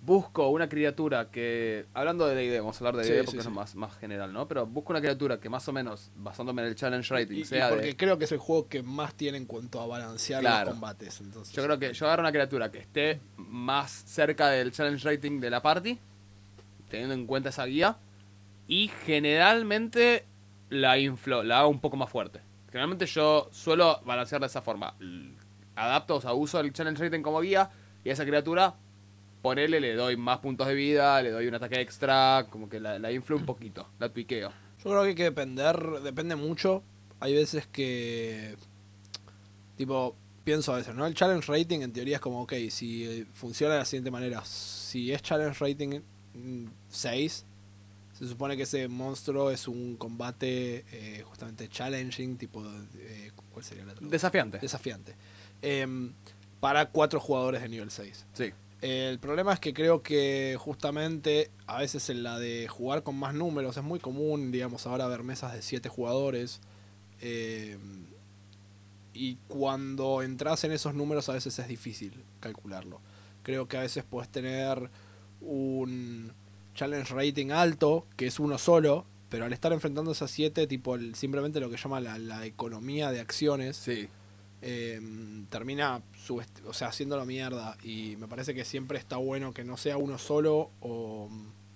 busco 0.00 0.48
una 0.50 0.68
criatura 0.68 1.30
que 1.30 1.86
hablando 1.94 2.26
de 2.26 2.34
D&D, 2.34 2.60
vamos 2.60 2.76
a 2.76 2.78
hablar 2.86 2.96
de 3.02 3.08
D&D 3.10 3.20
sí, 3.20 3.24
porque 3.26 3.42
sí. 3.42 3.48
es 3.48 3.54
más, 3.54 3.74
más 3.74 3.96
general, 3.96 4.32
¿no? 4.34 4.46
Pero 4.46 4.66
busco 4.66 4.92
una 4.92 5.00
criatura 5.00 5.40
que 5.40 5.48
más 5.48 5.66
o 5.68 5.72
menos 5.72 6.10
basándome 6.16 6.60
en 6.62 6.68
el 6.68 6.74
challenge 6.74 7.12
rating 7.14 7.36
Y, 7.36 7.40
y 7.40 7.44
sea 7.44 7.70
porque 7.70 7.86
de 7.86 7.96
creo 7.96 8.18
que 8.18 8.24
es 8.24 8.32
el 8.32 8.38
juego 8.38 8.68
que 8.68 8.82
más 8.82 9.14
tiene 9.14 9.38
en 9.38 9.46
cuanto 9.46 9.80
a 9.80 9.86
balancear 9.86 10.40
Claro. 10.40 10.66
los 10.66 10.74
combates. 10.74 11.20
Entonces, 11.22 11.54
Yo 11.54 11.62
creo 11.64 11.78
que 11.78 11.92
yo 11.94 12.06
agarro 12.06 12.20
una 12.22 12.32
criatura 12.32 12.70
que 12.70 12.78
esté 12.80 13.20
más 13.38 13.90
cerca 14.06 14.48
del 14.50 14.72
challenge 14.72 15.08
rating 15.08 15.40
de 15.40 15.48
la 15.50 15.62
party, 15.62 15.98
teniendo 16.90 17.14
en 17.14 17.26
cuenta 17.26 17.48
esa 17.48 17.64
guía, 17.64 17.96
y 18.66 18.88
generalmente 19.04 20.24
la 20.70 20.98
inflo, 20.98 21.42
la 21.42 21.60
hago 21.60 21.68
un 21.68 21.80
poco 21.80 21.96
más 21.96 22.10
fuerte. 22.10 22.40
Generalmente 22.66 23.06
yo 23.06 23.48
suelo 23.52 24.00
balancear 24.04 24.40
de 24.40 24.48
esa 24.48 24.62
forma. 24.62 24.94
Adapto, 25.76 26.16
o 26.16 26.20
sea, 26.20 26.32
uso 26.32 26.60
el 26.60 26.72
challenge 26.72 27.04
rating 27.04 27.22
como 27.22 27.40
guía, 27.40 27.70
y 28.04 28.10
a 28.10 28.12
esa 28.12 28.24
criatura, 28.24 28.74
ponele, 29.42 29.80
le 29.80 29.94
doy 29.94 30.16
más 30.16 30.38
puntos 30.38 30.66
de 30.66 30.74
vida, 30.74 31.20
le 31.22 31.30
doy 31.30 31.46
un 31.46 31.54
ataque 31.54 31.80
extra, 31.80 32.46
como 32.50 32.68
que 32.68 32.80
la, 32.80 32.98
la 32.98 33.12
inflo 33.12 33.36
un 33.36 33.46
poquito, 33.46 33.88
la 33.98 34.08
tuiqueo. 34.08 34.50
Yo 34.50 34.90
creo 34.90 35.02
que 35.02 35.08
hay 35.08 35.14
que 35.14 35.24
depender, 35.24 35.78
depende 36.02 36.36
mucho. 36.36 36.82
Hay 37.20 37.34
veces 37.34 37.66
que, 37.66 38.56
tipo, 39.76 40.16
pienso 40.44 40.72
a 40.72 40.76
veces, 40.76 40.94
¿no? 40.94 41.06
El 41.06 41.14
challenge 41.14 41.50
rating 41.50 41.80
en 41.80 41.92
teoría 41.92 42.16
es 42.16 42.20
como, 42.20 42.42
ok, 42.42 42.52
si 42.68 43.26
funciona 43.32 43.74
de 43.74 43.80
la 43.80 43.84
siguiente 43.86 44.10
manera. 44.10 44.44
Si 44.44 45.10
es 45.12 45.22
challenge 45.22 45.58
rating 45.58 46.00
mm, 46.34 46.66
6, 46.88 47.46
se 48.14 48.28
supone 48.28 48.56
que 48.56 48.62
ese 48.62 48.88
monstruo 48.88 49.50
es 49.50 49.68
un 49.68 49.96
combate 49.96 50.84
eh, 50.92 51.22
justamente 51.24 51.68
challenging, 51.68 52.36
tipo, 52.36 52.62
eh, 52.96 53.32
¿cuál 53.52 53.64
sería 53.64 53.84
la 53.84 53.92
traducción? 53.92 54.10
Desafiante. 54.10 54.58
Desafiante. 54.58 55.14
Em, 55.60 56.12
para 56.60 56.90
cuatro 56.90 57.20
jugadores 57.20 57.60
de 57.62 57.68
nivel 57.68 57.90
6. 57.90 58.26
Sí. 58.32 58.52
El 58.80 59.18
problema 59.18 59.52
es 59.52 59.60
que 59.60 59.72
creo 59.72 60.02
que 60.02 60.56
justamente 60.58 61.50
a 61.66 61.78
veces 61.78 62.08
en 62.10 62.22
la 62.22 62.38
de 62.38 62.68
jugar 62.68 63.02
con 63.02 63.16
más 63.16 63.34
números 63.34 63.76
es 63.76 63.82
muy 63.82 63.98
común, 63.98 64.52
digamos, 64.52 64.86
ahora 64.86 65.06
ver 65.08 65.22
mesas 65.22 65.52
de 65.52 65.62
7 65.62 65.88
jugadores. 65.88 66.60
eh, 67.20 67.78
y 69.14 69.36
cuando 69.46 70.22
entras 70.22 70.64
en 70.64 70.72
esos 70.72 70.92
números 70.94 71.28
a 71.28 71.34
veces 71.34 71.56
es 71.58 71.68
difícil 71.68 72.24
calcularlo. 72.40 73.00
Creo 73.44 73.68
que 73.68 73.76
a 73.76 73.80
veces 73.80 74.04
puedes 74.04 74.28
tener 74.28 74.90
un 75.40 76.32
challenge 76.74 77.14
rating 77.14 77.50
alto, 77.50 78.06
que 78.16 78.26
es 78.26 78.38
uno 78.40 78.58
solo, 78.58 79.06
pero 79.28 79.44
al 79.46 79.52
estar 79.52 79.72
enfrentándose 79.72 80.24
a 80.24 80.28
siete, 80.28 80.66
tipo 80.66 80.94
el- 80.94 81.14
simplemente 81.14 81.60
lo 81.60 81.70
que 81.70 81.76
llama 81.76 82.00
la, 82.00 82.18
la 82.18 82.44
economía 82.46 83.10
de 83.10 83.20
acciones, 83.20 83.76
Sí. 83.76 84.08
eh, 84.62 85.00
termina 85.50 86.02
o 86.66 86.72
sea, 86.72 86.88
haciéndolo 86.88 87.24
mierda. 87.26 87.76
Y 87.82 88.16
me 88.16 88.28
parece 88.28 88.54
que 88.54 88.64
siempre 88.64 88.98
está 88.98 89.16
bueno 89.16 89.52
que 89.52 89.64
no 89.64 89.76
sea 89.76 89.96
uno 89.98 90.18
solo 90.18 90.70
o, 90.80 91.28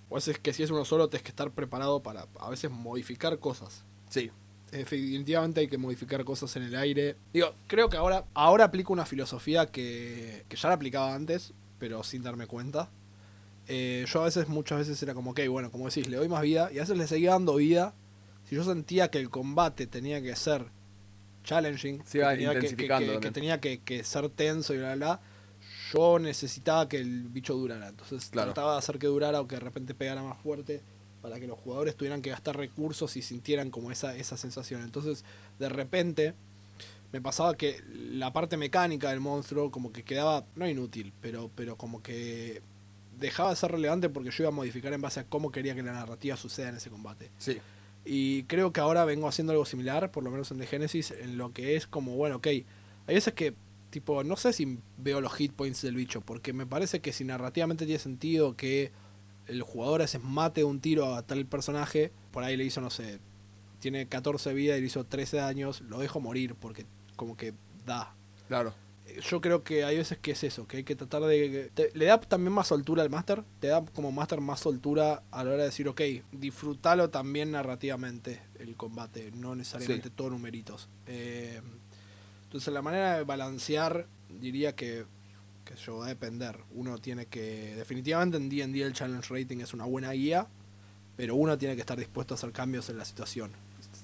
o 0.09 0.15
a 0.15 0.15
veces 0.15 0.39
que 0.39 0.53
si 0.53 0.63
es 0.63 0.71
uno 0.71 0.85
solo 0.85 1.07
tienes 1.09 1.23
que 1.23 1.29
estar 1.29 1.51
preparado 1.51 2.01
para 2.01 2.25
a 2.39 2.49
veces 2.49 2.71
modificar 2.71 3.37
cosas. 3.39 3.83
Sí. 4.09 4.31
Definitivamente 4.71 5.61
hay 5.61 5.67
que 5.67 5.77
modificar 5.77 6.23
cosas 6.23 6.55
en 6.55 6.63
el 6.63 6.75
aire. 6.75 7.15
Digo, 7.33 7.53
creo 7.67 7.89
que 7.89 7.97
ahora, 7.97 8.25
ahora 8.33 8.65
aplico 8.65 8.93
una 8.93 9.05
filosofía 9.05 9.65
que, 9.67 10.45
que 10.47 10.55
ya 10.55 10.69
la 10.69 10.75
aplicaba 10.75 11.13
antes, 11.13 11.53
pero 11.79 12.03
sin 12.03 12.21
darme 12.23 12.45
cuenta. 12.47 12.89
Eh, 13.69 14.03
yo 14.11 14.21
a 14.21 14.25
veces, 14.25 14.47
muchas 14.49 14.79
veces 14.79 15.01
era 15.03 15.13
como, 15.13 15.31
ok, 15.31 15.41
bueno, 15.47 15.71
como 15.71 15.85
decís, 15.85 16.07
le 16.07 16.17
doy 16.17 16.27
más 16.27 16.41
vida, 16.41 16.69
y 16.73 16.77
a 16.79 16.81
veces 16.81 16.97
le 16.97 17.05
seguía 17.07 17.31
dando 17.31 17.55
vida. 17.55 17.93
Si 18.49 18.55
yo 18.55 18.63
sentía 18.63 19.09
que 19.11 19.19
el 19.19 19.29
combate 19.29 19.85
tenía 19.85 20.21
que 20.21 20.35
ser 20.35 20.65
challenging, 21.43 21.99
que 21.99 22.19
tenía 22.37 22.53
que- 22.53 22.59
que, 23.19 23.31
tenía 23.31 23.61
que, 23.61 23.79
que 23.81 24.03
ser 24.03 24.29
tenso 24.29 24.73
y 24.73 24.77
bla, 24.77 24.95
bla, 24.95 25.05
bla, 25.07 25.21
yo 25.93 26.19
necesitaba 26.19 26.87
que 26.89 26.97
el 26.97 27.29
bicho 27.29 27.53
durara. 27.55 27.89
Entonces 27.89 28.29
Claro. 28.29 28.53
trataba 28.53 28.73
de 28.73 28.79
hacer 28.79 28.97
que 28.99 29.07
durara 29.07 29.39
o 29.41 29.47
que 29.47 29.55
de 29.55 29.61
repente 29.61 29.93
pegara 29.93 30.21
más 30.23 30.37
fuerte 30.39 30.81
para 31.21 31.39
que 31.39 31.47
los 31.47 31.59
jugadores 31.59 31.95
tuvieran 31.95 32.21
que 32.21 32.29
gastar 32.29 32.57
recursos 32.57 33.15
y 33.17 33.21
sintieran 33.21 33.69
como 33.71 33.91
esa, 33.91 34.15
esa 34.15 34.37
sensación. 34.37 34.81
Entonces, 34.83 35.25
de 35.59 35.69
repente, 35.69 36.33
me 37.11 37.21
pasaba 37.21 37.55
que 37.57 37.81
la 38.11 38.31
parte 38.31 38.55
mecánica 38.57 39.09
del 39.09 39.19
monstruo 39.19 39.69
como 39.71 39.91
que 39.91 40.03
quedaba, 40.03 40.45
no 40.55 40.67
inútil, 40.67 41.11
pero, 41.21 41.49
pero 41.55 41.75
como 41.75 42.01
que 42.01 42.61
dejaba 43.19 43.49
de 43.49 43.55
ser 43.55 43.71
relevante 43.71 44.09
porque 44.09 44.31
yo 44.31 44.43
iba 44.43 44.49
a 44.49 44.53
modificar 44.53 44.93
en 44.93 45.01
base 45.01 45.19
a 45.19 45.23
cómo 45.25 45.51
quería 45.51 45.75
que 45.75 45.83
la 45.83 45.93
narrativa 45.93 46.37
suceda 46.37 46.69
en 46.69 46.75
ese 46.75 46.89
combate. 46.89 47.31
Sí. 47.37 47.57
Y 48.05 48.43
creo 48.43 48.71
que 48.71 48.79
ahora 48.79 49.05
vengo 49.05 49.27
haciendo 49.27 49.51
algo 49.51 49.65
similar, 49.65 50.11
por 50.11 50.23
lo 50.23 50.31
menos 50.31 50.51
en 50.51 50.59
The 50.59 50.65
Genesis, 50.65 51.11
en 51.11 51.37
lo 51.37 51.53
que 51.53 51.75
es 51.75 51.85
como, 51.85 52.15
bueno, 52.15 52.37
ok, 52.37 52.47
hay 52.47 52.65
veces 53.07 53.33
que, 53.33 53.53
tipo, 53.89 54.23
no 54.23 54.35
sé 54.35 54.53
si 54.53 54.79
veo 54.97 55.21
los 55.21 55.33
hit 55.33 55.53
points 55.53 55.81
del 55.81 55.95
bicho, 55.95 56.21
porque 56.21 56.53
me 56.53 56.65
parece 56.65 57.01
que 57.01 57.11
si 57.13 57.23
narrativamente 57.23 57.85
tiene 57.85 57.99
sentido 57.99 58.55
que 58.55 58.91
el 59.47 59.61
jugador 59.63 60.01
a 60.01 60.05
veces 60.05 60.23
mate 60.23 60.63
un 60.63 60.79
tiro 60.79 61.15
a 61.15 61.23
tal 61.23 61.45
personaje, 61.45 62.11
por 62.31 62.43
ahí 62.43 62.55
le 62.55 62.63
hizo, 62.63 62.81
no 62.81 62.89
sé, 62.89 63.19
tiene 63.79 64.07
14 64.07 64.53
vidas 64.53 64.77
y 64.77 64.81
le 64.81 64.87
hizo 64.87 65.05
13 65.05 65.37
daños, 65.37 65.81
lo 65.81 65.99
dejo 65.99 66.19
morir 66.19 66.55
porque 66.55 66.85
como 67.15 67.35
que 67.35 67.53
da. 67.85 68.13
Claro. 68.47 68.73
Yo 69.21 69.41
creo 69.41 69.63
que 69.63 69.83
hay 69.83 69.97
veces 69.97 70.17
que 70.17 70.31
es 70.31 70.43
eso, 70.43 70.67
que 70.67 70.77
hay 70.77 70.83
que 70.83 70.95
tratar 70.95 71.21
de... 71.23 71.71
te- 71.73 71.91
le 71.93 72.05
da 72.05 72.19
también 72.19 72.53
más 72.53 72.67
soltura 72.67 73.03
al 73.03 73.09
máster, 73.09 73.43
te 73.59 73.67
da 73.67 73.83
como 73.85 74.11
máster 74.11 74.41
más 74.41 74.59
soltura 74.59 75.23
a 75.31 75.43
la 75.43 75.49
hora 75.51 75.59
de 75.59 75.65
decir, 75.65 75.87
ok, 75.87 76.01
disfrútalo 76.31 77.09
también 77.09 77.51
narrativamente 77.51 78.41
el 78.59 78.75
combate, 78.75 79.31
no 79.31 79.55
necesariamente 79.55 80.09
Sí. 80.09 80.13
todo 80.15 80.29
numeritos. 80.29 80.89
Eh, 81.07 81.61
entonces 82.43 82.73
la 82.73 82.81
manera 82.81 83.17
de 83.17 83.23
balancear 83.23 84.07
diría 84.39 84.75
que, 84.75 85.05
que 85.65 85.75
yo 85.75 85.97
va 85.97 86.05
a 86.05 86.09
depender. 86.09 86.57
Uno 86.73 86.97
tiene 86.97 87.25
que... 87.27 87.75
Definitivamente 87.75 88.37
en 88.37 88.49
D&D 88.49 88.81
el 88.81 88.93
challenge 88.93 89.33
rating 89.33 89.59
es 89.59 89.73
una 89.73 89.85
buena 89.85 90.11
guía, 90.11 90.47
pero 91.15 91.35
uno 91.35 91.57
tiene 91.57 91.75
que 91.75 91.81
estar 91.81 91.97
dispuesto 91.97 92.33
a 92.33 92.35
hacer 92.37 92.51
cambios 92.51 92.89
en 92.89 92.97
la 92.97 93.05
situación, 93.05 93.51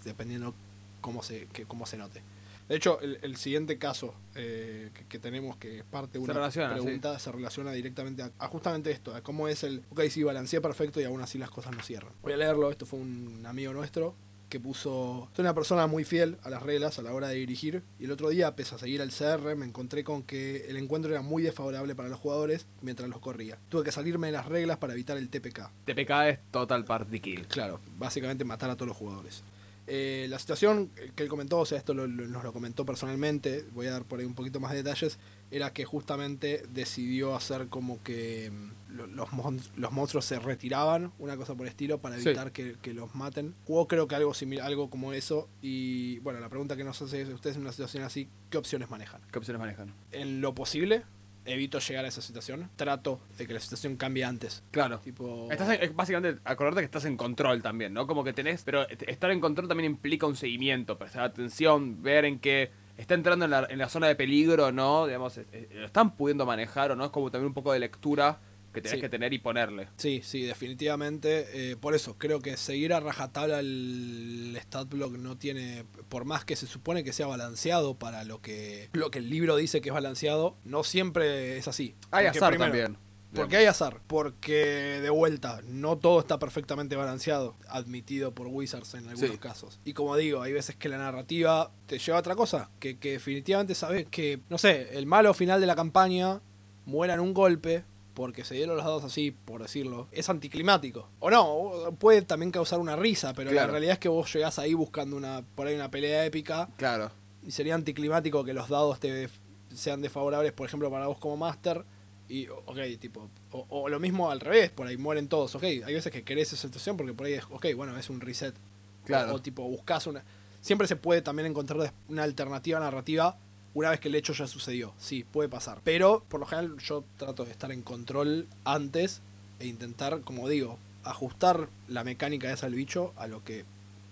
dependiendo 0.04 0.54
cómo 1.02 1.24
se, 1.24 1.48
que, 1.48 1.66
cómo 1.66 1.86
se 1.86 1.98
note. 1.98 2.22
De 2.68 2.76
hecho, 2.76 3.00
el, 3.02 3.20
el 3.22 3.36
siguiente 3.36 3.78
caso 3.78 4.14
eh, 4.36 4.90
que, 4.94 5.06
que 5.06 5.20
tenemos, 5.20 5.58
que 5.58 5.80
es 5.80 5.84
parte 5.84 6.14
de 6.14 6.24
una 6.24 6.34
relaciona, 6.34 6.74
pregunta, 6.74 7.20
se 7.20 7.32
relaciona 7.32 7.72
directamente 7.72 8.24
a, 8.24 8.32
a 8.40 8.48
justamente 8.48 8.92
esto, 8.92 9.14
a 9.14 9.22
cómo 9.22 9.48
es 9.48 9.64
el, 9.64 9.84
ok, 9.92 10.02
sí, 10.10 10.24
balanceé 10.24 10.62
perfecto 10.62 11.00
y 11.00 11.04
aún 11.04 11.22
así 11.22 11.38
las 11.38 11.52
cosas 11.52 11.76
no 11.76 11.84
cierran. 11.84 12.14
Voy 12.24 12.34
a 12.34 12.38
leerlo, 12.38 12.72
esto 12.72 12.86
fue 12.86 13.00
un 13.00 13.44
amigo 13.46 13.74
nuestro 13.74 14.16
que 14.50 14.60
puso, 14.60 15.28
soy 15.36 15.44
una 15.44 15.54
persona 15.54 15.88
muy 15.88 16.04
fiel 16.04 16.38
a 16.44 16.50
las 16.50 16.62
reglas 16.64 17.00
a 17.00 17.02
la 17.02 17.14
hora 17.14 17.28
de 17.28 17.36
dirigir 17.36 17.84
y 18.00 18.06
el 18.06 18.12
otro 18.12 18.30
día, 18.30 18.56
pese 18.56 18.76
a 18.76 18.78
seguir 18.78 19.02
al 19.02 19.10
CR, 19.10 19.56
me 19.56 19.66
encontré 19.66 20.04
con 20.04 20.24
que 20.24 20.68
el 20.70 20.78
encuentro 20.78 21.12
era 21.12 21.22
muy 21.22 21.44
desfavorable 21.44 21.96
para 21.96 22.10
los 22.10 22.20
jugadores 22.20 22.68
mientras 22.82 23.10
los 23.10 23.20
corría. 23.20 23.58
Tuve 23.70 23.84
que 23.84 23.92
salirme 23.92 24.28
de 24.28 24.34
las 24.34 24.46
reglas 24.46 24.78
para 24.78 24.94
evitar 24.94 25.18
el 25.18 25.30
TPK. 25.30 25.72
TPK 25.86 26.12
es 26.28 26.40
Total 26.52 26.86
Party 26.86 27.20
Kill. 27.20 27.48
Claro, 27.48 27.80
básicamente 27.98 28.46
matar 28.46 28.70
a 28.70 28.76
todos 28.76 28.88
los 28.88 28.98
jugadores. 28.98 29.44
Eh, 29.88 30.26
la 30.30 30.40
situación 30.40 30.90
que 31.16 31.24
él 31.24 31.30
comentó, 31.30 31.60
o 31.60 31.66
sea, 31.66 31.78
esto 31.78 31.94
lo- 31.94 32.08
lo- 32.08 32.26
nos 32.28 32.44
lo 32.44 32.52
comentó 32.54 32.86
personalmente, 32.86 33.66
voy 33.74 33.86
a 33.88 33.92
dar 33.92 34.04
por 34.04 34.20
ahí 34.20 34.26
un 34.26 34.34
poquito 34.34 34.60
más 34.60 34.72
de 34.72 34.78
detalles, 34.78 35.20
era 35.52 35.74
que 35.74 35.86
justamente 35.86 36.64
decidió 36.74 37.36
hacer 37.36 37.68
como 37.68 38.02
que 38.02 38.50
mm, 38.52 38.96
lo- 38.96 39.08
los, 39.08 39.32
mon- 39.34 39.62
los 39.76 39.92
monstruos 39.92 40.26
se 40.26 40.40
retiraban, 40.40 41.12
una 41.20 41.38
cosa 41.38 41.54
por 41.54 41.68
el 41.68 41.70
estilo, 41.70 42.00
para 42.00 42.18
Sí. 42.18 42.28
evitar 42.30 42.52
que, 42.52 42.78
que 42.82 42.94
los 42.96 43.14
maten. 43.14 43.54
Jugó 43.68 43.88
creo 43.88 44.08
que 44.08 44.16
algo 44.16 44.34
similar, 44.34 44.66
algo 44.66 44.90
como 44.90 45.14
eso, 45.14 45.48
y 45.62 46.18
bueno, 46.20 46.40
la 46.40 46.50
pregunta 46.50 46.76
que 46.76 46.84
nos 46.84 47.00
hace 47.04 47.22
es, 47.22 47.30
ustedes 47.30 47.58
en 47.58 47.62
una 47.62 47.72
situación 47.72 48.04
así, 48.04 48.28
¿qué 48.50 48.58
opciones 48.58 48.90
manejan? 48.90 49.22
¿Qué 49.32 49.38
opciones 49.38 49.60
manejan? 49.60 49.94
En 50.12 50.42
lo 50.42 50.56
posible, 50.56 51.04
evito 51.46 51.80
llegar 51.80 52.06
a 52.06 52.08
esa 52.08 52.22
situación, 52.22 52.70
trato 52.76 53.20
de 53.38 53.48
que 53.48 53.54
la 53.54 53.60
situación 53.60 53.96
cambie 53.98 54.24
antes. 54.24 54.64
Claro. 54.72 55.00
Tipo... 55.00 55.48
Estás 55.52 55.80
en- 55.80 55.96
básicamente, 55.96 56.42
acordarte 56.44 56.82
que 56.82 56.86
estás 56.86 57.06
en 57.06 57.18
control 57.18 57.62
también, 57.62 57.94
¿no? 57.94 58.08
Como 58.08 58.24
que 58.24 58.34
tenés, 58.34 58.64
pero 58.64 58.88
estar 58.90 59.32
en 59.32 59.40
control 59.40 59.68
también 59.68 59.90
implica 59.92 60.26
un 60.26 60.36
seguimiento, 60.36 60.98
prestar 60.98 61.24
atención, 61.24 62.02
ver 62.02 62.26
en 62.26 62.40
qué 62.40 62.72
está 62.98 63.14
entrando 63.14 63.46
en 63.46 63.52
la, 63.52 63.68
en 63.70 63.78
la 63.78 63.90
zona 63.90 64.08
de 64.08 64.16
peligro, 64.16 64.72
¿no? 64.72 65.06
Digamos, 65.06 65.38
lo 65.74 65.86
están 65.86 66.16
pudiendo 66.16 66.46
manejar 66.46 66.92
o 66.92 66.96
no, 66.96 67.06
es 67.06 67.12
como 67.12 67.30
también 67.30 67.48
un 67.48 67.54
poco 67.54 67.74
de 67.74 67.80
lectura 67.80 68.40
que 68.76 68.82
tenés 68.82 68.98
Sí. 68.98 69.02
que 69.02 69.10
tener 69.10 69.34
y 69.34 69.40
ponerle. 69.40 69.88
Sí, 69.98 70.22
sí, 70.24 70.44
definitivamente. 70.44 71.72
eh, 71.72 71.76
por 71.76 71.96
eso, 71.96 72.16
creo 72.18 72.40
que 72.42 72.58
seguir 72.58 72.94
a 72.94 73.00
rajatabla 73.00 73.60
el 73.62 74.56
stat 74.62 74.88
block 74.90 75.14
no 75.18 75.38
tiene, 75.38 75.86
por 76.10 76.26
más 76.26 76.46
que 76.46 76.56
se 76.56 76.68
supone 76.68 77.04
que 77.04 77.14
sea 77.14 77.28
balanceado 77.28 77.96
para 77.96 78.24
lo 78.24 78.42
que, 78.42 78.90
lo 78.94 79.10
que 79.10 79.20
el 79.20 79.30
libro 79.30 79.56
dice 79.56 79.82
que 79.82 79.90
es 79.90 79.94
balanceado, 79.94 80.56
no 80.64 80.84
siempre 80.84 81.58
es 81.58 81.68
así. 81.68 81.96
Hay 82.12 82.26
Porque 82.26 82.38
azar 82.38 82.50
primero, 82.52 82.72
también. 82.72 82.98
Porque 83.34 83.58
hay 83.58 83.66
azar, 83.66 84.00
porque 84.08 85.00
de 85.02 85.10
vuelta, 85.10 85.62
no 85.68 85.98
todo 85.98 86.22
está 86.22 86.40
perfectamente 86.40 86.96
balanceado, 86.96 87.58
admitido 87.68 88.34
por 88.34 88.48
Wizards 88.48 88.94
en 88.94 89.10
algunos 89.10 89.32
Sí. 89.32 89.38
casos. 89.38 89.80
Y 89.84 89.92
como 89.94 90.16
digo, 90.16 90.42
hay 90.42 90.54
veces 90.54 90.76
que 90.78 90.88
la 90.88 90.98
narrativa 90.98 91.72
te 91.86 92.00
lleva 92.00 92.18
a 92.18 92.22
otra 92.22 92.36
cosa, 92.36 92.70
que, 92.80 92.98
que 92.98 93.12
definitivamente 93.14 93.76
sabes 93.76 94.06
que, 94.10 94.40
no 94.50 94.58
sé, 94.58 94.98
el 94.98 95.06
malo 95.06 95.34
final 95.34 95.60
de 95.60 95.68
la 95.68 95.76
campaña 95.76 96.40
muera 96.86 97.16
en 97.16 97.20
un 97.20 97.34
golpe, 97.34 97.84
porque 98.16 98.44
se 98.44 98.56
dieron 98.56 98.76
los 98.78 98.86
dados 98.86 99.04
así, 99.04 99.30
por 99.32 99.62
decirlo, 99.62 100.08
es 100.12 100.28
anticlimático. 100.30 101.08
O 101.20 101.30
no, 101.30 101.92
puede 102.00 102.24
también 102.24 102.50
causar 102.52 102.80
una 102.80 102.96
risa, 102.96 103.34
pero 103.36 103.52
Claro. 103.52 103.68
la 103.68 103.72
realidad 103.74 103.94
es 103.94 104.00
que 104.00 104.10
vos 104.10 104.34
llegás 104.34 104.58
ahí 104.58 104.74
buscando 104.74 105.16
una 105.16 105.44
por 105.54 105.68
ahí 105.68 105.76
una 105.76 105.92
pelea 105.92 106.26
épica 106.26 106.70
Claro. 106.78 107.12
y 107.46 107.52
sería 107.52 107.76
anticlimático 107.76 108.44
que 108.44 108.54
los 108.54 108.70
dados 108.70 109.00
te 109.00 109.30
sean 109.76 110.02
desfavorables, 110.02 110.54
por 110.54 110.66
ejemplo, 110.68 110.90
para 110.90 111.06
vos 111.08 111.20
como 111.20 111.38
máster. 111.38 111.84
Y, 112.28 112.48
ok, 112.48 112.78
tipo, 113.00 113.30
o, 113.52 113.68
o 113.70 113.88
lo 113.90 114.00
mismo 114.00 114.32
al 114.32 114.40
revés, 114.40 114.72
por 114.72 114.88
ahí 114.88 114.98
mueren 114.98 115.28
todos, 115.28 115.54
ok. 115.54 115.64
Hay 115.64 115.94
veces 115.94 116.12
que 116.12 116.24
querés 116.24 116.54
esa 116.54 116.64
situación 116.68 116.98
porque 116.98 117.14
por 117.14 117.28
ahí 117.28 117.34
es, 117.34 117.44
ok, 117.52 117.68
bueno, 117.76 117.96
es 117.98 118.10
un 118.10 118.20
reset. 118.20 118.56
Claro. 119.04 119.34
O, 119.34 119.36
o 119.36 119.42
tipo, 119.42 119.62
buscas 119.64 120.08
una. 120.08 120.24
Siempre 120.62 120.88
se 120.88 120.96
puede 120.96 121.22
también 121.22 121.46
encontrar 121.48 121.94
una 122.10 122.24
alternativa 122.24 122.80
narrativa 122.80 123.38
una 123.76 123.92
vez 123.92 124.00
que 124.00 124.08
el 124.08 124.16
hecho 124.16 124.34
ya 124.34 124.48
sucedió. 124.48 124.94
Sí, 124.98 125.24
puede 125.24 125.48
pasar. 125.50 125.82
Pero, 125.84 126.24
por 126.28 126.40
lo 126.40 126.48
general, 126.48 126.78
yo 126.80 127.04
trato 127.18 127.46
de 127.46 127.52
estar 127.52 127.72
en 127.72 127.84
control 127.84 128.48
antes 128.64 129.22
e 129.60 129.68
intentar, 129.68 130.22
como 130.22 130.50
digo, 130.50 130.80
ajustar 131.04 131.70
la 131.88 132.04
mecánica 132.04 132.52
esa 132.52 132.66
del 132.66 132.76
bicho 132.76 133.14
a 133.16 133.28
lo 133.28 133.44
que 133.44 133.64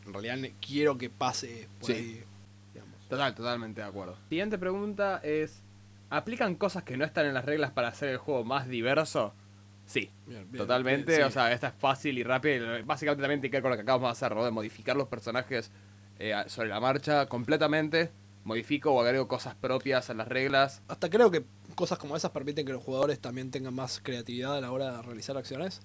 en 0.06 0.14
realidad 0.14 0.38
quiero 0.62 0.98
que 1.00 1.10
pase 1.10 1.68
por 1.80 1.88
Sí. 1.88 1.94
ahí. 1.94 2.24
digamos. 2.74 3.00
Total, 3.10 3.34
totalmente 3.34 3.82
de 3.82 3.88
acuerdo. 3.88 4.16
Siguiente 4.30 4.58
pregunta 4.60 5.20
es, 5.24 5.62
¿aplican 6.10 6.56
cosas 6.56 6.84
que 6.84 6.98
no 6.98 7.06
están 7.06 7.26
en 7.26 7.34
las 7.34 7.46
reglas 7.46 7.72
para 7.72 7.88
hacer 7.88 8.10
el 8.10 8.18
juego 8.18 8.44
más 8.44 8.68
diverso? 8.68 9.34
Sí, 9.86 10.10
Bien, 10.28 10.46
bien, 10.50 10.58
totalmente. 10.58 11.06
bien, 11.08 11.22
sí. 11.24 11.28
O 11.28 11.32
sea, 11.32 11.52
esta 11.52 11.68
es 11.70 11.74
fácil 11.76 12.18
y 12.18 12.24
rápida. 12.24 12.82
Básicamente 12.86 13.22
también 13.22 13.42
tiene 13.42 13.52
que 13.52 13.58
ver 13.58 13.62
con 13.64 13.72
lo 13.72 13.78
que 13.78 13.82
acabamos 13.84 14.08
de 14.08 14.12
hacer, 14.12 14.36
¿no? 14.36 14.44
De 14.46 14.52
modificar 14.52 14.96
los 14.96 15.08
personajes 15.08 15.72
eh, 16.20 16.34
sobre 16.48 16.70
la 16.70 16.80
marcha 16.80 17.26
completamente. 17.28 18.12
Modifico 18.44 18.92
o 18.94 19.02
agrego 19.02 19.28
cosas 19.28 19.56
propias 19.56 20.10
a 20.10 20.14
las 20.14 20.28
reglas. 20.28 20.82
Hasta 20.88 21.10
creo 21.10 21.32
que 21.32 21.44
cosas 21.76 21.98
como 21.98 22.16
esas 22.18 22.32
permiten 22.32 22.66
que 22.66 22.74
los 22.74 22.84
jugadores 22.84 23.20
también 23.20 23.52
tengan 23.52 23.74
más 23.74 24.00
creatividad 24.04 24.56
a 24.58 24.62
la 24.62 24.72
hora 24.72 24.98
de 24.98 25.02
realizar 25.02 25.38
acciones. 25.38 25.80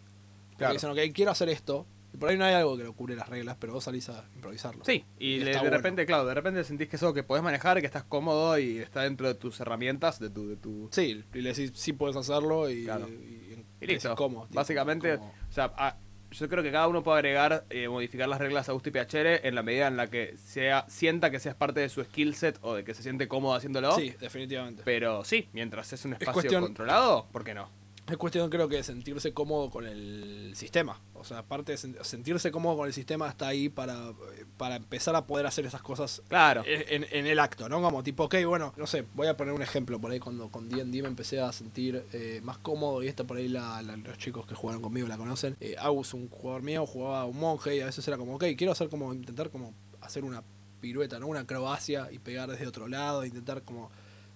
Porque 0.48 0.56
Claro. 0.56 0.72
dicen, 0.74 0.90
ok, 0.90 0.98
quiero 1.14 1.30
hacer 1.30 1.48
esto. 1.48 1.86
Y 2.12 2.16
por 2.16 2.30
ahí 2.30 2.38
no 2.38 2.44
hay 2.46 2.54
algo 2.54 2.76
que 2.76 2.84
lo 2.84 2.94
cubre 2.94 3.14
las 3.14 3.28
reglas, 3.28 3.58
pero 3.60 3.74
vos 3.74 3.84
salís 3.84 4.08
a 4.08 4.24
improvisarlo. 4.34 4.82
Sí, 4.84 5.04
y 5.18 5.34
Y 5.34 5.38
de, 5.40 5.52
bueno. 5.58 5.70
repente, 5.70 6.06
claro, 6.06 6.24
de 6.24 6.32
repente 6.34 6.64
sentís 6.64 6.88
que 6.88 6.96
es 6.96 7.02
algo 7.02 7.12
que 7.14 7.22
podés 7.22 7.44
manejar, 7.44 7.80
que 7.80 7.86
estás 7.86 8.02
cómodo 8.04 8.58
y 8.58 8.78
está 8.78 9.02
dentro 9.02 9.28
de 9.28 9.34
tus 9.34 9.60
herramientas, 9.60 10.18
de 10.18 10.30
tu... 10.30 10.48
De 10.48 10.56
tu... 10.56 10.88
Sí, 10.90 11.22
y 11.34 11.40
le 11.42 11.50
decís, 11.54 11.72
sí 11.74 11.92
puedes 11.92 12.16
hacerlo 12.16 12.70
y, 12.70 12.84
Claro. 12.84 13.08
y, 13.08 13.62
Y 13.80 13.86
listo. 13.86 14.14
¿Cómo? 14.16 14.44
Tipo, 14.46 14.54
Básicamente, 14.54 15.18
como- 15.18 15.30
o 15.48 15.52
sea, 15.52 15.72
a- 15.76 15.96
yo 16.30 16.48
creo 16.48 16.62
que 16.62 16.70
cada 16.70 16.88
uno 16.88 17.02
puede 17.02 17.18
agregar, 17.18 17.64
eh, 17.70 17.88
modificar 17.88 18.28
las 18.28 18.38
reglas 18.38 18.68
a 18.68 18.72
gusto 18.72 18.88
y 18.88 18.92
piacere 18.92 19.46
en 19.48 19.54
la 19.54 19.62
medida 19.62 19.86
en 19.86 19.96
la 19.96 20.08
que 20.08 20.36
sea, 20.36 20.84
sienta 20.88 21.30
que 21.30 21.40
seas 21.40 21.54
parte 21.54 21.80
de 21.80 21.88
su 21.88 22.02
skill 22.04 22.34
set 22.34 22.58
o 22.62 22.74
de 22.74 22.84
que 22.84 22.94
se 22.94 23.02
siente 23.02 23.28
cómodo 23.28 23.54
haciéndolo. 23.54 23.92
Sí, 23.96 24.14
definitivamente. 24.20 24.82
Pero 24.84 25.24
sí, 25.24 25.48
mientras 25.52 25.92
es 25.92 26.04
un 26.04 26.12
espacio 26.14 26.32
cuestión- 26.32 26.62
controlado, 26.64 27.26
¿por 27.32 27.44
qué 27.44 27.54
no? 27.54 27.68
Es 28.08 28.16
cuestión, 28.16 28.48
creo 28.48 28.68
que, 28.68 28.76
de 28.76 28.82
sentirse 28.82 29.34
cómodo 29.34 29.68
con 29.68 29.86
el 29.86 30.52
sistema. 30.54 30.98
O 31.14 31.24
sea, 31.24 31.38
aparte 31.40 31.72
de 31.72 31.78
sen- 31.78 32.02
sentirse 32.02 32.50
cómodo 32.50 32.78
con 32.78 32.86
el 32.86 32.94
sistema, 32.94 33.28
está 33.28 33.48
ahí 33.48 33.68
para, 33.68 34.14
para 34.56 34.76
empezar 34.76 35.14
a 35.14 35.26
poder 35.26 35.44
hacer 35.46 35.66
esas 35.66 35.82
cosas 35.82 36.22
Claro. 36.28 36.62
en, 36.66 37.04
en 37.10 37.26
el 37.26 37.38
acto, 37.38 37.68
¿no? 37.68 37.82
Como 37.82 38.02
tipo, 38.02 38.24
ok, 38.24 38.36
bueno, 38.46 38.72
no 38.78 38.86
sé, 38.86 39.04
voy 39.14 39.26
a 39.26 39.36
poner 39.36 39.52
un 39.52 39.60
ejemplo 39.60 40.00
por 40.00 40.10
ahí 40.10 40.20
cuando 40.20 40.48
con 40.50 40.70
D&D 40.70 41.02
me 41.02 41.08
empecé 41.08 41.40
a 41.40 41.52
sentir 41.52 42.02
eh, 42.14 42.40
más 42.42 42.56
cómodo 42.56 43.02
y 43.02 43.08
esta 43.08 43.24
por 43.24 43.36
ahí 43.36 43.48
la- 43.48 43.82
la- 43.82 43.96
los 43.98 44.16
chicos 44.16 44.46
que 44.46 44.54
jugaron 44.54 44.80
conmigo 44.80 45.06
la 45.06 45.18
conocen. 45.18 45.56
Eh, 45.60 45.76
Agus, 45.78 46.14
un 46.14 46.30
jugador 46.30 46.62
mío, 46.62 46.86
jugaba 46.86 47.26
un 47.26 47.38
monje 47.38 47.76
y 47.76 47.80
a 47.80 47.86
veces 47.86 48.08
era 48.08 48.16
como, 48.16 48.36
ok, 48.36 48.44
quiero 48.56 48.72
hacer 48.72 48.88
como, 48.88 49.12
intentar 49.12 49.50
como 49.50 49.74
hacer 50.00 50.24
una 50.24 50.42
pirueta, 50.80 51.18
¿no? 51.18 51.26
Una 51.26 51.40
acrobacia 51.40 52.08
y 52.10 52.18
pegar 52.20 52.48
desde 52.50 52.66
otro 52.66 52.88
lado, 52.88 53.24
intentar 53.26 53.62
como... 53.64 53.90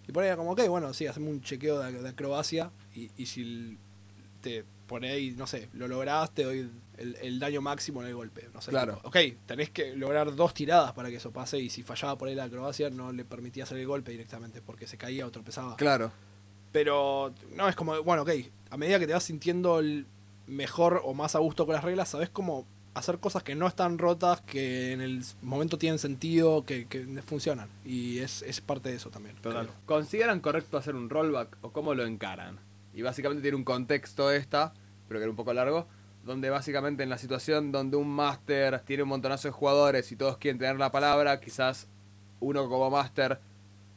Y 0.06 0.12
por 0.12 0.24
ahí 0.24 0.26
era 0.28 0.36
como, 0.36 0.50
ok, 0.52 0.66
bueno, 0.68 0.92
sí, 0.92 1.06
hacemos 1.06 1.30
un 1.30 1.40
chequeo 1.40 1.78
de, 1.78 2.02
de 2.02 2.08
acrobacia 2.08 2.70
y, 2.94 3.10
y 3.16 3.26
si 3.26 3.78
te 4.40 4.64
por 4.86 5.04
ahí, 5.04 5.30
no 5.30 5.46
sé, 5.46 5.68
lo 5.72 5.88
lográs, 5.88 6.32
te 6.34 6.44
doy 6.44 6.68
el, 6.98 7.16
el 7.22 7.38
daño 7.38 7.62
máximo 7.62 8.02
en 8.02 8.08
el 8.08 8.14
golpe. 8.14 8.50
No 8.52 8.60
sé, 8.60 8.70
Claro. 8.70 8.96
tipo, 8.96 9.08
ok, 9.08 9.16
tenés 9.46 9.70
que 9.70 9.96
lograr 9.96 10.34
dos 10.34 10.52
tiradas 10.52 10.92
para 10.92 11.08
que 11.08 11.16
eso 11.16 11.30
pase 11.30 11.58
y 11.58 11.70
si 11.70 11.82
fallaba 11.82 12.18
por 12.18 12.28
ahí 12.28 12.34
la 12.34 12.44
acrobacia 12.44 12.90
no 12.90 13.10
le 13.12 13.24
permitía 13.24 13.64
hacer 13.64 13.78
el 13.78 13.86
golpe 13.86 14.10
directamente 14.10 14.60
porque 14.60 14.86
se 14.86 14.98
caía 14.98 15.26
o 15.26 15.30
tropezaba. 15.30 15.76
Claro. 15.76 16.12
Pero 16.72 17.32
no 17.54 17.68
es 17.68 17.76
como, 17.76 18.02
bueno, 18.02 18.22
ok, 18.22 18.30
a 18.70 18.76
medida 18.76 18.98
que 18.98 19.06
te 19.06 19.12
vas 19.14 19.24
sintiendo 19.24 19.78
el 19.78 20.06
mejor 20.46 21.00
o 21.04 21.14
más 21.14 21.34
a 21.36 21.38
gusto 21.38 21.64
con 21.64 21.74
las 21.74 21.84
reglas, 21.84 22.08
sabes 22.10 22.28
cómo 22.28 22.66
hacer 22.94 23.18
cosas 23.18 23.42
que 23.42 23.54
no 23.54 23.66
están 23.66 23.96
rotas, 23.98 24.42
que 24.42 24.92
en 24.92 25.00
el 25.00 25.22
momento 25.40 25.78
tienen 25.78 25.98
sentido, 25.98 26.64
que, 26.66 26.86
que 26.86 27.06
funcionan. 27.22 27.68
Y 27.86 28.18
es, 28.18 28.42
es 28.42 28.60
parte 28.60 28.90
de 28.90 28.96
eso 28.96 29.08
también. 29.10 29.36
Creo. 29.40 29.68
¿Consideran 29.86 30.40
correcto 30.40 30.76
hacer 30.76 30.94
un 30.94 31.08
rollback 31.08 31.56
o 31.62 31.70
cómo 31.72 31.94
lo 31.94 32.04
encaran? 32.04 32.58
Y 32.94 33.02
básicamente 33.02 33.42
tiene 33.42 33.56
un 33.56 33.64
contexto 33.64 34.30
esta, 34.30 34.72
pero 35.08 35.18
que 35.20 35.24
era 35.24 35.30
un 35.30 35.36
poco 35.36 35.52
largo, 35.52 35.86
donde 36.24 36.50
básicamente 36.50 37.02
en 37.02 37.10
la 37.10 37.18
situación 37.18 37.72
donde 37.72 37.96
un 37.96 38.08
máster 38.08 38.80
tiene 38.80 39.02
un 39.02 39.08
montonazo 39.08 39.48
de 39.48 39.52
jugadores 39.52 40.12
y 40.12 40.16
todos 40.16 40.36
quieren 40.38 40.58
tener 40.58 40.76
la 40.76 40.92
palabra, 40.92 41.40
quizás 41.40 41.88
uno 42.40 42.68
como 42.68 42.90
máster 42.90 43.40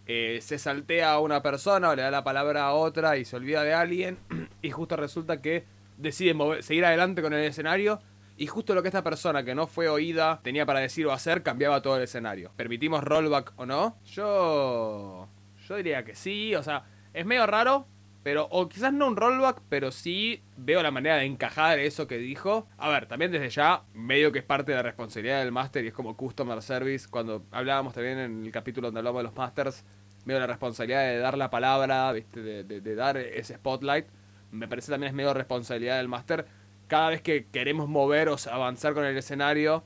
eh, 0.08 0.40
se 0.42 0.58
saltea 0.60 1.14
a 1.14 1.20
una 1.20 1.42
persona 1.42 1.90
o 1.90 1.96
le 1.96 2.02
da 2.04 2.12
la 2.12 2.24
palabra 2.24 2.66
a 2.68 2.74
otra 2.74 3.18
y 3.18 3.26
se 3.26 3.36
olvida 3.36 3.64
de 3.64 3.74
alguien 3.74 4.18
y 4.62 4.72
justo 4.72 4.96
resulta 4.96 5.42
que 5.42 5.66
decide 5.98 6.36
mover- 6.36 6.62
seguir 6.62 6.86
adelante 6.86 7.22
con 7.22 7.34
el 7.34 7.44
escenario 7.44 8.00
y 8.38 8.48
justo 8.48 8.76
lo 8.76 8.82
que 8.82 8.90
esta 8.90 9.04
persona 9.04 9.44
que 9.44 9.56
no 9.56 9.66
fue 9.66 9.88
oída 9.88 10.42
tenía 10.44 10.66
para 10.66 10.80
decir 10.80 11.06
o 11.08 11.12
hacer 11.14 11.42
cambiaba 11.42 11.82
todo 11.82 11.98
el 11.98 12.04
escenario. 12.04 12.52
¿Permitimos 12.56 13.04
rollback 13.04 13.54
o 13.56 13.66
no? 13.66 13.98
Yo 14.06 15.28
yo 15.68 15.76
diría 15.78 16.04
que 16.04 16.16
sí, 16.16 16.54
o 16.54 16.62
sea, 16.62 16.84
es 17.14 17.26
medio 17.26 17.48
raro, 17.48 17.88
pero 18.26 18.48
o 18.50 18.68
quizás 18.68 18.92
no 18.92 19.06
un 19.06 19.16
rollback, 19.16 19.62
pero 19.70 19.92
sí 19.92 20.42
veo 20.58 20.82
la 20.82 20.90
manera 20.90 21.18
de 21.18 21.26
encajar 21.26 21.78
eso 21.78 22.08
que 22.08 22.18
dijo. 22.18 22.68
A 22.76 22.90
ver, 22.90 23.06
también 23.06 23.32
desde 23.32 23.52
ya 23.52 23.84
medio 23.94 24.32
que 24.32 24.40
es 24.40 24.44
parte 24.44 24.72
de 24.72 24.78
la 24.78 24.82
responsabilidad 24.82 25.44
del 25.44 25.52
máster 25.52 25.86
y 25.86 25.90
es 25.90 25.94
como 25.94 26.18
customer 26.18 26.60
service 26.64 27.08
cuando 27.08 27.46
hablábamos 27.52 27.94
también 27.94 28.18
en 28.18 28.44
el 28.44 28.52
capítulo 28.52 28.88
donde 28.88 29.02
hablamos 29.02 29.20
de 29.20 29.24
los 29.26 29.36
masters, 29.36 29.86
medio 30.26 30.40
la 30.40 30.48
responsabilidad 30.48 31.02
de 31.02 31.20
dar 31.20 31.38
la 31.38 31.52
palabra, 31.52 32.12
¿viste? 32.14 32.42
De, 32.42 32.96
dar 32.96 33.16
ese 33.18 33.58
spotlight. 33.58 34.08
Me 34.50 34.68
parece 34.68 34.92
también 34.92 35.10
es 35.12 35.16
medio 35.16 35.32
responsabilidad 35.36 35.98
del 35.98 36.08
máster 36.08 36.48
cada 36.88 37.12
vez 37.12 37.22
que 37.22 37.46
queremos 37.52 37.88
mover 37.88 38.30
o 38.30 38.38
avanzar 38.52 38.96
con 38.96 39.06
el 39.06 39.16
escenario, 39.16 39.84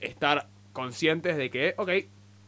estar 0.00 0.48
conscientes 0.72 1.36
de 1.36 1.50
que, 1.50 1.74
ok, 1.78 1.90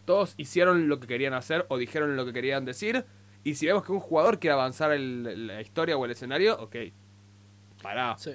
todos 0.05 0.35
hicieron 0.37 0.89
lo 0.89 0.99
que 0.99 1.07
querían 1.07 1.33
hacer 1.33 1.65
o 1.69 1.79
dijeron 1.79 2.17
lo 2.17 2.27
que 2.27 2.33
querían 2.33 2.65
decir. 2.65 3.07
Y 3.47 3.55
si 3.55 3.67
vemos 3.67 3.85
que 3.85 3.93
un 3.93 4.01
jugador 4.01 4.41
quiere 4.41 4.55
avanzar 4.55 4.91
el- 4.91 5.47
la 5.47 5.61
historia 5.61 5.97
o 5.97 6.05
el 6.05 6.11
escenario, 6.11 6.59
ok, 6.61 6.77
pará. 7.81 8.17
Sí. 8.19 8.33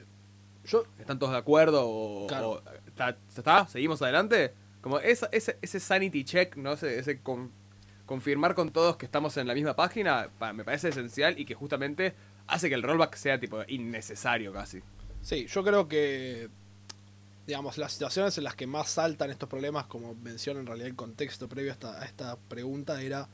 Yo, 0.64 0.86
¿Están 1.00 1.20
todos 1.20 1.34
de 1.34 1.40
acuerdo? 1.40 1.84
O, 1.86 2.28
Claro. 2.28 2.52
o- 2.52 2.62
¿está, 2.88 3.18
¿Está? 3.36 3.68
¿Seguimos 3.68 4.02
adelante? 4.02 4.54
Como 4.80 5.00
esa- 5.00 5.28
ese, 5.34 5.58
ese 5.62 5.80
sanity 5.80 6.24
check, 6.24 6.56
¿no? 6.56 6.74
Ese, 6.74 6.98
ese 7.00 7.20
con- 7.20 7.52
confirmar 8.06 8.56
con 8.56 8.72
todos 8.72 8.96
que 8.98 9.06
estamos 9.06 9.36
en 9.38 9.48
la 9.48 9.54
misma 9.54 9.76
página, 9.76 10.30
pa- 10.40 10.54
me 10.54 10.64
parece 10.64 10.90
esencial 10.90 11.38
y 11.40 11.46
que 11.46 11.56
justamente 11.56 12.14
hace 12.48 12.70
que 12.70 12.76
el 12.76 12.84
rollback 12.84 13.16
sea 13.16 13.40
tipo 13.40 13.62
innecesario 13.68 14.54
casi. 14.54 14.82
Sí, 15.22 15.46
yo 15.48 15.64
creo 15.64 15.88
que, 15.90 16.50
digamos, 17.48 17.78
las 17.78 17.92
situaciones 17.94 18.38
en 18.38 18.44
las 18.46 18.56
que 18.56 18.66
más 18.68 18.90
saltan 18.90 19.30
estos 19.30 19.50
problemas, 19.50 19.86
como 19.88 20.16
menciona 20.16 20.60
en 20.62 20.68
realidad 20.68 20.88
el 20.88 20.96
contexto 20.96 21.50
previo 21.50 21.72
a 21.72 21.74
esta, 21.74 22.02
a 22.02 22.06
esta 22.06 22.38
pregunta, 22.38 23.02
era 23.02 23.28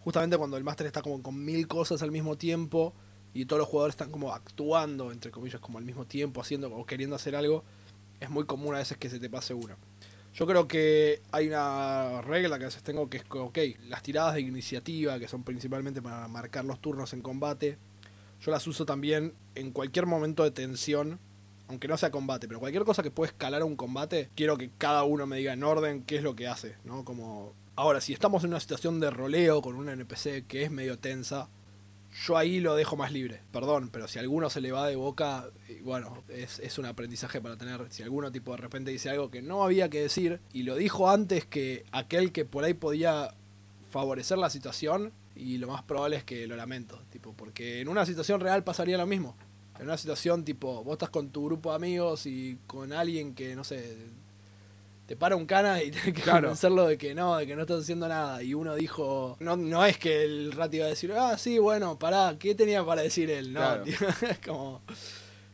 justamente 0.00 0.36
cuando 0.36 0.56
el 0.56 0.64
máster 0.64 0.86
está 0.86 1.02
como 1.02 1.22
con 1.22 1.44
mil 1.44 1.66
cosas 1.68 2.02
al 2.02 2.10
mismo 2.10 2.36
tiempo 2.36 2.94
y 3.32 3.44
todos 3.44 3.60
los 3.60 3.68
jugadores 3.68 3.94
están 3.94 4.10
como 4.10 4.32
actuando, 4.32 5.12
entre 5.12 5.30
comillas, 5.30 5.60
como 5.60 5.78
al 5.78 5.84
mismo 5.84 6.06
tiempo, 6.06 6.40
haciendo 6.40 6.72
o 6.74 6.84
queriendo 6.84 7.16
hacer 7.16 7.36
algo, 7.36 7.64
es 8.18 8.28
muy 8.30 8.44
común 8.44 8.74
a 8.74 8.78
veces 8.78 8.98
que 8.98 9.08
se 9.08 9.18
te 9.18 9.30
pase 9.30 9.54
uno. 9.54 9.76
Yo 10.34 10.46
creo 10.46 10.68
que 10.68 11.22
hay 11.32 11.48
una 11.48 12.22
regla 12.22 12.58
que 12.58 12.64
a 12.64 12.68
veces 12.68 12.82
tengo 12.82 13.08
que 13.10 13.18
es 13.18 13.24
ok, 13.28 13.58
las 13.88 14.02
tiradas 14.02 14.34
de 14.34 14.42
iniciativa, 14.42 15.18
que 15.18 15.28
son 15.28 15.42
principalmente 15.42 16.00
para 16.00 16.26
marcar 16.28 16.64
los 16.64 16.80
turnos 16.80 17.12
en 17.12 17.20
combate, 17.20 17.78
yo 18.40 18.50
las 18.50 18.66
uso 18.66 18.86
también 18.86 19.34
en 19.54 19.70
cualquier 19.70 20.06
momento 20.06 20.44
de 20.44 20.50
tensión, 20.50 21.18
aunque 21.68 21.88
no 21.88 21.96
sea 21.96 22.10
combate, 22.10 22.48
pero 22.48 22.58
cualquier 22.58 22.84
cosa 22.84 23.02
que 23.02 23.10
pueda 23.10 23.30
escalar 23.30 23.62
a 23.62 23.64
un 23.64 23.76
combate, 23.76 24.30
quiero 24.34 24.56
que 24.56 24.70
cada 24.78 25.04
uno 25.04 25.26
me 25.26 25.36
diga 25.36 25.52
en 25.52 25.62
orden 25.62 26.02
qué 26.04 26.16
es 26.16 26.22
lo 26.22 26.34
que 26.34 26.48
hace, 26.48 26.76
¿no? 26.84 27.04
Como 27.04 27.54
ahora 27.76 28.00
si 28.00 28.12
estamos 28.12 28.44
en 28.44 28.50
una 28.50 28.60
situación 28.60 29.00
de 29.00 29.10
roleo 29.10 29.62
con 29.62 29.76
un 29.76 29.88
NPC 29.88 30.46
que 30.46 30.62
es 30.62 30.70
medio 30.70 30.98
tensa, 30.98 31.48
yo 32.26 32.36
ahí 32.36 32.60
lo 32.60 32.74
dejo 32.74 32.96
más 32.96 33.12
libre. 33.12 33.42
Perdón, 33.52 33.90
pero 33.92 34.08
si 34.08 34.18
alguno 34.18 34.50
se 34.50 34.60
le 34.60 34.72
va 34.72 34.88
de 34.88 34.96
boca, 34.96 35.48
y 35.68 35.80
bueno, 35.80 36.24
es, 36.28 36.58
es 36.58 36.78
un 36.78 36.86
aprendizaje 36.86 37.40
para 37.40 37.56
tener. 37.56 37.86
Si 37.90 38.02
alguno 38.02 38.32
tipo 38.32 38.50
de 38.52 38.58
repente 38.58 38.90
dice 38.90 39.10
algo 39.10 39.30
que 39.30 39.42
no 39.42 39.62
había 39.62 39.88
que 39.88 40.02
decir 40.02 40.40
y 40.52 40.64
lo 40.64 40.76
dijo 40.76 41.08
antes 41.10 41.46
que 41.46 41.84
aquel 41.92 42.32
que 42.32 42.44
por 42.44 42.64
ahí 42.64 42.74
podía 42.74 43.34
favorecer 43.90 44.38
la 44.38 44.50
situación, 44.50 45.12
y 45.34 45.58
lo 45.58 45.68
más 45.68 45.82
probable 45.82 46.16
es 46.16 46.24
que 46.24 46.46
lo 46.46 46.56
lamento, 46.56 47.00
tipo, 47.10 47.32
porque 47.32 47.80
en 47.80 47.88
una 47.88 48.04
situación 48.04 48.40
real 48.40 48.62
pasaría 48.64 48.98
lo 48.98 49.06
mismo. 49.06 49.36
En 49.78 49.86
una 49.86 49.96
situación 49.96 50.44
tipo, 50.44 50.84
vos 50.84 50.92
estás 50.92 51.08
con 51.08 51.30
tu 51.30 51.46
grupo 51.46 51.70
de 51.70 51.76
amigos 51.76 52.26
y 52.26 52.58
con 52.66 52.92
alguien 52.92 53.34
que, 53.34 53.56
no 53.56 53.64
sé, 53.64 53.96
te 55.10 55.16
para 55.16 55.34
un 55.34 55.44
cana 55.44 55.82
y 55.82 55.90
tenés 55.90 56.14
que 56.14 56.22
Claro. 56.22 56.42
convencerlo 56.42 56.86
de 56.86 56.96
que 56.96 57.16
no, 57.16 57.36
de 57.36 57.44
que 57.44 57.56
no 57.56 57.62
estás 57.62 57.80
haciendo 57.82 58.06
nada. 58.06 58.44
Y 58.44 58.54
uno 58.54 58.76
dijo, 58.76 59.36
no, 59.40 59.56
no 59.56 59.84
es 59.84 59.98
que 59.98 60.22
el 60.22 60.52
rato 60.52 60.76
iba 60.76 60.86
a 60.86 60.88
decir, 60.90 61.12
ah, 61.18 61.36
sí, 61.36 61.58
bueno, 61.58 61.98
pará, 61.98 62.36
¿qué 62.38 62.54
tenía 62.54 62.84
para 62.84 63.02
decir 63.02 63.28
él? 63.28 63.52
No, 63.52 63.58
Claro. 63.58 63.82
tío, 63.82 63.96
es 64.30 64.38
como, 64.38 64.82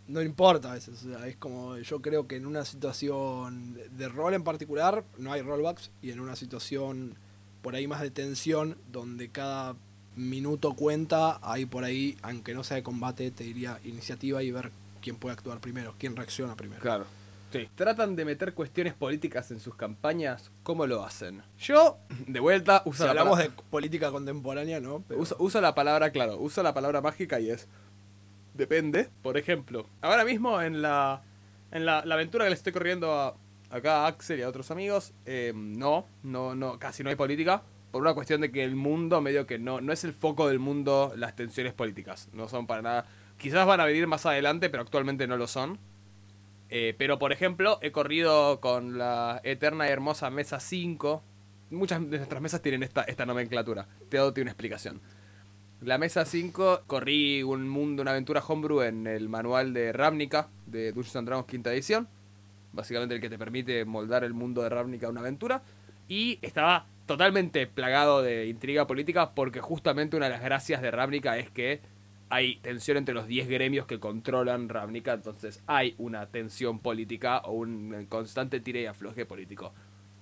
no 0.08 0.20
importa 0.20 0.72
a 0.72 0.74
veces. 0.74 1.02
O 1.02 1.08
sea, 1.08 1.26
es 1.26 1.36
como, 1.36 1.78
yo 1.78 2.02
creo 2.02 2.26
que 2.28 2.36
en 2.36 2.44
una 2.44 2.66
situación 2.66 3.78
de 3.96 4.08
rol 4.10 4.34
en 4.34 4.44
particular, 4.44 5.04
no 5.16 5.32
hay 5.32 5.40
rollbacks. 5.40 5.90
Y 6.02 6.10
en 6.10 6.20
una 6.20 6.36
situación 6.36 7.14
por 7.62 7.74
ahí 7.76 7.86
más 7.86 8.02
de 8.02 8.10
tensión, 8.10 8.76
donde 8.92 9.30
cada 9.30 9.74
minuto 10.16 10.74
cuenta, 10.74 11.38
ahí 11.42 11.64
por 11.64 11.82
ahí, 11.84 12.18
aunque 12.20 12.52
no 12.52 12.62
sea 12.62 12.76
de 12.76 12.82
combate, 12.82 13.30
te 13.30 13.44
diría 13.44 13.80
iniciativa 13.84 14.42
y 14.42 14.50
ver 14.50 14.70
quién 15.00 15.16
puede 15.16 15.32
actuar 15.32 15.60
primero, 15.60 15.94
quién 15.98 16.14
reacciona 16.14 16.56
primero. 16.56 16.82
Claro. 16.82 17.06
Sí. 17.52 17.68
Tratan 17.74 18.16
de 18.16 18.24
meter 18.24 18.54
cuestiones 18.54 18.92
políticas 18.94 19.50
en 19.50 19.60
sus 19.60 19.74
campañas. 19.76 20.50
¿Cómo 20.62 20.86
lo 20.86 21.04
hacen? 21.04 21.42
Yo, 21.58 21.98
de 22.26 22.40
vuelta, 22.40 22.82
uso 22.84 22.98
Si 22.98 23.04
la 23.04 23.10
hablamos 23.10 23.38
pala- 23.38 23.44
de 23.50 23.62
política 23.70 24.10
contemporánea, 24.10 24.80
¿no? 24.80 25.04
Pero- 25.06 25.20
Uso, 25.20 25.36
uso 25.38 25.60
la 25.60 25.74
palabra, 25.74 26.10
claro, 26.10 26.38
uso 26.38 26.62
la 26.62 26.74
palabra 26.74 27.00
mágica 27.00 27.38
y 27.40 27.50
es. 27.50 27.68
Depende. 28.54 29.10
Por 29.22 29.36
ejemplo, 29.36 29.86
ahora 30.00 30.24
mismo 30.24 30.60
en 30.62 30.82
la. 30.82 31.22
En 31.72 31.84
la, 31.84 32.04
la 32.04 32.14
aventura 32.14 32.44
que 32.44 32.50
le 32.50 32.54
estoy 32.56 32.72
corriendo 32.72 33.12
a, 33.12 33.34
acá 33.70 34.04
a 34.04 34.06
Axel 34.06 34.38
y 34.38 34.42
a 34.42 34.48
otros 34.48 34.70
amigos, 34.70 35.12
eh, 35.26 35.52
no, 35.54 36.06
no, 36.22 36.54
no, 36.54 36.78
casi 36.78 37.02
no 37.02 37.10
hay 37.10 37.16
política. 37.16 37.62
Por 37.90 38.02
una 38.02 38.14
cuestión 38.14 38.40
de 38.40 38.50
que 38.52 38.62
el 38.64 38.76
mundo, 38.76 39.20
medio 39.20 39.46
que 39.46 39.58
no, 39.58 39.80
no 39.80 39.92
es 39.92 40.04
el 40.04 40.12
foco 40.12 40.48
del 40.48 40.58
mundo 40.58 41.12
las 41.16 41.34
tensiones 41.34 41.72
políticas. 41.74 42.28
No 42.32 42.48
son 42.48 42.66
para 42.66 42.82
nada. 42.82 43.06
Quizás 43.36 43.66
van 43.66 43.80
a 43.80 43.84
venir 43.84 44.06
más 44.06 44.24
adelante, 44.26 44.70
pero 44.70 44.82
actualmente 44.82 45.26
no 45.26 45.36
lo 45.36 45.46
son. 45.48 45.78
Eh, 46.68 46.94
pero 46.98 47.18
por 47.18 47.32
ejemplo, 47.32 47.78
he 47.82 47.92
corrido 47.92 48.60
con 48.60 48.98
la 48.98 49.40
eterna 49.44 49.88
y 49.88 49.90
hermosa 49.90 50.30
mesa 50.30 50.60
5. 50.60 51.22
Muchas 51.70 52.10
de 52.10 52.18
nuestras 52.18 52.42
mesas 52.42 52.62
tienen 52.62 52.82
esta, 52.82 53.02
esta 53.02 53.26
nomenclatura. 53.26 53.86
Te 54.08 54.18
doy 54.18 54.40
una 54.40 54.50
explicación. 54.50 55.00
La 55.80 55.98
mesa 55.98 56.24
5, 56.24 56.84
corrí 56.86 57.42
un 57.42 57.68
mundo, 57.68 58.02
una 58.02 58.12
aventura 58.12 58.42
homebrew 58.46 58.82
en 58.82 59.06
el 59.06 59.28
manual 59.28 59.74
de 59.74 59.92
Ravnica 59.92 60.48
de 60.66 60.92
Dungeons 60.92 61.16
and 61.16 61.28
Dragons 61.28 61.46
quinta 61.46 61.72
edición. 61.72 62.08
Básicamente 62.72 63.14
el 63.14 63.20
que 63.20 63.30
te 63.30 63.38
permite 63.38 63.84
moldar 63.84 64.24
el 64.24 64.34
mundo 64.34 64.62
de 64.62 64.68
Ravnica 64.68 65.06
a 65.06 65.10
una 65.10 65.20
aventura. 65.20 65.62
Y 66.08 66.38
estaba 66.42 66.86
totalmente 67.06 67.66
plagado 67.66 68.22
de 68.22 68.46
intriga 68.46 68.86
política 68.86 69.32
porque 69.32 69.60
justamente 69.60 70.16
una 70.16 70.26
de 70.26 70.32
las 70.32 70.42
gracias 70.42 70.82
de 70.82 70.90
Ravnica 70.90 71.38
es 71.38 71.50
que 71.50 71.80
hay 72.28 72.56
tensión 72.56 72.96
entre 72.96 73.14
los 73.14 73.26
10 73.26 73.48
gremios 73.48 73.86
que 73.86 74.00
controlan 74.00 74.68
Ravnica. 74.68 75.12
Entonces 75.14 75.62
hay 75.66 75.94
una 75.98 76.26
tensión 76.26 76.78
política 76.80 77.38
o 77.38 77.52
un 77.52 78.06
constante 78.08 78.60
tire 78.60 78.82
y 78.82 78.86
afloje 78.86 79.26
político. 79.26 79.72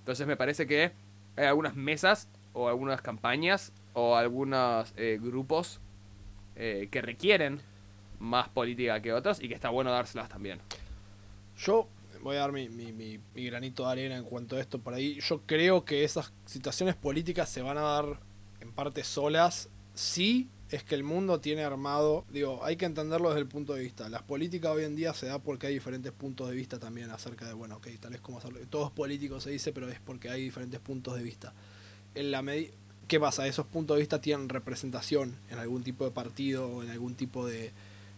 Entonces 0.01 0.27
me 0.27 0.37
parece 0.37 0.67
que 0.67 0.93
hay 1.37 1.47
algunas 1.47 1.75
mesas 1.77 2.29
o 2.53 2.69
algunas 2.69 3.01
campañas 3.03 3.73
o 3.95 4.17
algunos 4.17 4.93
eh, 4.97 5.19
grupos 5.21 5.81
eh, 6.57 6.89
que 6.91 7.01
requieren 7.03 7.61
más 8.21 8.49
política 8.49 9.01
que 9.03 9.13
otros 9.13 9.43
y 9.43 9.49
que 9.49 9.55
está 9.55 9.71
bueno 9.71 9.91
dárselas 9.91 10.29
también. 10.29 10.61
Yo 11.59 11.89
voy 12.23 12.37
a 12.37 12.41
dar 12.41 12.53
mi, 12.53 12.69
mi- 12.69 13.21
granito 13.35 13.85
de 13.87 13.93
arena 13.93 14.17
en 14.17 14.25
cuanto 14.25 14.57
a 14.57 14.61
esto 14.61 14.79
por 14.79 14.95
ahí. 14.95 15.19
Yo 15.21 15.43
creo 15.47 15.85
que 15.85 16.05
esas 16.05 16.33
situaciones 16.47 16.95
políticas 16.95 17.49
se 17.49 17.63
van 17.63 17.79
a 17.79 17.83
dar 17.83 18.21
en 18.61 18.73
parte 18.73 19.05
solas. 19.05 19.69
Sí, 19.95 20.49
es 20.75 20.83
que 20.83 20.97
el 20.97 21.05
mundo 21.05 21.39
tiene 21.39 21.63
armado. 21.63 22.25
Digo, 22.31 22.65
hay 22.65 22.77
que 22.77 22.85
entenderlo 22.85 23.29
desde 23.29 23.43
el 23.43 23.47
punto 23.47 23.75
de 23.75 23.83
vista. 23.83 24.09
Las 24.09 24.23
políticas 24.23 24.73
hoy 24.73 24.83
en 24.83 24.97
día 24.97 25.15
se 25.15 25.27
da 25.27 25.39
porque 25.39 25.69
hay 25.69 25.75
diferentes 25.75 26.11
puntos 26.11 26.49
de 26.49 26.57
vista 26.57 26.81
también 26.81 27.11
acerca 27.11 27.47
de, 27.47 27.53
bueno, 27.53 27.77
ok, 27.77 27.87
tal 28.01 28.13
es 28.15 28.21
como 28.21 28.39
hacerlo. 28.39 28.59
Todo 28.69 28.87
es 28.87 28.93
político, 28.93 29.41
se 29.41 29.51
dice, 29.51 29.73
pero 29.73 29.89
es 29.89 30.01
porque 30.01 30.31
hay 30.31 30.43
diferentes 30.43 30.81
puntos 30.81 31.17
de 31.17 31.23
vista. 31.23 31.53
En 32.17 32.33
la 32.33 32.45
¿Qué 33.07 33.21
pasa? 33.21 33.47
Esos 33.47 33.67
puntos 33.67 33.97
de 33.97 34.01
vista 34.01 34.21
tienen 34.21 34.49
representación 34.49 35.37
en 35.49 35.59
algún 35.59 35.85
tipo 35.85 36.05
de 36.05 36.11
partido 36.11 36.67
o 36.67 36.83
en 36.83 36.91
algún 36.91 37.15
tipo 37.15 37.47
de, 37.47 37.71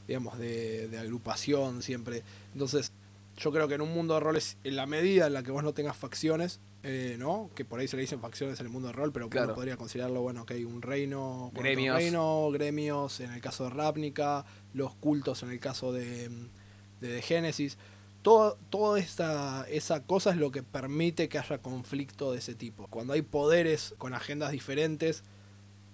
digamos, 0.09 0.39
de, 0.39 0.89
de 0.89 0.99
agrupación 0.99 1.83
siempre. 1.83 2.23
Entonces, 2.55 2.93
yo 3.37 3.53
creo 3.53 3.69
que 3.69 3.75
en 3.75 3.83
un 3.83 3.93
mundo 3.93 4.15
de 4.15 4.21
roles, 4.21 4.57
en 4.65 4.77
la 4.77 4.87
medida 4.87 5.27
en 5.27 5.35
la 5.35 5.43
que 5.43 5.51
vos 5.51 5.63
no 5.63 5.75
tengas 5.75 5.97
facciones, 5.97 6.61
eh, 6.89 7.17
¿no? 7.19 7.51
Que 7.57 7.65
por 7.65 7.81
ahí 7.81 7.89
se 7.89 7.97
le 7.97 8.03
dicen 8.03 8.21
facciones 8.21 8.61
en 8.61 8.67
el 8.67 8.73
mundo 8.73 8.87
de 8.89 8.93
rol, 8.93 9.11
pero 9.13 9.29
Claro. 9.29 9.47
uno 9.49 9.55
podría 9.57 9.77
considerarlo, 9.77 10.23
bueno, 10.23 10.47
que 10.47 10.55
hay 10.55 10.65
un 10.65 10.83
reino, 10.83 11.51
Gremios. 11.53 11.97
reino, 11.97 12.49
gremios, 12.53 13.19
en 13.21 13.33
el 13.33 13.41
caso 13.41 13.65
de 13.65 13.71
Ravnica, 13.71 14.45
los 14.73 14.95
cultos 14.95 15.43
en 15.43 15.51
el 15.51 15.59
caso 15.59 15.93
de, 15.93 16.29
de, 17.01 17.09
de 17.09 17.23
Génesis. 17.23 17.77
Todo, 18.23 18.57
toda 18.71 18.99
esa, 19.01 19.67
esa 19.69 20.03
cosa 20.05 20.31
es 20.31 20.37
lo 20.37 20.51
que 20.51 20.63
permite 20.63 21.29
que 21.29 21.39
haya 21.39 21.59
conflicto 21.59 22.33
de 22.33 22.39
ese 22.39 22.55
tipo. 22.55 22.87
Cuando 22.89 23.13
hay 23.15 23.23
poderes 23.23 23.95
con 23.99 24.15
agendas 24.15 24.53
diferentes, 24.53 25.23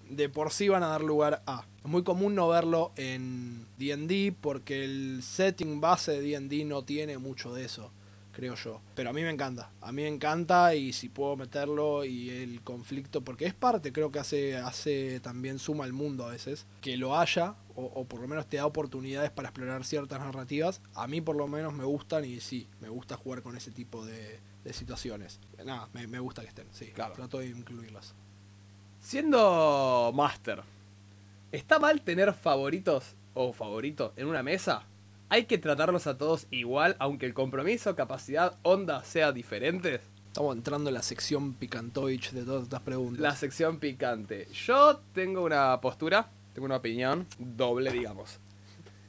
de 0.09 0.29
por 0.29 0.51
sí 0.51 0.67
van 0.69 0.83
a 0.83 0.87
dar 0.87 1.01
lugar 1.03 1.41
a. 1.47 1.65
Es 1.83 1.85
muy 1.89 2.03
común 2.03 2.35
no 2.35 2.47
verlo 2.49 2.91
en 2.97 3.65
DD 3.77 4.33
porque 4.39 4.83
el 4.83 5.21
setting 5.23 5.79
base 5.81 6.19
de 6.21 6.39
DD 6.39 6.65
no 6.65 6.83
tiene 6.83 7.17
mucho 7.17 7.53
de 7.53 7.65
eso, 7.65 7.91
creo 8.33 8.55
yo. 8.55 8.81
Pero 8.95 9.11
a 9.11 9.13
mí 9.13 9.21
me 9.21 9.29
encanta, 9.29 9.69
a 9.79 9.91
mí 9.93 10.01
me 10.01 10.07
encanta 10.09 10.75
y 10.75 10.91
si 10.91 11.07
puedo 11.07 11.37
meterlo 11.37 12.03
y 12.03 12.29
el 12.29 12.61
conflicto, 12.61 13.21
porque 13.21 13.45
es 13.45 13.53
parte, 13.53 13.93
creo 13.93 14.11
que 14.11 14.19
hace, 14.19 14.57
hace 14.57 15.19
también 15.21 15.59
suma 15.59 15.85
al 15.85 15.93
mundo 15.93 16.25
a 16.25 16.31
veces, 16.31 16.65
que 16.81 16.97
lo 16.97 17.17
haya 17.17 17.55
o, 17.75 17.83
o 17.85 18.05
por 18.05 18.19
lo 18.19 18.27
menos 18.27 18.47
te 18.47 18.57
da 18.57 18.65
oportunidades 18.65 19.31
para 19.31 19.47
explorar 19.49 19.85
ciertas 19.85 20.19
narrativas. 20.19 20.81
A 20.95 21.07
mí 21.07 21.21
por 21.21 21.35
lo 21.37 21.47
menos 21.47 21.73
me 21.73 21.85
gustan 21.85 22.25
y 22.25 22.39
sí, 22.41 22.67
me 22.81 22.89
gusta 22.89 23.15
jugar 23.15 23.41
con 23.41 23.55
ese 23.55 23.71
tipo 23.71 24.05
de, 24.05 24.39
de 24.63 24.73
situaciones. 24.73 25.39
Nada, 25.63 25.87
me, 25.93 26.07
me 26.07 26.19
gusta 26.19 26.41
que 26.41 26.49
estén, 26.49 26.67
sí, 26.71 26.87
Claro. 26.87 27.13
trato 27.13 27.37
de 27.39 27.47
incluirlas. 27.47 28.13
Siendo 28.99 30.11
Master, 30.15 30.63
¿está 31.51 31.77
mal 31.77 32.01
tener 32.01 32.33
favoritos 32.33 33.15
o 33.33 33.51
favorito 33.51 34.13
en 34.15 34.27
una 34.27 34.41
mesa? 34.43 34.85
¿Hay 35.29 35.45
que 35.45 35.57
tratarlos 35.57 36.05
a 36.07 36.17
todos 36.17 36.47
igual, 36.51 36.95
aunque 36.99 37.25
el 37.25 37.33
compromiso, 37.33 37.95
capacidad, 37.95 38.57
onda 38.61 39.03
sea 39.03 39.31
diferentes? 39.31 40.01
Estamos 40.27 40.55
entrando 40.55 40.89
en 40.89 40.95
la 40.95 41.01
sección 41.03 41.53
Picantovich 41.53 42.31
de 42.31 42.43
todas 42.43 42.63
estas 42.63 42.81
preguntas. 42.81 43.21
La 43.21 43.35
sección 43.35 43.77
picante. 43.79 44.47
Yo 44.51 44.97
tengo 45.13 45.43
una 45.43 45.79
postura, 45.81 46.27
tengo 46.53 46.65
una 46.65 46.77
opinión 46.77 47.27
doble, 47.37 47.91
digamos. 47.91 48.39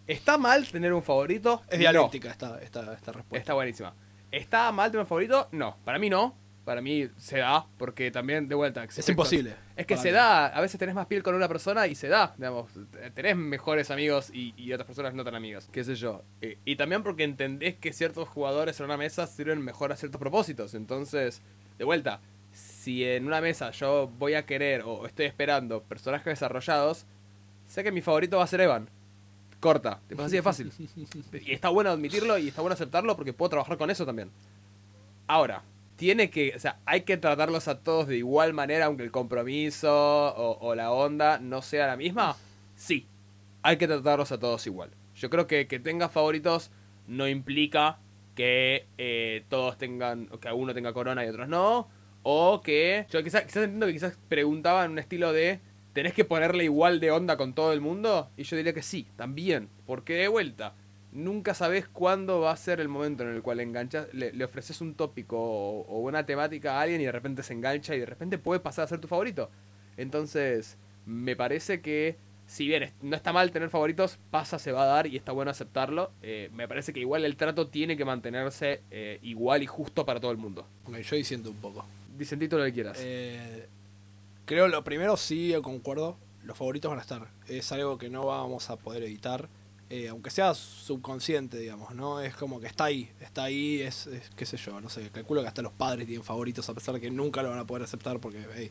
¿Está 0.07 0.37
mal 0.37 0.67
tener 0.71 0.93
un 0.93 1.03
favorito? 1.03 1.63
Es 1.69 1.79
No. 1.79 1.79
dialéctica 1.79 2.31
esta, 2.31 2.61
esta, 2.63 2.93
esta 2.93 3.13
respuesta. 3.13 3.39
Está 3.39 3.55
buenísima. 3.55 3.95
¿Está 4.31 4.71
mal 4.73 4.91
tener 4.91 5.03
un 5.03 5.07
favorito? 5.09 5.49
No. 5.53 5.77
Para 5.85 5.99
mí 5.99 6.11
no. 6.11 6.35
Para 6.65 6.81
mí 6.81 7.09
se 7.19 7.39
da, 7.39 7.67
porque 7.77 8.11
también, 8.11 8.49
de 8.49 8.55
vuelta... 8.55 8.83
Es 8.85 9.09
imposible. 9.09 9.55
Es 9.77 9.87
que 9.87 9.97
se 9.97 10.09
mí. 10.09 10.15
da, 10.15 10.47
a 10.47 10.61
veces 10.61 10.79
tenés 10.79 10.95
más 10.95 11.07
piel 11.07 11.23
con 11.23 11.35
una 11.35 11.47
persona 11.47 11.87
y 11.87 11.95
se 11.95 12.09
da, 12.09 12.35
digamos, 12.39 12.71
tenés 13.15 13.37
mejores 13.37 13.91
amigos 13.91 14.31
y, 14.33 14.55
y 14.57 14.73
otras 14.73 14.87
personas 14.87 15.13
no 15.13 15.25
tan 15.25 15.35
amigas, 15.35 15.69
qué 15.71 15.85
sé 15.85 15.95
yo. 15.95 16.23
Eh, 16.41 16.59
y 16.65 16.77
también 16.77 17.03
porque 17.03 17.25
entendés 17.25 17.75
que 17.77 17.93
ciertos 17.93 18.29
jugadores 18.29 18.81
en 18.81 18.87
una 18.87 18.97
mesa 18.97 19.27
sirven 19.27 19.61
mejor 19.61 19.93
a 19.93 19.97
ciertos 19.97 20.19
propósitos, 20.19 20.75
entonces, 20.75 21.43
de 21.77 21.85
vuelta, 21.85 22.21
si 22.55 23.05
en 23.05 23.27
una 23.27 23.41
mesa 23.41 23.71
yo 23.73 24.11
voy 24.19 24.35
a 24.35 24.47
querer 24.47 24.83
o 24.85 25.07
estoy 25.07 25.27
esperando 25.27 25.83
personajes 25.83 26.27
desarrollados, 26.27 27.05
sé 27.67 27.83
que 27.83 27.93
mi 27.93 28.01
favorito 28.01 28.39
va 28.39 28.45
a 28.45 28.49
ser 28.49 28.61
Evan. 28.61 28.89
Corta, 29.61 30.01
tipo, 30.09 30.23
así 30.23 30.37
de 30.37 30.43
fácil. 30.43 30.73
y 31.47 31.53
está 31.53 31.71
bueno 31.71 31.91
admitirlo 31.91 32.37
y 32.39 32.49
está 32.49 32.61
bueno 32.61 32.75
aceptarlo 32.75 33.17
porque 33.17 33.33
puedo 33.33 33.51
trabajar 33.51 33.79
con 33.79 33.91
eso 33.91 34.05
también. 34.05 34.31
Ahora, 35.27 35.63
tiene 35.97 36.31
que, 36.31 36.53
o 36.57 36.59
sea, 36.59 36.79
hay 36.87 37.03
que 37.03 37.17
tratarlos 37.17 37.69
a 37.69 37.81
todos 37.81 38.09
de 38.09 38.17
igual 38.17 38.53
manera, 38.53 38.87
aunque 38.87 39.05
el 39.05 39.11
compromiso 39.11 39.91
o, 39.93 40.59
o 40.61 40.75
la 40.75 40.91
onda 40.93 41.39
no 41.39 41.63
sea 41.63 41.87
la 41.87 41.97
misma. 41.97 42.37
Sí, 42.77 43.07
hay 43.63 43.77
que 43.77 43.87
tratarlos 43.87 44.33
a 44.33 44.39
todos 44.39 44.67
igual. 44.67 44.91
Yo 45.15 45.31
creo 45.31 45.47
que 45.47 45.67
que 45.67 45.79
tengas 45.79 46.11
favoritos 46.11 46.71
no 47.07 47.29
implica 47.29 47.99
que 48.35 48.87
eh, 48.99 49.45
todos 49.49 49.79
tengan, 49.79 50.27
que 50.27 50.53
uno 50.53 50.75
tenga 50.75 50.93
corona 50.93 51.25
y 51.25 51.29
otros 51.29 51.49
no. 51.49 51.89
O 52.23 52.63
que, 52.63 53.07
yo 53.11 53.23
quizás, 53.23 53.43
quizás 53.43 53.65
entiendo 53.65 53.87
que 53.87 53.93
quizás 53.93 54.19
preguntaban 54.29 54.93
un 54.93 54.99
estilo 54.99 55.33
de, 55.33 55.61
¿tenés 55.93 56.15
que 56.15 56.25
ponerle 56.25 56.65
igual 56.65 56.99
de 57.01 57.11
onda 57.11 57.37
con 57.37 57.55
todo 57.55 57.73
el 57.73 57.81
mundo? 57.81 58.31
Y 58.37 58.45
yo 58.45 58.57
diría 58.57 58.73
que 58.73 58.83
sí, 58.83 59.07
también. 59.17 59.69
Porque 59.87 60.15
de 60.15 60.29
vuelta, 60.29 60.75
nunca 61.15 61.55
sabes 61.55 61.89
cuándo 61.89 62.41
va 62.41 62.53
a 62.53 62.57
ser 62.57 62.81
el 62.81 62.89
momento 62.89 63.23
en 63.23 63.31
el 63.31 63.43
cual 63.43 63.61
enganchas, 63.61 64.13
le, 64.13 64.33
le 64.33 64.45
ofreces 64.45 64.81
un 64.81 64.95
tópico 64.95 65.39
o, 65.39 65.87
o 65.87 66.01
una 66.01 66.27
temática 66.27 66.79
a 66.79 66.83
alguien 66.83 67.01
y 67.01 67.05
de 67.05 67.13
repente 67.13 67.43
se 67.43 67.55
engancha 67.55 67.95
y 67.95 68.01
de 68.01 68.07
repente 68.07 68.37
puede 68.37 68.61
pasar 68.61 68.85
a 68.85 68.89
ser 68.89 69.01
tu 69.01 69.09
favorito. 69.09 69.49
Entonces, 69.97 70.77
me 71.07 71.37
parece 71.37 71.81
que 71.81 72.17
si 72.47 72.67
bien 72.67 72.93
no 73.01 73.17
está 73.17 73.33
mal 73.33 73.51
tener 73.51 73.71
favoritos, 73.71 74.19
pasa, 74.31 74.59
se 74.59 74.73
va 74.73 74.83
a 74.83 74.87
dar 74.87 75.07
y 75.07 75.17
está 75.17 75.33
bueno 75.33 75.51
aceptarlo. 75.51 76.11
Eh, 76.23 76.51
me 76.53 76.69
parece 76.69 76.93
que 76.93 77.01
igual 77.01 77.25
el 77.25 77.37
trato 77.37 77.69
tiene 77.69 77.97
que 77.97 78.05
mantenerse 78.05 78.83
eh, 78.91 79.19
igual 79.23 79.63
y 79.63 79.67
justo 79.67 80.05
para 80.05 80.21
todo 80.21 80.31
el 80.31 80.37
mundo. 80.37 80.67
Ok, 80.87 80.99
yo 80.99 81.17
diciendo 81.17 81.51
un 81.51 81.57
poco. 81.57 81.87
Dice 82.19 82.35
el 82.35 82.41
título 82.41 82.65
que 82.65 82.73
quieras. 82.73 82.99
Eh, 83.01 83.67
creo 84.45 84.69
lo 84.69 84.85
primero 84.85 85.17
sí, 85.17 85.49
yo 85.49 85.63
concuerdo. 85.63 86.17
Los 86.45 86.59
favoritos 86.59 86.91
van 86.91 86.99
a 86.99 87.03
estar. 87.03 87.29
Es 87.49 87.73
algo 87.73 87.97
que 87.97 88.11
no 88.11 88.27
vamos 88.27 88.69
a 88.69 88.77
poder 88.77 89.03
evitar. 89.05 89.49
Eh, 89.91 90.09
aunque 90.09 90.31
sea 90.31 90.55
subconsciente, 90.55 91.59
digamos, 91.59 91.95
¿no? 91.95 92.21
Es 92.21 92.35
como 92.35 92.61
que 92.61 92.67
está 92.67 92.85
ahí. 92.85 93.11
Está 93.21 93.45
ahí, 93.45 93.81
es, 93.83 94.07
es, 94.07 94.31
qué 94.37 94.47
sé 94.47 94.57
yo, 94.57 94.81
no 94.81 94.89
sé. 94.89 95.11
Calculo 95.11 95.43
que 95.43 95.49
hasta 95.49 95.63
los 95.63 95.73
padres 95.73 96.07
tienen 96.07 96.25
favoritos 96.25 96.69
a 96.69 96.75
pesar 96.75 96.95
de 96.95 97.01
que 97.01 97.11
nunca 97.11 97.43
lo 97.43 97.51
van 97.51 97.59
a 97.59 97.67
poder 97.67 97.83
aceptar 97.85 98.19
porque, 98.21 98.45
hey, 98.57 98.71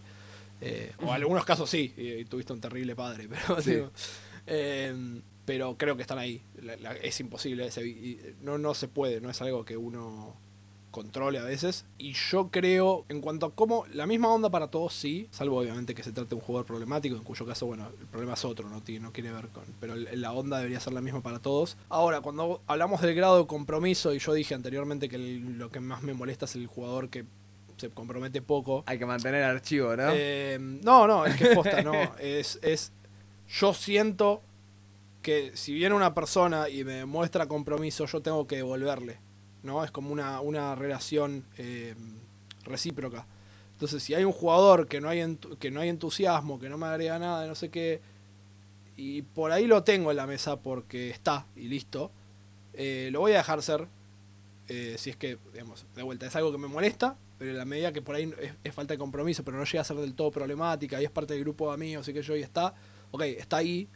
eh, 0.62 0.92
o 1.02 1.06
en 1.08 1.14
algunos 1.16 1.46
casos 1.46 1.70
sí, 1.70 1.94
y, 1.98 2.10
y 2.14 2.26
tuviste 2.26 2.54
un 2.54 2.62
terrible 2.62 2.96
padre, 2.96 3.28
pero 3.48 3.62
Sí. 3.62 3.72
digo, 3.72 3.92
eh, 4.48 5.22
pero 5.46 5.78
creo 5.78 5.96
que 5.96 6.02
están 6.04 6.18
ahí. 6.20 6.42
La- 6.62 6.78
la- 6.78 6.94
es 6.96 7.20
imposible, 7.20 7.68
y 7.86 8.20
no, 8.42 8.58
no 8.58 8.74
se 8.74 8.88
puede, 8.88 9.20
no 9.22 9.30
es 9.30 9.42
algo 9.42 9.66
que 9.66 9.76
uno 9.78 10.36
controle 10.94 11.40
a 11.40 11.44
veces. 11.44 11.84
Y 11.98 12.14
yo 12.14 12.50
creo, 12.52 13.04
en 13.10 13.20
cuanto 13.20 13.48
a 13.48 13.52
cómo, 13.54 13.86
la 13.92 14.08
misma 14.08 14.30
onda 14.34 14.50
para 14.50 14.68
todos 14.70 14.94
sí, 14.94 15.28
salvo 15.32 15.58
obviamente 15.60 15.94
que 15.94 16.04
se 16.04 16.14
trate 16.14 16.30
de 16.30 16.36
un 16.36 16.42
jugador 16.42 16.66
problemático, 16.66 17.16
en 17.18 17.24
cuyo 17.24 17.46
caso, 17.46 17.66
bueno, 17.66 17.90
el 18.00 18.06
problema 18.08 18.34
es 18.36 18.46
otro, 18.46 18.70
no, 18.70 18.80
tiene, 18.82 19.02
no 19.02 19.12
quiere 19.12 19.34
ver 19.34 19.48
con. 19.50 19.64
Pero 19.82 19.96
la 19.96 20.32
onda 20.32 20.58
debería 20.58 20.80
ser 20.80 20.94
la 20.94 21.02
misma 21.02 21.22
para 21.22 21.40
todos. 21.40 21.76
Ahora, 21.90 22.22
cuando 22.22 22.62
hablamos 22.68 23.02
del 23.02 23.16
grado 23.16 23.40
de 23.40 23.48
compromiso, 23.48 24.14
y 24.14 24.20
yo 24.20 24.34
dije 24.34 24.54
anteriormente 24.56 25.10
que 25.10 25.18
el- 25.18 25.58
lo 25.58 25.70
que 25.70 25.80
más 25.82 26.04
me 26.04 26.14
molesta 26.14 26.46
es 26.46 26.56
el 26.56 26.68
jugador 26.68 27.10
que 27.10 27.26
se 27.78 27.90
compromete 27.90 28.42
poco. 28.44 28.84
Hay 28.86 29.00
que 29.00 29.06
mantener 29.08 29.42
el 29.44 29.50
archivo, 29.50 29.96
¿no? 29.98 30.10
Eh, 30.14 30.58
no, 30.62 31.08
no, 31.08 31.26
es 31.26 31.36
que 31.36 31.50
es 31.50 31.56
posta, 31.56 31.82
no. 31.82 31.92
Es, 32.20 32.60
es. 32.62 32.92
Yo 33.50 33.74
siento 33.74 34.42
que 35.22 35.52
si 35.56 35.74
viene 35.74 35.96
una 35.96 36.14
persona 36.14 36.70
y 36.70 36.84
me 36.84 37.06
muestra 37.06 37.48
compromiso, 37.48 38.06
yo 38.06 38.22
tengo 38.22 38.46
que 38.46 38.58
devolverle. 38.58 39.18
¿No? 39.64 39.84
Es 39.84 39.92
como 39.92 40.12
una, 40.12 40.42
una 40.42 40.76
relación 40.76 41.46
eh, 41.58 41.96
recíproca. 42.66 43.26
Entonces, 43.74 44.04
si 44.04 44.14
hay 44.14 44.24
un 44.24 44.32
jugador 44.32 44.88
que 44.88 45.02
no 45.02 45.10
hay, 45.10 45.38
que 45.60 45.72
no 45.72 45.80
hay 45.82 45.90
entusiasmo, 45.90 46.60
que 46.60 46.70
no 46.70 46.78
me 46.78 46.86
agrega 46.86 47.18
nada, 47.20 47.48
no 47.48 47.56
sé 47.56 47.70
qué, 47.70 48.02
y 48.96 49.24
por 49.24 49.52
ahí 49.52 49.66
lo 49.66 49.84
tengo 49.84 50.12
en 50.12 50.18
la 50.18 50.28
mesa 50.28 50.58
porque 50.58 51.10
está 51.10 51.48
y 51.56 51.68
listo, 51.68 52.12
eh, 52.74 53.10
lo 53.12 53.22
voy 53.22 53.34
a 53.34 53.38
dejar 53.38 53.62
ser. 53.62 53.88
eh, 54.68 54.96
si 54.98 55.10
es 55.10 55.18
que, 55.18 55.38
digamos, 55.52 55.86
de 55.96 56.04
vuelta, 56.04 56.26
es 56.26 56.36
algo 56.36 56.52
que 56.52 56.58
me 56.58 56.68
molesta, 56.68 57.18
pero 57.38 57.52
en 57.52 57.58
la 57.58 57.66
medida 57.66 57.92
que 57.92 58.02
por 58.02 58.16
ahí 58.16 58.34
es, 58.42 58.54
es 58.64 58.74
falta 58.74 58.94
de 58.94 58.98
compromiso, 58.98 59.44
pero 59.44 59.58
no 59.58 59.66
llega 59.66 59.82
a 59.82 59.84
ser 59.84 59.98
del 59.98 60.14
todo 60.14 60.32
problemática 60.32 61.02
y 61.02 61.06
es 61.06 61.12
parte 61.12 61.34
del 61.34 61.44
grupo 61.44 61.68
de 61.68 61.74
amigos 61.76 62.08
y 62.08 62.14
que 62.14 62.22
yo 62.22 62.36
y 62.36 62.42
está, 62.42 62.74
ok, 63.12 63.22
está 63.24 63.58
ahí, 63.58 63.88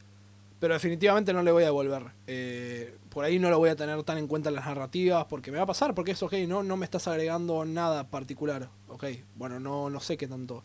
pero 0.60 0.74
definitivamente 0.74 1.34
no 1.34 1.44
le 1.44 1.52
voy 1.52 1.64
a 1.64 1.68
devolver. 1.68 2.04
Eh, 2.26 2.96
por 3.10 3.26
ahí 3.26 3.40
no 3.40 3.50
lo 3.50 3.60
voy 3.60 3.70
a 3.70 3.76
tener 3.76 4.02
tan 4.04 4.18
en 4.18 4.28
cuenta 4.28 4.50
en 4.50 4.56
las 4.56 4.66
narrativas, 4.66 5.26
porque 5.26 5.52
me 5.52 5.58
va 5.58 5.64
a 5.64 5.68
pasar, 5.68 5.94
porque 5.94 6.12
es 6.12 6.24
ok, 6.24 6.34
no, 6.48 6.64
no 6.64 6.78
me 6.78 6.86
estás 6.86 7.08
agregando 7.08 7.64
nada 7.66 8.06
particular. 8.10 8.70
Ok, 8.88 9.06
bueno, 9.36 9.60
no, 9.60 9.90
no 9.90 10.00
sé 10.00 10.18
qué 10.18 10.28
tanto. 10.28 10.64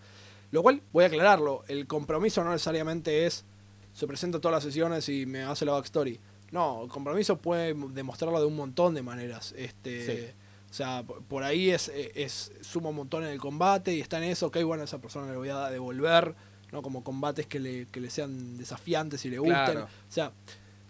Lo 0.50 0.62
cual, 0.62 0.82
voy 0.92 1.04
a 1.04 1.06
aclararlo, 1.06 1.64
el 1.68 1.86
compromiso 1.86 2.44
no 2.44 2.50
necesariamente 2.50 3.26
es, 3.26 3.44
se 3.92 4.06
presenta 4.06 4.40
todas 4.40 4.56
las 4.56 4.64
sesiones 4.64 5.08
y 5.08 5.26
me 5.26 5.42
hace 5.42 5.64
la 5.64 5.72
backstory. 5.72 6.20
No, 6.50 6.82
el 6.84 6.88
compromiso 6.90 7.38
puede 7.38 7.74
demostrarlo 7.74 8.38
de 8.38 8.46
un 8.46 8.56
montón 8.56 8.94
de 8.94 9.02
maneras. 9.02 9.54
Este, 9.56 10.06
Sí. 10.06 10.34
O 10.70 10.74
sea, 10.74 11.02
por 11.02 11.22
por 11.24 11.42
ahí 11.42 11.68
es, 11.68 11.92
es 11.94 12.50
suma 12.62 12.88
un 12.88 12.96
montón 12.96 13.24
en 13.24 13.28
el 13.28 13.38
combate 13.38 13.94
y 13.94 14.00
está 14.00 14.16
en 14.16 14.24
eso, 14.24 14.46
ok, 14.46 14.62
bueno, 14.62 14.80
a 14.80 14.84
esa 14.86 15.02
persona 15.02 15.30
le 15.30 15.36
voy 15.36 15.50
a 15.50 15.68
devolver, 15.68 16.34
¿no? 16.72 16.82
Como 16.82 17.04
combates 17.04 17.46
que 17.46 17.60
le, 17.60 17.86
que 17.86 18.00
le 18.00 18.10
sean 18.10 18.56
desafiantes 18.58 19.24
y 19.24 19.30
le 19.30 19.38
gusten. 19.38 19.54
Claro. 19.54 19.84
O 19.84 20.12
sea, 20.12 20.32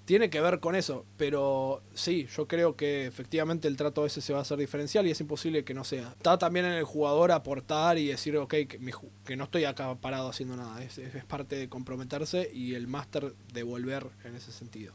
tiene 0.04 0.30
que 0.30 0.40
ver 0.40 0.58
con 0.58 0.74
eso, 0.74 1.04
pero 1.16 1.80
sí, 1.94 2.26
yo 2.36 2.48
creo 2.48 2.74
que 2.74 3.06
efectivamente 3.06 3.68
el 3.68 3.76
trato 3.76 4.04
ese 4.04 4.20
se 4.20 4.32
va 4.32 4.40
a 4.40 4.42
hacer 4.42 4.58
diferencial 4.58 5.06
y 5.06 5.10
es 5.12 5.20
imposible 5.20 5.64
que 5.64 5.74
no 5.74 5.84
sea. 5.84 6.08
Está 6.16 6.38
también 6.38 6.66
en 6.66 6.72
el 6.72 6.82
jugador 6.84 7.30
aportar 7.30 7.98
y 7.98 8.08
decir, 8.08 8.36
ok, 8.36 8.50
que, 8.50 8.80
ju- 8.80 9.08
que 9.24 9.36
no 9.36 9.44
estoy 9.44 9.64
acá 9.64 9.94
parado 9.94 10.28
haciendo 10.28 10.56
nada, 10.56 10.82
es, 10.82 10.98
es 10.98 11.24
parte 11.24 11.54
de 11.56 11.68
comprometerse 11.68 12.50
y 12.52 12.74
el 12.74 12.88
máster 12.88 13.32
devolver 13.52 14.08
en 14.24 14.34
ese 14.34 14.50
sentido. 14.50 14.92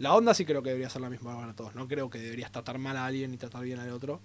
La 0.00 0.12
onda 0.14 0.34
sí 0.34 0.44
creo 0.44 0.60
que 0.62 0.70
debería 0.70 0.90
ser 0.90 1.02
la 1.02 1.10
misma 1.10 1.36
para 1.36 1.54
todos, 1.54 1.76
no 1.76 1.86
creo 1.86 2.10
que 2.10 2.18
deberías 2.18 2.50
tratar 2.50 2.78
mal 2.78 2.96
a 2.96 3.06
alguien 3.06 3.32
y 3.32 3.36
tratar 3.36 3.62
bien 3.62 3.78
al 3.78 3.90
otro, 3.90 4.20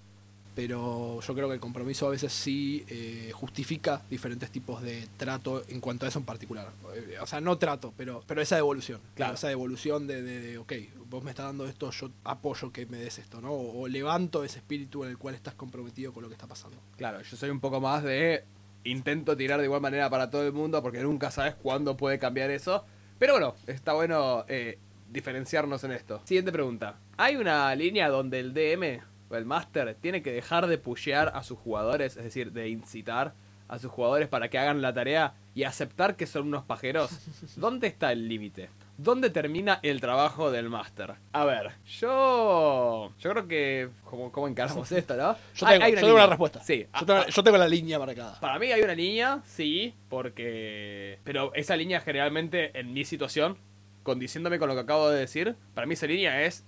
pero 0.58 1.20
yo 1.22 1.36
creo 1.36 1.48
que 1.50 1.54
el 1.54 1.60
compromiso 1.60 2.08
a 2.08 2.10
veces 2.10 2.34
sí 2.34 2.84
eh, 2.90 3.30
justifica 3.32 4.02
diferentes 4.10 4.50
tipos 4.50 4.82
de 4.82 5.08
trato 5.16 5.62
en 5.70 5.80
cuanto 5.80 6.08
a 6.08 6.10
eso 6.10 6.18
en 6.18 6.26
particular. 6.26 6.72
Eh, 6.96 7.18
O 7.22 7.28
sea, 7.28 7.40
no 7.40 7.60
trato, 7.60 7.94
pero, 7.96 8.24
pero 8.26 8.42
esa 8.42 8.56
devolución. 8.56 9.00
Claro. 9.14 9.36
Esa 9.36 9.50
devolución 9.50 10.08
de, 10.08 10.24
de, 10.24 10.40
de, 10.40 10.58
ok, 10.58 10.74
vos 11.12 11.24
me 11.24 11.30
estás 11.30 11.46
dando 11.46 11.68
esto, 11.68 11.92
yo 11.92 12.10
apoyo 12.24 12.72
que 12.72 12.88
me 12.88 12.98
des 12.98 13.20
esto, 13.20 13.40
¿no? 13.40 13.52
O, 13.52 13.82
o 13.82 13.88
levanto 13.88 14.44
ese 14.44 14.58
espíritu 14.58 15.04
en 15.04 15.12
el 15.12 15.20
cual 15.20 15.36
estás 15.36 15.54
comprometido 15.54 16.12
con 16.12 16.24
lo 16.24 16.28
que 16.28 16.34
está 16.34 16.48
pasando. 16.48 16.76
Claro, 16.98 17.22
yo 17.22 17.38
soy 17.38 17.52
un 17.52 17.60
poco 17.60 17.80
más 17.80 18.04
de 18.04 18.44
intento 18.84 19.38
tirar 19.38 19.60
de 19.60 19.66
igual 19.66 19.82
manera 19.82 20.10
para 20.10 20.32
todo 20.32 20.44
el 20.48 20.54
mundo 20.54 20.82
porque 20.82 21.04
nunca 21.04 21.30
sabes 21.30 21.54
cuándo 21.54 21.96
puede 21.96 22.18
cambiar 22.18 22.50
eso. 22.50 22.84
Pero 23.20 23.34
bueno, 23.34 23.54
está 23.68 23.94
bueno 23.94 24.44
eh, 24.48 24.80
diferenciarnos 25.12 25.84
en 25.84 25.92
esto. 25.92 26.20
Siguiente 26.26 26.52
pregunta. 26.52 26.98
¿Hay 27.16 27.36
una 27.36 27.76
línea 27.76 28.10
donde 28.10 28.40
el 28.40 28.56
DM 28.56 29.02
el 29.32 29.46
Master 29.46 29.96
tiene 30.00 30.22
que 30.22 30.32
dejar 30.32 30.68
de 30.68 30.78
pushear 30.78 31.32
a 31.36 31.44
sus 31.44 31.58
jugadores, 31.60 32.18
es 32.18 32.24
decir, 32.24 32.52
de 32.52 32.70
incitar 32.70 33.34
a 33.68 33.80
sus 33.80 33.92
jugadores 33.92 34.30
para 34.30 34.50
que 34.50 34.58
hagan 34.58 34.82
la 34.82 34.94
tarea 34.94 35.34
y 35.54 35.64
aceptar 35.66 36.16
que 36.16 36.26
son 36.26 36.48
unos 36.48 36.64
pajeros? 36.64 37.10
¿Dónde 37.58 37.88
está 37.88 38.12
el 38.14 38.30
límite? 38.30 38.70
¿Dónde 38.98 39.30
termina 39.30 39.80
el 39.84 40.02
trabajo 40.02 40.50
del 40.52 40.70
Master? 40.70 41.16
A 41.34 41.46
ver, 41.46 41.72
yo. 41.86 43.12
Yo 43.20 43.30
creo 43.32 43.48
que. 43.48 43.90
¿Cómo, 44.06 44.32
cómo 44.32 44.48
encaramos 44.48 44.92
esto, 44.92 45.16
no? 45.16 45.36
Yo 45.56 45.68
Hay- 45.68 45.80
tengo, 45.94 46.08
yo 46.08 46.16
una 46.16 46.26
respuesta. 46.28 46.64
Sí, 46.64 46.88
Yo 47.00 47.06
tengo, 47.06 47.26
yo 47.28 47.44
tengo 47.44 47.58
la 47.58 47.68
línea 47.68 48.00
marcada. 48.00 48.40
para 48.40 48.58
mí 48.58 48.72
hay 48.72 48.82
una 48.82 48.96
línea, 48.96 49.42
sí, 49.46 49.94
porque... 50.10 51.20
Pero 51.24 51.54
esa 51.54 51.76
línea 51.76 52.00
generalmente 52.02 52.78
en 52.80 52.94
mi 52.94 53.06
situación, 53.06 53.58
condiciéndome 54.04 54.58
con 54.60 54.68
lo 54.70 54.76
que 54.76 54.82
acabo 54.82 55.10
de 55.10 55.20
decir, 55.20 55.56
para 55.74 55.86
mí 55.86 55.94
esa 55.94 56.08
línea 56.08 56.44
es 56.44 56.66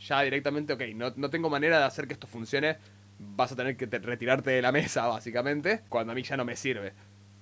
ya 0.00 0.22
directamente, 0.22 0.72
ok, 0.72 0.82
no, 0.94 1.12
no 1.16 1.30
tengo 1.30 1.48
manera 1.50 1.78
de 1.78 1.84
hacer 1.84 2.06
que 2.06 2.14
esto 2.14 2.26
funcione, 2.26 2.76
vas 3.18 3.52
a 3.52 3.56
tener 3.56 3.76
que 3.76 3.86
te- 3.86 3.98
retirarte 3.98 4.50
de 4.50 4.62
la 4.62 4.72
mesa, 4.72 5.06
básicamente, 5.06 5.82
cuando 5.88 6.12
a 6.12 6.14
mí 6.14 6.22
ya 6.22 6.36
no 6.36 6.44
me 6.44 6.56
sirve. 6.56 6.92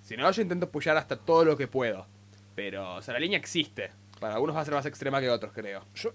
Si 0.02 0.16
no, 0.16 0.30
yo 0.30 0.42
intento 0.42 0.70
pushar 0.70 0.96
hasta 0.96 1.16
todo 1.16 1.44
lo 1.44 1.56
que 1.56 1.68
puedo. 1.68 2.06
Pero, 2.54 2.96
o 2.96 3.02
sea, 3.02 3.14
la 3.14 3.20
línea 3.20 3.38
existe. 3.38 3.90
Para 4.20 4.34
algunos 4.34 4.56
va 4.56 4.60
a 4.62 4.64
ser 4.64 4.74
más 4.74 4.86
extrema 4.86 5.20
que 5.20 5.30
otros, 5.30 5.52
creo. 5.52 5.84
Yo, 5.94 6.12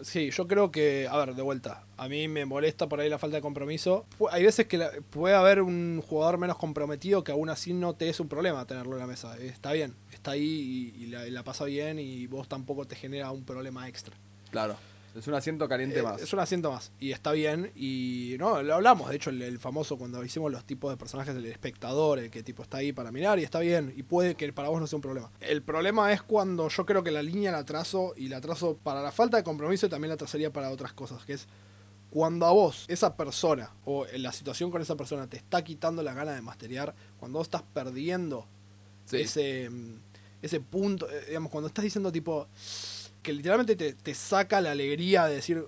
sí, 0.00 0.30
yo 0.30 0.46
creo 0.46 0.70
que, 0.70 1.08
a 1.10 1.16
ver, 1.16 1.34
de 1.34 1.42
vuelta, 1.42 1.84
a 1.96 2.08
mí 2.08 2.28
me 2.28 2.44
molesta 2.44 2.88
por 2.88 3.00
ahí 3.00 3.08
la 3.08 3.18
falta 3.18 3.36
de 3.36 3.42
compromiso. 3.42 4.06
Hay 4.30 4.44
veces 4.44 4.66
que 4.66 4.78
la- 4.78 4.90
puede 5.10 5.34
haber 5.34 5.62
un 5.62 6.00
jugador 6.06 6.38
menos 6.38 6.56
comprometido 6.58 7.24
que 7.24 7.32
aún 7.32 7.48
así 7.50 7.72
no 7.72 7.94
te 7.94 8.08
es 8.08 8.20
un 8.20 8.28
problema 8.28 8.64
tenerlo 8.66 8.92
en 8.92 9.00
la 9.00 9.06
mesa. 9.08 9.36
Está 9.38 9.72
bien, 9.72 9.96
está 10.12 10.32
ahí 10.32 10.92
y, 10.96 11.04
y 11.04 11.06
la, 11.08 11.26
y 11.26 11.30
la 11.32 11.42
pasa 11.42 11.64
bien 11.64 11.98
y 11.98 12.26
vos 12.28 12.46
tampoco 12.48 12.84
te 12.86 12.94
genera 12.94 13.32
un 13.32 13.44
problema 13.44 13.88
extra. 13.88 14.14
Claro. 14.52 14.76
Es 15.14 15.26
un 15.26 15.34
asiento 15.34 15.68
caliente 15.68 15.98
Eh, 15.98 16.02
más. 16.02 16.22
Es 16.22 16.32
un 16.32 16.38
asiento 16.38 16.70
más 16.72 16.90
y 16.98 17.12
está 17.12 17.32
bien 17.32 17.70
y 17.76 18.36
no, 18.38 18.62
lo 18.62 18.74
hablamos, 18.74 19.10
de 19.10 19.16
hecho 19.16 19.30
el, 19.30 19.42
el 19.42 19.58
famoso 19.58 19.98
cuando 19.98 20.24
hicimos 20.24 20.50
los 20.50 20.64
tipos 20.64 20.90
de 20.90 20.96
personajes 20.96 21.34
del 21.34 21.46
espectador, 21.46 22.18
el 22.18 22.30
que 22.30 22.42
tipo 22.42 22.62
está 22.62 22.78
ahí 22.78 22.92
para 22.92 23.12
mirar 23.12 23.38
y 23.38 23.42
está 23.44 23.58
bien 23.60 23.92
y 23.96 24.02
puede 24.04 24.34
que 24.34 24.50
para 24.52 24.68
vos 24.68 24.80
no 24.80 24.86
sea 24.86 24.96
un 24.96 25.02
problema. 25.02 25.30
El 25.40 25.62
problema 25.62 26.12
es 26.12 26.22
cuando 26.22 26.68
yo 26.68 26.86
creo 26.86 27.02
que 27.02 27.10
la 27.10 27.22
línea 27.22 27.52
la 27.52 27.64
trazo 27.64 28.14
y 28.16 28.28
la 28.28 28.40
trazo 28.40 28.76
para 28.82 29.02
la 29.02 29.12
falta 29.12 29.36
de 29.36 29.42
compromiso 29.44 29.86
y 29.86 29.88
también 29.88 30.10
la 30.10 30.16
trazaría 30.16 30.52
para 30.52 30.70
otras 30.70 30.92
cosas, 30.92 31.24
que 31.24 31.34
es 31.34 31.46
cuando 32.10 32.44
a 32.46 32.52
vos, 32.52 32.84
esa 32.88 33.16
persona, 33.16 33.70
o 33.86 34.04
la 34.16 34.32
situación 34.32 34.70
con 34.70 34.82
esa 34.82 34.96
persona, 34.96 35.26
te 35.26 35.38
está 35.38 35.62
quitando 35.64 36.02
la 36.02 36.12
gana 36.12 36.32
de 36.32 36.42
masterear, 36.42 36.94
cuando 37.18 37.38
vos 37.38 37.46
estás 37.46 37.62
perdiendo 37.72 38.46
Sí. 39.06 39.16
ese, 39.22 39.68
mm, 39.70 39.94
ese 40.42 40.60
punto, 40.60 41.10
eh, 41.10 41.24
digamos, 41.28 41.50
cuando 41.50 41.68
estás 41.68 41.82
diciendo 41.84 42.12
tipo, 42.12 42.48
que 43.22 43.32
literalmente 43.32 43.76
te, 43.76 43.94
te 43.94 44.14
saca 44.14 44.60
la 44.60 44.72
alegría 44.72 45.26
de 45.26 45.36
decir, 45.36 45.64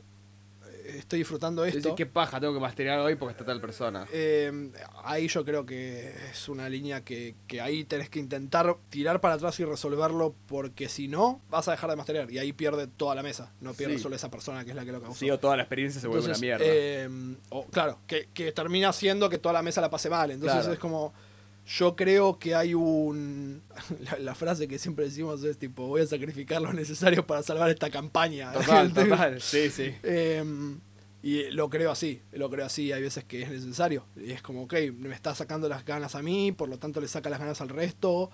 eh, 0.66 0.96
estoy 0.98 1.20
disfrutando 1.20 1.64
Es 1.64 1.76
esto. 1.76 1.90
decir, 1.90 2.06
qué 2.06 2.06
paja, 2.12 2.40
tengo 2.40 2.52
que 2.52 2.60
masterear 2.60 2.98
hoy 2.98 3.14
porque 3.14 3.32
está 3.32 3.44
tal 3.44 3.60
persona. 3.60 4.06
Eh, 4.12 4.70
ahí 5.04 5.28
yo 5.28 5.44
creo 5.44 5.64
que 5.64 6.12
es 6.30 6.48
una 6.48 6.68
línea 6.68 7.02
que, 7.04 7.34
que 7.46 7.60
ahí 7.60 7.84
tenés 7.84 8.10
que 8.10 8.18
intentar 8.18 8.76
tirar 8.90 9.20
para 9.20 9.34
atrás 9.34 9.58
y 9.60 9.64
resolverlo 9.64 10.34
porque 10.46 10.88
si 10.88 11.08
no 11.08 11.40
vas 11.48 11.68
a 11.68 11.70
dejar 11.70 11.90
de 11.90 11.96
masterear 11.96 12.30
y 12.30 12.38
ahí 12.38 12.52
pierde 12.52 12.86
toda 12.86 13.14
la 13.14 13.22
mesa, 13.22 13.52
no 13.60 13.72
pierde 13.72 13.96
Sí. 13.96 14.02
solo 14.02 14.16
esa 14.16 14.30
persona 14.30 14.64
que 14.64 14.70
es 14.70 14.76
la 14.76 14.84
que 14.84 14.92
lo 14.92 15.00
causó. 15.00 15.18
Sí, 15.18 15.30
o 15.30 15.38
toda 15.38 15.56
la 15.56 15.62
experiencia 15.62 16.00
se 16.00 16.08
vuelve 16.08 16.24
Entonces, 16.24 16.42
una 16.42 16.46
mierda. 16.58 16.64
eh, 16.68 17.36
o, 17.50 17.66
claro, 17.66 18.00
que, 18.06 18.28
que 18.34 18.52
termina 18.52 18.92
siendo 18.92 19.30
que 19.30 19.38
toda 19.38 19.52
la 19.52 19.62
mesa 19.62 19.80
la 19.80 19.90
pase 19.90 20.10
mal. 20.10 20.30
Entonces 20.32 20.58
Claro. 20.58 20.72
es 20.72 20.78
como. 20.78 21.14
Yo 21.66 21.96
creo 21.96 22.38
que 22.38 22.54
hay 22.54 22.74
un. 22.74 23.62
La, 24.00 24.18
la 24.18 24.34
frase 24.34 24.68
que 24.68 24.78
siempre 24.78 25.06
decimos 25.06 25.42
es 25.44 25.58
tipo: 25.58 25.86
Voy 25.86 26.02
a 26.02 26.06
sacrificar 26.06 26.60
lo 26.60 26.72
necesario 26.72 27.26
para 27.26 27.42
salvar 27.42 27.70
esta 27.70 27.90
campaña. 27.90 28.52
Total, 28.52 28.92
total. 28.92 29.40
Sí, 29.40 29.70
sí. 29.70 29.94
Eh, 30.02 30.44
y 31.22 31.44
lo 31.52 31.70
creo 31.70 31.90
así, 31.90 32.20
lo 32.32 32.50
creo 32.50 32.66
así. 32.66 32.92
Hay 32.92 33.00
veces 33.00 33.24
que 33.24 33.42
es 33.42 33.50
necesario. 33.50 34.04
Y 34.16 34.32
es 34.32 34.42
como, 34.42 34.64
ok, 34.64 34.74
me 34.98 35.14
está 35.14 35.34
sacando 35.34 35.68
las 35.70 35.84
ganas 35.86 36.14
a 36.14 36.22
mí, 36.22 36.52
por 36.52 36.68
lo 36.68 36.78
tanto 36.78 37.00
le 37.00 37.08
saca 37.08 37.30
las 37.30 37.38
ganas 37.40 37.60
al 37.62 37.70
resto. 37.70 38.30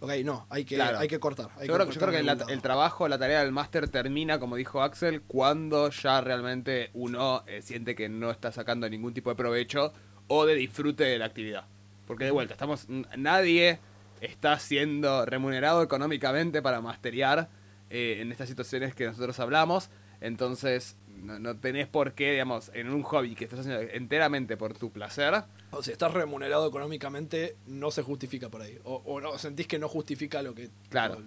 Ok, 0.00 0.10
no, 0.24 0.46
hay 0.48 0.64
que, 0.64 0.74
Claro. 0.76 0.98
hay 0.98 1.06
que 1.08 1.20
cortar. 1.20 1.50
hay 1.58 1.68
Yo 1.68 1.74
creo, 1.74 1.86
yo 1.86 1.92
cortar 1.92 2.08
creo 2.08 2.20
que 2.20 2.24
la- 2.46 2.52
el 2.52 2.62
trabajo, 2.62 3.06
la 3.06 3.18
tarea 3.18 3.40
del 3.44 3.52
máster 3.52 3.86
termina, 3.88 4.40
como 4.40 4.56
dijo 4.56 4.82
Axel, 4.82 5.20
cuando 5.22 5.90
ya 5.90 6.20
realmente 6.22 6.90
uno 6.94 7.44
eh, 7.46 7.60
siente 7.62 7.94
que 7.94 8.08
no 8.08 8.30
está 8.30 8.50
sacando 8.50 8.88
ningún 8.88 9.12
tipo 9.14 9.28
de 9.30 9.36
provecho 9.36 9.92
o 10.26 10.46
de 10.46 10.54
disfrute 10.54 11.04
de 11.04 11.18
la 11.18 11.26
actividad. 11.26 11.66
Porque 12.12 12.26
de 12.26 12.30
vuelta, 12.30 12.54
estamos 12.54 12.86
nadie 13.16 13.78
está 14.20 14.58
siendo 14.58 15.26
remunerado 15.26 15.82
económicamente 15.82 16.62
para 16.62 16.80
masterear 16.80 17.48
eh, 17.90 18.18
en 18.20 18.30
estas 18.30 18.48
situaciones 18.48 18.94
que 18.94 19.06
nosotros 19.06 19.38
hablamos. 19.40 19.90
Entonces, 20.20 20.96
no, 21.08 21.38
no 21.38 21.56
tenés 21.56 21.88
por 21.88 22.12
qué, 22.12 22.32
digamos, 22.32 22.70
en 22.74 22.90
un 22.90 23.02
hobby 23.02 23.34
que 23.34 23.44
estás 23.44 23.60
haciendo 23.60 23.80
enteramente 23.80 24.56
por 24.56 24.74
tu 24.74 24.92
placer, 24.92 25.44
O 25.70 25.82
si 25.82 25.90
estás 25.90 26.12
remunerado 26.12 26.68
económicamente, 26.68 27.56
no 27.66 27.90
se 27.90 28.02
justifica 28.02 28.48
por 28.48 28.62
ahí. 28.62 28.78
O, 28.84 29.02
o 29.04 29.20
no, 29.20 29.36
sentís 29.38 29.66
que 29.66 29.78
no 29.78 29.88
justifica 29.88 30.42
lo 30.42 30.54
que. 30.54 30.70
Claro. 30.88 31.22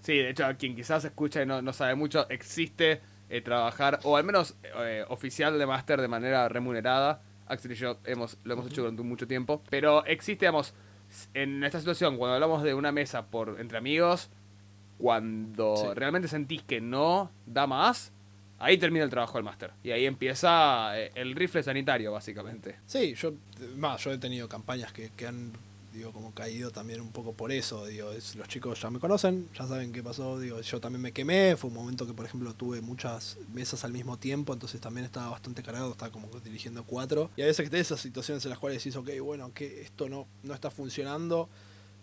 Sí, 0.00 0.16
de 0.16 0.30
hecho, 0.30 0.46
a 0.46 0.54
quien 0.54 0.74
quizás 0.74 1.04
escucha 1.04 1.42
y 1.42 1.46
no, 1.46 1.60
no 1.60 1.72
sabe 1.72 1.94
mucho, 1.94 2.28
existe 2.30 3.00
eh, 3.28 3.42
trabajar, 3.42 4.00
o 4.04 4.16
al 4.16 4.24
menos 4.24 4.56
eh, 4.62 5.04
oficial 5.08 5.58
de 5.58 5.66
máster 5.66 6.00
de 6.00 6.08
manera 6.08 6.48
remunerada. 6.48 7.20
Axel 7.48 7.72
y 7.72 7.74
yo 7.74 7.98
hemos, 8.04 8.38
lo 8.44 8.54
hemos 8.54 8.66
hecho 8.66 8.82
durante 8.82 9.02
mucho 9.02 9.26
tiempo. 9.26 9.62
Pero 9.70 10.04
existe, 10.06 10.44
digamos, 10.46 10.74
en 11.34 11.64
esta 11.64 11.78
situación, 11.78 12.16
cuando 12.16 12.34
hablamos 12.34 12.62
de 12.62 12.74
una 12.74 12.92
mesa 12.92 13.26
por 13.26 13.56
entre 13.60 13.78
amigos, 13.78 14.30
cuando 14.98 15.76
Sí. 15.76 15.86
realmente 15.94 16.28
sentís 16.28 16.62
que 16.62 16.80
no 16.80 17.30
da 17.46 17.66
más, 17.66 18.12
ahí 18.58 18.76
termina 18.78 19.04
el 19.04 19.10
trabajo 19.10 19.38
del 19.38 19.44
máster. 19.44 19.72
Y 19.82 19.90
ahí 19.92 20.06
empieza 20.06 20.98
eh, 20.98 21.12
el 21.14 21.34
rifle 21.34 21.62
sanitario, 21.62 22.12
básicamente. 22.12 22.76
Sí, 22.86 23.14
yo, 23.14 23.32
más, 23.76 24.02
yo 24.04 24.12
he 24.12 24.18
tenido 24.18 24.48
campañas 24.48 24.92
que, 24.92 25.10
que 25.16 25.26
han, 25.26 25.52
digo, 25.98 26.12
como 26.12 26.32
caído 26.32 26.70
también 26.70 27.00
un 27.00 27.10
poco 27.10 27.32
por 27.32 27.50
eso, 27.52 27.84
digo, 27.86 28.12
es- 28.12 28.36
los 28.36 28.46
chicos 28.48 28.80
ya 28.80 28.88
me 28.90 28.98
conocen, 29.00 29.48
ya 29.52 29.66
saben 29.66 29.92
qué 29.92 30.02
pasó, 30.02 30.38
digo, 30.38 30.60
yo 30.60 30.80
también 30.80 31.02
me 31.02 31.12
quemé, 31.12 31.56
fue 31.56 31.68
un 31.68 31.74
momento 31.74 32.06
que, 32.06 32.14
por 32.14 32.24
ejemplo, 32.24 32.54
tuve 32.54 32.80
muchas 32.80 33.36
mesas 33.52 33.84
al 33.84 33.92
mismo 33.92 34.16
tiempo, 34.16 34.52
entonces 34.52 34.80
también 34.80 35.04
estaba 35.04 35.28
bastante 35.30 35.62
cargado, 35.62 35.90
estaba 35.90 36.12
como 36.12 36.28
dirigiendo 36.40 36.84
cuatro, 36.84 37.30
y 37.36 37.42
a 37.42 37.46
veces 37.46 37.64
que 37.64 37.70
tenés 37.70 37.88
esas 37.88 38.00
situaciones 38.00 38.44
en 38.44 38.50
las 38.50 38.58
cuales 38.58 38.78
decís, 38.82 38.96
ok, 38.96 39.10
bueno, 39.22 39.52
que 39.52 39.82
esto 39.82 40.08
no, 40.08 40.26
no 40.44 40.54
está 40.54 40.70
funcionando, 40.70 41.48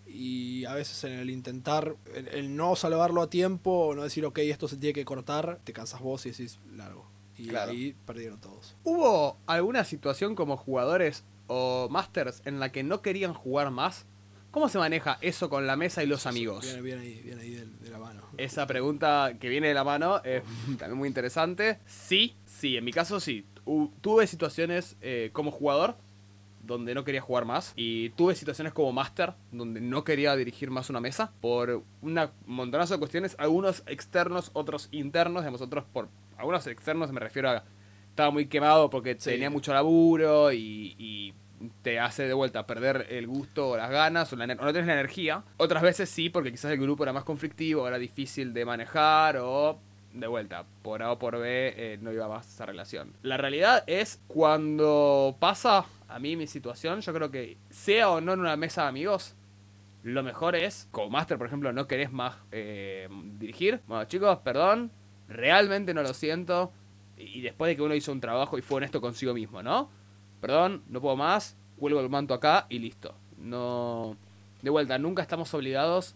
y 0.08 0.66
a 0.66 0.74
veces 0.76 1.04
en 1.06 1.14
el 1.14 1.30
intentar, 1.30 1.96
el, 2.14 2.28
el 2.28 2.56
no 2.56 2.76
salvarlo 2.76 3.22
a 3.22 3.30
tiempo, 3.30 3.72
o 3.88 3.96
no 3.96 4.04
decir, 4.04 4.26
ok, 4.26 4.40
esto 4.40 4.68
se 4.68 4.78
tiene 4.78 4.94
que 4.94 5.06
cortar, 5.06 5.60
te 5.64 5.74
cansas 5.74 6.02
vos 6.02 6.26
y 6.26 6.32
decís, 6.32 6.60
largo. 6.76 7.08
Y 7.38 7.48
Claro. 7.48 7.72
ahí 7.72 7.94
perdieron 8.06 8.40
todos. 8.40 8.76
¿Hubo 8.86 9.38
alguna 9.46 9.84
situación 9.84 10.36
como 10.36 10.56
jugadores 10.58 11.24
o 11.48 11.88
masters 11.90 12.42
en 12.46 12.60
la 12.60 12.72
que 12.72 12.84
no 12.84 13.02
querían 13.02 13.34
jugar 13.34 13.72
más? 13.72 14.06
¿Cómo 14.52 14.70
se 14.70 14.78
maneja 14.78 15.18
eso 15.20 15.50
con 15.50 15.68
la 15.68 15.76
mesa 15.76 16.02
y 16.04 16.08
los 16.08 16.26
amigos? 16.26 16.64
Viene, 16.64 16.82
viene 16.82 17.02
ahí, 17.02 17.22
viene 17.24 17.42
ahí 17.42 17.50
de, 17.56 17.66
de 17.66 17.90
la 17.90 17.98
mano. 18.00 18.24
Esa 18.38 18.66
pregunta 18.66 19.34
que 19.38 19.50
viene 19.50 19.68
de 19.68 19.74
la 19.74 19.84
mano 19.84 20.24
es 20.24 20.44
también 20.78 20.98
muy 20.98 21.08
interesante. 21.10 21.80
Sí, 21.86 22.36
sí, 22.46 22.78
en 22.78 22.86
mi 22.86 22.94
caso 22.94 23.20
sí. 23.20 23.46
Tuve 24.02 24.28
situaciones 24.28 24.96
eh, 25.02 25.32
como 25.34 25.52
jugador 25.52 25.98
donde 26.66 26.96
no 26.96 27.04
quería 27.04 27.22
jugar 27.22 27.46
más 27.46 27.74
y 27.76 28.10
tuve 28.12 28.36
situaciones 28.36 28.74
como 28.74 28.92
máster 28.92 29.34
donde 29.52 29.82
no 29.82 30.04
quería 30.04 30.36
dirigir 30.36 30.72
más 30.72 30.90
una 30.90 31.00
mesa 31.00 31.32
por 31.42 31.84
una 32.02 32.32
montonazo 32.46 32.94
de 32.96 33.00
cuestiones, 33.00 33.36
algunos 33.38 33.84
externos, 33.88 34.52
otros 34.54 34.90
internos, 34.92 35.44
digamos, 35.44 35.62
otros 35.62 35.84
por 35.92 36.10
algunos 36.38 36.66
externos 36.68 37.12
me 37.12 37.20
refiero 37.20 37.50
a 37.50 37.64
estaba 38.16 38.32
muy 38.32 38.46
quemado 38.48 38.90
porque 38.90 39.16
Sí. 39.20 39.32
tenía 39.32 39.50
mucho 39.50 39.74
laburo 39.74 40.54
y, 40.54 40.96
y 40.98 41.34
te 41.82 42.00
hace 42.00 42.28
de 42.28 42.34
vuelta 42.34 42.66
perder 42.66 43.08
el 43.10 43.28
gusto 43.28 43.70
o 43.72 43.78
las 43.78 43.90
ganas 43.92 44.32
o, 44.32 44.38
la 44.38 44.46
ener- 44.46 44.60
o 44.60 44.64
no 44.64 44.72
tienes 44.72 44.88
la 44.88 44.94
energía. 44.94 45.44
Otras 45.58 45.84
veces 45.84 46.10
sí, 46.10 46.30
porque 46.30 46.50
quizás 46.52 46.72
el 46.72 46.80
grupo 46.80 47.04
era 47.04 47.12
más 47.12 47.26
conflictivo, 47.26 47.86
era 47.88 47.98
difícil 47.98 48.54
de 48.54 48.64
manejar 48.66 49.38
o 49.42 49.80
de 50.14 50.28
vuelta, 50.28 50.64
por 50.82 51.04
A 51.04 51.12
o 51.12 51.20
por 51.20 51.38
B 51.38 51.74
eh, 51.76 51.98
no 52.02 52.14
iba 52.14 52.30
más 52.30 52.48
esa 52.48 52.66
relación. 52.66 53.12
La 53.22 53.36
realidad 53.36 53.84
es 53.86 54.22
cuando 54.28 55.36
pasa 55.40 55.86
a 56.08 56.20
mí 56.20 56.38
mi 56.38 56.48
situación, 56.48 57.02
yo 57.02 57.14
creo 57.14 57.32
que 57.32 57.58
sea 57.70 58.10
o 58.12 58.22
no 58.22 58.32
en 58.34 58.40
una 58.40 58.56
mesa 58.56 58.84
de 58.84 58.88
amigos, 58.90 59.36
lo 60.04 60.24
mejor 60.24 60.56
es, 60.56 60.88
como 60.92 61.10
Master, 61.10 61.38
por 61.38 61.48
ejemplo, 61.48 61.74
no 61.74 61.88
querés 61.88 62.12
más 62.14 62.36
eh, 62.54 63.10
dirigir. 63.40 63.82
Bueno, 63.88 64.06
chicos, 64.06 64.38
perdón, 64.40 64.92
realmente 65.28 65.94
no 65.94 66.02
lo 66.04 66.14
siento. 66.14 66.72
Y 67.18 67.42
después 67.42 67.70
de 67.70 67.76
que 67.76 67.82
uno 67.82 67.96
hizo 67.96 68.12
un 68.12 68.22
trabajo 68.22 68.58
y 68.58 68.62
fue 68.62 68.78
honesto 68.78 69.02
consigo 69.02 69.34
mismo, 69.34 69.64
¿no? 69.64 69.90
Perdón, 70.42 70.84
no 70.90 71.02
puedo 71.02 71.16
más, 71.16 71.56
cuelgo 71.78 72.00
el 72.00 72.10
manto 72.10 72.34
acá 72.34 72.66
y 72.70 72.80
listo. 72.80 73.16
No. 73.38 74.18
De 74.62 74.70
vuelta, 74.70 74.98
nunca 74.98 75.22
estamos 75.22 75.54
obligados 75.54 76.16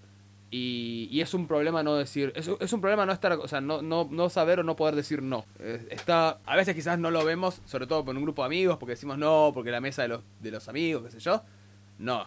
y, 0.52 1.08
y 1.12 1.22
es 1.22 1.34
un 1.34 1.48
problema 1.48 1.84
no 1.84 1.96
decir. 1.96 2.34
Es, 2.36 2.50
es, 2.60 2.74
un 2.74 2.82
problema 2.82 3.06
no 3.06 3.12
estar. 3.12 3.34
O 3.34 3.48
sea, 3.48 3.62
no, 3.62 3.82
no, 3.82 4.08
no 4.10 4.30
saber 4.30 4.60
o 4.60 4.64
no 4.64 4.76
poder 4.76 4.96
decir 4.96 5.22
no. 5.22 5.46
Eh, 5.60 5.88
está. 5.92 6.40
A 6.46 6.56
veces 6.56 6.76
quizás 6.76 6.98
no 6.98 7.12
lo 7.12 7.24
vemos, 7.24 7.62
sobre 7.66 7.86
todo 7.86 8.04
con 8.04 8.18
un 8.18 8.24
grupo 8.24 8.42
de 8.42 8.48
amigos, 8.48 8.78
porque 8.78 8.92
decimos 8.92 9.18
no, 9.18 9.52
porque 9.54 9.72
la 9.72 9.82
mesa 9.82 10.02
de 10.02 10.08
los, 10.08 10.22
de 10.42 10.52
los 10.52 10.68
amigos, 10.68 11.04
qué 11.04 11.12
sé 11.12 11.20
yo. 11.20 11.44
No. 12.00 12.26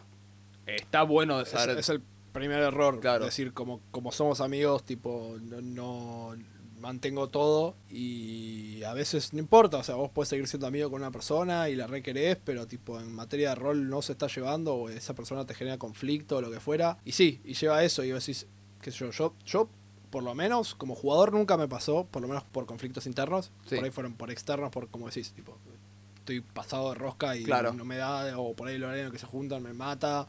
Está 0.66 1.02
bueno 1.02 1.38
de 1.38 1.46
saber. 1.46 1.70
Es, 1.70 1.78
es 1.78 1.88
el 1.88 2.02
primer 2.32 2.60
error. 2.60 3.00
Claro. 3.00 3.24
decir, 3.24 3.52
como, 3.52 3.80
como 3.90 4.12
somos 4.12 4.40
amigos, 4.40 4.84
tipo, 4.84 5.36
no, 5.40 5.60
no 5.60 6.36
mantengo 6.82 7.28
todo 7.28 7.76
y 7.88 8.82
a 8.82 8.92
veces 8.92 9.32
no 9.32 9.38
importa, 9.38 9.78
o 9.78 9.84
sea, 9.84 9.94
vos 9.94 10.10
puedes 10.12 10.28
seguir 10.28 10.46
siendo 10.48 10.66
amigo 10.66 10.90
con 10.90 11.00
una 11.00 11.10
persona 11.12 11.68
y 11.68 11.76
la 11.76 11.86
requerés, 11.86 12.36
pero 12.44 12.66
tipo 12.66 13.00
en 13.00 13.12
materia 13.14 13.50
de 13.50 13.54
rol 13.54 13.88
no 13.88 14.02
se 14.02 14.12
está 14.12 14.26
llevando 14.26 14.74
o 14.74 14.88
esa 14.90 15.14
persona 15.14 15.46
te 15.46 15.54
genera 15.54 15.78
conflicto 15.78 16.36
o 16.36 16.40
lo 16.40 16.50
que 16.50 16.60
fuera. 16.60 16.98
Y 17.04 17.12
sí, 17.12 17.40
y 17.44 17.54
lleva 17.54 17.78
a 17.78 17.84
eso 17.84 18.02
y 18.04 18.12
vos 18.12 18.26
decís, 18.26 18.46
qué 18.80 18.90
sé 18.90 18.98
yo, 18.98 19.10
yo, 19.12 19.34
yo 19.46 19.68
por 20.10 20.22
lo 20.24 20.34
menos 20.34 20.74
como 20.74 20.94
jugador 20.94 21.32
nunca 21.32 21.56
me 21.56 21.68
pasó, 21.68 22.04
por 22.04 22.20
lo 22.20 22.28
menos 22.28 22.42
por 22.44 22.66
conflictos 22.66 23.06
internos, 23.06 23.50
Sí. 23.66 23.76
por 23.76 23.84
ahí 23.84 23.90
fueron 23.90 24.14
por 24.14 24.30
externos, 24.30 24.70
por 24.70 24.88
como 24.88 25.06
decís, 25.06 25.32
tipo, 25.32 25.56
estoy 26.18 26.40
pasado 26.40 26.90
de 26.90 26.96
rosca 26.96 27.36
y 27.36 27.44
Claro. 27.44 27.72
no 27.72 27.84
me 27.84 27.96
da, 27.96 28.38
o 28.38 28.54
por 28.54 28.68
ahí 28.68 28.76
horario 28.82 29.10
que 29.12 29.18
se 29.18 29.26
juntan 29.26 29.62
me 29.62 29.72
mata. 29.72 30.26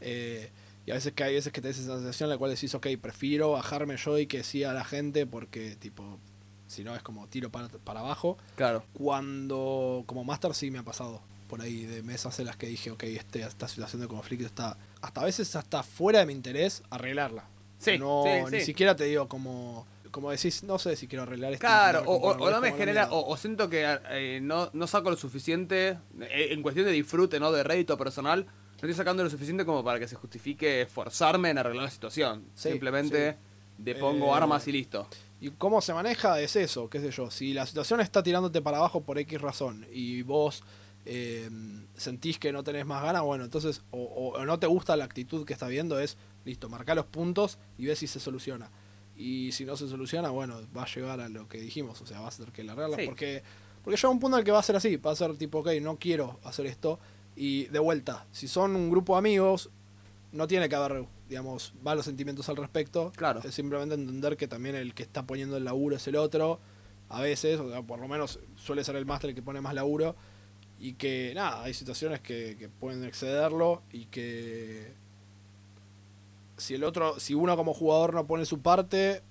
Eh, 0.00 0.50
y 0.86 0.90
a 0.90 0.94
veces 0.94 1.12
que 1.12 1.24
hay 1.24 1.34
veces 1.34 1.52
que 1.52 1.60
te 1.60 1.70
esa 1.70 1.82
sensación 1.82 2.26
en 2.28 2.30
la 2.30 2.38
cual 2.38 2.50
decís, 2.52 2.74
ok, 2.74 2.86
prefiero 3.00 3.52
bajarme 3.52 3.96
yo 3.96 4.18
y 4.18 4.26
que 4.26 4.42
siga 4.44 4.72
la 4.72 4.84
gente 4.84 5.26
porque, 5.26 5.76
tipo, 5.76 6.18
si 6.66 6.84
no 6.84 6.94
es 6.94 7.02
como 7.02 7.26
tiro 7.28 7.50
para, 7.50 7.68
para 7.68 8.00
abajo. 8.00 8.36
Claro. 8.56 8.84
Cuando, 9.28 10.02
como 10.06 10.24
Master, 10.24 10.54
sí 10.54 10.70
me 10.70 10.78
ha 10.78 10.82
pasado 10.82 11.22
por 11.48 11.60
ahí 11.62 11.84
de 11.84 12.02
mesas 12.02 12.38
en 12.40 12.46
las 12.46 12.56
que 12.56 12.66
dije, 12.66 12.90
ok, 12.90 13.04
este, 13.04 13.42
esta 13.42 13.68
situación 13.68 14.02
de 14.02 14.08
conflicto 14.08 14.44
está, 14.46 14.76
hasta 15.00 15.20
a 15.20 15.24
veces 15.24 15.54
hasta 15.56 15.82
fuera 15.82 16.18
de 16.20 16.26
mi 16.26 16.32
interés 16.32 16.82
arreglarla. 16.90 17.44
Sí, 17.78 17.98
no, 17.98 18.22
sí, 18.24 18.56
ni 18.56 18.60
siquiera 18.62 18.96
te 18.96 19.04
digo 19.04 19.28
como, 19.28 19.86
como 20.10 20.30
decís, 20.30 20.62
no 20.64 20.78
sé 20.78 20.96
si 20.96 21.06
quiero 21.06 21.22
arreglar 21.22 21.52
esto. 21.52 21.60
Claro, 21.66 22.02
o, 22.06 22.16
o- 22.32 22.50
no 22.50 22.60
me 22.60 22.72
genera, 22.72 23.08
o 23.10 23.36
siento 23.36 23.68
que 23.70 23.84
eh, 24.10 24.40
no, 24.42 24.70
no 24.72 24.86
saco 24.86 25.10
lo 25.10 25.16
suficiente, 25.16 25.98
eh, 26.20 26.48
en 26.50 26.62
cuestión 26.62 26.86
de 26.86 26.92
disfrute, 26.92 27.38
¿no? 27.40 27.52
De 27.52 27.62
rédito 27.62 27.96
personal, 27.98 28.46
no 28.82 28.88
estoy 28.88 28.94
sacando 28.94 29.22
lo 29.24 29.30
suficiente 29.30 29.64
como 29.64 29.82
para 29.84 29.98
que 29.98 30.08
se 30.08 30.16
justifique 30.16 30.82
esforzarme 30.82 31.50
en 31.50 31.58
arreglar 31.58 31.84
la 31.84 31.90
situación. 31.90 32.44
Sí, 32.54 32.70
Simplemente 32.70 33.36
depongo 33.78 34.26
Eh, 34.34 34.36
armas 34.36 34.66
y 34.68 34.72
listo. 34.72 35.06
Y 35.40 35.50
cómo 35.50 35.80
se 35.80 35.92
maneja 35.94 36.40
es 36.40 36.56
eso, 36.56 36.88
qué 36.88 37.00
sé 37.00 37.10
yo. 37.10 37.30
Si 37.30 37.52
la 37.54 37.66
situación 37.66 38.00
está 38.00 38.22
tirándote 38.22 38.62
para 38.62 38.78
abajo 38.78 39.02
por 39.02 39.18
X 39.18 39.40
razón 39.40 39.86
y 39.92 40.22
vos 40.22 40.62
eh, 41.06 41.50
sentís 41.96 42.38
que 42.38 42.50
no 42.52 42.62
tenés 42.64 42.86
más 42.86 43.02
ganas, 43.02 43.22
bueno, 43.22 43.44
entonces, 43.44 43.82
o, 43.90 43.98
o- 44.02 44.38
o 44.40 44.44
no 44.46 44.58
te 44.58 44.66
gusta 44.66 44.96
la 44.96 45.04
actitud 45.04 45.44
que 45.44 45.52
está 45.52 45.66
viendo, 45.68 45.98
es 45.98 46.16
listo, 46.46 46.68
marca 46.70 46.94
los 46.94 47.04
puntos 47.06 47.58
y 47.76 47.84
ves 47.86 47.98
si 47.98 48.06
se 48.06 48.20
soluciona. 48.20 48.70
Y 49.16 49.52
si 49.52 49.64
no 49.66 49.76
se 49.76 49.86
soluciona, 49.86 50.30
bueno, 50.30 50.60
va 50.76 50.84
a 50.84 50.86
llegar 50.86 51.20
a 51.20 51.28
lo 51.28 51.46
que 51.46 51.58
dijimos, 51.60 52.00
o 52.00 52.06
sea, 52.06 52.20
vas 52.20 52.34
a 52.34 52.38
tener 52.38 52.52
que 52.52 52.64
largarla. 52.64 52.96
Sí. 52.96 53.04
Porque, 53.04 53.42
porque 53.82 53.96
llega 53.98 54.08
un 54.08 54.18
punto 54.18 54.36
en 54.36 54.40
el 54.40 54.44
que 54.44 54.50
va 54.50 54.60
a 54.60 54.62
ser 54.62 54.76
así, 54.76 54.96
va 54.96 55.12
a 55.12 55.16
ser 55.16 55.36
tipo, 55.36 55.58
ok, 55.58 55.68
no 55.82 55.96
quiero 55.98 56.40
hacer 56.42 56.64
esto. 56.66 56.98
Y 57.36 57.64
de 57.66 57.78
vuelta, 57.78 58.26
si 58.32 58.48
son 58.48 58.76
un 58.76 58.90
grupo 58.90 59.14
de 59.14 59.18
amigos, 59.18 59.70
no 60.32 60.46
tiene 60.46 60.68
que 60.68 60.74
haber, 60.76 61.04
digamos, 61.28 61.74
malos 61.82 62.04
sentimientos 62.04 62.48
al 62.48 62.56
respecto. 62.56 63.12
Claro. 63.16 63.40
Es 63.44 63.54
simplemente 63.54 63.94
entender 63.94 64.36
que 64.36 64.48
también 64.48 64.74
el 64.76 64.94
que 64.94 65.02
está 65.02 65.24
poniendo 65.24 65.56
el 65.56 65.64
laburo 65.64 65.96
es 65.96 66.06
el 66.08 66.16
otro. 66.16 66.60
A 67.08 67.20
veces, 67.20 67.60
o 67.60 67.70
sea, 67.70 67.82
por 67.82 67.98
lo 68.00 68.08
menos 68.08 68.40
suele 68.56 68.82
ser 68.84 68.96
el 68.96 69.06
máster 69.06 69.30
el 69.30 69.36
que 69.36 69.42
pone 69.42 69.60
más 69.60 69.74
laburo. 69.74 70.16
Y 70.80 70.94
que, 70.94 71.32
nada, 71.34 71.62
hay 71.62 71.72
situaciones 71.74 72.20
que, 72.20 72.56
que 72.58 72.68
pueden 72.68 73.04
excederlo 73.04 73.82
y 73.92 74.06
que 74.06 74.92
si 76.56 76.74
el 76.74 76.84
otro, 76.84 77.18
si 77.18 77.34
uno 77.34 77.56
como 77.56 77.74
jugador 77.74 78.14
no 78.14 78.26
pone 78.26 78.44
su 78.44 78.60
parte, 78.60 79.22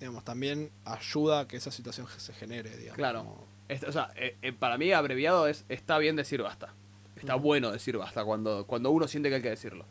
digamos, 0.00 0.24
también 0.24 0.70
ayuda 0.84 1.40
a 1.40 1.48
que 1.48 1.56
esa 1.56 1.70
situación 1.70 2.06
se 2.16 2.32
genere, 2.32 2.70
digamos. 2.76 2.96
Claro. 2.96 3.18
como- 3.24 3.48
o 3.86 3.92
sea, 3.92 4.10
eh, 4.16 4.36
eh, 4.40 4.52
para 4.52 4.78
mí 4.78 4.92
abreviado 4.92 5.46
es 5.46 5.64
está 5.68 5.98
bien 5.98 6.16
decir 6.16 6.42
basta. 6.42 6.72
Está 7.18 7.34
bueno 7.34 7.70
decir 7.70 7.96
basta 7.96 8.24
cuando, 8.24 8.66
cuando 8.66 8.90
uno 8.90 9.06
siente 9.08 9.28
que 9.28 9.36
hay 9.36 9.42
que 9.42 9.50
decirlo. 9.50 9.84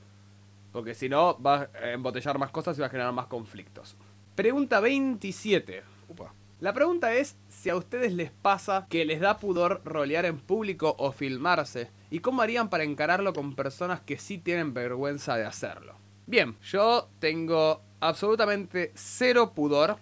Porque 0.71 0.93
si 0.93 1.09
no, 1.09 1.41
va 1.41 1.69
a 1.81 1.91
embotellar 1.91 2.37
más 2.37 2.51
cosas 2.51 2.77
y 2.77 2.81
va 2.81 2.87
a 2.87 2.89
generar 2.89 3.11
más 3.13 3.27
conflictos. 3.27 3.95
Pregunta 4.35 4.79
27. 4.79 5.83
Upa. 6.09 6.33
La 6.59 6.73
pregunta 6.73 7.13
es 7.13 7.35
si 7.49 7.69
a 7.69 7.75
ustedes 7.75 8.13
les 8.13 8.31
pasa 8.31 8.87
que 8.89 9.05
les 9.05 9.19
da 9.19 9.37
pudor 9.37 9.81
rolear 9.85 10.25
en 10.25 10.39
público 10.39 10.95
o 10.97 11.11
filmarse 11.11 11.89
y 12.09 12.19
cómo 12.19 12.41
harían 12.41 12.69
para 12.69 12.83
encararlo 12.83 13.33
con 13.33 13.55
personas 13.55 14.01
que 14.01 14.17
sí 14.17 14.37
tienen 14.37 14.73
vergüenza 14.73 15.35
de 15.35 15.45
hacerlo. 15.45 15.93
Bien, 16.25 16.55
yo 16.63 17.09
tengo 17.19 17.81
absolutamente 17.99 18.91
cero 18.95 19.53
pudor. 19.53 19.97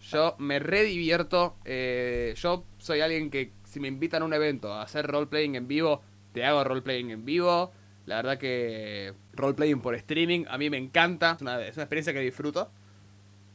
Yo 0.00 0.36
me 0.38 0.58
redivierto. 0.60 1.56
eh, 1.64 2.34
yo 2.36 2.64
soy 2.78 3.00
alguien 3.00 3.30
que 3.30 3.52
si 3.64 3.80
me 3.80 3.88
invitan 3.88 4.22
a 4.22 4.24
un 4.24 4.32
evento 4.32 4.72
a 4.72 4.82
hacer 4.82 5.06
roleplaying 5.06 5.56
en 5.56 5.66
vivo, 5.68 6.02
te 6.36 6.44
hago 6.44 6.62
roleplaying 6.64 7.12
en 7.12 7.24
vivo. 7.24 7.72
La 8.04 8.16
verdad 8.16 8.36
que 8.36 9.14
roleplaying 9.32 9.80
por 9.80 9.94
streaming 9.94 10.44
a 10.50 10.58
mí 10.58 10.68
me 10.68 10.76
encanta. 10.76 11.32
Es 11.32 11.40
una, 11.40 11.62
es 11.62 11.76
una 11.76 11.84
experiencia 11.84 12.12
que 12.12 12.20
disfruto. 12.20 12.70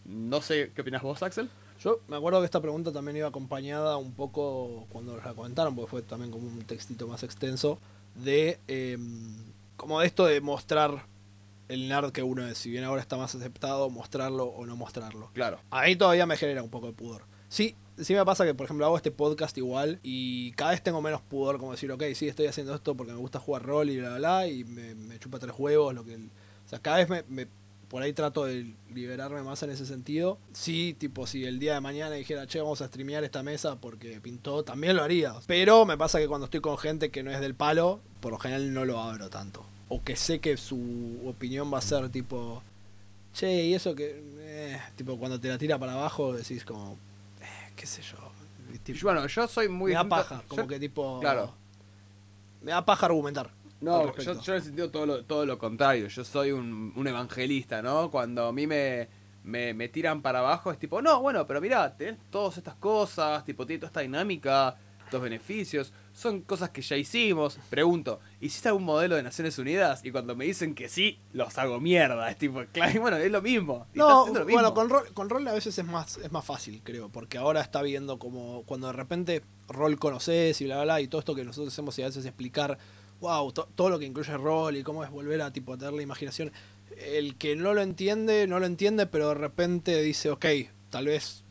No 0.05 0.41
sé 0.41 0.71
qué 0.73 0.81
opinas 0.81 1.03
vos, 1.03 1.21
Axel. 1.21 1.47
Yo 1.79 1.99
me 2.07 2.15
acuerdo 2.17 2.39
que 2.39 2.45
esta 2.45 2.59
pregunta 2.59 2.91
también 2.91 3.17
iba 3.17 3.27
acompañada 3.27 3.97
un 3.97 4.13
poco 4.13 4.87
cuando 4.89 5.15
la 5.15 5.35
comentaron, 5.35 5.75
porque 5.75 5.91
fue 5.91 6.01
también 6.01 6.31
como 6.31 6.47
un 6.47 6.63
textito 6.63 7.07
más 7.07 7.21
extenso, 7.21 7.77
de 8.15 8.59
eh, 8.67 8.97
como 9.77 9.99
de 9.99 10.07
esto 10.07 10.25
de 10.25 10.41
mostrar 10.41 11.05
el 11.67 11.87
nerd 11.87 12.11
que 12.11 12.23
uno 12.23 12.47
es, 12.47 12.57
si 12.57 12.71
bien 12.71 12.83
ahora 12.83 13.01
está 13.01 13.15
más 13.15 13.35
aceptado, 13.35 13.91
mostrarlo 13.91 14.45
o 14.45 14.65
no 14.65 14.75
mostrarlo. 14.75 15.29
Claro. 15.33 15.59
A 15.69 15.83
mí 15.83 15.95
todavía 15.95 16.25
me 16.25 16.35
genera 16.35 16.63
un 16.63 16.71
poco 16.71 16.87
de 16.87 16.93
pudor. 16.93 17.25
Sí, 17.47 17.75
sí 18.02 18.14
me 18.14 18.26
pasa 18.26 18.45
que, 18.45 18.53
por 18.53 18.65
ejemplo, 18.65 18.86
hago 18.86 18.98
este 18.98 19.11
podcast 19.11 19.57
igual 19.57 19.99
y 20.03 20.52
cada 20.53 20.72
vez 20.72 20.82
tengo 20.82 21.02
menos 21.02 21.22
pudor 21.22 21.57
como 21.57 21.72
decir, 21.72 21.91
ok, 21.91 22.03
sí, 22.15 22.28
estoy 22.28 22.48
haciendo 22.48 22.76
esto 22.76 22.95
porque 22.95 23.14
me 23.14 23.19
gusta 23.19 23.40
jugar 23.40 23.64
rol 23.64 23.90
y 23.90 23.99
bla, 23.99 24.10
bla, 24.10 24.18
bla, 24.18 24.48
y 24.48 24.64
me, 24.64 25.19
chupa 25.19 25.40
tres 25.40 25.53
juegos, 25.53 25.94
lo 25.94 26.06
que... 26.06 26.15
O 26.15 26.69
sea, 26.72 26.80
cada 26.80 27.03
vez 27.03 27.26
me, 27.28 27.48
por 27.91 28.02
ahí 28.02 28.14
trato 28.14 28.45
de 28.45 28.73
liberarme 28.94 29.44
más 29.44 29.61
en 29.64 29.72
ese 29.72 29.86
sentido. 29.86 30.38
Sí, 30.53 30.95
tipo, 30.98 31.28
si 31.28 31.44
el 31.44 31.60
día 31.60 31.73
de 31.73 31.82
mañana 31.82 32.15
dijera, 32.15 32.48
che, 32.48 32.61
vamos 32.61 32.82
a 32.82 32.88
streamear 32.88 33.23
esta 33.26 33.44
mesa 33.44 33.76
porque 33.76 34.22
pintó, 34.22 34.64
también 34.64 34.95
lo 34.95 35.03
haría. 35.03 35.34
Pero 35.45 35.86
me 35.86 35.98
pasa 35.98 36.18
que 36.18 36.28
cuando 36.30 36.45
estoy 36.45 36.61
con 36.61 36.78
gente 36.78 37.11
que 37.11 37.22
no 37.22 37.32
es 37.32 37.41
del 37.41 37.53
palo, 37.53 37.99
por 38.22 38.32
lo 38.32 38.40
general 38.40 38.73
no 38.73 38.86
lo 38.86 39.02
abro 39.02 39.30
tanto. 39.30 39.65
O 39.90 40.02
que 40.02 40.15
sé 40.15 40.40
que 40.40 40.56
su 40.56 41.19
opinión 41.26 41.72
va 41.73 41.80
a 41.80 41.82
ser 41.82 42.07
tipo, 42.07 42.64
che, 43.34 43.65
y 43.65 43.73
eso 43.73 43.94
que... 43.94 44.23
eh", 44.40 44.80
tipo, 44.95 45.18
cuando 45.18 45.40
te 45.40 45.49
la 45.49 45.57
tira 45.57 45.78
para 45.78 45.91
abajo 45.91 46.32
decís 46.32 46.64
como, 46.64 46.98
qué 47.81 47.87
sé 47.87 48.03
yo. 48.03 48.17
tipo, 48.83 48.99
bueno, 49.01 49.25
yo 49.25 49.47
soy 49.47 49.67
muy 49.67 49.89
me 49.89 49.95
da 49.95 50.07
paja, 50.07 50.43
como 50.47 50.67
que 50.67 50.79
tipo... 50.79 51.19
Claro. 51.19 51.55
Me 52.61 52.71
da 52.71 52.85
paja 52.85 53.07
argumentar. 53.07 53.49
No, 53.79 54.15
yo, 54.17 54.39
yo 54.39 54.53
he 54.53 54.61
sentido 54.61 54.91
todo 54.91 55.07
lo, 55.07 55.25
todo 55.25 55.47
lo 55.47 55.57
contrario. 55.57 56.05
Yo 56.07 56.23
soy 56.23 56.51
un, 56.51 56.93
un 56.95 57.07
evangelista, 57.07 57.81
¿no? 57.81 58.11
Cuando 58.11 58.45
a 58.45 58.53
mí 58.53 58.67
me, 58.67 59.09
me, 59.43 59.73
me 59.73 59.89
tiran 59.89 60.21
para 60.21 60.39
abajo 60.39 60.71
es 60.71 60.77
tipo, 60.77 61.01
no, 61.01 61.21
bueno, 61.21 61.47
pero 61.47 61.59
mirá, 61.59 61.97
tenés 61.97 62.19
todas 62.29 62.59
estas 62.59 62.75
cosas, 62.75 63.43
tipo, 63.43 63.65
tiene 63.65 63.79
toda 63.79 63.87
esta 63.87 64.01
dinámica, 64.01 64.75
estos 65.03 65.19
beneficios, 65.19 65.91
son 66.22 66.41
cosas 66.41 66.69
que 66.69 66.81
ya 66.81 66.95
hicimos. 66.98 67.57
Pregunto, 67.69 68.19
¿hiciste 68.39 68.68
algún 68.69 68.84
modelo 68.84 69.15
de 69.15 69.23
Naciones 69.23 69.57
Unidas? 69.57 70.02
Y 70.06 70.11
cuando 70.11 70.35
me 70.35 70.45
dicen 70.45 70.76
que 70.76 70.88
sí, 70.88 71.19
los 71.34 71.57
hago 71.57 71.80
mierda. 71.80 72.30
Es 72.30 72.38
tipo, 72.38 72.61
claro, 72.72 73.02
bueno, 73.02 73.18
es 73.18 73.31
lo 73.31 73.41
mismo. 73.41 73.88
No, 73.95 74.22
haciendo 74.22 74.41
lo 74.41 74.45
mismo. 74.45 74.61
bueno, 74.61 74.73
con 74.76 74.89
rol, 74.89 75.11
con 75.14 75.30
rol 75.30 75.48
a 75.48 75.53
veces 75.53 75.77
es 75.77 75.85
más, 75.85 76.18
es 76.18 76.31
más 76.31 76.45
fácil, 76.45 76.81
creo, 76.84 77.10
porque 77.10 77.38
ahora 77.39 77.61
está 77.61 77.81
viendo 77.81 78.19
como 78.19 78.64
cuando 78.68 78.88
de 78.88 78.93
repente 78.93 79.41
rol 79.68 79.98
conoces 79.98 80.61
y 80.61 80.65
bla, 80.65 80.76
bla, 80.76 80.84
bla, 80.84 81.02
y 81.02 81.07
todo 81.07 81.19
esto 81.19 81.34
que 81.34 81.43
nosotros 81.43 81.73
hacemos 81.73 81.98
y 81.98 82.03
a 82.03 82.06
veces 82.06 82.26
explicar, 82.26 82.77
wow, 83.19 83.52
to- 83.52 83.68
todo 83.73 83.89
lo 83.89 83.98
que 83.98 84.06
incluye 84.06 84.38
rol 84.38 84.77
y 84.77 84.84
cómo 84.84 85.03
es 85.03 85.10
volver 85.10 85.41
a 85.41 85.52
tipo 85.52 85.73
a 85.73 85.77
tener 85.77 85.93
la 85.93 86.03
imaginación. 86.03 86.52
El 86.98 87.35
que 87.38 87.56
no 87.56 87.73
lo 87.73 87.81
entiende, 87.81 88.45
no 88.45 88.60
lo 88.60 88.68
entiende, 88.68 89.07
pero 89.07 89.30
de 89.30 89.35
repente 89.35 90.02
dice, 90.03 90.30
ok, 90.30 90.45
tal 90.91 91.06
vez 91.07 91.43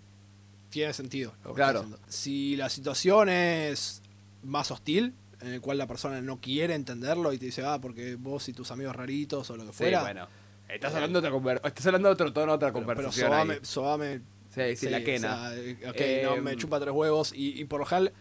tiene 0.69 0.93
sentido. 0.93 1.33
lo 1.43 1.51
que 1.51 1.57
Claro. 1.57 1.87
Si 2.09 2.55
la 2.57 2.69
situación 2.69 3.29
es 3.29 4.03
más 4.43 4.71
hostil, 4.71 5.15
en 5.41 5.53
el 5.55 5.61
cual 5.61 5.79
la 5.79 5.87
persona 5.87 6.21
no 6.21 6.41
quiere 6.41 6.75
entenderlo 6.75 7.33
y 7.33 7.39
te 7.39 7.47
dice, 7.47 7.62
ah, 7.65 7.79
porque 7.81 8.17
vos 8.17 8.49
y 8.49 8.53
tus 8.53 8.71
amigos 8.71 8.95
raritos 8.97 9.49
o 9.51 9.57
lo 9.57 9.65
que 9.65 9.73
Sí, 9.73 9.79
fuera. 9.79 10.03
bueno. 10.03 10.27
Estás 10.69 10.95
hablando 10.95 11.21
de 11.21 11.29
otra 11.29 11.39
conver- 11.41 11.61
estás 11.67 11.87
hablando 11.87 12.09
de 12.09 12.12
otro 12.15 12.33
tono, 12.33 12.53
otra 12.53 12.73
Pero, 12.73 12.87
pero 12.87 12.97
conversación. 13.03 13.27
sobame, 13.31 13.53
ahí. 13.55 13.61
sobame 13.62 14.21
Sí, 14.55 14.77
sí, 14.77 14.89
la 14.91 15.03
quena. 15.03 15.35
o 15.35 15.51
sea, 15.51 15.57
eh, 15.59 15.77
ok, 15.89 15.97
Eh, 15.97 16.23
no, 16.25 16.37
me 16.37 16.57
chupa 16.57 16.79
tres 16.81 16.93
huevos 16.95 17.33
y, 17.35 17.61
y 17.61 17.65
por 17.65 17.81
lo 17.81 17.87
general 17.87 18.12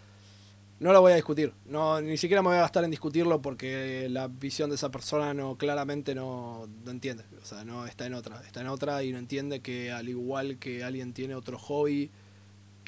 no 0.79 0.93
lo 0.93 1.01
voy 1.01 1.11
a 1.11 1.15
discutir. 1.15 1.53
No, 1.65 1.99
ni 2.01 2.17
siquiera 2.17 2.41
me 2.41 2.47
voy 2.49 2.57
a 2.57 2.61
gastar 2.61 2.83
en 2.85 2.89
discutirlo 2.91 3.41
porque 3.41 4.07
la 4.09 4.27
visión 4.29 4.69
de 4.69 4.77
esa 4.77 4.89
persona 4.89 5.33
no 5.33 5.57
claramente 5.57 6.15
no, 6.15 6.67
no 6.85 6.91
entiende. 6.91 7.23
O 7.41 7.45
sea, 7.45 7.65
no 7.65 7.85
está 7.85 8.05
en 8.05 8.13
otra. 8.13 8.41
Está 8.45 8.61
en 8.61 8.67
otra 8.67 9.03
y 9.03 9.11
no 9.11 9.17
entiende 9.19 9.59
que 9.59 9.91
al 9.91 10.07
igual 10.09 10.57
que 10.57 10.83
alguien 10.83 11.13
tiene 11.13 11.35
otro 11.35 11.59
hobby, 11.59 12.09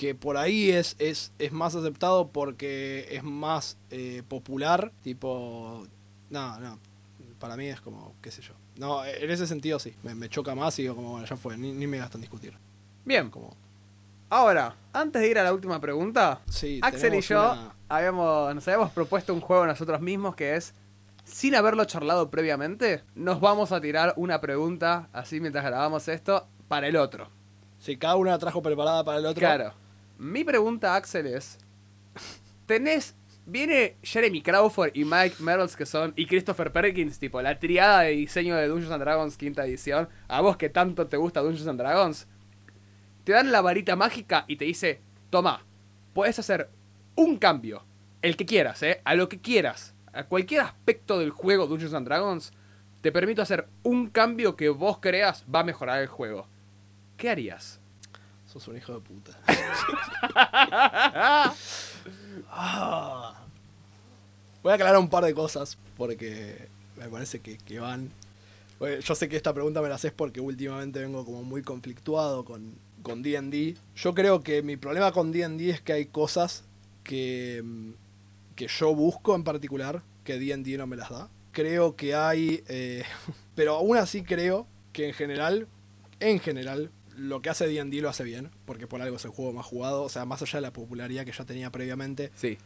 que 0.02 0.15
por 0.15 0.36
ahí 0.36 0.72
es, 0.72 0.95
es, 0.98 1.32
es 1.38 1.52
más 1.52 1.76
aceptado 1.76 2.30
porque 2.30 3.07
es 3.11 3.22
más 3.22 3.78
eh, 3.91 4.23
popular, 4.28 4.91
tipo... 5.03 5.86
No, 6.32 6.60
no. 6.60 6.80
Para 7.38 7.56
mí 7.56 7.68
es 7.68 7.80
como, 7.82 8.15
qué 8.19 8.32
sé 8.32 8.41
yo. 8.41 8.56
No, 8.78 9.06
en 9.06 9.30
ese 9.30 9.45
sentido 9.45 9.78
sí. 9.78 9.94
Me, 10.02 10.15
me 10.15 10.28
choca 10.28 10.56
más 10.56 10.80
y 10.80 10.82
digo 10.82 10.95
como, 10.95 11.11
bueno, 11.11 11.28
ya 11.28 11.38
fue. 11.38 11.56
Ni, 11.56 11.72
ni 11.72 11.86
me 11.86 11.99
gasto 11.99 12.18
en 12.18 12.22
discutir. 12.22 12.57
Bien, 13.06 13.30
Como, 13.30 13.56
ahora, 14.32 14.76
antes 14.91 15.22
de 15.22 15.30
ir 15.30 15.38
a 15.38 15.44
la 15.44 15.53
última 15.53 15.80
pregunta, 15.80 16.41
sí, 16.49 16.80
Axel 16.82 17.14
y 17.14 17.22
yo 17.22 17.40
una- 17.40 17.76
habíamos, 17.88 18.56
nos 18.56 18.68
habíamos 18.68 18.90
propuesto 18.94 19.36
un 19.36 19.41
juego 19.41 19.68
nosotros 19.68 20.02
mismos 20.02 20.36
que 20.36 20.56
es, 20.56 20.73
sin 21.26 21.53
haberlo 21.53 21.86
charlado 21.86 22.32
previamente, 22.32 23.03
nos 23.14 23.40
vamos 23.40 23.72
a 23.72 23.80
tirar 23.82 24.15
una 24.18 24.41
pregunta, 24.41 25.10
así 25.14 25.40
mientras 25.40 25.64
grabamos 25.64 26.07
esto, 26.07 26.48
para 26.68 26.88
el 26.88 26.95
otro. 26.95 27.30
Sí, 27.78 27.98
cada 27.98 28.15
una 28.15 28.32
la 28.32 28.40
trajo 28.40 28.64
preparada 28.64 29.03
para 29.03 29.19
el 29.19 29.28
otro. 29.28 29.40
Claro. 29.41 29.73
Mi 30.22 30.43
pregunta, 30.43 30.95
Axel, 30.95 31.26
es, 31.26 31.57
¿tenés... 32.68 33.15
Viene 33.48 33.98
Jeremy 34.03 34.43
Crawford 34.43 34.91
y 34.93 35.03
Mike 35.03 35.38
Merles 35.39 35.76
que 35.76 35.88
son 35.88 36.14
y 36.15 36.27
Christopher 36.27 36.72
Perkins, 36.72 37.18
tipo 37.18 37.41
la 37.41 37.57
triada 37.57 38.02
de 38.02 38.11
diseño 38.11 38.56
de 38.56 38.68
Dungeons 38.68 38.93
and 38.93 39.02
Dragons 39.02 39.35
quinta 39.35 39.65
edición. 39.65 40.10
A 40.27 40.41
vos 40.41 40.57
que 40.57 40.69
tanto 40.69 41.07
te 41.07 41.18
gusta 41.18 41.41
Dungeons 41.41 41.68
and 41.68 41.80
Dragons, 41.80 42.27
te 43.23 43.31
dan 43.31 43.52
la 43.52 43.61
varita 43.61 43.95
mágica 43.95 44.45
y 44.48 44.57
te 44.57 44.65
dice, 44.65 45.02
toma, 45.31 45.65
puedes 46.14 46.38
hacer 46.38 46.69
un 47.15 47.38
cambio, 47.38 47.84
el 48.22 48.38
que 48.38 48.45
quieras, 48.45 48.84
¿eh? 48.84 49.02
A 49.06 49.15
lo 49.15 49.27
que 49.27 49.41
quieras, 49.41 49.95
a 50.14 50.26
cualquier 50.26 50.61
aspecto 50.61 51.18
del 51.18 51.31
juego 51.31 51.65
Dungeons 51.65 51.95
and 51.95 52.06
Dragons, 52.06 52.53
te 53.02 53.11
permito 53.11 53.41
hacer 53.41 53.68
un 53.81 54.11
cambio 54.11 54.56
que 54.56 54.69
vos 54.69 54.99
creas 54.99 55.45
va 55.53 55.61
a 55.61 55.65
mejorar 55.65 55.99
el 55.99 56.07
juego. 56.07 56.48
¿Qué 57.18 57.31
harías? 57.31 57.81
Sos 58.52 58.68
un 58.68 58.78
hijo 58.78 58.94
de 58.94 58.99
puta. 58.99 59.32
Voy 64.64 64.72
a 64.72 64.76
aclarar 64.76 64.98
un 64.98 65.10
par 65.10 65.23
de 65.23 65.34
cosas 65.34 65.78
porque 65.98 66.68
me 66.98 67.07
parece 67.07 67.40
que, 67.40 67.57
que 67.57 67.80
van. 67.80 68.11
Yo 69.03 69.15
sé 69.15 69.30
que 69.30 69.38
esta 69.38 69.53
pregunta 69.53 69.82
me 69.82 69.90
la 69.90 69.95
haces 69.95 70.11
porque 70.11 70.41
últimamente 70.41 70.99
vengo 70.99 71.23
como 71.23 71.44
muy 71.44 71.61
conflictuado 71.61 72.44
con 72.44 72.73
con 73.02 73.22
D&D. 73.22 73.76
Yo 73.95 74.14
creo 74.14 74.41
que 74.41 74.61
mi 74.61 74.78
problema 74.78 75.11
con 75.11 75.32
D&D 75.32 75.69
es 75.69 75.82
que 75.82 75.94
hay 75.94 76.06
cosas 76.06 76.64
que, 77.03 77.61
mm, 77.64 77.91
que 78.56 78.68
yo 78.68 78.95
busco 78.95 79.36
en 79.36 79.44
particular 79.44 80.02
que 80.23 80.40
D&D 80.40 80.78
no 80.78 80.88
me 80.88 80.95
las 80.95 81.10
da. 81.10 81.30
Creo 81.52 81.95
que 81.95 82.15
hay... 82.15 82.64
eh, 82.68 83.03
pero 83.56 83.76
aún 83.76 83.98
así 83.98 84.23
creo 84.23 84.68
que 84.94 85.07
en 85.07 85.14
general, 85.14 85.68
en 86.19 86.40
general, 86.40 86.91
lo 87.18 87.42
que 87.42 87.50
hace 87.50 87.68
D&D 87.68 88.02
lo 88.02 88.10
hace 88.10 88.24
bien, 88.24 88.50
porque 88.66 88.88
por 88.88 89.02
algo 89.02 89.16
es 89.18 89.26
el 89.26 89.32
juego 89.32 89.54
más 89.54 89.66
jugado, 89.66 90.04
o 90.04 90.10
sea, 90.10 90.26
más 90.26 90.42
allá 90.42 90.58
de 90.58 90.62
la 90.62 90.74
popularidad 90.74 91.26
que 91.26 91.32
ya 91.32 91.46
tenía 91.46 91.72
previamente, 91.72 92.32
Sí. 92.36 92.58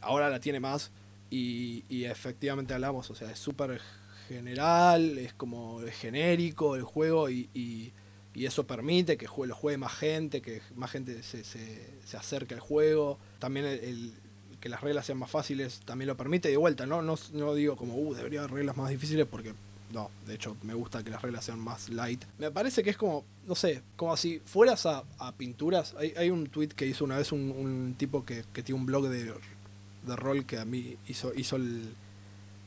ahora 0.00 0.30
la 0.30 0.40
tiene 0.40 0.60
más 0.60 0.90
y, 1.30 1.84
y 1.88 2.04
efectivamente 2.04 2.74
hablamos, 2.74 3.10
o 3.10 3.14
sea, 3.14 3.30
es 3.30 3.38
súper 3.38 3.80
general, 4.28 5.18
es 5.18 5.32
como 5.34 5.82
es 5.82 5.94
genérico 5.96 6.76
el 6.76 6.82
juego 6.82 7.28
y, 7.30 7.48
y- 7.54 7.92
y 8.34 8.46
eso 8.46 8.66
permite 8.66 9.16
que 9.16 9.26
jue- 9.26 9.46
lo 9.46 9.54
juegue 9.56 9.78
más 9.78 9.92
gente, 9.94 10.40
que 10.42 10.60
más 10.76 10.90
gente 10.92 11.22
se, 11.24 11.42
se, 11.42 11.90
se 12.04 12.16
acerque 12.16 12.54
al 12.54 12.60
juego. 12.60 13.18
También 13.40 13.66
el, 13.66 13.78
el- 13.82 14.12
que 14.60 14.68
las 14.68 14.80
reglas 14.80 15.06
sean 15.06 15.18
más 15.18 15.30
fáciles 15.30 15.80
también 15.84 16.06
lo 16.08 16.16
permite. 16.16 16.48
De 16.48 16.56
vuelta, 16.56 16.86
no, 16.86 17.02
no, 17.02 17.16
no 17.32 17.54
digo 17.54 17.74
como, 17.76 17.96
uh, 17.96 18.14
debería 18.14 18.40
haber 18.40 18.52
reglas 18.52 18.76
más 18.76 18.90
difíciles 18.90 19.26
porque 19.28 19.54
no, 19.92 20.10
de 20.26 20.34
hecho 20.34 20.56
me 20.62 20.74
gusta 20.74 21.02
que 21.02 21.10
las 21.10 21.22
reglas 21.22 21.44
sean 21.44 21.58
más 21.60 21.88
light. 21.88 22.24
Me 22.38 22.50
parece 22.50 22.82
que 22.82 22.90
es 22.90 22.96
como, 22.96 23.24
no 23.46 23.54
sé, 23.54 23.82
como 23.96 24.16
si 24.16 24.40
fueras 24.44 24.84
a, 24.86 25.04
a 25.18 25.32
pinturas. 25.32 25.94
Hay, 25.98 26.12
hay 26.16 26.30
un 26.30 26.46
tweet 26.48 26.68
que 26.68 26.86
hizo 26.86 27.04
una 27.04 27.16
vez 27.16 27.32
un, 27.32 27.50
un 27.56 27.94
tipo 27.96 28.24
que, 28.24 28.44
que 28.52 28.62
tiene 28.62 28.80
un 28.80 28.86
blog 28.86 29.08
de, 29.08 29.24
de 29.24 30.16
rol 30.16 30.44
que 30.44 30.58
a 30.58 30.64
mí 30.64 30.96
hizo, 31.08 31.32
hizo 31.34 31.56
el- 31.56 31.94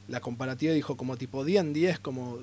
la 0.07 0.19
comparativa 0.19 0.73
y 0.73 0.75
dijo 0.75 0.97
como 0.97 1.15
tipo 1.15 1.45
D&D 1.45 1.89
es 1.89 1.99
como, 1.99 2.39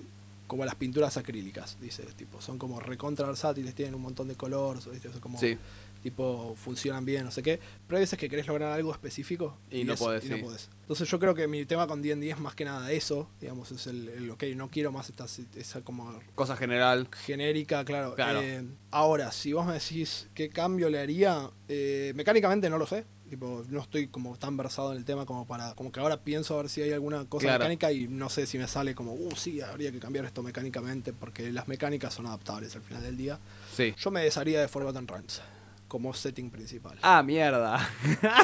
como 0.46 0.64
las 0.64 0.76
pinturas 0.76 1.16
acrílicas, 1.18 1.76
dice, 1.80 2.04
tipo, 2.16 2.40
son 2.40 2.56
como 2.56 2.80
recontra 2.80 3.26
versátiles, 3.26 3.74
tienen 3.74 3.94
un 3.94 4.00
montón 4.02 4.28
de 4.28 4.36
colores, 4.36 4.88
¿viste? 4.90 5.10
Como, 5.20 5.38
Sí. 5.38 5.58
Tipo, 6.02 6.54
funcionan 6.56 7.04
bien, 7.04 7.24
no 7.24 7.30
sé 7.30 7.42
qué, 7.42 7.58
pero 7.86 7.96
hay 7.98 8.02
veces 8.02 8.18
que 8.18 8.28
querés 8.28 8.46
lograr 8.46 8.72
algo 8.72 8.92
específico 8.92 9.56
Y 9.70 9.84
no 9.84 9.94
es- 9.94 9.98
podés, 9.98 10.24
y 10.24 10.28
no 10.28 10.36
sí. 10.36 10.42
podés. 10.42 10.68
Entonces 10.82 11.08
yo 11.08 11.18
creo 11.18 11.34
que 11.34 11.46
mi 11.48 11.64
tema 11.66 11.86
con 11.86 12.00
D&D 12.00 12.30
es 12.30 12.38
más 12.38 12.54
que 12.54 12.64
nada 12.64 12.90
eso, 12.92 13.28
digamos, 13.40 13.70
es 13.72 13.86
el, 13.86 14.08
el 14.08 14.30
ok, 14.30 14.42
no 14.56 14.70
quiero 14.70 14.90
más 14.92 15.10
esta, 15.10 15.26
esa 15.56 15.80
como 15.82 16.18
Cosa 16.34 16.56
general. 16.56 17.08
genérica, 17.24 17.84
claro. 17.84 18.14
Claro. 18.14 18.40
Eh, 18.42 18.64
ahora, 18.90 19.30
si 19.32 19.52
vos 19.52 19.66
me 19.66 19.74
decís 19.74 20.28
qué 20.34 20.48
cambio 20.48 20.88
le 20.88 20.98
haría, 20.98 21.50
eh, 21.68 22.12
mecánicamente 22.16 22.70
no 22.70 22.78
lo 22.78 22.86
sé. 22.86 23.04
Tipo, 23.28 23.62
no 23.68 23.82
estoy 23.82 24.08
como 24.08 24.38
tan 24.38 24.56
versado 24.56 24.92
en 24.92 24.96
el 24.98 25.04
tema 25.04 25.26
como 25.26 25.46
para. 25.46 25.74
Como 25.74 25.92
que 25.92 26.00
ahora 26.00 26.22
pienso 26.24 26.54
a 26.58 26.62
ver 26.62 26.70
si 26.70 26.80
hay 26.80 26.92
alguna 26.92 27.26
cosa 27.26 27.44
Claro. 27.44 27.58
mecánica 27.58 27.92
y 27.92 28.08
no 28.08 28.30
sé 28.30 28.46
si 28.46 28.56
me 28.56 28.66
sale 28.66 28.94
como, 28.94 29.12
uh, 29.12 29.36
sí, 29.36 29.60
habría 29.60 29.92
que 29.92 29.98
cambiar 30.00 30.24
esto 30.24 30.42
mecánicamente 30.42 31.12
porque 31.12 31.52
las 31.52 31.68
mecánicas 31.68 32.14
son 32.14 32.24
adaptables 32.26 32.74
al 32.74 32.80
final 32.80 33.02
del 33.02 33.18
día. 33.18 33.38
Sí. 33.76 33.94
Yo 33.98 34.10
me 34.10 34.22
desharía 34.22 34.62
de 34.62 34.68
Forgotten 34.68 35.06
Realms 35.06 35.42
como 35.88 36.12
setting 36.14 36.50
principal. 36.50 36.98
Ah, 37.02 37.22
mierda. 37.22 37.78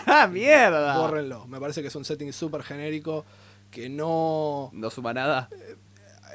Ah, 0.07 0.27
mierda. 0.33 0.99
Bórrenlo. 0.99 1.47
Me 1.47 1.61
parece 1.61 1.83
que 1.83 1.89
es 1.89 1.95
un 1.97 2.05
setting 2.05 2.33
súper 2.33 2.63
genérico 2.63 3.25
que 3.71 3.89
no. 3.89 4.71
No 4.73 4.91
suma 4.91 5.13
nada. 5.15 5.49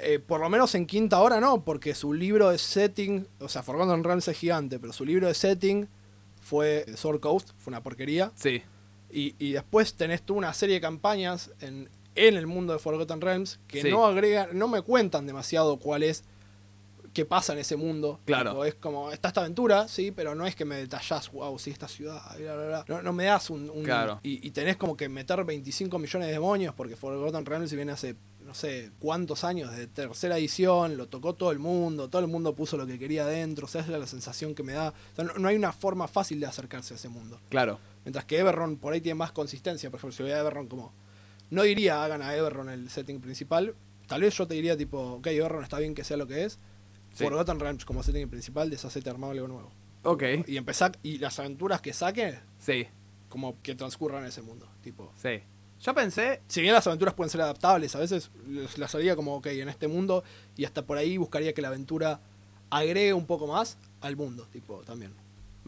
Eh, 0.01 0.19
por 0.19 0.39
lo 0.39 0.49
menos 0.49 0.73
en 0.75 0.85
quinta 0.85 1.19
hora 1.19 1.41
no, 1.41 1.65
porque 1.65 1.93
su 1.93 2.13
libro 2.13 2.49
de 2.51 2.57
setting, 2.57 3.27
o 3.39 3.49
sea, 3.49 3.63
Forgotten 3.63 4.03
Realms 4.03 4.27
es 4.29 4.37
gigante, 4.37 4.79
pero 4.79 4.93
su 4.93 5.03
libro 5.03 5.27
de 5.27 5.33
setting 5.33 5.89
fue 6.39 6.85
Sword 6.95 7.19
Coast, 7.19 7.49
fue 7.57 7.71
una 7.71 7.83
porquería. 7.83 8.31
Sí. 8.35 8.61
Y, 9.11 9.35
y 9.39 9.53
después 9.53 9.95
tenés 9.95 10.21
tú 10.21 10.35
una 10.35 10.53
serie 10.53 10.75
de 10.75 10.81
campañas 10.81 11.51
en, 11.59 11.89
en 12.15 12.37
el 12.37 12.47
mundo 12.47 12.71
de 12.73 12.79
Forgotten 12.79 13.19
Realms 13.19 13.59
que 13.67 13.81
Sí. 13.81 13.89
no 13.91 14.05
agregan, 14.05 14.49
no 14.57 14.67
me 14.69 14.81
cuentan 14.83 15.25
demasiado 15.27 15.77
cuál 15.79 16.03
es, 16.03 16.23
qué 17.19 17.25
pasa 17.25 17.53
en 17.53 17.59
ese 17.59 17.75
mundo. 17.75 18.19
Claro. 18.25 18.51
Tipo, 18.51 18.65
es 18.65 18.75
como, 18.75 19.11
está 19.11 19.27
esta 19.27 19.41
aventura, 19.41 19.87
sí, 19.87 20.11
pero 20.11 20.35
no 20.35 20.45
es 20.47 20.55
que 20.55 20.63
me 20.65 20.75
detallás, 20.77 21.31
wow, 21.31 21.57
sí, 21.59 21.69
esta 21.71 21.87
ciudad, 21.87 22.21
bla, 22.37 22.55
bla, 22.55 22.67
bla. 22.67 22.85
No, 22.87 23.01
no 23.01 23.13
me 23.13 23.25
das 23.25 23.49
un... 23.49 23.69
un- 23.69 23.83
Claro. 23.83 24.19
y, 24.23 24.45
y 24.47 24.51
tenés 24.51 24.77
como 24.77 24.95
que 24.95 25.09
meter 25.09 25.43
25 25.43 25.99
millones 25.99 26.27
de 26.27 26.33
demonios, 26.33 26.73
porque 26.75 26.95
Forgotten 26.95 27.45
Realms 27.45 27.73
viene 27.73 27.91
hace, 27.91 28.15
no 28.45 28.53
sé, 28.53 28.91
cuántos 28.99 29.43
años, 29.43 29.75
de 29.75 29.87
tercera 29.87 30.37
edición, 30.37 30.95
lo 30.97 31.07
tocó 31.07 31.33
todo 31.35 31.51
el 31.51 31.59
mundo, 31.59 32.09
todo 32.09 32.21
el 32.21 32.27
mundo 32.27 32.55
puso 32.55 32.77
lo 32.77 32.87
que 32.87 32.97
quería 32.97 33.23
adentro, 33.23 33.65
o 33.65 33.69
sea, 33.69 33.81
esa 33.81 33.93
es 33.93 33.99
la 33.99 34.07
sensación 34.07 34.55
que 34.55 34.63
me 34.63 34.73
da. 34.73 34.89
O 34.89 35.15
sea, 35.15 35.25
no, 35.25 35.33
no 35.33 35.47
hay 35.49 35.55
una 35.57 35.71
forma 35.73 36.07
fácil 36.07 36.39
de 36.39 36.45
acercarse 36.45 36.93
a 36.93 36.97
ese 36.97 37.09
mundo. 37.09 37.39
Claro. 37.49 37.79
Mientras 38.05 38.23
que 38.25 38.37
Everron 38.39 38.77
por 38.77 38.93
ahí 38.93 39.01
tiene 39.01 39.15
más 39.15 39.31
consistencia. 39.33 39.89
Por 39.91 39.99
ejemplo, 39.99 40.15
si 40.15 40.23
voy 40.23 40.31
a 40.31 40.39
Everron 40.39 40.67
como... 40.67 40.93
No 41.49 41.63
diría 41.63 42.03
hagan 42.03 42.21
a 42.21 42.33
Everron 42.35 42.69
el 42.69 42.89
setting 42.89 43.19
principal. 43.19 43.75
Tal 44.07 44.21
vez 44.21 44.35
yo 44.37 44.47
te 44.47 44.53
diría 44.55 44.77
tipo, 44.77 44.97
ok, 45.15 45.27
Everron 45.27 45.63
está 45.63 45.77
bien 45.79 45.93
que 45.93 46.03
sea 46.03 46.15
lo 46.17 46.25
que 46.25 46.45
es. 46.45 46.57
Sí. 47.13 47.23
Forgotten 47.23 47.59
Realms 47.59 47.85
como 47.85 48.03
setting 48.03 48.29
principal, 48.29 48.69
deshacete 48.69 49.09
armado 49.09 49.31
algo 49.33 49.47
nuevo. 49.47 49.71
Ok. 50.03 50.23
Y 50.47 50.57
empezar, 50.57 50.97
y 51.03 51.17
las 51.17 51.39
aventuras 51.39 51.81
que 51.81 51.93
saque, 51.93 52.39
Sí. 52.59 52.87
como 53.27 53.61
que 53.61 53.75
transcurran 53.75 54.21
en 54.23 54.29
ese 54.29 54.41
mundo. 54.41 54.67
Tipo. 54.81 55.11
Sí. 55.21 55.41
Yo 55.81 55.93
pensé. 55.93 56.41
Si 56.47 56.61
bien 56.61 56.73
las 56.73 56.87
aventuras 56.87 57.13
pueden 57.13 57.29
ser 57.29 57.41
adaptables, 57.41 57.95
a 57.95 57.99
veces 57.99 58.31
las 58.77 58.95
haría 58.95 59.15
como, 59.15 59.35
ok, 59.35 59.47
en 59.47 59.69
este 59.69 59.87
mundo, 59.87 60.23
y 60.57 60.65
hasta 60.65 60.85
por 60.85 60.97
ahí 60.97 61.17
buscaría 61.17 61.53
que 61.53 61.61
la 61.61 61.69
aventura 61.69 62.19
agregue 62.69 63.13
un 63.13 63.25
poco 63.25 63.47
más 63.47 63.77
al 64.01 64.15
mundo, 64.15 64.47
tipo, 64.51 64.79
también. 64.81 65.13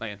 Va 0.00 0.06
bien. 0.06 0.20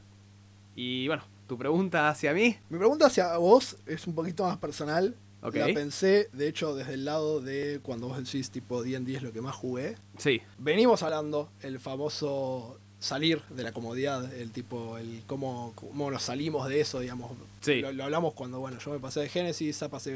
Y 0.74 1.06
bueno, 1.08 1.24
tu 1.46 1.58
pregunta 1.58 2.08
hacia 2.08 2.32
mí. 2.32 2.56
Mi 2.70 2.78
pregunta 2.78 3.06
hacia 3.06 3.36
vos 3.36 3.76
es 3.86 4.06
un 4.06 4.14
poquito 4.14 4.44
más 4.44 4.56
personal. 4.58 5.14
Ok. 5.42 5.56
La 5.56 5.66
pensé, 5.74 6.28
de 6.32 6.46
hecho, 6.48 6.74
desde 6.74 6.94
el 6.94 7.04
lado 7.04 7.40
de 7.40 7.80
cuando 7.82 8.08
vos 8.08 8.16
decís 8.18 8.50
tipo 8.50 8.82
D&D 8.82 9.16
es 9.16 9.22
lo 9.22 9.32
que 9.32 9.40
más 9.40 9.54
jugué. 9.56 9.96
Sí. 10.18 10.40
Venimos 10.58 11.02
hablando 11.02 11.50
el 11.62 11.80
famoso 11.80 12.78
salir 13.00 13.42
de 13.50 13.64
la 13.64 13.72
comodidad, 13.72 14.32
el 14.34 14.52
tipo, 14.52 14.96
el 14.98 15.22
cómo, 15.26 15.72
cómo 15.74 16.08
nos 16.12 16.22
salimos 16.22 16.68
de 16.68 16.80
eso, 16.80 17.00
digamos. 17.00 17.32
Sí. 17.60 17.80
Lo, 17.80 17.90
lo 17.90 18.04
hablamos 18.04 18.34
cuando, 18.34 18.60
bueno, 18.60 18.78
yo 18.78 18.92
me 18.92 19.00
pasé 19.00 19.20
de 19.22 19.26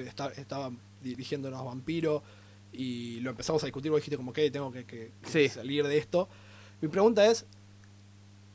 esta- 0.09 0.29
estaba 0.29 0.71
dirigiéndonos 1.03 1.59
a 1.61 1.65
Vampiro 1.65 2.23
y 2.73 3.19
lo 3.21 3.31
empezamos 3.31 3.61
a 3.65 3.67
discutir, 3.67 3.91
vos 3.91 3.99
dijiste 3.99 4.17
como 4.17 4.33
que 4.33 4.49
tengo 4.53 4.71
que, 4.71 4.85
que- 4.85 5.11
que 5.23 5.29
Sí. 5.31 5.49
salir 5.49 5.85
de 5.89 5.99
esto. 5.99 6.29
Mi 6.81 6.87
pregunta 6.87 7.27
es, 7.29 7.47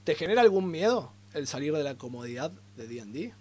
¿te 0.05 0.15
genera 0.15 0.39
algún 0.41 0.71
miedo 0.71 1.11
el 1.33 1.47
salir 1.47 1.73
de 1.73 1.83
la 1.83 1.95
comodidad 1.97 2.51
de 2.77 2.87
D&D? 2.87 3.33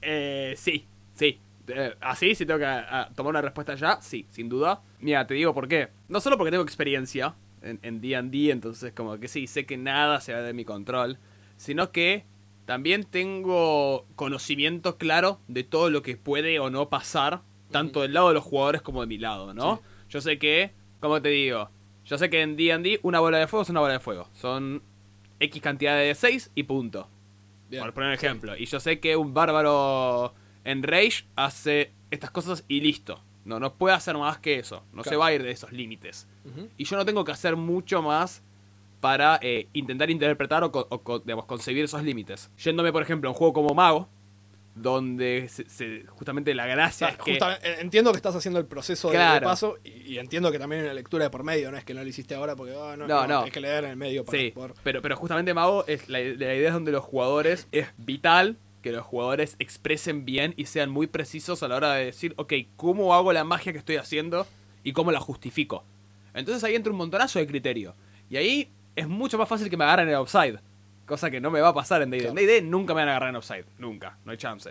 Eh, 0.00 0.54
sí, 0.56 0.86
sí. 1.18 1.40
Eh, 1.68 1.94
así, 2.00 2.34
si 2.34 2.46
tengo 2.46 2.60
que 2.60 2.64
ah, 2.64 3.10
tomar 3.14 3.30
una 3.30 3.42
respuesta 3.42 3.74
ya, 3.74 4.00
sí, 4.00 4.26
sin 4.30 4.48
duda. 4.48 4.80
Mira, 5.00 5.26
te 5.26 5.34
digo 5.34 5.52
por 5.52 5.68
qué. 5.68 5.88
No 6.08 6.20
solo 6.20 6.38
porque 6.38 6.50
tengo 6.50 6.62
experiencia, 6.62 7.34
en 7.60 7.78
en 7.82 8.00
D&D, 8.00 8.50
entonces 8.50 8.92
como 8.94 9.18
que 9.18 9.28
sí, 9.28 9.46
sé 9.46 9.66
que 9.66 9.76
nada 9.76 10.20
se 10.20 10.32
va 10.32 10.40
de 10.40 10.54
mi 10.54 10.64
control, 10.64 11.18
sino 11.56 11.92
que 11.92 12.24
también 12.64 13.04
tengo 13.04 14.06
conocimiento 14.16 14.96
claro 14.96 15.40
de 15.48 15.64
todo 15.64 15.90
lo 15.90 16.02
que 16.02 16.16
puede 16.16 16.58
o 16.58 16.70
no 16.70 16.88
pasar, 16.88 17.42
tanto 17.70 18.02
del 18.02 18.14
lado 18.14 18.28
de 18.28 18.34
los 18.34 18.44
jugadores 18.44 18.80
como 18.80 19.02
de 19.02 19.06
mi 19.06 19.18
lado, 19.18 19.52
¿no? 19.52 19.76
Sí. 19.76 19.82
Yo 20.10 20.20
sé 20.22 20.38
que, 20.38 20.72
como 21.00 21.20
te 21.20 21.28
digo, 21.28 21.70
yo 22.04 22.16
sé 22.16 22.30
que 22.30 22.40
en 22.40 22.56
D&D 22.56 23.00
una 23.02 23.20
bola 23.20 23.38
de 23.38 23.46
fuego 23.46 23.62
es 23.62 23.68
una 23.68 23.80
bola 23.80 23.94
de 23.94 24.00
fuego, 24.00 24.28
son 24.32 24.82
X 25.40 25.62
cantidad 25.62 25.98
de 25.98 26.14
6 26.14 26.52
y 26.54 26.62
punto. 26.62 27.08
Bien. 27.68 27.82
Por 27.82 27.92
poner 27.92 28.08
un 28.08 28.14
ejemplo. 28.14 28.56
Y 28.56 28.64
yo 28.64 28.80
sé 28.80 28.98
que 28.98 29.14
un 29.16 29.34
bárbaro 29.34 30.34
en 30.70 30.82
Rage 30.82 31.24
hace 31.36 31.92
estas 32.10 32.30
cosas 32.30 32.64
y 32.68 32.80
listo. 32.80 33.22
No, 33.44 33.58
no 33.58 33.74
puede 33.74 33.94
hacer 33.94 34.16
más 34.18 34.38
que 34.38 34.58
eso. 34.58 34.84
No 34.92 35.02
se 35.02 35.10
Claro. 35.10 35.20
va 35.20 35.26
a 35.28 35.32
ir 35.32 35.42
de 35.42 35.50
esos 35.50 35.72
límites. 35.72 36.26
Y 36.76 36.84
yo 36.84 36.96
no 36.96 37.04
tengo 37.04 37.24
que 37.24 37.32
hacer 37.32 37.56
mucho 37.56 38.02
más 38.02 38.42
para 39.00 39.38
eh, 39.42 39.68
intentar 39.72 40.10
interpretar 40.10 40.64
o, 40.64 40.70
o 40.72 41.18
digamos, 41.20 41.44
concebir 41.46 41.84
esos 41.84 42.02
límites. 42.02 42.50
Yéndome, 42.62 42.92
por 42.92 43.02
ejemplo, 43.02 43.28
a 43.28 43.32
un 43.32 43.38
juego 43.38 43.52
como 43.54 43.74
Mago, 43.74 44.08
donde 44.74 45.48
se- 45.48 45.68
se- 45.68 46.04
justamente 46.08 46.54
la 46.54 46.66
gracia 46.66 47.08
Ah, 47.08 47.10
es 47.10 47.16
que... 47.18 47.38
entiendo 47.80 48.12
que 48.12 48.16
estás 48.16 48.34
haciendo 48.36 48.60
el 48.60 48.66
proceso 48.66 49.08
de- 49.08 49.14
de, 49.18 49.24
Claro. 49.24 49.46
paso 49.46 49.76
y, 49.82 50.12
y 50.14 50.18
entiendo 50.18 50.52
que 50.52 50.58
también 50.58 50.80
hay 50.82 50.86
una 50.86 50.94
lectura 50.94 51.24
de 51.24 51.30
por 51.30 51.42
medio, 51.42 51.70
no 51.72 51.76
es 51.78 51.84
que 51.84 51.94
no 51.94 52.02
lo 52.02 52.08
hiciste 52.08 52.34
ahora 52.34 52.54
porque 52.54 52.74
ah, 52.74 52.96
no, 52.96 53.06
No, 53.08 53.22
no, 53.22 53.26
no. 53.26 53.34
tienes 53.38 53.52
que 53.54 53.60
leer 53.60 53.84
en 53.84 53.90
el 53.90 53.96
medio 53.96 54.24
para 54.24 54.38
Sí, 54.38 54.54
pero, 54.84 55.02
pero 55.02 55.16
justamente 55.16 55.52
Mago, 55.54 55.84
es 55.86 56.08
la, 56.08 56.18
la 56.20 56.54
idea 56.54 56.68
es 56.68 56.72
donde 56.74 56.92
los 56.92 57.02
jugadores, 57.02 57.66
es 57.72 57.88
vital 57.96 58.56
que 58.82 58.92
los 58.92 59.04
jugadores 59.04 59.56
expresen 59.58 60.24
bien 60.24 60.54
y 60.56 60.66
sean 60.66 60.90
muy 60.90 61.06
precisos 61.06 61.62
a 61.62 61.68
la 61.68 61.76
hora 61.76 61.94
de 61.94 62.06
decir, 62.06 62.34
ok, 62.36 62.52
¿cómo 62.76 63.14
hago 63.14 63.32
la 63.32 63.44
magia 63.44 63.72
que 63.72 63.78
estoy 63.78 63.96
haciendo 63.96 64.46
y 64.84 64.92
cómo 64.92 65.10
la 65.12 65.20
justifico? 65.20 65.84
Entonces 66.34 66.62
ahí 66.64 66.74
entra 66.74 66.92
un 66.92 66.98
montonazo 66.98 67.38
de 67.38 67.46
criterio. 67.46 67.94
Y 68.30 68.36
ahí 68.36 68.70
es 68.94 69.08
mucho 69.08 69.38
más 69.38 69.48
fácil 69.48 69.68
que 69.68 69.76
me 69.76 69.84
agarren 69.84 70.08
en 70.08 70.14
el 70.14 70.20
offside. 70.20 70.60
Cosa 71.06 71.30
que 71.30 71.40
no 71.40 71.50
me 71.50 71.60
va 71.60 71.68
a 71.68 71.74
pasar 71.74 72.02
en 72.02 72.10
D&D. 72.10 72.24
Claro. 72.24 72.38
En 72.38 72.46
D&D 72.46 72.62
nunca 72.62 72.94
me 72.94 73.00
van 73.00 73.08
a 73.08 73.12
agarrar 73.12 73.30
en 73.30 73.36
offside. 73.36 73.64
Nunca. 73.78 74.18
No 74.24 74.32
hay 74.32 74.38
chance. 74.38 74.70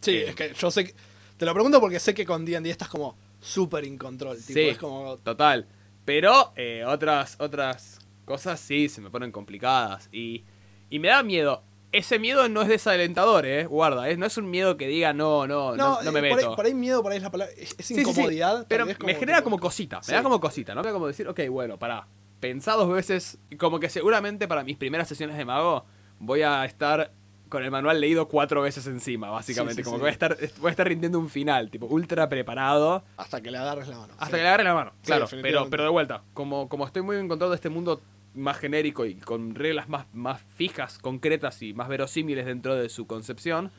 Sí, 0.00 0.12
Eh, 0.16 0.28
es 0.30 0.34
que 0.34 0.52
yo 0.54 0.70
sé 0.70 0.84
que, 0.84 0.94
te 1.36 1.46
lo 1.46 1.54
pregunto 1.54 1.80
porque 1.80 1.98
sé 2.00 2.12
que 2.14 2.26
con 2.26 2.44
D&D 2.44 2.68
estás 2.70 2.88
como 2.88 3.16
súper 3.40 3.84
in 3.84 3.96
control, 3.96 4.36
tipo, 4.38 4.52
Sí. 4.52 4.60
es 4.68 4.78
como 4.78 5.16
Total. 5.18 5.66
Pero 6.04 6.52
eh, 6.56 6.84
otras, 6.86 7.36
otras 7.38 8.00
cosas 8.24 8.58
sí 8.60 8.88
se 8.88 9.00
me 9.00 9.08
ponen 9.10 9.30
complicadas. 9.30 10.08
Y, 10.12 10.44
y 10.90 10.98
me 10.98 11.08
da 11.08 11.22
miedo. 11.22 11.62
Ese 11.90 12.18
miedo 12.18 12.48
no 12.48 12.62
es 12.62 12.68
desalentador, 12.68 13.46
eh. 13.46 13.64
Guarda, 13.64 14.10
¿eh? 14.10 14.16
no 14.16 14.26
es 14.26 14.36
un 14.36 14.50
miedo 14.50 14.76
que 14.76 14.86
diga 14.86 15.12
no, 15.14 15.46
no, 15.46 15.74
no, 15.74 16.02
no 16.02 16.12
me 16.12 16.18
eh, 16.20 16.28
por 16.30 16.36
meto. 16.38 16.50
ahí, 16.50 16.56
por 16.56 16.66
ahí 16.66 16.74
miedo, 16.74 17.02
por 17.02 17.12
ahí 17.12 17.18
es 17.18 17.24
la 17.24 17.30
palabra, 17.30 17.54
es, 17.56 17.74
sí, 17.78 17.94
sí. 17.94 18.00
incomodidad, 18.00 18.66
Pero 18.68 18.84
me 18.86 19.14
genera 19.14 19.42
como 19.42 19.58
cosita. 19.58 20.00
Me 20.06 20.14
da 20.14 20.22
como 20.22 20.38
cosita, 20.40 20.74
¿no? 20.74 20.82
Me 20.82 20.88
da 20.88 20.92
como 20.92 21.06
decir, 21.06 21.26
ok, 21.28 21.40
bueno, 21.50 21.78
pará. 21.78 22.06
Pensá 22.40 22.74
dos 22.74 22.88
veces. 22.90 23.38
Como 23.58 23.80
que 23.80 23.88
seguramente 23.88 24.46
para 24.46 24.62
mis 24.62 24.76
primeras 24.76 25.08
sesiones 25.08 25.36
de 25.36 25.44
mago 25.44 25.86
voy 26.20 26.42
a 26.42 26.64
estar 26.64 27.12
con 27.48 27.64
el 27.64 27.70
manual 27.70 28.00
leído 28.00 28.28
cuatro 28.28 28.62
veces 28.62 28.86
encima, 28.86 29.30
básicamente. 29.30 29.82
Como 29.82 29.96
que 29.96 30.02
voy 30.02 30.08
a 30.10 30.12
estar, 30.12 30.36
voy 30.58 30.68
a 30.68 30.70
estar 30.70 30.86
rindiendo 30.86 31.18
un 31.18 31.28
final, 31.30 31.70
tipo, 31.70 31.86
ultra 31.86 32.28
preparado. 32.28 33.02
hasta 33.16 33.40
que 33.40 33.50
le 33.50 33.58
agarres 33.58 33.88
la 33.88 33.98
mano. 33.98 34.14
Hasta 34.18 34.36
que 34.36 34.42
le 34.42 34.48
agarre 34.48 34.64
la 34.64 34.74
mano, 34.74 34.92
claro. 35.04 35.26
pero, 35.42 35.68
pero 35.70 35.82
de 35.84 35.88
vuelta, 35.88 36.22
como, 36.34 36.68
como 36.68 36.86
estoy 36.86 37.02
muy 37.02 37.16
en 37.16 37.28
control 37.28 37.50
de 37.50 37.56
este 37.56 37.70
mundo 37.70 38.02
más 38.38 38.56
genérico 38.58 39.04
y 39.06 39.14
con 39.16 39.54
reglas 39.54 39.88
más, 39.88 40.06
más 40.14 40.40
fijas, 40.56 40.98
concretas 40.98 41.60
y 41.62 41.74
más 41.74 41.88
verosímiles 41.88 42.46
dentro 42.46 42.74
de 42.74 42.88
su 42.88 43.06
concepción, 43.06 43.70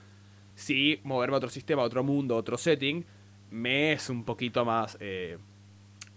sí, 0.56 0.99
moverme 1.03 1.36
a 1.36 1.38
otro 1.38 1.49
sistema, 1.49 1.81
a 1.81 1.86
otro 1.86 2.03
mundo, 2.03 2.36
a 2.36 2.38
otro 2.38 2.57
setting, 2.57 3.06
me 3.52 3.94
es 3.94 4.10
un 4.10 4.23
poquito 4.26 4.64
más, 4.65 4.98
eh, 4.99 5.38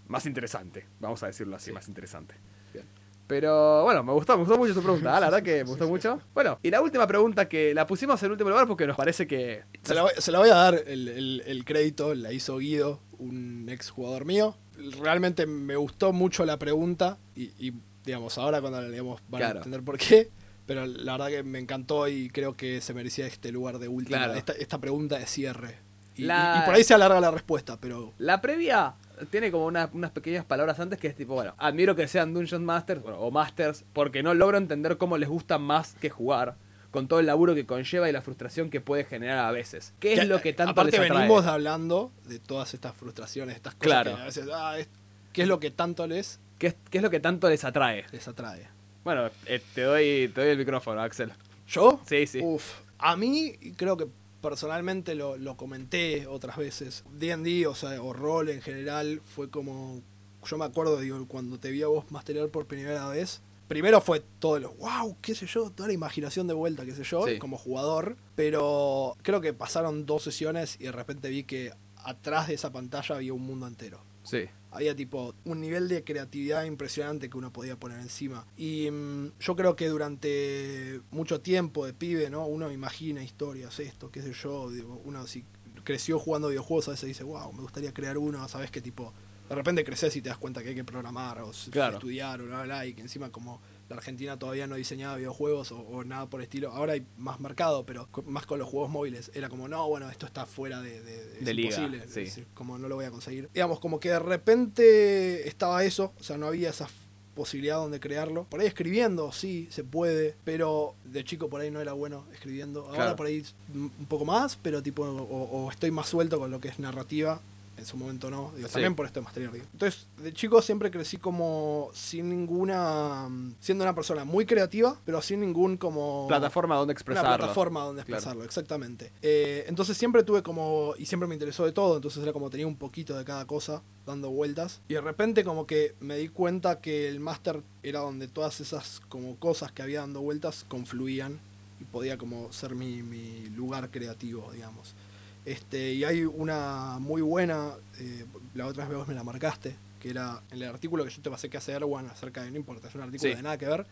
más 0.08 0.26
interesante. 0.26 0.86
Vamos 1.00 1.22
a 1.22 1.26
decirlo 1.28 1.56
así, 1.56 1.66
Sí. 1.66 1.72
más 1.72 1.88
interesante. 1.88 2.34
Bien. 2.74 2.84
Pero 3.26 3.84
bueno, 3.84 4.02
me 4.02 4.12
gustó, 4.12 4.34
me 4.36 4.44
gustó 4.44 4.58
mucho 4.58 4.74
tu 4.74 4.82
pregunta, 4.82 5.10
¿ah? 5.16 5.20
la 5.20 5.30
verdad 5.30 5.42
que 5.42 5.64
me 5.64 5.70
gustó 5.70 5.88
mucho. 5.88 6.20
Bueno, 6.34 6.58
y 6.62 6.70
la 6.70 6.82
última 6.82 7.06
pregunta 7.06 7.48
que 7.48 7.72
la 7.72 7.86
pusimos 7.86 8.22
en 8.22 8.32
último 8.32 8.50
lugar 8.50 8.66
porque 8.66 8.86
nos 8.86 8.96
parece 8.96 9.26
que... 9.26 9.62
Se 9.82 9.94
la, 9.94 10.02
voy, 10.02 10.12
se 10.18 10.32
la 10.32 10.38
voy 10.40 10.50
a 10.50 10.54
dar 10.54 10.82
el, 10.86 11.08
el- 11.08 11.42
el 11.46 11.64
crédito, 11.64 12.14
la 12.14 12.32
hizo 12.32 12.58
Guido, 12.58 13.00
un 13.18 13.68
ex 13.70 13.88
jugador 13.90 14.24
mío. 14.26 14.56
Realmente 15.00 15.46
me 15.46 15.76
gustó 15.76 16.12
mucho 16.12 16.44
la 16.44 16.58
pregunta 16.58 17.18
y, 17.36 17.44
y, 17.58 17.72
digamos, 18.04 18.38
ahora 18.38 18.60
cuando 18.60 18.80
leemos 18.82 19.20
van 19.28 19.40
Claro. 19.40 19.54
a 19.54 19.58
entender 19.58 19.82
por 19.82 19.98
qué. 19.98 20.30
Pero 20.66 20.86
la 20.86 21.12
verdad 21.12 21.28
que 21.28 21.42
me 21.42 21.58
encantó 21.58 22.06
y 22.08 22.30
creo 22.30 22.54
que 22.56 22.80
se 22.80 22.94
merecía 22.94 23.26
este 23.26 23.50
lugar 23.50 23.78
de 23.78 23.88
última, 23.88 24.18
Claro. 24.18 24.34
esta, 24.34 24.52
esta 24.52 24.78
pregunta 24.78 25.18
de 25.18 25.26
cierre. 25.26 25.76
Y, 26.14 26.22
La- 26.22 26.56
y- 26.58 26.62
y 26.62 26.66
por 26.66 26.74
ahí 26.74 26.84
se 26.84 26.94
alarga 26.94 27.20
la 27.20 27.30
respuesta, 27.30 27.78
pero 27.80 28.12
La 28.18 28.40
previa 28.40 28.94
tiene 29.30 29.50
como 29.50 29.66
una- 29.66 29.90
unas 29.92 30.10
pequeñas 30.12 30.44
palabras 30.44 30.78
antes 30.78 30.98
que 31.00 31.08
es 31.08 31.16
tipo, 31.16 31.34
bueno, 31.34 31.54
admiro 31.58 31.96
que 31.96 32.06
sean 32.06 32.32
Dungeon 32.34 32.64
Masters 32.64 33.02
bueno, 33.02 33.18
o 33.18 33.30
Masters 33.30 33.84
porque 33.92 34.22
no 34.22 34.34
logro 34.34 34.56
entender 34.58 34.98
cómo 34.98 35.18
les 35.18 35.28
gusta 35.28 35.58
más 35.58 35.94
que 36.00 36.10
jugar 36.10 36.54
con 36.92 37.08
todo 37.08 37.18
el 37.20 37.26
laburo 37.26 37.54
que 37.54 37.64
conlleva 37.66 38.08
y 38.08 38.12
la 38.12 38.20
frustración 38.20 38.68
que 38.70 38.80
puede 38.80 39.04
generar 39.04 39.38
a 39.38 39.50
veces. 39.50 39.94
¿Qué 39.98 40.12
es 40.12 40.20
Que, 40.20 40.26
lo 40.26 40.40
que 40.42 40.52
tanto 40.52 40.72
aparte 40.72 40.92
les 40.98 41.00
atrae? 41.00 41.18
venimos 41.22 41.46
hablando 41.46 42.12
de 42.26 42.38
todas 42.38 42.74
estas 42.74 42.94
frustraciones, 42.94 43.56
estas 43.56 43.74
cosas 43.74 43.86
Claro. 43.86 44.16
que 44.16 44.22
a 44.22 44.24
veces, 44.26 44.46
ah, 44.54 44.78
es- 44.78 44.88
¿qué 45.32 45.42
es 45.42 45.48
lo 45.48 45.58
que 45.58 45.70
tanto 45.70 46.06
les, 46.06 46.38
¿Qué, 46.62 46.68
es, 46.68 46.76
qué 46.90 46.98
es 46.98 47.02
lo 47.02 47.10
que 47.10 47.18
tanto 47.18 47.48
les 47.48 47.64
atrae? 47.64 48.04
les 48.12 48.28
atrae? 48.28 48.68
Bueno, 49.02 49.28
eh, 49.46 49.60
te, 49.74 49.80
doy, 49.82 50.30
te 50.32 50.42
doy 50.42 50.50
el 50.50 50.58
micrófono, 50.58 51.00
Axel. 51.02 51.32
¿Yo? 51.66 52.00
Sí, 52.06 52.24
sí. 52.28 52.38
Uf, 52.40 52.82
a 52.98 53.16
mí 53.16 53.54
creo 53.76 53.96
que 53.96 54.06
personalmente 54.40 55.16
lo, 55.16 55.36
lo 55.36 55.56
comenté 55.56 56.28
otras 56.28 56.56
veces. 56.56 57.02
D&D, 57.10 57.66
o 57.66 57.74
sea, 57.74 58.00
o 58.00 58.12
rol 58.12 58.48
en 58.48 58.62
general, 58.62 59.20
fue 59.24 59.50
como... 59.50 60.02
Yo 60.44 60.56
me 60.56 60.64
acuerdo, 60.64 61.00
digo, 61.00 61.26
cuando 61.26 61.58
te 61.58 61.72
vi 61.72 61.82
a 61.82 61.88
vos 61.88 62.04
masterear 62.12 62.48
por 62.48 62.66
primera 62.66 63.08
vez. 63.08 63.40
Primero 63.66 64.00
fue 64.00 64.22
todo 64.38 64.60
lo, 64.60 64.72
wow, 64.74 65.16
qué 65.20 65.34
sé 65.34 65.46
yo, 65.46 65.70
toda 65.70 65.88
la 65.88 65.94
imaginación 65.94 66.46
de 66.46 66.54
vuelta, 66.54 66.84
qué 66.84 66.94
sé 66.94 67.02
yo, 67.02 67.26
Sí. 67.26 67.38
como 67.40 67.58
jugador. 67.58 68.16
Pero 68.36 69.16
creo 69.22 69.40
que 69.40 69.52
pasaron 69.52 70.06
dos 70.06 70.22
sesiones 70.22 70.76
y 70.78 70.84
de 70.84 70.92
repente 70.92 71.28
vi 71.28 71.42
que 71.42 71.72
atrás 72.04 72.46
de 72.46 72.54
esa 72.54 72.70
pantalla 72.70 73.16
había 73.16 73.32
un 73.32 73.42
mundo 73.44 73.66
entero 73.66 74.00
Sí. 74.22 74.44
Había 74.72 74.96
tipo 74.96 75.34
un 75.44 75.60
nivel 75.60 75.86
de 75.88 76.02
creatividad 76.02 76.64
impresionante 76.64 77.28
que 77.28 77.36
uno 77.36 77.52
podía 77.52 77.76
poner 77.76 78.00
encima. 78.00 78.46
Y 78.56 78.90
mm, 78.90 79.32
yo 79.38 79.54
creo 79.54 79.76
que 79.76 79.88
durante 79.88 81.00
mucho 81.10 81.40
tiempo 81.40 81.84
de 81.86 81.92
pibe, 81.92 82.30
¿no? 82.30 82.46
Uno 82.46 82.72
imagina 82.72 83.22
historias, 83.22 83.78
esto, 83.80 84.10
qué 84.10 84.22
sé 84.22 84.32
yo, 84.32 84.70
digo, 84.70 85.00
uno 85.04 85.26
si 85.26 85.44
creció 85.84 86.18
jugando 86.18 86.48
videojuegos 86.48 86.88
a 86.88 86.90
veces 86.92 87.08
dice, 87.08 87.24
wow, 87.24 87.52
me 87.52 87.60
gustaría 87.62 87.92
crear 87.92 88.16
uno, 88.16 88.48
sabes 88.48 88.70
que 88.70 88.80
tipo, 88.80 89.12
de 89.48 89.54
repente 89.54 89.84
creces 89.84 90.16
y 90.16 90.22
te 90.22 90.30
das 90.30 90.38
cuenta 90.38 90.62
que 90.62 90.70
hay 90.70 90.74
que 90.74 90.84
programar 90.84 91.40
o 91.42 91.50
Claro. 91.70 91.96
estudiar 91.96 92.40
o 92.40 92.46
bla, 92.46 92.62
bla, 92.62 92.86
y 92.86 92.94
que 92.94 93.02
encima 93.02 93.30
como 93.30 93.60
la 93.92 93.98
Argentina 93.98 94.38
todavía 94.38 94.66
no 94.66 94.74
diseñaba 94.76 95.16
videojuegos 95.16 95.72
o, 95.72 95.78
o 95.80 96.04
nada 96.04 96.26
por 96.26 96.40
el 96.40 96.44
estilo, 96.44 96.70
ahora 96.72 96.94
hay 96.94 97.06
más 97.18 97.40
mercado, 97.40 97.84
pero 97.86 98.08
más 98.26 98.46
con 98.46 98.58
los 98.58 98.68
juegos 98.68 98.90
móviles, 98.90 99.30
era 99.34 99.48
como, 99.48 99.68
no, 99.68 99.88
bueno, 99.88 100.08
esto 100.10 100.26
está 100.26 100.46
fuera 100.46 100.80
de, 100.80 101.00
de, 101.02 101.40
De 101.40 101.54
liga, 101.54 101.70
imposible, 101.70 102.04
sí. 102.08 102.20
es- 102.40 102.46
como 102.54 102.78
no 102.78 102.88
lo 102.88 102.96
voy 102.96 103.04
a 103.04 103.10
conseguir. 103.10 103.48
Digamos, 103.54 103.80
como 103.80 104.00
que 104.00 104.10
de 104.10 104.18
repente 104.18 105.48
estaba 105.48 105.84
eso, 105.84 106.12
o 106.18 106.22
sea, 106.22 106.38
no 106.38 106.46
había 106.46 106.70
esa 106.70 106.88
posibilidad 107.34 107.76
donde 107.76 107.98
crearlo. 107.98 108.44
Por 108.44 108.60
ahí 108.60 108.66
escribiendo, 108.66 109.32
sí, 109.32 109.66
se 109.70 109.84
puede, 109.84 110.36
pero 110.44 110.94
de 111.04 111.24
chico 111.24 111.48
por 111.48 111.60
ahí 111.62 111.70
no 111.70 111.80
era 111.80 111.92
bueno 111.94 112.26
escribiendo. 112.32 112.82
Ahora 112.86 112.94
Claro. 112.96 113.16
por 113.16 113.26
ahí 113.26 113.42
un 113.74 113.90
un 113.98 114.06
poco 114.06 114.24
más, 114.26 114.56
pero 114.60 114.82
tipo, 114.82 115.02
o, 115.04 115.64
o 115.64 115.70
estoy 115.70 115.90
más 115.90 116.08
suelto 116.08 116.38
con 116.38 116.50
lo 116.50 116.60
que 116.60 116.68
es 116.68 116.78
narrativa. 116.78 117.40
En 117.82 117.86
su 117.88 117.96
momento 117.96 118.30
no, 118.30 118.52
digo, 118.54 118.68
Sí. 118.68 118.74
también 118.74 118.94
por 118.94 119.06
esto 119.06 119.18
de 119.18 119.24
Master. 119.24 119.50
Entonces, 119.72 120.06
de 120.18 120.32
chico 120.32 120.62
siempre 120.62 120.90
crecí 120.92 121.16
como 121.16 121.90
sin 121.94 122.28
ninguna. 122.30 123.28
siendo 123.58 123.82
una 123.82 123.92
persona 123.94 124.24
muy 124.24 124.46
creativa, 124.46 124.96
pero 125.04 125.20
sin 125.20 125.40
ningún 125.40 125.76
como. 125.76 126.26
Plataforma 126.28 126.76
donde 126.76 126.92
Una 126.92 126.98
expresarlo. 126.98 127.36
plataforma 127.36 127.80
donde 127.84 128.04
Claro. 128.04 128.16
expresarlo, 128.18 128.44
exactamente. 128.44 129.10
Eh, 129.20 129.64
entonces 129.66 129.96
siempre 129.96 130.22
tuve 130.22 130.42
como, 130.44 130.94
y 130.96 131.06
siempre 131.06 131.26
me 131.28 131.34
interesó 131.34 131.64
de 131.64 131.72
todo, 131.72 131.96
entonces 131.96 132.22
era 132.22 132.32
como 132.32 132.50
tenía 132.50 132.66
un 132.68 132.76
poquito 132.76 133.16
de 133.18 133.24
cada 133.24 133.44
cosa 133.46 133.82
dando 134.06 134.30
vueltas. 134.30 134.80
Y 134.88 134.94
de 134.94 135.00
repente 135.00 135.42
como 135.42 135.66
que 135.66 135.94
me 136.00 136.16
di 136.18 136.28
cuenta 136.28 136.80
que 136.80 137.08
el 137.08 137.18
máster 137.18 137.62
era 137.82 137.98
donde 138.00 138.28
todas 138.28 138.60
esas 138.60 139.00
como 139.08 139.36
cosas 139.36 139.72
que 139.72 139.82
había 139.82 140.00
dando 140.00 140.20
vueltas 140.20 140.64
confluían 140.68 141.40
y 141.80 141.84
podía 141.84 142.16
como 142.16 142.52
ser 142.52 142.76
mi, 142.76 143.02
mi 143.02 143.46
lugar 143.46 143.90
creativo, 143.90 144.50
digamos. 144.52 144.94
Este, 145.44 145.92
y 145.92 146.04
hay 146.04 146.24
una 146.24 146.98
muy 147.00 147.20
buena, 147.22 147.72
eh, 147.98 148.24
la 148.54 148.66
otra 148.66 148.86
vez 148.86 148.96
vos 148.96 149.08
me 149.08 149.14
la 149.14 149.24
marcaste, 149.24 149.74
que 149.98 150.10
era 150.10 150.40
en 150.50 150.58
el 150.62 150.68
artículo 150.68 151.04
que 151.04 151.10
yo 151.10 151.20
te 151.22 151.30
pasé 151.30 151.48
que 151.50 151.56
hace 151.56 151.72
Erwan 151.72 152.06
acerca 152.06 152.42
de, 152.42 152.50
no 152.50 152.56
importa, 152.56 152.88
es 152.88 152.94
un 152.94 153.00
artículo 153.02 153.30
Sí. 153.30 153.36
de 153.36 153.42
nada 153.42 153.58
que 153.58 153.66
ver, 153.66 153.86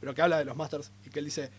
pero 0.00 0.14
que 0.14 0.22
habla 0.22 0.38
de 0.38 0.44
los 0.44 0.56
masters 0.56 0.92
y 1.04 1.10
que 1.10 1.18
él 1.18 1.26
dice, 1.26 1.50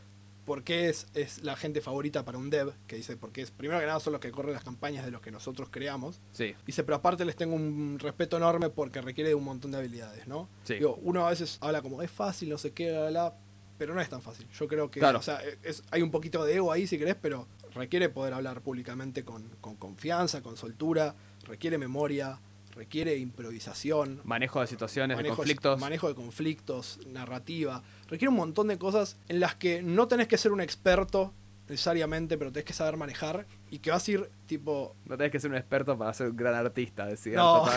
¿por 0.45 0.63
qué 0.63 0.89
es, 0.89 1.07
es 1.13 1.43
la 1.43 1.55
gente 1.55 1.81
favorita 1.81 2.23
para 2.25 2.37
un 2.39 2.49
dev? 2.49 2.73
Que 2.87 2.95
dice, 2.95 3.17
porque 3.17 3.41
es, 3.43 3.51
primero 3.51 3.79
que 3.79 3.85
nada 3.85 3.99
son 3.99 4.13
los 4.13 4.19
que 4.21 4.31
corren 4.31 4.53
las 4.53 4.63
campañas 4.63 5.05
de 5.05 5.11
los 5.11 5.21
que 5.21 5.29
nosotros 5.31 5.69
creamos. 5.71 6.19
Sí. 6.33 6.55
Dice, 6.65 6.83
pero 6.83 6.95
aparte 6.97 7.23
les 7.25 7.35
tengo 7.35 7.55
un 7.55 7.97
respeto 7.99 8.37
enorme 8.37 8.69
porque 8.69 9.01
requiere 9.01 9.29
de 9.29 9.35
un 9.35 9.43
montón 9.43 9.71
de 9.71 9.77
habilidades, 9.79 10.27
¿no? 10.27 10.47
Sí. 10.63 10.75
Digo, 10.75 10.99
uno 11.03 11.25
a 11.25 11.29
veces 11.31 11.57
habla 11.61 11.81
como, 11.83 12.01
es 12.01 12.09
fácil, 12.11 12.49
no 12.49 12.57
sé 12.57 12.71
qué, 12.71 12.91
bla, 12.91 13.01
bla, 13.01 13.09
bla", 13.29 13.37
pero 13.77 13.93
no 13.95 14.01
es 14.01 14.09
tan 14.09 14.21
fácil. 14.21 14.47
Yo 14.57 14.67
creo 14.67 14.89
que, 14.91 14.99
Claro. 14.99 15.19
o 15.19 15.21
sea, 15.23 15.39
es- 15.63 15.83
hay 15.91 16.01
un 16.03 16.11
poquito 16.11 16.43
de 16.45 16.55
ego 16.55 16.71
ahí 16.71 16.85
si 16.87 16.97
querés, 16.99 17.15
pero 17.19 17.47
requiere 17.75 18.09
poder 18.09 18.33
hablar 18.33 18.61
públicamente 18.61 19.23
con, 19.23 19.49
con 19.61 19.75
confianza, 19.75 20.41
con 20.41 20.57
soltura, 20.57 21.13
requiere 21.43 21.77
memoria, 21.77 22.39
requiere 22.75 23.15
improvisación, 23.17 24.21
Manejo 24.23 24.61
de 24.61 24.67
situaciones, 24.67 25.15
manejo 25.17 25.33
de 25.33 25.37
conflictos. 25.37 25.79
manejo 25.79 26.07
de 26.07 26.15
conflictos, 26.15 26.99
narrativa. 27.07 27.83
Requiere 28.09 28.29
un 28.29 28.35
montón 28.35 28.67
de 28.67 28.77
cosas 28.77 29.17
en 29.29 29.39
las 29.39 29.55
que 29.55 29.81
no 29.83 30.07
tenés 30.07 30.27
que 30.27 30.37
ser 30.37 30.51
un 30.51 30.61
experto 30.61 31.33
necesariamente, 31.67 32.37
pero 32.37 32.51
tenés 32.51 32.65
que 32.65 32.73
saber 32.73 32.95
manejar 32.97 33.47
y 33.71 33.79
que 33.79 33.89
vas 33.91 34.07
a 34.07 34.11
ir 34.11 34.29
tipo... 34.45 34.95
No 35.05 35.17
tenés 35.17 35.31
que 35.31 35.39
ser 35.39 35.49
un 35.49 35.57
experto 35.57 35.97
para 35.97 36.13
ser 36.13 36.29
un 36.29 36.35
gran 36.37 36.53
artista, 36.53 37.05
decía. 37.07 37.37
No. 37.37 37.65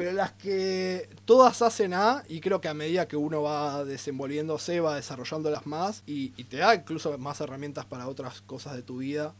pero 0.00 0.12
las 0.12 0.32
que 0.32 1.10
todas 1.26 1.60
hacen 1.60 1.92
A 1.92 2.24
y 2.26 2.40
creo 2.40 2.58
que 2.62 2.68
a 2.68 2.72
medida 2.74 3.06
que 3.06 3.16
uno 3.16 3.42
va 3.42 3.84
desenvolviéndose 3.84 4.80
va 4.80 4.96
desarrollándolas 4.96 5.66
más 5.66 6.02
y, 6.06 6.32
y 6.38 6.44
te 6.44 6.56
da 6.56 6.74
incluso 6.74 7.18
más 7.18 7.38
herramientas 7.42 7.84
para 7.84 8.08
otras 8.08 8.40
cosas 8.40 8.74
de 8.76 8.82
tu 8.82 8.96
vida. 8.96 9.34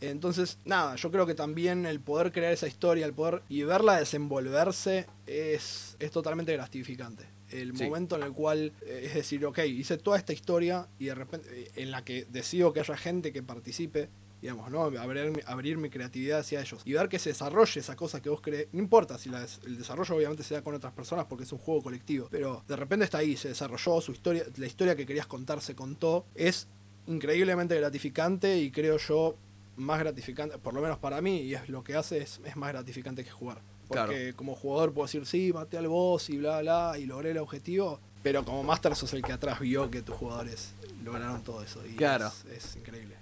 Entonces, 0.00 0.58
nada, 0.64 0.96
yo 0.96 1.12
creo 1.12 1.24
que 1.24 1.34
también 1.34 1.86
el 1.86 2.00
poder 2.00 2.32
crear 2.32 2.52
esa 2.52 2.66
historia, 2.66 3.06
el 3.06 3.12
poder 3.12 3.42
y 3.48 3.62
verla 3.62 3.96
desenvolverse 3.96 5.06
es, 5.28 5.96
es 6.00 6.10
totalmente 6.10 6.52
gratificante. 6.52 7.24
El 7.50 7.76
Sí. 7.76 7.84
momento 7.84 8.16
en 8.16 8.24
el 8.24 8.32
cual, 8.32 8.72
eh, 8.82 9.02
es 9.04 9.14
decir, 9.14 9.46
ok, 9.46 9.58
hice 9.68 9.98
toda 9.98 10.18
esta 10.18 10.32
historia 10.32 10.88
y 10.98 11.04
de 11.04 11.14
repente, 11.14 11.48
eh, 11.52 11.70
en 11.76 11.92
la 11.92 12.04
que 12.04 12.24
decido 12.24 12.72
que 12.72 12.80
haya 12.80 12.96
gente 12.96 13.32
que 13.32 13.44
participe, 13.44 14.08
digamos, 14.42 14.70
¿no? 14.70 14.82
Abrir, 14.82 15.42
abrir 15.46 15.78
mi 15.78 15.88
creatividad 15.88 16.40
hacia 16.40 16.60
ellos 16.60 16.82
y 16.84 16.92
ver 16.92 17.08
que 17.08 17.18
se 17.18 17.30
desarrolle 17.30 17.80
esa 17.80 17.96
cosa 17.96 18.20
que 18.20 18.28
vos 18.28 18.40
crees. 18.42 18.66
No 18.72 18.80
importa 18.80 19.16
si 19.16 19.30
la 19.30 19.40
des- 19.40 19.60
el 19.64 19.78
desarrollo 19.78 20.16
obviamente 20.16 20.42
se 20.42 20.54
da 20.54 20.62
con 20.62 20.74
otras 20.74 20.92
personas 20.92 21.26
porque 21.26 21.44
es 21.44 21.52
un 21.52 21.58
juego 21.60 21.80
colectivo, 21.82 22.28
pero 22.30 22.62
de 22.66 22.76
repente 22.76 23.04
está 23.04 23.18
ahí, 23.18 23.36
se 23.36 23.48
desarrolló 23.48 24.00
su 24.00 24.12
historia, 24.12 24.44
la 24.56 24.66
historia 24.66 24.96
que 24.96 25.06
querías 25.06 25.26
contar 25.28 25.60
se 25.62 25.74
contó. 25.76 26.26
Es 26.34 26.66
increíblemente 27.06 27.76
gratificante 27.76 28.58
y 28.58 28.70
creo 28.70 28.98
yo 28.98 29.36
más 29.76 30.00
gratificante, 30.00 30.58
por 30.58 30.74
lo 30.74 30.82
menos 30.82 30.98
para 30.98 31.20
mí, 31.20 31.42
y 31.42 31.54
es 31.54 31.68
lo 31.68 31.82
que 31.84 31.94
hace, 31.94 32.18
es, 32.18 32.40
es 32.44 32.56
más 32.56 32.70
gratificante 32.72 33.24
que 33.24 33.30
jugar. 33.30 33.60
Porque 33.88 34.32
como 34.34 34.54
jugador 34.54 34.92
puedo 34.92 35.06
decir, 35.06 35.24
sí, 35.26 35.52
maté 35.52 35.78
al 35.78 35.86
boss 35.88 36.30
y 36.30 36.38
bla, 36.38 36.60
bla, 36.62 36.94
y 36.98 37.06
logré 37.06 37.30
el 37.30 37.38
objetivo, 37.38 38.00
pero 38.22 38.44
como 38.44 38.62
Master 38.62 38.94
sos 38.96 39.12
el 39.12 39.22
que 39.22 39.32
atrás 39.32 39.60
vio 39.60 39.90
que 39.90 40.02
tus 40.02 40.14
jugadores 40.16 40.72
lograron 41.04 41.42
todo 41.42 41.62
eso. 41.62 41.84
Y 41.86 41.94
Claro. 41.96 42.28
es, 42.28 42.64
es 42.64 42.76
increíble. 42.76 43.16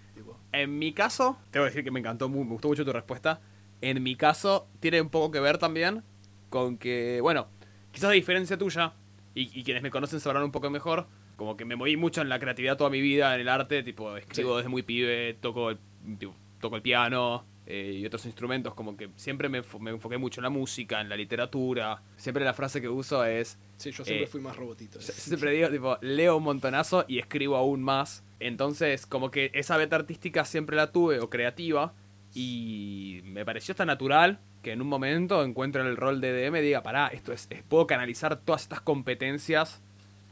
En 0.52 0.78
mi 0.78 0.92
caso, 0.92 1.38
tengo 1.50 1.64
que 1.64 1.70
decir 1.70 1.84
que 1.84 1.90
me 1.90 2.00
encantó, 2.00 2.28
me 2.28 2.42
gustó 2.44 2.68
mucho 2.68 2.84
tu 2.84 2.92
respuesta. 2.92 3.40
En 3.80 4.02
mi 4.02 4.16
caso, 4.16 4.68
tiene 4.80 5.00
un 5.00 5.08
poco 5.08 5.30
que 5.30 5.40
ver 5.40 5.58
también 5.58 6.02
con 6.48 6.76
que, 6.76 7.20
bueno, 7.22 7.46
quizás 7.92 8.10
a 8.10 8.12
diferencia 8.12 8.58
tuya, 8.58 8.92
y, 9.34 9.42
y 9.58 9.62
quienes 9.62 9.82
me 9.82 9.90
conocen 9.90 10.18
sabrán 10.20 10.42
un 10.42 10.50
poco 10.50 10.68
mejor, 10.70 11.06
como 11.36 11.56
que 11.56 11.64
me 11.64 11.76
moví 11.76 11.96
mucho 11.96 12.20
en 12.20 12.28
la 12.28 12.38
creatividad 12.40 12.76
toda 12.76 12.90
mi 12.90 13.00
vida, 13.00 13.34
en 13.34 13.40
el 13.42 13.48
arte, 13.48 13.82
tipo, 13.82 14.16
escribo 14.16 14.50
Sí. 14.52 14.56
desde 14.58 14.68
muy 14.68 14.82
pibe, 14.82 15.34
toco 15.40 15.70
el, 15.70 15.78
tipo, 16.18 16.34
toco 16.60 16.76
el 16.76 16.82
piano 16.82 17.44
eh, 17.66 17.98
y 18.02 18.04
otros 18.04 18.26
instrumentos, 18.26 18.74
como 18.74 18.96
que 18.96 19.10
siempre 19.14 19.48
me, 19.48 19.62
me 19.78 19.90
enfoqué 19.92 20.18
mucho 20.18 20.40
en 20.40 20.44
la 20.44 20.50
música, 20.50 21.00
en 21.00 21.08
la 21.08 21.16
literatura. 21.16 22.02
Siempre 22.16 22.44
la 22.44 22.52
frase 22.52 22.80
que 22.80 22.88
uso 22.88 23.24
es, 23.24 23.56
Sí, 23.76 23.92
yo 23.92 24.04
siempre 24.04 24.24
Eh, 24.24 24.26
fui 24.26 24.40
más 24.40 24.56
robotito. 24.56 25.00
siempre 25.00 25.52
digo, 25.52 25.70
tipo, 25.70 25.96
leo 26.02 26.36
un 26.36 26.42
montonazo 26.42 27.04
y 27.08 27.18
escribo 27.20 27.56
aún 27.56 27.80
más. 27.82 28.24
Entonces, 28.40 29.06
como 29.06 29.30
que 29.30 29.50
esa 29.54 29.76
beta 29.76 29.96
artística 29.96 30.44
siempre 30.44 30.76
la 30.76 30.92
tuve, 30.92 31.20
o 31.20 31.30
creativa, 31.30 31.92
y 32.34 33.20
me 33.24 33.44
pareció 33.44 33.74
tan 33.74 33.88
natural 33.88 34.40
que 34.62 34.72
en 34.72 34.82
un 34.82 34.88
momento 34.88 35.42
encuentro 35.44 35.80
en 35.82 35.88
el 35.88 35.96
rol 35.96 36.20
de 36.20 36.32
DM 36.32 36.56
y 36.56 36.62
diga, 36.62 36.82
pará, 36.82 37.08
esto 37.08 37.32
es, 37.32 37.48
puedo 37.68 37.86
canalizar 37.86 38.36
todas 38.36 38.62
estas 38.62 38.80
competencias. 38.80 39.82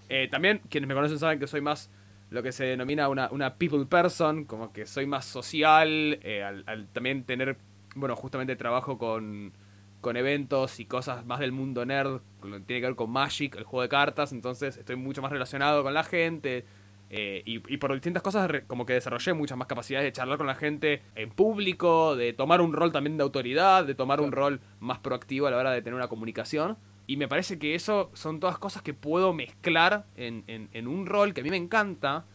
Eh, 0.09 0.29
también, 0.31 0.61
quienes 0.69 0.89
me 0.89 0.95
conocen 0.95 1.19
saben 1.19 1.39
que 1.39 1.47
soy 1.47 1.61
más 1.61 1.91
lo 2.31 2.43
que 2.43 2.53
se 2.53 2.65
denomina 2.65 3.09
una, 3.09 3.29
una 3.31 3.55
people 3.55 3.87
person, 3.87 4.45
como 4.45 4.73
que 4.73 4.87
soy 4.87 5.07
más 5.07 5.25
social, 5.25 6.19
eh, 6.23 6.43
al, 6.43 6.63
al 6.67 6.89
también 6.89 7.25
tener, 7.25 7.57
bueno, 7.95 8.17
justamente 8.17 8.55
trabajo 8.55 8.99
con, 8.99 9.53
con 10.01 10.17
eventos 10.17 10.79
y 10.79 10.85
cosas 10.85 11.25
más 11.27 11.41
del 11.41 11.53
mundo 11.53 11.85
nerd, 11.85 12.21
tiene 12.43 12.81
que 12.81 12.87
ver 12.87 12.97
con 12.97 13.11
Magic, 13.11 13.57
el 13.57 13.65
juego 13.65 13.83
de 13.83 13.89
cartas, 13.89 14.33
entonces 14.33 14.77
estoy 14.77 14.97
mucho 14.97 15.23
más 15.23 15.33
relacionado 15.33 15.83
con 15.83 15.95
la 15.95 16.05
gente. 16.05 16.65
Eh, 17.11 17.43
y, 17.47 17.63
y 17.73 17.77
por 17.79 17.93
distintas 17.93 18.23
cosas 18.23 18.51
como 18.67 18.85
que 18.87 18.93
desarrollé 18.93 19.33
muchas 19.33 19.57
más 19.57 19.67
capacidades 19.67 20.05
de 20.05 20.13
charlar 20.13 20.37
con 20.39 20.47
la 20.47 20.55
gente 20.55 21.03
en 21.15 21.31
público, 21.31 22.17
de 22.17 22.33
tomar 22.33 22.61
un 22.61 22.73
rol 22.73 22.93
también 22.93 23.17
de 23.17 23.23
autoridad, 23.23 23.85
de 23.85 23.95
tomar 23.95 24.21
un 24.21 24.33
rol 24.33 24.61
más 24.81 24.99
proactivo 24.99 25.47
a 25.47 25.51
la 25.51 25.57
hora 25.57 25.71
de 25.73 25.81
tener 25.83 25.95
una 25.95 26.09
comunicación. 26.09 26.77
Y 27.07 27.17
me 27.17 27.27
parece 27.29 27.59
que 27.59 27.75
eso 27.75 28.11
son 28.13 28.39
todas 28.41 28.59
cosas 28.59 28.83
que 28.83 28.93
puedo 28.93 29.33
mezclar 29.33 30.05
en, 30.17 30.45
en- 30.47 30.69
en 30.73 30.87
un 30.87 31.07
rol 31.07 31.33
que 31.33 31.41
a 31.41 31.45
mí 31.45 31.49
me 31.51 31.57
encanta. 31.57 32.27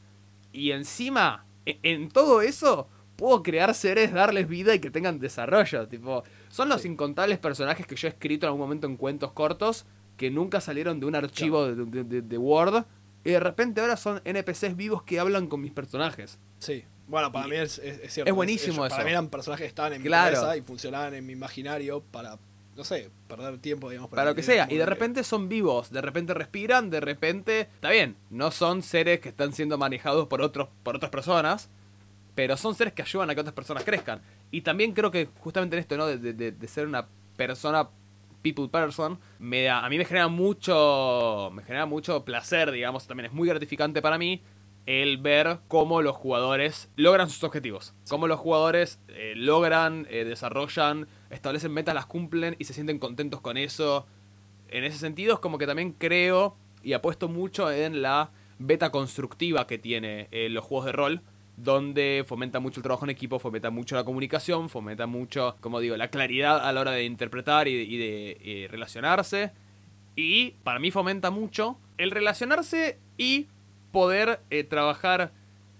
Y 0.51 0.71
encima, 0.71 1.45
en, 1.65 1.77
en 1.83 2.09
todo 2.09 2.41
eso, 2.41 2.87
puedo 3.15 3.43
crear 3.43 3.75
seres, 3.75 4.11
darles 4.11 4.47
vida 4.47 4.73
y 4.73 4.79
que 4.79 4.89
tengan 4.89 5.19
desarrollo. 5.19 5.87
Tipo, 5.87 6.23
son 6.49 6.69
los 6.69 6.81
Sí. 6.81 6.87
incontables 6.87 7.37
personajes 7.37 7.85
que 7.85 7.95
yo 7.95 8.07
he 8.07 8.11
escrito 8.11 8.45
en 8.45 8.49
algún 8.49 8.61
momento 8.61 8.87
en 8.87 8.97
cuentos 8.97 9.31
cortos 9.33 9.85
que 10.17 10.31
nunca 10.31 10.59
salieron 10.61 10.99
de 10.99 11.05
un 11.05 11.15
archivo 11.15 11.67
de, 11.67 11.85
de- 11.85 12.03
de- 12.03 12.21
de 12.23 12.37
Word. 12.39 12.83
Y 13.25 13.31
de 13.31 13.39
repente 13.39 13.81
ahora 13.81 13.97
son 13.97 14.21
NPCs 14.25 14.75
vivos 14.75 15.03
que 15.03 15.19
hablan 15.19 15.47
con 15.47 15.61
mis 15.61 15.71
personajes. 15.71 16.37
Sí. 16.59 16.83
Bueno, 17.07 17.31
para 17.31 17.47
Y 17.47 17.51
mí 17.51 17.55
es, 17.57 17.79
es, 17.79 17.99
es 17.99 18.13
cierto. 18.13 18.29
es 18.29 18.35
buenísimo 18.35 18.77
Para 18.83 18.95
eso. 18.95 19.03
mí 19.05 19.11
eran 19.11 19.27
personajes 19.29 19.63
que 19.63 19.67
estaban 19.67 19.93
en 19.93 20.01
mi 20.03 20.09
cabeza 20.09 20.55
y 20.57 20.61
funcionaban 20.61 21.13
en 21.13 21.25
mi 21.25 21.33
imaginario 21.33 22.01
para, 22.11 22.37
no 22.75 22.83
sé, 22.83 23.09
perder 23.27 23.57
tiempo, 23.59 23.89
digamos. 23.89 24.09
Para 24.09 24.25
lo 24.25 24.35
que 24.35 24.43
sea. 24.43 24.65
Y 24.69 24.75
de 24.75 24.79
que- 24.79 24.85
repente 24.85 25.23
son 25.23 25.47
vivos, 25.49 25.91
de 25.91 26.01
repente 26.01 26.33
respiran, 26.33 26.89
de 26.89 27.01
repente... 27.01 27.61
Está 27.61 27.89
bien, 27.91 28.15
no 28.29 28.51
son 28.51 28.81
seres 28.81 29.19
que 29.19 29.29
están 29.29 29.53
siendo 29.53 29.77
manejados 29.77 30.27
por, 30.27 30.41
otros, 30.41 30.69
por 30.83 30.95
otras 30.95 31.11
personas, 31.11 31.69
pero 32.35 32.57
son 32.57 32.73
seres 32.73 32.93
que 32.93 33.01
ayudan 33.03 33.29
a 33.29 33.35
que 33.35 33.41
otras 33.41 33.53
personas 33.53 33.83
crezcan. 33.83 34.21
Y 34.49 34.61
también 34.61 34.93
creo 34.93 35.11
que 35.11 35.27
justamente 35.39 35.75
en 35.75 35.81
esto, 35.81 35.97
¿no? 35.97 36.07
De- 36.07 36.17
de- 36.33 36.51
de 36.51 36.67
ser 36.67 36.87
una 36.87 37.07
persona, 37.35 37.89
people 38.43 38.67
person, 38.67 39.17
me 39.39 39.63
da, 39.63 39.83
a 39.83 39.89
mí 39.89 39.97
me 39.97 40.05
genera 40.05 40.27
mucho, 40.27 41.49
me 41.53 41.63
genera 41.63 41.87
mucho 41.87 42.23
placer, 42.23 42.71
digamos, 42.71 43.07
también 43.07 43.25
es 43.25 43.33
muy 43.33 43.47
gratificante 43.47 44.01
para 44.01 44.19
mí 44.19 44.43
el 44.85 45.17
ver 45.17 45.59
cómo 45.67 46.01
los 46.01 46.15
jugadores 46.15 46.89
logran 46.95 47.29
sus 47.29 47.43
objetivos. 47.43 47.93
Cómo 48.09 48.27
los 48.27 48.39
jugadores 48.39 48.99
eh, 49.07 49.33
logran, 49.35 50.05
eh, 50.09 50.25
desarrollan, 50.25 51.07
establecen 51.29 51.71
metas, 51.71 51.95
las 51.95 52.05
cumplen 52.05 52.55
y 52.59 52.65
se 52.65 52.73
sienten 52.73 52.99
contentos 52.99 53.41
con 53.41 53.57
eso. 53.57 54.05
En 54.67 54.83
ese 54.83 54.97
sentido 54.97 55.35
es 55.35 55.39
como 55.39 55.57
que 55.57 55.67
también 55.67 55.93
creo 55.93 56.57
y 56.83 56.93
apuesto 56.93 57.29
mucho 57.29 57.71
en 57.71 58.01
la 58.01 58.31
beta 58.59 58.91
constructiva 58.91 59.67
que 59.67 59.77
tiene 59.77 60.27
eh, 60.31 60.49
los 60.49 60.65
juegos 60.65 60.85
de 60.85 60.91
rol, 60.91 61.21
donde 61.57 62.23
fomenta 62.27 62.59
mucho 62.59 62.79
el 62.79 62.83
trabajo 62.83 63.05
en 63.05 63.11
equipo, 63.11 63.39
fomenta 63.39 63.69
mucho 63.69 63.95
la 63.95 64.03
comunicación, 64.03 64.69
fomenta 64.69 65.05
mucho, 65.05 65.55
como 65.61 65.79
digo, 65.79 65.95
la 65.97 66.09
claridad 66.09 66.67
a 66.67 66.71
la 66.73 66.81
hora 66.81 66.91
de 66.91 67.03
interpretar 67.03 67.67
y 67.67 67.75
de, 67.75 67.83
y 67.83 67.97
de, 67.97 68.37
eh, 68.41 68.67
relacionarse. 68.69 69.51
Y 70.15 70.51
para 70.63 70.79
mí 70.79 70.91
fomenta 70.91 71.31
mucho 71.31 71.77
el 71.97 72.11
relacionarse 72.11 72.99
y 73.17 73.47
poder 73.91 74.41
eh, 74.49 74.63
trabajar 74.63 75.31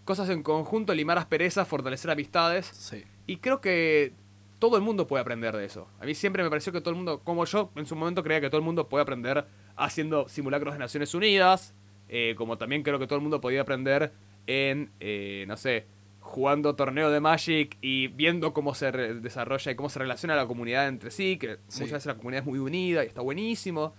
cosas 0.05 0.29
en 0.29 0.43
conjunto, 0.43 0.93
limar 0.93 1.17
asperezas, 1.17 1.67
fortalecer 1.67 2.11
amistades. 2.11 2.67
Sí. 2.67 3.03
Y 3.25 3.37
creo 3.37 3.61
que 3.61 4.13
todo 4.59 4.77
el 4.77 4.83
mundo 4.83 5.07
puede 5.07 5.21
aprender 5.21 5.55
de 5.57 5.65
eso. 5.65 5.87
A 5.99 6.05
mí 6.05 6.13
siempre 6.15 6.43
me 6.43 6.49
pareció 6.49 6.71
que 6.71 6.81
todo 6.81 6.91
el 6.91 6.95
mundo, 6.95 7.19
como 7.23 7.45
yo 7.45 7.71
en 7.75 7.85
su 7.85 7.95
momento 7.95 8.23
creía 8.23 8.41
que 8.41 8.49
todo 8.49 8.59
el 8.59 8.63
mundo 8.63 8.87
puede 8.87 9.01
aprender 9.01 9.45
haciendo 9.75 10.29
simulacros 10.29 10.73
de 10.73 10.79
Naciones 10.79 11.13
Unidas, 11.13 11.73
eh, 12.07 12.35
como 12.37 12.57
también 12.57 12.83
creo 12.83 12.99
que 12.99 13.07
todo 13.07 13.15
el 13.15 13.23
mundo 13.23 13.41
podía 13.41 13.61
aprender 13.61 14.13
en, 14.47 14.91
eh, 14.99 15.45
no 15.47 15.57
sé, 15.57 15.85
jugando 16.19 16.75
torneo 16.75 17.09
de 17.11 17.19
Magic 17.19 17.77
y 17.81 18.07
viendo 18.07 18.53
cómo 18.53 18.73
se 18.75 18.91
desarrolla 18.91 19.71
y 19.71 19.75
cómo 19.75 19.89
se 19.89 19.99
relaciona 19.99 20.35
la 20.35 20.47
comunidad 20.47 20.87
entre 20.87 21.11
sí, 21.11 21.37
que 21.37 21.57
Sí. 21.67 21.81
muchas 21.81 21.91
veces 21.93 22.05
la 22.07 22.15
comunidad 22.15 22.41
es 22.43 22.47
muy 22.47 22.59
unida 22.59 23.03
y 23.03 23.07
está 23.07 23.21
buenísimo. 23.21 23.93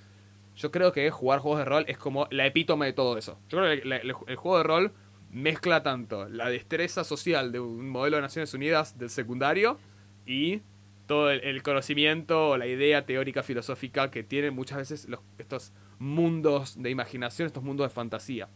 Yo 0.56 0.70
creo 0.70 0.92
que 0.92 1.10
jugar 1.10 1.40
juegos 1.40 1.58
de 1.58 1.64
rol 1.64 1.84
es 1.88 1.98
como 1.98 2.26
la 2.30 2.46
epítome 2.46 2.86
de 2.86 2.92
todo 2.92 3.18
eso. 3.18 3.38
Yo 3.48 3.58
creo 3.58 3.70
que 3.82 3.82
el, 3.88 3.92
el 4.26 4.36
juego 4.36 4.58
de 4.58 4.64
rol 4.64 4.92
mezcla 5.30 5.82
tanto 5.82 6.28
la 6.28 6.48
destreza 6.48 7.02
social 7.04 7.50
de 7.52 7.60
un 7.60 7.88
modelo 7.90 8.16
de 8.16 8.22
Naciones 8.22 8.54
Unidas 8.54 8.96
del 8.98 9.10
secundario 9.10 9.78
y 10.26 10.62
todo 11.06 11.30
el, 11.30 11.40
el 11.42 11.62
conocimiento 11.62 12.50
o 12.50 12.56
la 12.56 12.66
idea 12.66 13.04
teórica 13.04 13.42
filosófica 13.42 14.10
que 14.10 14.22
tienen 14.22 14.54
muchas 14.54 14.78
veces 14.78 15.08
los, 15.08 15.20
estos 15.38 15.72
mundos 15.98 16.80
de 16.80 16.90
imaginación, 16.90 17.46
estos 17.46 17.62
mundos 17.62 17.86
de 17.88 17.90
fantasía. 17.94 18.48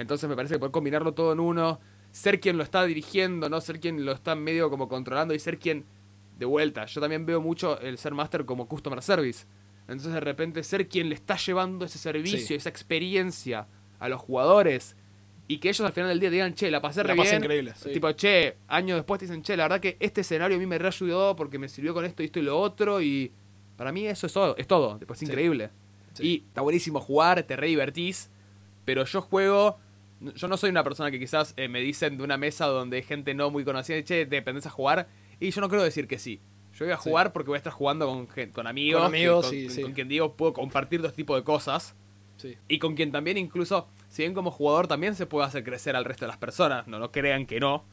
Entonces 0.00 0.28
me 0.28 0.34
parece 0.36 0.54
que 0.54 0.58
poder 0.58 0.72
combinarlo 0.72 1.12
todo 1.14 1.32
en 1.32 1.40
uno, 1.40 1.78
ser 2.10 2.40
quien 2.40 2.56
lo 2.56 2.62
está 2.62 2.84
dirigiendo, 2.84 3.48
no 3.48 3.60
ser 3.60 3.80
quien 3.80 4.04
lo 4.04 4.12
está 4.12 4.34
medio 4.34 4.70
como 4.70 4.88
controlando 4.88 5.34
y 5.34 5.38
ser 5.38 5.58
quien 5.58 5.84
de 6.38 6.46
vuelta. 6.46 6.86
Yo 6.86 7.00
también 7.00 7.26
veo 7.26 7.40
mucho 7.40 7.78
el 7.80 7.98
ser 7.98 8.14
master 8.14 8.44
como 8.46 8.66
customer 8.66 9.02
service. 9.02 9.44
Entonces 9.82 10.12
de 10.12 10.20
repente 10.20 10.62
ser 10.62 10.88
quien 10.88 11.08
le 11.08 11.14
está 11.16 11.36
llevando 11.36 11.84
ese 11.84 11.98
servicio, 11.98 12.38
Sí. 12.46 12.54
esa 12.54 12.68
experiencia 12.70 13.66
a 13.98 14.08
los 14.08 14.20
jugadores 14.20 14.96
y 15.48 15.58
que 15.58 15.68
ellos 15.68 15.80
al 15.84 15.92
final 15.92 16.08
del 16.10 16.20
día 16.20 16.30
digan, 16.30 16.54
che, 16.54 16.70
la 16.70 16.80
pasé 16.80 17.02
La 17.02 17.08
re 17.10 17.16
pasé 17.16 17.30
bien. 17.32 17.42
increíble, 17.42 17.72
sí. 17.76 17.92
Tipo, 17.92 18.10
che, 18.12 18.56
años 18.68 18.96
después 18.96 19.18
te 19.18 19.26
dicen, 19.26 19.42
che, 19.42 19.56
la 19.56 19.64
verdad 19.64 19.80
que 19.80 19.96
este 20.00 20.20
escenario 20.22 20.56
a 20.56 20.60
mí 20.60 20.66
me 20.66 20.78
reayudó 20.78 21.34
porque 21.36 21.58
me 21.58 21.68
sirvió 21.68 21.92
con 21.92 22.04
esto 22.04 22.22
y 22.22 22.26
esto 22.26 22.38
y 22.38 22.42
lo 22.42 22.58
otro 22.58 23.02
y 23.02 23.32
para 23.76 23.90
mí 23.92 24.06
eso 24.06 24.26
es 24.26 24.32
todo, 24.32 24.56
es 24.56 24.66
todo, 24.66 24.96
tipo, 24.98 25.12
es 25.12 25.18
Sí. 25.18 25.26
increíble. 25.26 25.70
Y 26.20 26.44
está 26.46 26.60
buenísimo 26.62 27.00
jugar, 27.00 27.42
te 27.42 27.56
re 27.56 27.66
divertís, 27.66 28.30
pero 28.84 29.04
yo 29.04 29.20
juego, 29.22 29.78
yo 30.20 30.48
no 30.48 30.56
soy 30.56 30.70
una 30.70 30.84
persona 30.84 31.10
que 31.10 31.18
quizás 31.18 31.54
eh, 31.56 31.68
me 31.68 31.80
dicen 31.80 32.18
de 32.18 32.24
una 32.24 32.36
mesa 32.36 32.66
donde 32.66 32.98
hay 32.98 33.02
gente 33.02 33.34
no 33.34 33.50
muy 33.50 33.64
conocida, 33.64 33.96
che, 34.02 34.26
¿te 34.26 34.36
dependés 34.36 34.66
a 34.66 34.70
jugar? 34.70 35.08
Y 35.40 35.50
yo 35.50 35.60
no 35.60 35.68
quiero 35.68 35.82
decir 35.82 36.06
que 36.06 36.18
sí. 36.18 36.40
Yo 36.74 36.84
voy 36.84 36.92
a 36.92 36.98
Sí. 36.98 37.08
jugar 37.08 37.32
porque 37.32 37.48
voy 37.48 37.56
a 37.56 37.58
estar 37.58 37.72
jugando 37.72 38.06
con, 38.06 38.26
con 38.52 38.66
amigos. 38.66 39.00
Con 39.02 39.06
amigos, 39.14 39.46
con, 39.46 39.54
sí, 39.54 39.66
con- 39.66 39.74
sí. 39.74 39.82
con 39.82 39.92
quien 39.92 40.08
digo 40.08 40.36
puedo 40.36 40.52
compartir 40.52 41.00
todo 41.00 41.08
este 41.08 41.16
tipo 41.22 41.34
de 41.36 41.42
cosas. 41.42 41.94
Sí. 42.36 42.56
Y 42.68 42.78
con 42.78 42.94
quien 42.94 43.12
también 43.12 43.36
incluso, 43.38 43.88
si 44.08 44.22
bien 44.22 44.34
como 44.34 44.50
jugador 44.50 44.86
también 44.88 45.14
se 45.14 45.26
puede 45.26 45.46
hacer 45.46 45.64
crecer 45.64 45.96
al 45.96 46.04
resto 46.04 46.24
de 46.24 46.28
las 46.28 46.38
personas, 46.38 46.86
no 46.86 46.98
lo 46.98 47.10
crean 47.12 47.46
que 47.46 47.60
no. 47.60 47.84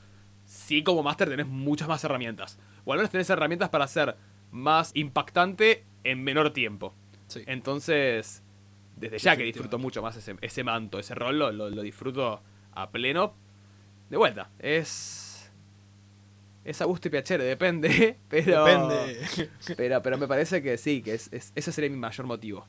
Sí 0.45 0.83
como 0.83 1.03
máster 1.03 1.27
tenés 1.29 1.47
muchas 1.47 1.87
más 1.87 2.03
herramientas. 2.03 2.57
O 2.85 2.93
al 2.93 2.99
menos 2.99 3.11
tenés 3.11 3.29
herramientas 3.29 3.69
para 3.69 3.87
ser 3.87 4.15
más 4.51 4.91
impactante 4.95 5.83
en 6.05 6.23
menor 6.23 6.51
tiempo. 6.53 6.93
Sí. 7.27 7.41
Entonces, 7.45 8.41
desde 8.97 9.17
ya 9.19 9.35
que 9.37 9.43
disfruto 9.43 9.77
mucho 9.77 10.01
más 10.01 10.15
ese, 10.17 10.35
ese 10.41 10.63
manto, 10.63 10.99
ese 10.99 11.15
rol, 11.15 11.37
lo, 11.39 11.51
lo- 11.51 11.81
disfruto 11.81 12.41
a 12.73 12.89
pleno. 12.89 13.33
De 14.09 14.17
vuelta, 14.17 14.49
es... 14.59 15.49
Es 16.63 16.81
a 16.81 16.85
gusto 16.85 17.07
y 17.07 17.11
piacere, 17.11 17.43
depende, 17.45 18.17
pero... 18.29 18.65
Depende. 18.65 19.49
Pero, 19.77 20.01
pero 20.01 20.17
me 20.17 20.27
parece 20.27 20.61
que 20.61 20.77
sí, 20.77 21.01
que 21.01 21.13
es, 21.13 21.31
es- 21.31 21.51
ese 21.55 21.71
sería 21.71 21.89
mi 21.89 21.95
mayor 21.97 22.25
motivo. 22.25 22.65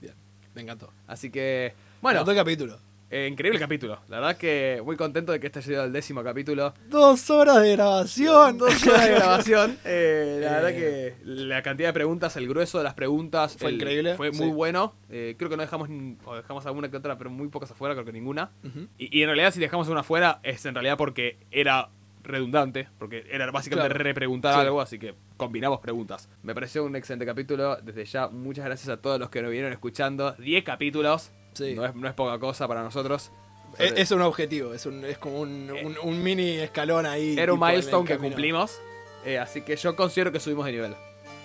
Bien, 0.00 0.14
me 0.54 0.62
encantó. 0.62 0.90
Así 1.06 1.30
que, 1.30 1.74
Bueno, 2.00 2.20
bueno, 2.24 2.30
el 2.32 2.36
capítulo. 2.38 2.78
Eh, 3.16 3.28
increíble 3.30 3.60
capítulo. 3.60 4.00
La 4.08 4.18
verdad 4.18 4.36
que 4.36 4.82
muy 4.84 4.96
contento 4.96 5.30
de 5.32 5.38
que 5.38 5.46
este 5.46 5.60
haya 5.60 5.68
llegado 5.68 5.84
al 5.86 5.92
décimo 5.92 6.22
capítulo. 6.24 6.74
Dos 6.88 7.30
horas 7.30 7.62
de 7.62 7.72
grabación. 7.76 8.58
Dos 8.58 8.86
horas 8.86 9.04
de 9.06 9.14
grabación. 9.14 9.78
Eh, 9.84 10.38
la 10.42 10.46
Eh. 10.46 10.50
verdad 10.54 10.68
que 10.70 11.14
la 11.24 11.62
cantidad 11.62 11.88
de 11.90 11.92
preguntas, 11.92 12.36
el 12.36 12.48
grueso 12.48 12.78
de 12.78 12.84
las 12.84 12.94
preguntas 12.94 13.56
Fue 13.58 13.68
el- 13.68 13.76
increíble, 13.76 14.14
Fue 14.16 14.32
sí. 14.32 14.42
muy 14.42 14.50
bueno. 14.52 14.94
Eh, 15.10 15.36
creo 15.38 15.48
que 15.48 15.56
no 15.56 15.62
dejamos, 15.62 15.88
o 16.24 16.34
dejamos 16.36 16.66
alguna 16.66 16.90
que 16.90 16.96
otra, 16.96 17.16
pero 17.16 17.30
muy 17.30 17.48
pocas 17.48 17.70
afuera, 17.70 17.94
creo 17.94 18.04
que 18.04 18.12
ninguna. 18.12 18.50
Ujú. 18.64 18.88
Y, 18.98 19.18
y 19.18 19.22
en 19.22 19.28
realidad 19.28 19.52
si 19.52 19.60
dejamos 19.60 19.88
una 19.88 20.00
afuera 20.00 20.40
es 20.42 20.66
en 20.66 20.74
realidad 20.74 20.96
porque 20.98 21.38
era 21.52 21.90
redundante, 22.24 22.88
porque 22.98 23.24
era 23.30 23.50
básicamente 23.50 23.90
Claro. 23.90 24.02
repreguntar 24.02 24.54
Sí. 24.54 24.60
algo, 24.60 24.80
así 24.80 24.98
que 24.98 25.14
combinamos 25.36 25.80
preguntas. 25.80 26.28
Me 26.42 26.54
pareció 26.54 26.82
un 26.84 26.96
excelente 26.96 27.26
capítulo. 27.26 27.76
Desde 27.76 28.04
ya, 28.06 28.28
muchas 28.28 28.64
gracias 28.64 28.88
a 28.88 28.96
todos 29.00 29.20
los 29.20 29.28
que 29.28 29.42
nos 29.42 29.50
vinieron 29.50 29.72
escuchando. 29.72 30.32
10 30.38 30.64
capítulos. 30.64 31.30
Sí. 31.54 31.74
No, 31.74 31.84
es, 31.86 31.94
no 31.94 32.06
es 32.08 32.14
poca 32.14 32.38
cosa 32.38 32.68
para 32.68 32.82
nosotros. 32.82 33.30
Es, 33.78 33.92
es 33.96 34.10
un 34.12 34.22
objetivo, 34.22 34.72
es, 34.74 34.86
un, 34.86 35.04
es 35.04 35.18
como 35.18 35.40
un, 35.40 35.70
un- 35.70 35.96
un 36.02 36.22
mini 36.22 36.58
escalón 36.58 37.06
ahí. 37.06 37.36
Era 37.38 37.52
un 37.52 37.58
milestone 37.60 38.06
que 38.06 38.18
cumplimos. 38.18 38.78
eh, 39.24 39.38
así 39.38 39.62
que 39.62 39.74
yo 39.76 39.96
considero 39.96 40.30
que 40.30 40.38
subimos 40.38 40.66
de 40.66 40.72
nivel. 40.72 40.94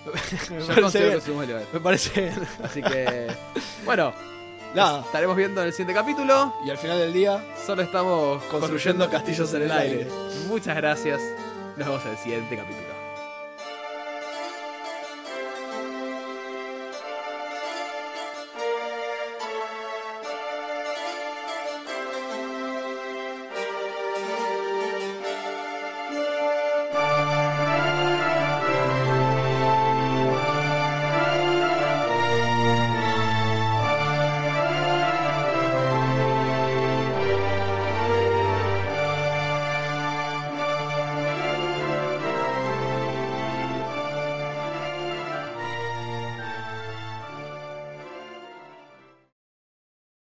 Me 0.50 0.60
Yo 0.60 0.66
parece 0.66 1.10
que 1.10 1.20
subimos 1.20 1.40
de 1.42 1.46
nivel. 1.54 1.66
Me 1.72 1.80
parece 1.80 2.20
bien. 2.20 2.48
Así 2.62 2.82
que, 2.82 3.26
bueno, 3.84 4.12
Nada. 4.74 5.00
estaremos 5.00 5.36
viendo 5.36 5.60
en 5.60 5.66
el 5.68 5.72
siguiente 5.72 5.94
capítulo. 5.94 6.54
Y 6.64 6.70
al 6.70 6.78
final 6.78 6.98
del 6.98 7.12
día, 7.12 7.44
Solo 7.66 7.82
estamos 7.82 8.42
Construyendo 8.44 9.10
castillos 9.10 9.52
en 9.54 9.62
el 9.62 9.72
aire. 9.72 10.06
Muchas 10.48 10.76
gracias. 10.76 11.20
Nos 11.76 11.86
vemos 11.88 12.04
en 12.04 12.10
el 12.12 12.18
siguiente 12.18 12.56
capítulo. 12.56 12.89